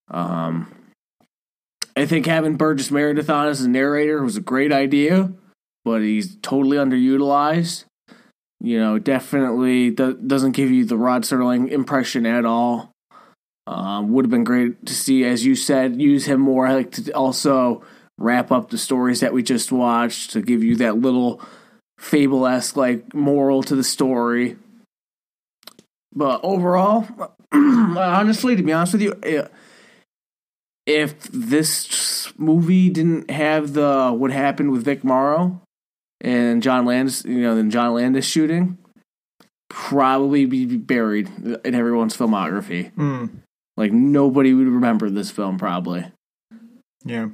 Um, 0.08 0.74
I 1.96 2.06
think 2.06 2.26
having 2.26 2.56
Burgess 2.56 2.90
Meredith 2.90 3.30
on 3.30 3.48
as 3.48 3.60
a 3.60 3.68
narrator 3.68 4.22
was 4.22 4.36
a 4.36 4.40
great 4.40 4.72
idea, 4.72 5.32
but 5.84 6.02
he's 6.02 6.36
totally 6.36 6.76
underutilized 6.76 7.84
you 8.64 8.80
know, 8.80 8.98
definitely 8.98 9.90
do- 9.90 10.14
doesn't 10.14 10.52
give 10.52 10.70
you 10.70 10.86
the 10.86 10.96
Rod 10.96 11.22
Serling 11.22 11.68
impression 11.70 12.24
at 12.24 12.46
all. 12.46 12.92
Um, 13.66 14.12
would 14.12 14.24
have 14.24 14.30
been 14.30 14.44
great 14.44 14.86
to 14.86 14.94
see, 14.94 15.22
as 15.24 15.44
you 15.44 15.54
said, 15.54 16.00
use 16.00 16.24
him 16.24 16.40
more. 16.40 16.66
I 16.66 16.74
like 16.74 16.92
to 16.92 17.12
also 17.12 17.82
wrap 18.18 18.52
up 18.52 18.70
the 18.70 18.78
stories 18.78 19.20
that 19.20 19.32
we 19.32 19.42
just 19.42 19.72
watched 19.72 20.30
to 20.32 20.42
give 20.42 20.62
you 20.62 20.76
that 20.76 20.96
little 20.96 21.40
fable 21.98 22.46
esque 22.46 22.76
like 22.76 23.14
moral 23.14 23.62
to 23.62 23.76
the 23.76 23.84
story. 23.84 24.56
But 26.12 26.40
overall, 26.42 27.06
honestly, 27.52 28.56
to 28.56 28.62
be 28.62 28.72
honest 28.72 28.92
with 28.92 29.02
you, 29.02 29.48
if 30.86 31.22
this 31.24 32.32
movie 32.38 32.88
didn't 32.90 33.30
have 33.30 33.72
the 33.72 34.12
what 34.16 34.30
happened 34.30 34.70
with 34.70 34.84
Vic 34.84 35.02
Morrow, 35.02 35.60
and 36.24 36.62
John 36.62 36.86
Landis, 36.86 37.24
you 37.24 37.42
know, 37.42 37.54
the 37.54 37.64
John 37.64 37.94
Landis 37.94 38.24
shooting, 38.24 38.78
probably 39.68 40.46
be 40.46 40.64
buried 40.76 41.28
in 41.64 41.74
everyone's 41.74 42.16
filmography. 42.16 42.92
Hmm. 42.94 43.26
Like 43.76 43.92
nobody 43.92 44.54
would 44.54 44.66
remember 44.66 45.10
this 45.10 45.30
film, 45.30 45.58
probably. 45.58 46.06
Yeah. 47.04 47.28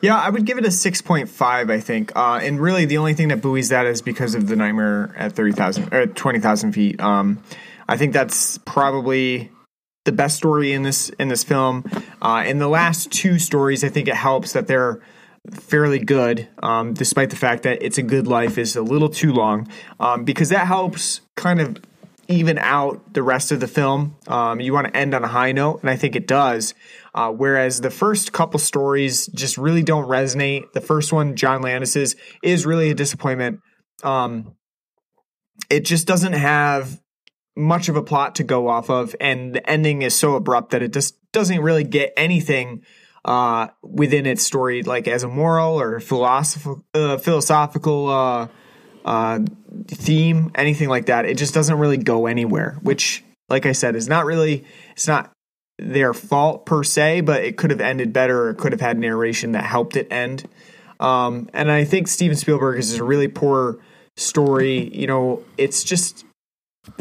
Yeah, 0.00 0.16
I 0.16 0.30
would 0.30 0.44
give 0.44 0.58
it 0.58 0.64
a 0.64 0.68
6.5, 0.68 1.70
I 1.70 1.80
think. 1.80 2.12
Uh, 2.14 2.40
and 2.42 2.60
really, 2.60 2.84
the 2.84 2.98
only 2.98 3.14
thing 3.14 3.28
that 3.28 3.40
buoys 3.40 3.70
that 3.70 3.86
is 3.86 4.00
because 4.00 4.34
of 4.34 4.46
the 4.46 4.54
Nightmare 4.54 5.14
at 5.16 5.32
30,000 5.32 5.92
or 5.92 6.06
20,000 6.06 6.72
feet. 6.72 7.00
Um, 7.00 7.42
I 7.88 7.96
think 7.96 8.12
that's 8.12 8.58
probably 8.58 9.50
the 10.04 10.12
best 10.12 10.36
story 10.36 10.72
in 10.72 10.82
this 10.82 11.10
in 11.10 11.28
this 11.28 11.44
film. 11.44 11.84
Uh, 12.22 12.44
in 12.46 12.58
the 12.58 12.68
last 12.68 13.10
two 13.10 13.38
stories, 13.38 13.82
I 13.82 13.88
think 13.88 14.08
it 14.08 14.14
helps 14.14 14.52
that 14.52 14.66
they're 14.66 15.00
fairly 15.50 15.98
good, 15.98 16.48
um, 16.62 16.94
despite 16.94 17.30
the 17.30 17.36
fact 17.36 17.64
that 17.64 17.82
"It's 17.82 17.98
a 17.98 18.02
Good 18.02 18.26
Life" 18.26 18.56
is 18.56 18.76
a 18.76 18.82
little 18.82 19.08
too 19.08 19.32
long, 19.32 19.68
um, 19.98 20.24
because 20.24 20.50
that 20.50 20.66
helps 20.66 21.20
kind 21.36 21.60
of 21.60 21.76
even 22.28 22.58
out 22.58 23.14
the 23.14 23.22
rest 23.22 23.50
of 23.52 23.60
the 23.60 23.66
film. 23.66 24.16
Um, 24.26 24.60
you 24.60 24.72
want 24.74 24.86
to 24.86 24.96
end 24.96 25.14
on 25.14 25.24
a 25.24 25.28
high 25.28 25.52
note, 25.52 25.80
and 25.80 25.90
I 25.90 25.96
think 25.96 26.14
it 26.14 26.26
does. 26.26 26.74
Uh, 27.14 27.32
whereas 27.32 27.80
the 27.80 27.90
first 27.90 28.32
couple 28.32 28.60
stories 28.60 29.26
just 29.28 29.56
really 29.56 29.82
don't 29.82 30.06
resonate. 30.06 30.72
The 30.72 30.82
first 30.82 31.12
one, 31.12 31.36
John 31.36 31.62
Landis's, 31.62 32.16
is 32.42 32.66
really 32.66 32.90
a 32.90 32.94
disappointment. 32.94 33.60
Um, 34.02 34.54
it 35.70 35.84
just 35.86 36.06
doesn't 36.06 36.34
have 36.34 37.00
much 37.56 37.88
of 37.88 37.96
a 37.96 38.02
plot 38.02 38.36
to 38.36 38.44
go 38.44 38.68
off 38.68 38.90
of, 38.90 39.16
and 39.20 39.54
the 39.54 39.68
ending 39.68 40.02
is 40.02 40.14
so 40.14 40.34
abrupt 40.34 40.70
that 40.70 40.82
it 40.82 40.92
just 40.92 41.16
doesn't 41.32 41.60
really 41.60 41.82
get 41.82 42.12
anything 42.16 42.82
uh, 43.24 43.68
within 43.82 44.26
its 44.26 44.42
story, 44.42 44.82
like 44.82 45.08
as 45.08 45.22
a 45.22 45.28
moral 45.28 45.80
or 45.80 45.98
philosophical, 45.98 46.84
uh, 46.94 47.16
philosophical 47.16 48.08
uh, 49.04 49.40
theme, 49.86 50.50
anything 50.54 50.88
like 50.88 51.06
that. 51.06 51.24
It 51.24 51.36
just 51.36 51.54
doesn't 51.54 51.78
really 51.78 51.96
go 51.96 52.26
anywhere. 52.26 52.78
Which, 52.82 53.24
like 53.48 53.66
I 53.66 53.72
said, 53.72 53.96
is 53.96 54.08
not 54.08 54.24
really. 54.26 54.64
It's 54.92 55.06
not 55.06 55.32
their 55.78 56.12
fault 56.12 56.66
per 56.66 56.82
se, 56.82 57.22
but 57.22 57.44
it 57.44 57.56
could 57.56 57.70
have 57.70 57.80
ended 57.80 58.12
better. 58.12 58.44
Or 58.44 58.50
it 58.50 58.58
could 58.58 58.72
have 58.72 58.80
had 58.80 58.98
narration 58.98 59.52
that 59.52 59.64
helped 59.64 59.96
it 59.96 60.08
end. 60.10 60.48
Um, 61.00 61.48
and 61.52 61.70
I 61.70 61.84
think 61.84 62.08
Steven 62.08 62.36
Spielberg 62.36 62.78
is 62.78 62.98
a 62.98 63.04
really 63.04 63.28
poor 63.28 63.78
story. 64.16 64.94
You 64.94 65.06
know, 65.06 65.44
it's 65.56 65.84
just 65.84 66.24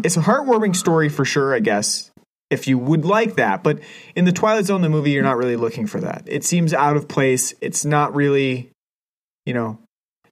it's 0.04 0.18
a 0.18 0.22
heartwarming 0.22 0.76
story 0.76 1.10
for 1.10 1.26
sure. 1.26 1.54
I 1.54 1.60
guess 1.60 2.12
if 2.50 2.68
you 2.68 2.78
would 2.78 3.06
like 3.06 3.36
that, 3.36 3.64
but 3.64 3.80
in 4.16 4.26
the 4.26 4.32
Twilight 4.32 4.66
Zone, 4.66 4.82
the 4.82 4.90
movie, 4.90 5.12
you're 5.12 5.24
not 5.24 5.38
really 5.38 5.56
looking 5.56 5.88
for 5.88 6.00
that. 6.02 6.24
It 6.26 6.44
seems 6.44 6.74
out 6.74 6.96
of 6.96 7.08
place. 7.08 7.54
It's 7.62 7.84
not 7.84 8.16
really, 8.16 8.72
you 9.46 9.54
know. 9.54 9.80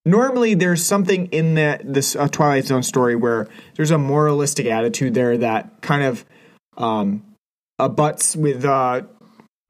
Normally, 0.05 0.53
there's 0.53 0.85
something 0.85 1.27
in 1.27 1.55
that 1.55 1.81
this 1.83 2.15
uh, 2.15 2.27
Twilight 2.27 2.65
Zone 2.65 2.83
story 2.83 3.15
where 3.15 3.47
there's 3.75 3.91
a 3.91 3.97
moralistic 3.97 4.67
attitude 4.67 5.15
there 5.15 5.37
that 5.37 5.81
kind 5.81 6.03
of 6.03 6.23
um, 6.77 7.23
abuts 7.79 8.35
with 8.35 8.63
uh, 8.63 9.01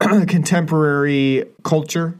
contemporary 0.00 1.44
culture, 1.64 2.18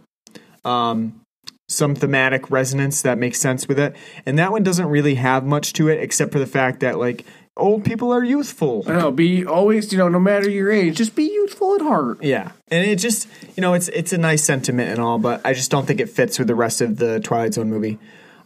um, 0.64 1.20
some 1.68 1.94
thematic 1.94 2.50
resonance 2.50 3.02
that 3.02 3.18
makes 3.18 3.38
sense 3.38 3.68
with 3.68 3.78
it. 3.78 3.94
And 4.24 4.38
that 4.38 4.50
one 4.50 4.62
doesn't 4.62 4.86
really 4.86 5.16
have 5.16 5.44
much 5.44 5.74
to 5.74 5.88
it 5.88 6.00
except 6.00 6.32
for 6.32 6.38
the 6.38 6.46
fact 6.46 6.80
that 6.80 6.98
like 6.98 7.26
old 7.56 7.84
people 7.84 8.12
are 8.12 8.22
youthful. 8.22 8.84
I 8.86 8.92
know, 8.92 9.10
be 9.10 9.46
always, 9.46 9.92
you 9.92 9.98
know, 9.98 10.08
no 10.08 10.20
matter 10.20 10.48
your 10.48 10.70
age, 10.70 10.96
just 10.96 11.14
be 11.14 11.24
youthful 11.24 11.74
at 11.74 11.80
heart. 11.80 12.22
Yeah, 12.22 12.52
and 12.68 12.84
it 12.86 12.96
just 12.96 13.28
you 13.56 13.60
know 13.60 13.74
it's 13.74 13.88
it's 13.88 14.12
a 14.12 14.18
nice 14.18 14.44
sentiment 14.44 14.90
and 14.90 14.98
all, 15.00 15.18
but 15.18 15.40
I 15.44 15.52
just 15.52 15.70
don't 15.70 15.86
think 15.86 16.00
it 16.00 16.08
fits 16.10 16.38
with 16.38 16.48
the 16.48 16.54
rest 16.54 16.80
of 16.80 16.96
the 16.98 17.20
Twilight 17.20 17.54
Zone 17.54 17.70
movie. 17.70 17.98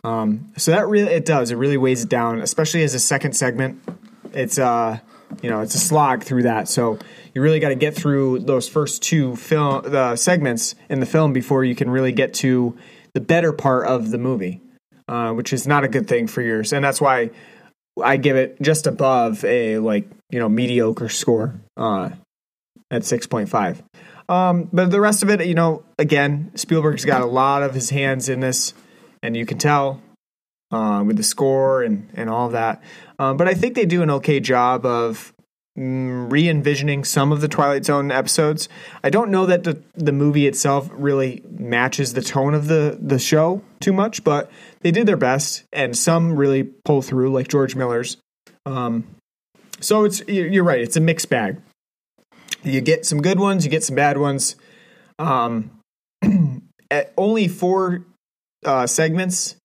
Um, 0.05 0.53
so 0.57 0.71
that 0.71 0.87
really 0.89 1.13
it 1.13 1.25
does 1.25 1.51
it 1.51 1.57
really 1.57 1.77
weighs 1.77 2.03
it 2.05 2.09
down, 2.09 2.41
especially 2.41 2.83
as 2.85 2.95
a 2.95 3.01
second 3.01 3.35
segment. 3.35 3.83
It's 4.33 4.59
uh 4.59 4.99
you 5.43 5.51
know 5.51 5.61
it's 5.61 5.75
a 5.75 5.79
slog 5.79 6.23
through 6.23 6.45
that, 6.45 6.69
so 6.69 6.99
you 7.35 7.43
really 7.43 7.61
got 7.61 7.69
to 7.69 7.75
get 7.77 7.95
through 7.95 8.41
those 8.41 8.69
first 8.69 9.03
two 9.03 9.37
film 9.37 9.83
the 9.83 10.17
segments 10.17 10.75
in 10.89 11.01
the 11.01 11.07
film 11.07 11.33
before 11.33 11.65
you 11.65 11.75
can 11.75 11.91
really 11.91 12.13
get 12.13 12.35
to 12.35 12.77
the 13.13 13.21
better 13.21 13.53
part 13.53 13.87
of 13.87 14.11
the 14.11 14.19
movie. 14.19 14.61
uh, 15.09 15.33
which 15.33 15.53
is 15.53 15.67
not 15.67 15.83
a 15.85 15.89
good 15.89 16.07
thing 16.07 16.29
for 16.29 16.41
yours, 16.41 16.73
and 16.73 16.85
that's 16.85 17.01
why 17.01 17.31
I 18.03 18.17
give 18.17 18.37
it 18.37 18.61
just 18.61 18.87
above 18.87 19.45
a 19.45 19.79
like 19.79 20.09
you 20.31 20.39
know 20.39 20.49
mediocre 20.49 21.09
score 21.09 21.55
uh, 21.77 22.11
at 22.91 23.05
six 23.05 23.27
point 23.27 23.49
five. 23.49 23.83
Um, 24.29 24.69
but 24.73 24.91
the 24.93 25.01
rest 25.01 25.25
of 25.25 25.31
it, 25.31 25.45
you 25.45 25.55
know, 25.55 25.83
again, 25.99 26.53
Spielberg's 26.55 27.05
got 27.05 27.21
a 27.21 27.27
lot 27.27 27.65
of 27.65 27.75
his 27.75 27.91
hands 27.91 28.29
in 28.29 28.39
this, 28.39 28.75
and 29.25 29.37
you 29.37 29.45
can 29.45 29.59
tell 29.59 30.01
uh, 30.71 31.03
with 31.05 31.17
the 31.17 31.23
score 31.23 31.83
and 31.83 32.09
and 32.15 32.31
all 32.31 32.51
that. 32.51 32.83
Um, 33.19 33.37
but 33.37 33.49
I 33.49 33.55
think 33.55 33.75
they 33.75 33.87
do 33.87 34.03
an 34.03 34.11
okay 34.11 34.41
job 34.41 34.87
of 34.87 35.33
mm, 35.79 36.31
re-envisioning 36.31 37.05
some 37.05 37.33
of 37.33 37.41
the 37.41 37.49
Twilight 37.49 37.85
Zone 37.85 38.11
episodes. 38.11 38.69
I 39.03 39.11
don't 39.11 39.31
know 39.31 39.47
that 39.47 39.65
the 39.65 39.83
the 39.95 40.13
movie 40.13 40.47
itself 40.47 40.89
really 40.93 41.43
matches 41.51 42.13
the 42.15 42.23
tone 42.23 42.55
of 42.55 42.67
the 42.67 42.99
the 43.01 43.19
show 43.19 43.63
too 43.81 43.93
much, 43.93 44.25
but 44.25 44.51
they 44.81 44.91
did 44.91 45.07
their 45.07 45.17
best, 45.17 45.65
and 45.73 45.97
some 45.97 46.37
really 46.37 46.63
pull 46.63 47.03
through, 47.03 47.33
like 47.33 47.49
George 47.49 47.75
Miller's. 47.75 48.17
Um, 48.67 49.05
so 49.81 50.05
it's 50.05 50.23
you're 50.29 50.49
you're 50.49 50.65
right; 50.65 50.81
it's 50.81 50.97
a 50.97 51.01
mixed 51.01 51.29
bag. 51.29 51.61
You 52.63 52.81
get 52.81 53.07
some 53.07 53.23
good 53.23 53.39
ones, 53.39 53.65
you 53.65 53.71
get 53.71 53.85
some 53.85 53.97
bad 53.97 54.19
ones. 54.19 54.57
Um, 55.19 55.71
at 56.91 57.13
only 57.17 57.49
four 57.49 58.05
uh, 58.65 58.87
segments, 58.87 59.57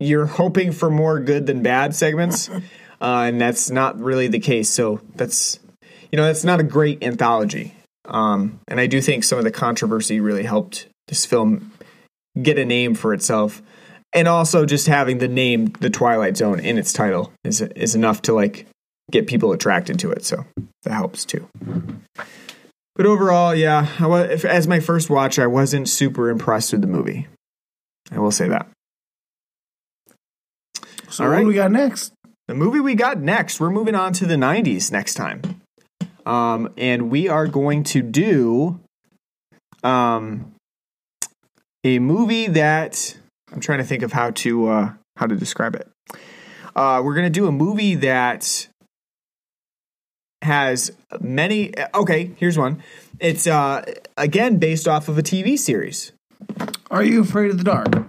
you're 0.00 0.26
hoping 0.26 0.72
for 0.72 0.90
more 0.90 1.20
good 1.20 1.46
than 1.46 1.62
bad 1.62 1.94
segments, 1.94 2.50
uh, 3.04 3.24
and 3.28 3.40
that's 3.40 3.70
not 3.70 4.00
really 4.00 4.28
the 4.28 4.38
case. 4.40 4.70
So 4.70 5.00
that's 5.14 5.58
you 6.10 6.16
know 6.16 6.24
that's 6.24 6.44
not 6.44 6.60
a 6.60 6.64
great 6.64 7.02
anthology. 7.02 7.74
Um, 8.06 8.60
and 8.68 8.80
I 8.80 8.86
do 8.86 9.00
think 9.00 9.24
some 9.24 9.38
of 9.38 9.44
the 9.44 9.50
controversy 9.50 10.20
really 10.20 10.42
helped 10.44 10.86
this 11.08 11.24
film 11.26 11.72
get 12.40 12.58
a 12.58 12.64
name 12.64 12.94
for 12.94 13.12
itself, 13.14 13.62
and 14.12 14.26
also 14.28 14.66
just 14.66 14.86
having 14.86 15.18
the 15.18 15.28
name 15.28 15.66
The 15.80 15.90
Twilight 15.90 16.36
Zone 16.36 16.60
in 16.60 16.78
its 16.78 16.92
title 16.92 17.32
is 17.44 17.60
is 17.60 17.94
enough 17.94 18.22
to 18.22 18.32
like 18.32 18.66
get 19.10 19.26
people 19.26 19.52
attracted 19.52 19.98
to 20.00 20.10
it. 20.10 20.24
So 20.24 20.44
that 20.84 20.92
helps 20.92 21.24
too. 21.24 21.46
But 22.96 23.06
overall, 23.06 23.54
yeah, 23.54 23.88
I 23.98 24.06
wa- 24.06 24.18
if- 24.20 24.44
as 24.44 24.66
my 24.68 24.80
first 24.80 25.10
watch, 25.10 25.38
I 25.38 25.46
wasn't 25.46 25.88
super 25.88 26.30
impressed 26.30 26.72
with 26.72 26.80
the 26.80 26.86
movie. 26.86 27.26
I 28.12 28.18
will 28.18 28.30
say 28.30 28.48
that. 28.48 28.68
So 31.10 31.24
All 31.24 31.30
what 31.30 31.40
do 31.40 31.46
we 31.46 31.54
got 31.54 31.70
next? 31.72 32.12
The 32.46 32.54
movie 32.54 32.80
we 32.80 32.94
got 32.94 33.18
next, 33.18 33.58
we're 33.58 33.70
moving 33.70 33.94
on 33.94 34.12
to 34.14 34.26
the 34.26 34.34
90s 34.34 34.92
next 34.92 35.14
time. 35.14 35.62
Um, 36.26 36.72
and 36.76 37.10
we 37.10 37.28
are 37.28 37.46
going 37.46 37.84
to 37.84 38.02
do 38.02 38.80
um, 39.82 40.54
a 41.84 41.98
movie 41.98 42.46
that 42.48 43.16
I'm 43.52 43.60
trying 43.60 43.78
to 43.78 43.84
think 43.84 44.02
of 44.02 44.12
how 44.12 44.30
to 44.30 44.68
uh, 44.68 44.92
how 45.16 45.26
to 45.26 45.36
describe 45.36 45.74
it. 45.74 45.88
Uh, 46.74 47.00
we're 47.04 47.14
going 47.14 47.26
to 47.26 47.30
do 47.30 47.46
a 47.46 47.52
movie 47.52 47.94
that 47.96 48.68
has 50.42 50.90
many. 51.20 51.72
Okay, 51.94 52.32
here's 52.36 52.58
one. 52.58 52.82
It's 53.20 53.46
uh, 53.46 53.84
again 54.16 54.58
based 54.58 54.88
off 54.88 55.08
of 55.08 55.18
a 55.18 55.22
TV 55.22 55.58
series. 55.58 56.12
Are 56.90 57.02
you 57.02 57.20
afraid 57.20 57.50
of 57.50 57.58
the 57.58 57.64
dark? 57.64 58.06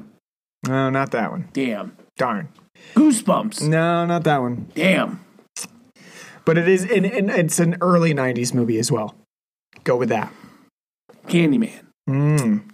No, 0.68 0.90
not 0.90 1.12
that 1.12 1.32
one. 1.32 1.50
Damn. 1.54 1.96
Darn. 2.18 2.50
Goosebumps. 2.94 3.68
No, 3.68 4.06
not 4.06 4.24
that 4.24 4.42
one. 4.42 4.72
Damn. 4.76 5.22
But 6.46 6.58
it 6.58 6.68
is, 6.68 6.84
and, 6.84 7.06
and 7.06 7.30
it's 7.32 7.60
an 7.60 7.78
early 7.82 8.14
'90s 8.14 8.54
movie 8.54 8.78
as 8.78 8.92
well. 8.92 9.16
Go 9.84 9.98
with 9.98 10.10
that. 10.10 10.32
Candyman. 11.28 11.82
Mm. 12.08 12.70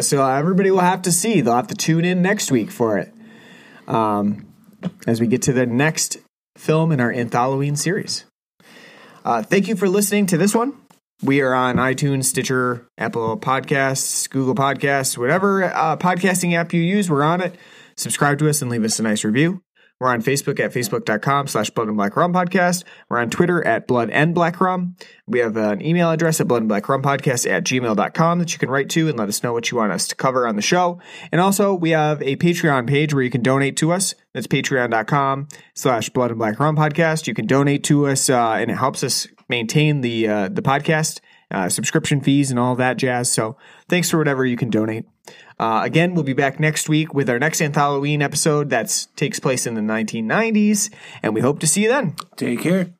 So 0.00 0.24
everybody 0.24 0.70
will 0.70 0.80
have 0.80 1.02
to 1.02 1.12
see. 1.12 1.40
They'll 1.40 1.56
have 1.56 1.66
to 1.68 1.74
tune 1.74 2.04
in 2.04 2.22
next 2.22 2.50
week 2.50 2.70
for 2.70 2.98
it. 2.98 3.12
Um, 3.86 4.46
as 5.06 5.20
we 5.20 5.26
get 5.26 5.42
to 5.42 5.52
the 5.52 5.66
next 5.66 6.18
film 6.56 6.92
in 6.92 7.00
our 7.00 7.12
Anthalloween 7.12 7.76
series. 7.76 8.24
Uh, 9.24 9.42
thank 9.42 9.68
you 9.68 9.76
for 9.76 9.88
listening 9.88 10.26
to 10.26 10.36
this 10.36 10.54
one. 10.54 10.74
We 11.22 11.40
are 11.40 11.54
on 11.54 11.76
iTunes, 11.76 12.24
Stitcher, 12.24 12.86
Apple 12.98 13.38
Podcasts, 13.38 14.28
Google 14.28 14.54
Podcasts, 14.54 15.16
whatever 15.16 15.64
uh, 15.64 15.96
podcasting 15.96 16.54
app 16.54 16.72
you 16.72 16.82
use, 16.82 17.08
we're 17.08 17.22
on 17.22 17.40
it. 17.40 17.54
Subscribe 17.96 18.38
to 18.38 18.48
us 18.48 18.62
and 18.62 18.70
leave 18.70 18.84
us 18.84 18.98
a 18.98 19.02
nice 19.02 19.24
review. 19.24 19.62
We're 20.00 20.08
on 20.08 20.22
Facebook 20.22 20.58
at 20.58 20.72
facebook.com 20.72 21.46
slash 21.46 21.70
blood 21.70 21.86
and 21.86 21.96
black 21.96 22.16
rum 22.16 22.32
podcast. 22.32 22.82
We're 23.08 23.20
on 23.20 23.30
Twitter 23.30 23.64
at 23.64 23.86
blood 23.86 24.10
and 24.10 24.34
black 24.34 24.60
rum. 24.60 24.96
We 25.26 25.38
have 25.38 25.56
an 25.56 25.80
email 25.80 26.10
address 26.10 26.40
at 26.40 26.48
blood 26.48 26.62
and 26.62 26.68
black 26.68 26.88
rum 26.88 27.00
podcast 27.00 27.48
at 27.48 27.64
gmail.com 27.64 28.38
that 28.40 28.52
you 28.52 28.58
can 28.58 28.70
write 28.70 28.90
to 28.90 29.08
and 29.08 29.16
let 29.16 29.28
us 29.28 29.42
know 29.44 29.52
what 29.52 29.70
you 29.70 29.78
want 29.78 29.92
us 29.92 30.08
to 30.08 30.16
cover 30.16 30.48
on 30.48 30.56
the 30.56 30.62
show. 30.62 31.00
And 31.30 31.40
also 31.40 31.74
we 31.74 31.90
have 31.90 32.20
a 32.22 32.36
Patreon 32.36 32.88
page 32.88 33.14
where 33.14 33.22
you 33.22 33.30
can 33.30 33.42
donate 33.42 33.76
to 33.78 33.92
us. 33.92 34.14
That's 34.32 34.48
patreon.com 34.48 35.48
slash 35.74 36.10
blood 36.10 36.30
and 36.30 36.38
black 36.38 36.58
rum 36.58 36.76
podcast. 36.76 37.28
You 37.28 37.34
can 37.34 37.46
donate 37.46 37.84
to 37.84 38.08
us 38.08 38.28
uh, 38.28 38.54
and 38.54 38.72
it 38.72 38.76
helps 38.76 39.04
us 39.04 39.28
maintain 39.48 40.00
the, 40.00 40.26
uh, 40.26 40.48
the 40.48 40.62
podcast, 40.62 41.20
uh, 41.52 41.68
subscription 41.68 42.20
fees 42.20 42.50
and 42.50 42.58
all 42.58 42.74
that 42.74 42.96
jazz. 42.96 43.30
So 43.30 43.56
thanks 43.88 44.10
for 44.10 44.18
whatever 44.18 44.44
you 44.44 44.56
can 44.56 44.70
donate. 44.70 45.06
Uh, 45.58 45.82
again, 45.84 46.14
we'll 46.14 46.24
be 46.24 46.32
back 46.32 46.58
next 46.58 46.88
week 46.88 47.14
with 47.14 47.30
our 47.30 47.38
next 47.38 47.60
Anthalloween 47.60 48.22
episode 48.22 48.70
that 48.70 49.06
takes 49.16 49.38
place 49.38 49.66
in 49.66 49.74
the 49.74 49.80
1990s, 49.80 50.92
and 51.22 51.34
we 51.34 51.40
hope 51.40 51.60
to 51.60 51.66
see 51.66 51.82
you 51.82 51.88
then. 51.88 52.16
Take 52.36 52.60
care. 52.60 52.94